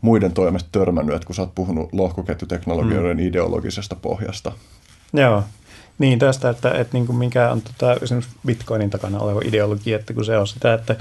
muiden 0.00 0.32
toimesta 0.32 0.68
törmännyt, 0.72 1.16
että 1.16 1.26
kun 1.26 1.34
sä 1.34 1.42
oot 1.42 1.54
puhunut 1.54 1.92
lohkoketjuteknologioiden 1.92 3.16
mm. 3.16 3.22
ideologisesta 3.22 3.96
pohjasta. 3.96 4.52
Joo, 5.12 5.42
niin 5.98 6.18
tästä, 6.18 6.50
että, 6.50 6.70
että 6.70 6.92
niin 6.92 7.06
kuin 7.06 7.18
mikä 7.18 7.50
on 7.50 7.62
tota, 7.62 7.94
esimerkiksi 8.02 8.36
Bitcoinin 8.46 8.90
takana 8.90 9.20
oleva 9.20 9.40
ideologia, 9.44 9.96
että 9.96 10.14
kun 10.14 10.24
se 10.24 10.38
on 10.38 10.46
sitä, 10.46 10.74
että, 10.74 10.96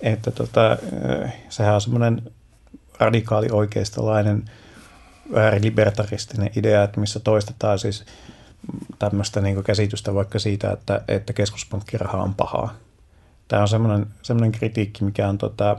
että 0.00 0.30
tota, 0.30 0.72
äh, 1.22 1.34
sehän 1.48 1.74
on 1.74 1.80
semmoinen 1.80 2.22
radikaali 2.98 3.48
oikeistolainen 3.50 4.44
libertaristinen 5.60 6.50
idea, 6.56 6.82
että 6.82 7.00
missä 7.00 7.20
toistetaan 7.20 7.78
siis 7.78 8.04
tämmöistä 8.98 9.40
niin 9.40 9.64
käsitystä 9.64 10.14
vaikka 10.14 10.38
siitä, 10.38 10.70
että, 10.72 11.00
että 11.08 11.32
keskuspankkiraha 11.32 12.22
on 12.22 12.34
pahaa. 12.34 12.74
Tämä 13.48 13.62
on 13.62 13.68
semmoinen, 13.68 14.06
semmoinen 14.22 14.52
kritiikki, 14.52 15.04
mikä 15.04 15.28
on 15.28 15.38
tota, 15.38 15.76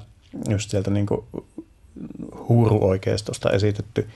just 0.49 0.69
sieltä 0.69 0.91
niin 0.91 1.07
huuruoikeistosta 2.49 3.49
esitetty 3.49 4.09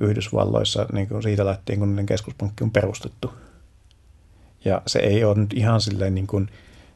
Yhdysvalloissa 0.00 0.86
niin 0.92 1.08
kuin 1.08 1.22
siitä 1.22 1.44
lähtien, 1.44 1.78
kun 1.78 2.06
keskuspankki 2.06 2.64
on 2.64 2.70
perustettu– 2.70 3.32
ja 4.64 4.82
se 4.86 4.98
ei 4.98 5.24
ole 5.24 5.38
nyt 5.38 5.52
ihan 5.52 5.80
silleen 5.80 6.14
niin 6.14 6.26
kuin 6.26 6.48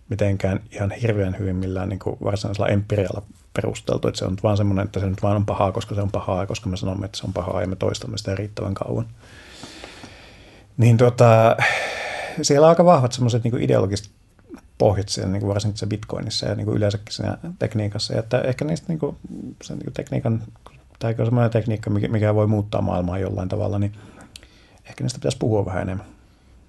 mitenkään 0.09 0.61
ihan 0.71 0.91
hirveän 0.91 1.39
hyvin 1.39 1.57
millään 1.57 1.89
niin 1.89 1.99
kuin 1.99 2.17
varsinaisella 2.25 2.69
empirialla 2.69 3.23
perusteltu, 3.55 4.09
että 4.09 4.19
se 4.19 4.25
on 4.25 4.37
vaan 4.43 4.57
semmoinen, 4.57 4.85
että 4.85 5.01
se 5.01 5.07
nyt 5.07 5.23
vaan 5.23 5.37
on 5.37 5.47
pahaa, 5.47 5.73
koska 5.73 5.95
se 5.95 6.03
on 6.03 6.11
pahaa, 6.11 6.47
koska 6.47 6.71
me 6.71 6.77
sanomme, 6.77 7.07
että 7.07 7.19
se 7.19 7.27
on 7.27 7.33
pahaa, 7.33 7.61
ja 7.61 7.67
me 7.67 7.77
toistamme 7.77 8.19
sitä 8.19 8.35
riittävän 8.35 8.75
kauan. 8.75 9.07
Niin 10.77 10.97
tuota, 10.97 11.57
siellä 12.43 12.65
on 12.65 12.69
aika 12.69 12.85
vahvat 12.85 13.13
semmoiset 13.13 13.45
niin 13.45 13.63
ideologiset 13.63 14.11
pohjat 14.79 15.09
siellä, 15.09 15.33
niin 15.33 15.41
kuin 15.41 15.49
varsinkin 15.49 15.79
se 15.79 15.87
Bitcoinissa 15.87 16.47
ja 16.47 16.55
niin 16.55 16.65
kuin 16.65 16.77
yleensäkin 16.77 17.15
siinä 17.15 17.39
tekniikassa. 17.59 18.13
Ja 18.13 18.19
että 18.21 18.41
ehkä 18.41 18.65
niistä 18.65 18.87
niin 18.89 18.99
kuin, 18.99 19.17
sen 19.63 19.77
niin 19.77 19.85
kuin 19.85 19.95
tekniikan, 19.95 20.43
tai 20.99 21.15
semmoinen 21.15 21.51
tekniikka, 21.51 21.91
mikä 21.91 22.35
voi 22.35 22.47
muuttaa 22.47 22.83
maailmaa 22.83 23.19
jollain 23.19 23.49
tavalla, 23.49 23.79
niin 23.79 23.93
ehkä 24.85 25.05
niistä 25.05 25.19
pitäisi 25.19 25.39
puhua 25.39 25.67
vähän 25.67 25.83
enemmän. 25.83 26.07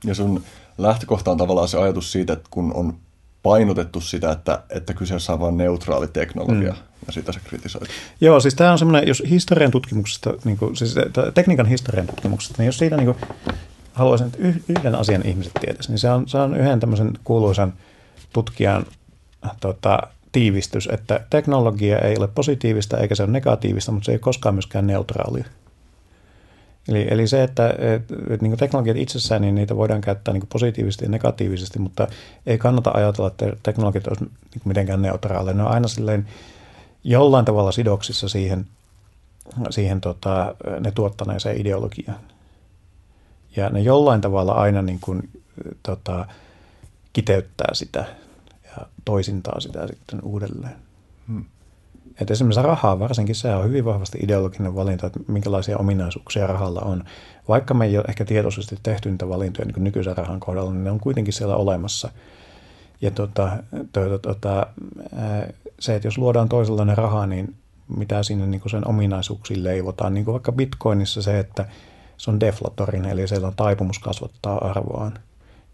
Ja 0.06 0.16
sun 0.16 0.44
lähtökohta 0.78 1.32
on 1.32 1.38
tavallaan 1.38 1.68
se 1.68 1.78
ajatus 1.78 2.12
siitä, 2.12 2.34
että 2.34 2.48
kun 2.52 2.74
on 2.74 2.94
painotettu 3.44 4.02
sitä, 4.02 4.32
että, 4.32 4.64
että 4.70 4.94
kyseessä 4.94 5.34
on 5.34 5.40
vain 5.40 5.58
neutraali 5.58 6.08
teknologia, 6.08 6.72
mm. 6.72 6.80
ja 7.06 7.14
sitä 7.14 7.32
se 7.32 7.40
kritisoit. 7.44 7.90
Joo, 8.22 8.40
siis 8.40 8.56
tämä 8.56 8.72
on 8.72 8.80
semmoinen, 8.80 9.08
jos 9.08 9.24
historian 9.30 9.72
tutkimuksesta, 9.72 10.34
niin 10.44 10.58
kuin, 10.58 10.76
siis 10.76 10.96
tekniikan 11.34 11.66
historian 11.66 12.08
tutkimuksesta, 12.08 12.56
niin 12.58 12.66
jos 12.66 12.78
siitä 12.78 12.98
niin 12.98 13.06
kuin, 13.06 13.18
haluaisin, 13.94 14.28
että 14.28 14.38
yhden 14.68 14.96
asian 14.96 15.26
ihmiset 15.26 15.54
tietäisi, 15.62 15.90
niin 15.90 16.00
se 16.00 16.10
on, 16.10 16.28
se 16.28 16.38
on 16.38 16.58
yhden 16.58 16.80
tämmöisen 16.80 17.14
kuuluisan 17.24 17.74
tutkijan 18.34 18.86
tota, 19.60 20.00
tiivistys, 20.32 20.90
että 20.92 21.20
teknologia 21.30 22.00
ei 22.00 22.16
ole 22.18 22.28
positiivista 22.28 22.98
eikä 22.98 23.16
se 23.16 23.24
ole 23.24 23.32
negatiivista, 23.32 23.92
mutta 23.92 24.06
se 24.06 24.12
ei 24.12 24.20
koskaan 24.20 24.56
myöskään 24.56 24.88
neutraalia. 24.88 25.46
Eli, 26.88 27.08
eli 27.10 27.28
se, 27.28 27.44
että 27.44 27.70
et, 27.70 28.12
et, 28.30 28.42
niin 28.42 28.58
teknologiat 28.58 28.98
itsessään, 28.98 29.42
niin 29.42 29.56
niitä 29.56 29.76
voidaan 29.76 30.02
käyttää 30.02 30.34
niin 30.34 30.48
positiivisesti 30.48 31.06
ja 31.06 31.10
negatiivisesti, 31.10 31.80
mutta 31.80 32.08
ei 32.46 32.58
kannata 32.58 32.92
ajatella, 32.94 33.28
että 33.28 33.54
teknologiat 33.64 34.08
olisi 34.08 34.24
niin 34.24 34.62
mitenkään 34.66 35.02
neutraaleja. 35.02 35.58
Ne 35.58 35.64
on 35.64 35.72
aina 35.72 35.88
silleen 35.88 36.28
jollain 37.04 37.46
tavalla 37.46 37.72
sidoksissa 37.72 38.30
siihen, 38.30 38.68
siihen 39.70 40.02
tota, 40.02 40.56
ne 40.80 40.92
tuottaneeseen 40.92 41.62
ideologiaan. 41.62 42.20
Ja 43.56 43.70
ne 43.70 43.80
jollain 43.80 44.22
tavalla 44.22 44.54
aina 44.54 44.82
niin 44.82 45.00
kuin, 45.00 45.30
tota, 45.84 46.26
kiteyttää 47.14 47.74
sitä 47.74 48.06
ja 48.64 48.86
toisintaa 49.06 49.60
sitä 49.60 49.88
sitten 49.88 50.20
uudelleen. 50.24 50.76
Hmm. 51.28 51.46
Että 52.22 52.34
esimerkiksi 52.34 52.62
rahaa, 52.62 53.00
varsinkin 53.00 53.36
se 53.36 53.56
on 53.56 53.66
hyvin 53.66 53.86
vahvasti 53.86 54.18
ideologinen 54.22 54.76
valinta, 54.76 55.08
että 55.08 55.20
minkälaisia 55.28 55.78
ominaisuuksia 55.78 56.48
rahalla 56.48 56.82
on. 56.82 57.04
Vaikka 57.48 57.74
me 57.74 57.86
ei 57.86 57.98
ole 57.98 58.06
ehkä 58.10 58.26
tietoisesti 58.26 58.78
tehty 58.84 59.12
niitä 59.12 59.30
valintoja 59.30 59.66
niin 59.66 59.84
nykyisen 59.84 60.18
rahan 60.18 60.40
kohdalla, 60.40 60.72
niin 60.72 60.84
ne 60.84 60.92
on 60.92 61.00
kuitenkin 61.00 61.34
siellä 61.34 61.56
olemassa. 61.56 62.10
Ja 63.02 63.12
tota, 63.12 63.58
tuota, 63.94 64.20
tuota, 64.20 64.68
se, 65.80 65.96
että 65.96 66.08
jos 66.08 66.18
luodaan 66.18 66.50
toisenlainen 66.50 66.98
raha, 66.98 67.28
niin 67.28 67.56
mitä 67.98 68.24
sinne 68.24 68.48
niin 68.48 68.62
sen 68.72 68.88
ominaisuuksiin 68.88 69.64
leivotaan. 69.64 70.14
Niin 70.14 70.26
kuin 70.26 70.34
vaikka 70.34 70.52
bitcoinissa 70.52 71.22
se, 71.22 71.40
että 71.40 71.66
se 72.18 72.32
on 72.32 72.40
deflatorinen, 72.40 73.12
eli 73.12 73.28
siellä 73.28 73.48
on 73.48 73.56
taipumus 73.56 74.00
kasvattaa 74.00 74.70
arvoaan. 74.70 75.14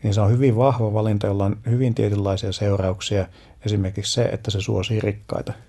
Niin 0.03 0.14
se 0.14 0.22
on 0.22 0.32
hyvin 0.32 0.56
vahva 0.56 0.93
valinta, 0.93 1.27
jolla 1.27 1.45
on 1.45 1.58
hyvin 1.69 1.95
tietynlaisia 1.95 2.51
seurauksia. 2.51 3.27
Esimerkiksi 3.66 4.14
se, 4.14 4.24
että 4.24 4.51
se 4.51 4.61
suosii 4.61 5.00
rikkaita– 5.00 5.53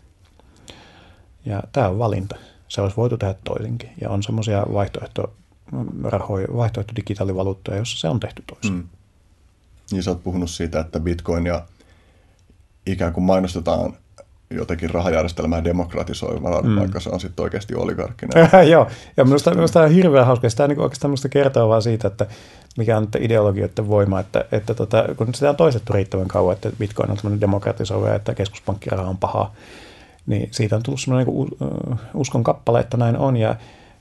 ja 1.45 1.63
tämä 1.73 1.89
on 1.89 1.99
valinta. 1.99 2.37
Se 2.69 2.81
olisi 2.81 2.97
voitu 2.97 3.17
tehdä 3.17 3.35
toisinkin. 3.45 3.91
Ja 4.01 4.11
on 4.11 4.23
semmoisia 4.23 4.67
vaihtoehto, 4.73 5.33
rahoja, 6.05 6.47
vaihtoehto 6.57 6.97
digitaalivaluuttoja, 6.97 7.77
joissa 7.77 7.99
se 7.99 8.09
on 8.09 8.21
tehty 8.21 8.43
toisin. 8.47 8.73
Mm. 8.73 8.89
Niin 9.93 10.03
sä 10.03 10.11
oot 10.11 10.23
puhunut 10.23 10.51
siitä, 10.51 10.81
että 10.81 11.01
bitcoin 11.01 11.47
ja 11.47 11.67
ikään 12.87 13.13
kuin 13.13 13.25
mainostetaan 13.25 13.95
jotenkin 14.51 14.91
rahajärjestelmää 14.91 15.65
demokratisoivana, 15.65 16.63
mm. 16.63 16.77
vaikka 16.77 17.01
se 17.01 17.11
on 17.11 17.21
sitten 17.21 17.43
oikeasti 17.43 17.75
oligarkkinen. 17.75 18.51
Joo, 18.71 18.87
ja 19.17 19.25
minusta, 19.25 19.55
minusta 19.55 19.83
on 19.83 19.91
hirveän 19.91 20.27
hauska. 20.27 20.51
Sitä 20.51 20.69
niin 20.69 20.81
oikeastaan 20.81 21.11
minusta 21.11 21.29
kertoo 21.29 21.69
vaan 21.69 21.83
siitä, 21.83 22.09
että 22.09 22.27
mikä 22.79 22.97
on 22.97 23.09
ideologioiden 23.21 23.89
voima, 23.89 24.21
että, 24.21 24.45
että 24.53 24.75
tota, 24.75 25.05
kun 25.17 25.35
sitä 25.35 25.51
on 25.51 25.57
toistettu 25.57 25.93
riittävän 25.93 26.29
kauan, 26.29 26.53
että 26.53 26.71
bitcoin 26.79 27.11
on 27.11 27.17
tämmöinen 27.17 27.41
demokratisoiva 27.41 28.09
ja 28.09 28.15
että 28.15 28.35
keskuspankkiraha 28.35 29.09
on 29.09 29.19
pahaa, 29.19 29.55
niin 30.27 30.49
siitä 30.51 30.77
on 30.77 30.83
tullut 30.83 31.01
semmoinen 31.01 31.35
niin 31.35 31.99
uskon 32.15 32.45
kappale, 32.45 32.81
että 32.81 32.97
näin 32.97 33.17
on. 33.17 33.37
Ja, 33.37 33.57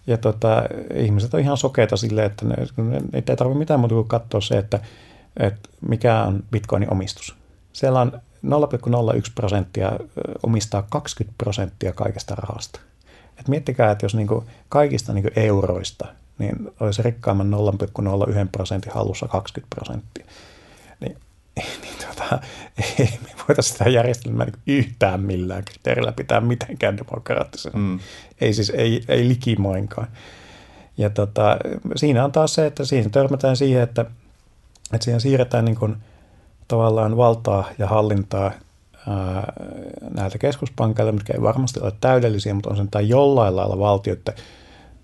ja 0.07 0.17
tota, 0.17 0.63
ihmiset 0.95 1.33
on 1.33 1.39
ihan 1.39 1.57
sokeita 1.57 1.97
sille, 1.97 2.25
että 2.25 2.45
ne, 2.45 2.55
ne 2.77 3.01
ei 3.13 3.21
tarvitse 3.21 3.59
mitään 3.59 3.79
muuta 3.79 3.95
kuin 3.95 4.07
katsoa 4.07 4.41
se, 4.41 4.57
että, 4.57 4.79
että 5.37 5.69
mikä 5.87 6.23
on 6.23 6.43
bitcoinin 6.51 6.93
omistus. 6.93 7.35
Siellä 7.73 8.01
on 8.01 8.11
0,01 8.45 9.31
prosenttia 9.35 9.91
omistaa 10.43 10.83
20 10.89 11.37
prosenttia 11.37 11.93
kaikesta 11.93 12.35
rahasta. 12.35 12.79
Et 13.39 13.47
miettikää, 13.47 13.91
että 13.91 14.05
jos 14.05 14.15
niinku 14.15 14.43
kaikista 14.69 15.13
niinku 15.13 15.29
euroista 15.35 16.07
niin 16.39 16.55
olisi 16.79 17.01
rikkaimman 17.01 17.53
0,01 17.53 18.47
prosentin 18.51 18.93
hallussa 18.93 19.27
20 19.27 19.75
prosenttia, 19.75 20.25
niin 21.81 21.93
tuota, 22.05 22.39
ei 22.99 23.19
me 23.23 23.29
voitaisiin 23.47 23.77
sitä 23.77 23.89
järjestelmää 23.89 24.45
niin 24.45 24.59
yhtään 24.67 25.21
millään 25.21 25.65
kriteerillä 25.65 26.11
pitää 26.11 26.41
mitenkään 26.41 26.97
demokraattisena. 26.97 27.77
Mm. 27.77 27.99
Ei 28.41 28.53
siis, 28.53 28.69
ei, 28.69 29.03
ei 29.07 29.27
likimainkaan. 29.27 30.07
Ja 30.97 31.09
tota, 31.09 31.57
siinä 31.95 32.25
on 32.25 32.31
taas 32.31 32.53
se, 32.53 32.65
että 32.65 32.85
siinä 32.85 33.09
törmätään 33.09 33.57
siihen, 33.57 33.83
että, 33.83 34.05
että 34.93 35.05
siihen 35.05 35.21
siirretään 35.21 35.65
niin 35.65 35.77
kuin 35.77 35.95
tavallaan 36.67 37.17
valtaa 37.17 37.69
ja 37.77 37.87
hallintaa 37.87 38.51
ää, 39.07 39.53
näiltä 40.15 40.37
keskuspankeilta, 40.37 41.11
mitkä 41.11 41.33
ei 41.33 41.41
varmasti 41.41 41.79
ole 41.79 41.93
täydellisiä, 42.01 42.53
mutta 42.53 42.69
on 42.69 42.77
sen 42.77 42.91
tai 42.91 43.09
jollain 43.09 43.55
lailla 43.55 43.79
valtioiden 43.79 44.33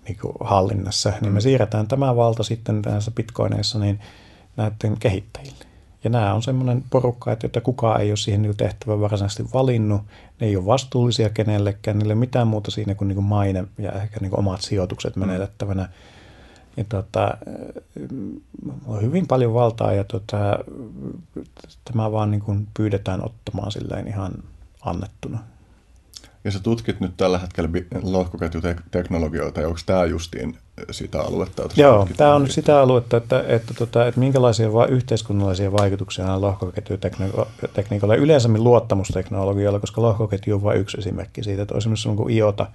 niin 0.08 0.18
kuin 0.20 0.34
hallinnassa, 0.40 1.12
niin 1.20 1.32
me 1.32 1.38
mm. 1.38 1.42
siirretään 1.42 1.88
tämä 1.88 2.16
valta 2.16 2.42
sitten 2.42 2.82
näissä 2.86 3.10
bitcoineissa 3.10 3.78
niin 3.78 4.00
näiden 4.56 4.98
kehittäjille. 4.98 5.65
Ja 6.06 6.10
nämä 6.10 6.34
on 6.34 6.42
semmoinen 6.42 6.84
porukka, 6.90 7.32
että 7.32 7.60
kukaan 7.60 8.00
ei 8.00 8.10
ole 8.10 8.16
siihen 8.16 8.42
niin 8.42 8.56
tehtävän 8.56 9.00
varsinaisesti 9.00 9.44
valinnut. 9.54 10.02
Ne 10.40 10.46
ei 10.46 10.56
ole 10.56 10.66
vastuullisia 10.66 11.30
kenellekään, 11.30 11.98
niillä 11.98 12.12
ei 12.12 12.14
ole 12.14 12.20
mitään 12.20 12.48
muuta 12.48 12.70
siinä 12.70 12.94
kuin, 12.94 13.08
niin 13.08 13.16
kuin 13.16 13.24
maine 13.24 13.64
ja 13.78 13.92
ehkä 13.92 14.20
niin 14.20 14.30
kuin 14.30 14.38
omat 14.38 14.60
sijoitukset 14.60 15.16
mm. 15.16 15.20
menetettävänä. 15.20 15.88
Ja 16.76 16.84
tota, 16.88 17.38
on 18.86 19.02
hyvin 19.02 19.26
paljon 19.26 19.54
valtaa 19.54 19.92
ja 19.92 20.04
tota, 20.04 20.58
tämä 21.84 22.12
vaan 22.12 22.30
niin 22.30 22.42
kuin 22.42 22.68
pyydetään 22.76 23.24
ottamaan 23.24 23.72
silleen 23.72 24.08
ihan 24.08 24.32
annettuna. 24.80 25.38
Ja 26.46 26.52
sä 26.52 26.60
tutkit 26.60 27.00
nyt 27.00 27.16
tällä 27.16 27.38
hetkellä 27.38 27.70
lohkoketjuteknologioita, 28.02 29.60
ja 29.60 29.66
onko 29.68 29.80
tämä 29.86 30.04
justiin 30.04 30.58
sitä 30.90 31.20
aluetta? 31.20 31.62
Jota 31.62 31.80
Joo, 31.80 32.08
tämä 32.16 32.34
on 32.34 32.50
sitä 32.50 32.80
aluetta, 32.80 33.16
että, 33.16 33.44
että, 33.48 33.74
tota, 33.74 34.06
että 34.06 34.20
minkälaisia 34.20 34.72
va- 34.72 34.86
yhteiskunnallisia 34.86 35.72
vaikutuksia 35.72 36.32
on 36.32 36.40
lohkoketjutekniikalla 36.40 38.14
ja 38.14 38.20
yleensäkin 38.20 38.64
luottamusteknologialla, 38.64 39.80
koska 39.80 40.02
lohkoketju 40.02 40.54
on 40.54 40.62
vain 40.62 40.80
yksi 40.80 40.98
esimerkki 40.98 41.42
siitä, 41.42 41.62
että 41.62 41.74
on 41.74 41.78
esimerkiksi 41.78 42.08
kuin 42.08 42.34
IOTA, 42.34 42.66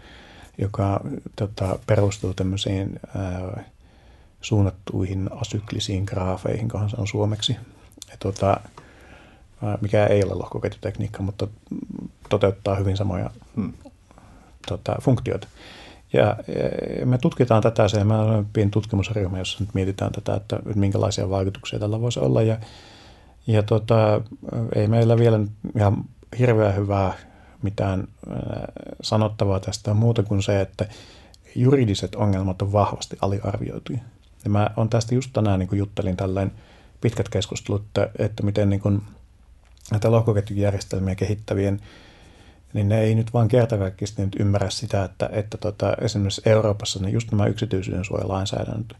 joka 0.57 1.01
tota, 1.35 1.79
perustuu 1.87 2.33
tämmöisiin 2.33 2.99
ää, 3.15 3.63
suunnattuihin 4.41 5.29
asyklisiin 5.41 6.03
graafeihin, 6.03 6.69
kohan 6.69 6.89
se 6.89 6.95
on 6.99 7.07
suomeksi. 7.07 7.55
Ja, 8.09 8.17
tota, 8.19 8.57
mikä 9.81 10.05
ei 10.05 10.23
ole 10.23 10.33
lohkoketjutekniikka, 10.33 11.23
mutta 11.23 11.47
toteuttaa 12.31 12.75
hyvin 12.75 12.97
samoja 12.97 13.29
hmm. 13.55 13.73
tota, 14.67 14.95
funktioita. 15.01 15.47
Ja, 16.13 16.37
ja 16.99 17.05
me 17.05 17.17
tutkitaan 17.17 17.61
tätä, 17.61 17.87
se 17.87 17.97
olemme 17.97 18.45
pieni 18.53 18.71
tutkimusryhmä, 18.71 19.37
jossa 19.37 19.57
nyt 19.59 19.73
mietitään 19.73 20.11
tätä, 20.11 20.35
että 20.35 20.59
minkälaisia 20.75 21.29
vaikutuksia 21.29 21.79
tällä 21.79 22.01
voisi 22.01 22.19
olla. 22.19 22.41
Ja, 22.41 22.57
ja 23.47 23.63
tota, 23.63 24.21
ei 24.75 24.87
meillä 24.87 25.17
vielä 25.17 25.39
ihan 25.75 26.03
hirveän 26.39 26.75
hyvää 26.75 27.13
mitään 27.61 28.07
sanottavaa 29.01 29.59
tästä 29.59 29.93
muuta 29.93 30.23
kuin 30.23 30.43
se, 30.43 30.61
että 30.61 30.85
juridiset 31.55 32.15
ongelmat 32.15 32.61
on 32.61 32.71
vahvasti 32.71 33.17
aliarvioituja. 33.21 33.99
Ja 34.43 34.49
mä 34.49 34.69
on 34.77 34.89
tästä 34.89 35.15
just 35.15 35.29
tänään 35.33 35.59
niin 35.59 35.69
juttelin 35.71 36.17
tällainen 36.17 36.55
pitkät 37.01 37.29
keskustelut, 37.29 37.81
että, 37.81 38.09
että 38.19 38.43
miten 38.43 38.69
niin 38.69 38.79
kuin 38.79 39.01
näitä 39.91 40.11
lohkoketjujärjestelmiä 40.11 41.15
kehittävien, 41.15 41.79
niin 42.73 42.89
ne 42.89 43.01
ei 43.01 43.15
nyt 43.15 43.33
vaan 43.33 43.47
kertakaikkisesti 43.47 44.21
nyt 44.21 44.35
ymmärrä 44.39 44.69
sitä, 44.69 45.03
että, 45.03 45.29
että 45.31 45.57
tota, 45.57 45.93
esimerkiksi 46.01 46.41
Euroopassa 46.45 46.99
ne 46.99 47.09
just 47.09 47.31
nämä 47.31 47.45
yksityisyyden 47.45 48.05
suojalainsäädännöt, 48.05 48.93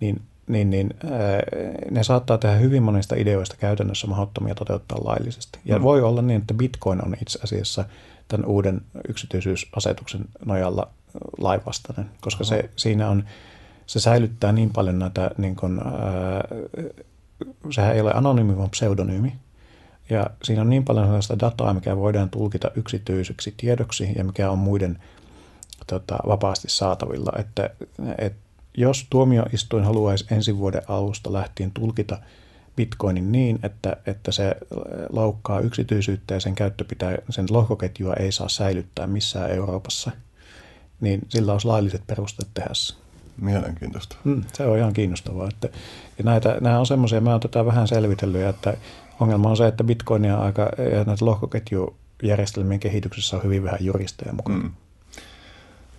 niin, 0.00 0.22
niin, 0.46 0.70
niin 0.70 0.90
ää, 1.04 1.42
ne 1.90 2.02
saattaa 2.02 2.38
tehdä 2.38 2.56
hyvin 2.56 2.82
monista 2.82 3.16
ideoista 3.18 3.56
käytännössä 3.56 4.06
mahdottomia 4.06 4.54
toteuttaa 4.54 4.98
laillisesti. 5.04 5.58
Ja 5.64 5.78
mm. 5.78 5.82
voi 5.82 6.02
olla 6.02 6.22
niin, 6.22 6.40
että 6.40 6.54
Bitcoin 6.54 7.04
on 7.04 7.16
itse 7.22 7.38
asiassa 7.44 7.84
tämän 8.28 8.46
uuden 8.46 8.80
yksityisyysasetuksen 9.08 10.24
nojalla 10.44 10.88
lainvastainen, 11.38 12.10
koska 12.20 12.44
se, 12.44 12.70
siinä 12.76 13.08
on, 13.08 13.24
se 13.86 14.00
säilyttää 14.00 14.52
niin 14.52 14.70
paljon 14.70 14.98
näitä, 14.98 15.30
niin 15.38 15.56
kuin, 15.56 15.80
ää, 15.84 16.48
sehän 17.70 17.94
ei 17.94 18.00
ole 18.00 18.12
anonyymi, 18.14 18.56
vaan 18.56 18.70
pseudonyymi. 18.70 19.32
Ja 20.10 20.30
siinä 20.42 20.62
on 20.62 20.70
niin 20.70 20.84
paljon 20.84 21.06
sellaista 21.06 21.38
dataa, 21.38 21.74
mikä 21.74 21.96
voidaan 21.96 22.30
tulkita 22.30 22.70
yksityiseksi 22.74 23.54
tiedoksi 23.56 24.12
ja 24.16 24.24
mikä 24.24 24.50
on 24.50 24.58
muiden 24.58 24.98
tota, 25.86 26.18
vapaasti 26.26 26.68
saatavilla. 26.70 27.32
Että, 27.38 27.70
et, 28.18 28.34
jos 28.76 29.06
tuomioistuin 29.10 29.84
haluaisi 29.84 30.26
ensi 30.30 30.58
vuoden 30.58 30.82
alusta 30.88 31.32
lähtien 31.32 31.70
tulkita 31.70 32.18
bitcoinin 32.76 33.32
niin, 33.32 33.58
että, 33.62 33.96
että 34.06 34.32
se 34.32 34.56
loukkaa 35.10 35.60
yksityisyyttä 35.60 36.34
ja 36.34 36.40
sen 36.40 36.54
käyttö 36.54 36.84
pitää, 36.84 37.18
sen 37.30 37.46
lohkoketjua 37.50 38.14
ei 38.14 38.32
saa 38.32 38.48
säilyttää 38.48 39.06
missään 39.06 39.50
Euroopassa, 39.50 40.10
niin 41.00 41.20
sillä 41.28 41.52
olisi 41.52 41.66
lailliset 41.66 42.02
perusteet 42.06 42.48
tehdä 42.54 42.70
se. 42.72 42.94
Mielenkiintoista. 43.40 44.16
Mm, 44.24 44.44
se 44.52 44.66
on 44.66 44.78
ihan 44.78 44.92
kiinnostavaa. 44.92 45.48
Että, 45.48 45.68
ja 46.18 46.24
näitä, 46.24 46.58
nämä 46.60 46.78
on 46.78 46.86
semmoisia, 46.86 47.20
mä 47.20 47.30
oon 47.30 47.40
tätä 47.40 47.64
vähän 47.64 47.88
selvitellyt, 47.88 48.42
että 48.42 48.76
ongelma 49.20 49.50
on 49.50 49.56
se, 49.56 49.66
että 49.66 49.84
bitcoinia 49.84 50.38
aika, 50.38 50.62
ja 50.92 51.04
näitä 51.04 51.24
lohkoketjujärjestelmien 51.24 52.80
kehityksessä 52.80 53.36
on 53.36 53.42
hyvin 53.42 53.64
vähän 53.64 53.78
juristeja 53.80 54.32
mukana. 54.32 54.58
Mm. 54.58 54.70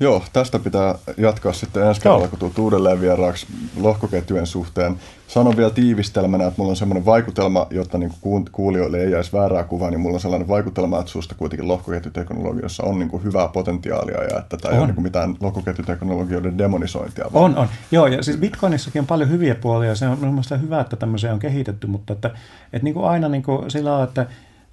Joo, 0.02 0.24
tästä 0.34 0.60
pitää 0.60 0.96
jatkaa 1.18 1.54
sitten 1.54 1.88
ensi 1.88 2.02
kerralla, 2.02 2.28
kun 2.28 2.40
tulet 2.40 2.60
uudelleen 2.60 3.02
vieraaksi 3.02 3.48
lohkoketjujen 3.78 4.48
suhteen. 4.48 4.96
Sanon 5.28 5.58
vielä 5.58 5.70
tiivistelmänä, 5.70 6.48
että 6.48 6.58
mulla 6.58 6.70
on 6.70 6.76
semmoinen 6.76 7.06
vaikutelma, 7.06 7.68
jotta 7.70 7.98
niin 7.98 8.12
kuulijoille 8.52 8.98
ei 8.98 9.12
jäisi 9.12 9.34
väärää 9.34 9.64
kuvaa, 9.64 9.90
niin 9.90 10.00
mulla 10.00 10.16
on 10.16 10.20
sellainen 10.20 10.48
vaikutelma, 10.48 11.00
että 11.00 11.12
susta 11.12 11.36
kuitenkin 11.36 11.68
lohkoketjuteknologiassa 11.68 12.84
on 12.84 13.00
niin 13.00 13.10
kuin 13.10 13.24
hyvää 13.24 13.48
potentiaalia 13.48 14.24
ja 14.24 14.40
että 14.40 14.58
tämä 14.58 14.72
ei 14.72 14.78
on. 14.78 14.80
ole 14.80 14.88
niin 14.88 14.96
kuin 14.96 15.04
mitään 15.04 15.36
lohkoketjuteknologioiden 15.40 16.58
demonisointia. 16.58 17.26
Vaan. 17.34 17.46
On, 17.46 17.58
on. 17.58 17.68
Joo, 17.92 18.08
ja 18.08 18.24
siis 18.24 18.38
Bitcoinissakin 18.38 19.00
on 19.00 19.08
paljon 19.08 19.30
hyviä 19.30 19.56
puolia, 19.56 19.96
se 19.96 20.08
on 20.08 20.20
mielestäni 20.20 20.62
hyvä, 20.62 20.82
että 20.82 20.96
tämmöisiä 20.96 21.34
on 21.34 21.40
kehitetty, 21.40 21.88
mutta 21.88 22.14
että, 22.14 22.28
että 22.74 22.84
niin 22.84 22.94
kuin 22.94 23.06
aina 23.06 23.30
niin 23.30 23.44
kuin 23.44 23.72
sillä 23.72 23.98
on, 23.98 24.04
että 24.04 24.26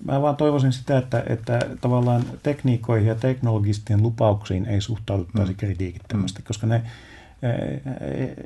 Mä 0.04 0.22
vaan 0.22 0.36
toivoisin 0.36 0.72
sitä, 0.72 0.98
että, 0.98 1.24
että 1.26 1.58
tavallaan 1.80 2.24
tekniikoihin 2.42 3.08
ja 3.08 3.14
teknologistien 3.14 4.02
lupauksiin 4.02 4.66
ei 4.66 4.80
suhtauduttaisi 4.80 5.52
mm. 5.52 5.56
kritiikittömästi, 5.56 6.42
mm. 6.42 6.46
koska 6.46 6.66
ne, 6.66 6.82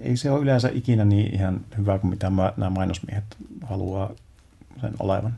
ei 0.02 0.16
se 0.16 0.30
ole 0.30 0.40
yleensä 0.40 0.70
ikinä 0.72 1.04
niin 1.04 1.34
ihan 1.34 1.60
hyvä 1.78 1.98
kuin 1.98 2.10
mitä 2.10 2.32
nämä 2.56 2.70
mainosmiehet 2.70 3.24
haluaa 3.62 4.10
sen 4.80 4.92
olevan. 4.98 5.34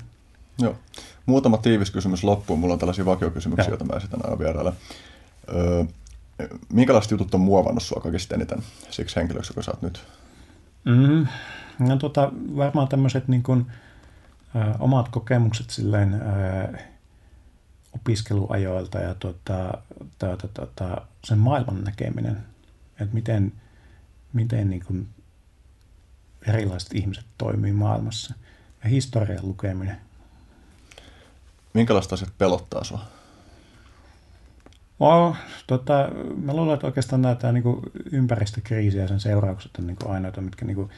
Joo. 0.58 0.76
Muutama 1.26 1.56
tiivis 1.56 1.90
kysymys 1.90 2.24
loppuun. 2.24 2.58
Mulla 2.58 2.72
on 2.72 2.78
tällaisia 2.78 3.04
vakiokysymyksiä, 3.04 3.70
joita 3.70 3.84
mä 3.84 3.96
esitän 3.96 4.24
aina 4.24 4.38
vieraille. 4.38 4.72
Öö, 5.54 5.84
minkälaiset 6.72 7.10
jutut 7.10 7.34
on 7.34 7.40
muovannut 7.40 7.82
sua 7.82 8.00
kaikista 8.02 8.34
eniten 8.34 8.62
siksi 8.90 9.16
henkilöksi, 9.16 9.52
joka 9.52 9.62
sä 9.62 9.70
oot 9.70 9.82
nyt? 9.82 10.04
Mm, 10.84 11.26
no, 11.78 11.96
tota, 11.96 12.32
varmaan 12.56 12.88
tämmöiset 12.88 13.28
niin 13.28 13.42
kuin, 13.42 13.66
omat 14.78 15.08
kokemukset 15.08 15.70
silleen 15.70 16.20
opiskeluajoilta 17.92 18.98
ja 18.98 19.14
tota, 19.14 19.78
tota, 20.18 20.48
tota, 20.48 21.00
sen 21.24 21.38
maailman 21.38 21.84
näkeminen, 21.84 22.36
että 23.00 23.14
miten, 23.14 23.52
miten 24.32 24.70
niin 24.70 24.84
kuin 24.86 25.08
erilaiset 26.46 26.94
ihmiset 26.94 27.24
toimii 27.38 27.72
maailmassa 27.72 28.34
ja 28.84 28.90
historian 28.90 29.46
lukeminen. 29.46 29.96
Minkälaista 31.74 32.14
asiat 32.14 32.38
pelottaa 32.38 32.84
sinua? 32.84 33.04
No, 34.98 35.36
tota, 35.66 36.08
mä 36.36 36.54
luulen, 36.54 36.74
että 36.74 36.86
oikeastaan 36.86 37.22
nämä 37.22 37.52
niin 37.52 37.64
ympäristökriisi 38.12 38.98
ja 38.98 39.08
sen 39.08 39.20
seuraukset 39.20 39.76
on 39.78 39.86
niin 39.86 39.96
kuin 39.96 40.12
ainoita, 40.12 40.40
mitkä 40.40 40.64
niin 40.64 40.74
kuin 40.74 40.90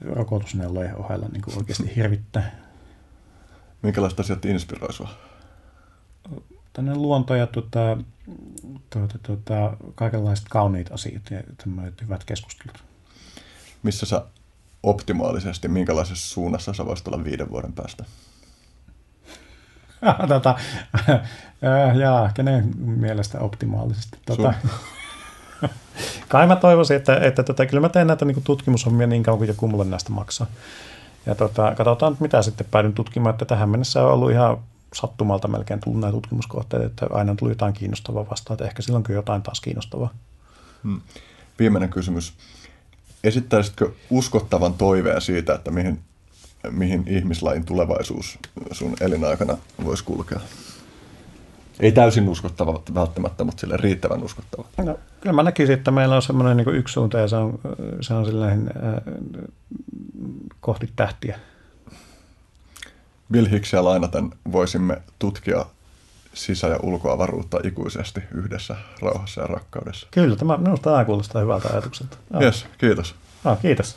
rokotusneulojen 0.00 0.96
ohella 0.96 1.28
niin 1.28 1.42
kuin 1.42 1.58
oikeasti 1.58 1.96
hirvittää. 1.96 2.50
Minkälaiset 3.84 4.20
asiat 4.20 4.44
inspiroi 4.44 4.92
sinua? 4.92 5.10
Tänne 6.72 6.94
luonto 6.94 7.34
ja 7.34 7.46
tuota, 7.46 7.96
tuota, 8.90 9.18
tuota, 9.22 9.76
kaikenlaiset 9.94 10.46
kauniit 10.50 10.92
asiat 10.92 11.22
ja 11.30 11.40
hyvät 12.02 12.24
keskustelut. 12.24 12.84
Missä 13.82 14.06
sä 14.06 14.22
optimaalisesti, 14.82 15.68
minkälaisessa 15.68 16.34
suunnassa 16.34 16.72
sä 16.72 16.86
voisit 16.86 17.08
olla 17.08 17.24
viiden 17.24 17.50
vuoden 17.50 17.72
päästä? 17.72 18.04
tota, 20.28 20.54
jaa, 22.00 22.30
kenen 22.34 22.76
mielestä 22.76 23.40
optimaalisesti? 23.40 24.18
Tota, 24.26 24.54
kai 26.28 26.46
mä 26.46 26.56
toivoisin, 26.56 26.96
että, 26.96 27.16
että 27.16 27.42
tota, 27.42 27.66
kyllä 27.66 27.80
mä 27.80 27.88
teen 27.88 28.06
näitä 28.06 28.24
niin 28.24 28.42
tutkimushommia 28.44 29.06
niin 29.06 29.22
kauan 29.22 29.38
kuin 29.38 29.48
joku 29.48 29.68
mulle 29.68 29.84
näistä 29.84 30.12
maksaa. 30.12 30.46
Ja 31.26 31.34
tota, 31.34 31.74
katsotaan, 31.76 32.16
mitä 32.20 32.42
sitten 32.42 32.66
päädyn 32.70 32.92
tutkimaan, 32.92 33.34
että 33.34 33.44
tähän 33.44 33.68
mennessä 33.68 34.02
on 34.02 34.12
ollut 34.12 34.30
ihan 34.30 34.58
sattumalta 34.94 35.48
melkein 35.48 35.80
tullut 35.80 36.00
nämä 36.00 36.12
tutkimuskohteet, 36.12 36.82
että 36.82 37.06
aina 37.10 37.34
tullut 37.34 37.54
jotain 37.54 37.74
kiinnostavaa 37.74 38.30
vastaan, 38.30 38.54
että 38.54 38.64
ehkä 38.64 38.82
silloinkin 38.82 39.14
jotain 39.14 39.42
taas 39.42 39.60
kiinnostavaa. 39.60 40.10
Hmm. 40.84 41.00
Viimeinen 41.58 41.88
kysymys. 41.88 42.32
Esittäisitkö 43.24 43.90
uskottavan 44.10 44.74
toiveen 44.74 45.20
siitä, 45.20 45.54
että 45.54 45.70
mihin, 45.70 46.00
mihin 46.70 47.04
ihmislajin 47.06 47.64
tulevaisuus 47.64 48.38
sun 48.72 48.96
elinaikana 49.00 49.58
voisi 49.84 50.04
kulkea? 50.04 50.40
Ei 51.80 51.92
täysin 51.92 52.28
uskottava 52.28 52.82
välttämättä, 52.94 53.44
mutta 53.44 53.60
sille 53.60 53.76
riittävän 53.76 54.22
uskottava. 54.22 54.64
No, 54.76 54.98
kyllä 55.20 55.34
mä 55.34 55.42
näkisin, 55.42 55.74
että 55.74 55.90
meillä 55.90 56.16
on 56.16 56.22
semmoinen 56.22 56.56
niin 56.56 56.76
yksi 56.76 56.92
suunta 56.92 57.18
ja 57.18 57.28
se 57.28 57.36
on, 57.36 57.58
se 58.00 58.14
on 58.14 58.26
äh, 58.48 59.14
kohti 60.60 60.90
tähtiä. 60.96 61.38
Bill 63.32 63.50
Hicksia 63.50 63.84
lainaten 63.84 64.30
voisimme 64.52 65.02
tutkia 65.18 65.66
sisä- 66.34 66.68
ja 66.68 66.78
ulkoavaruutta 66.82 67.58
ikuisesti 67.64 68.20
yhdessä 68.34 68.76
rauhassa 69.02 69.40
ja 69.40 69.46
rakkaudessa. 69.46 70.06
Kyllä, 70.10 70.36
tämä, 70.36 70.56
minusta 70.56 70.90
tämä 70.90 71.04
kuulostaa 71.04 71.42
hyvältä 71.42 71.68
ajatukselta. 71.72 72.16
Ah. 72.32 72.42
Yes, 72.42 72.66
kiitos. 72.78 73.14
Ah, 73.44 73.60
kiitos. 73.60 73.96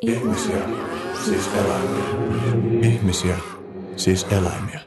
Ihmisiä, 0.00 0.56
siis 1.24 1.50
eläimiä. 1.54 2.04
Ihmisiä, 2.82 3.36
siis 3.96 4.26
eläimiä. 4.30 4.80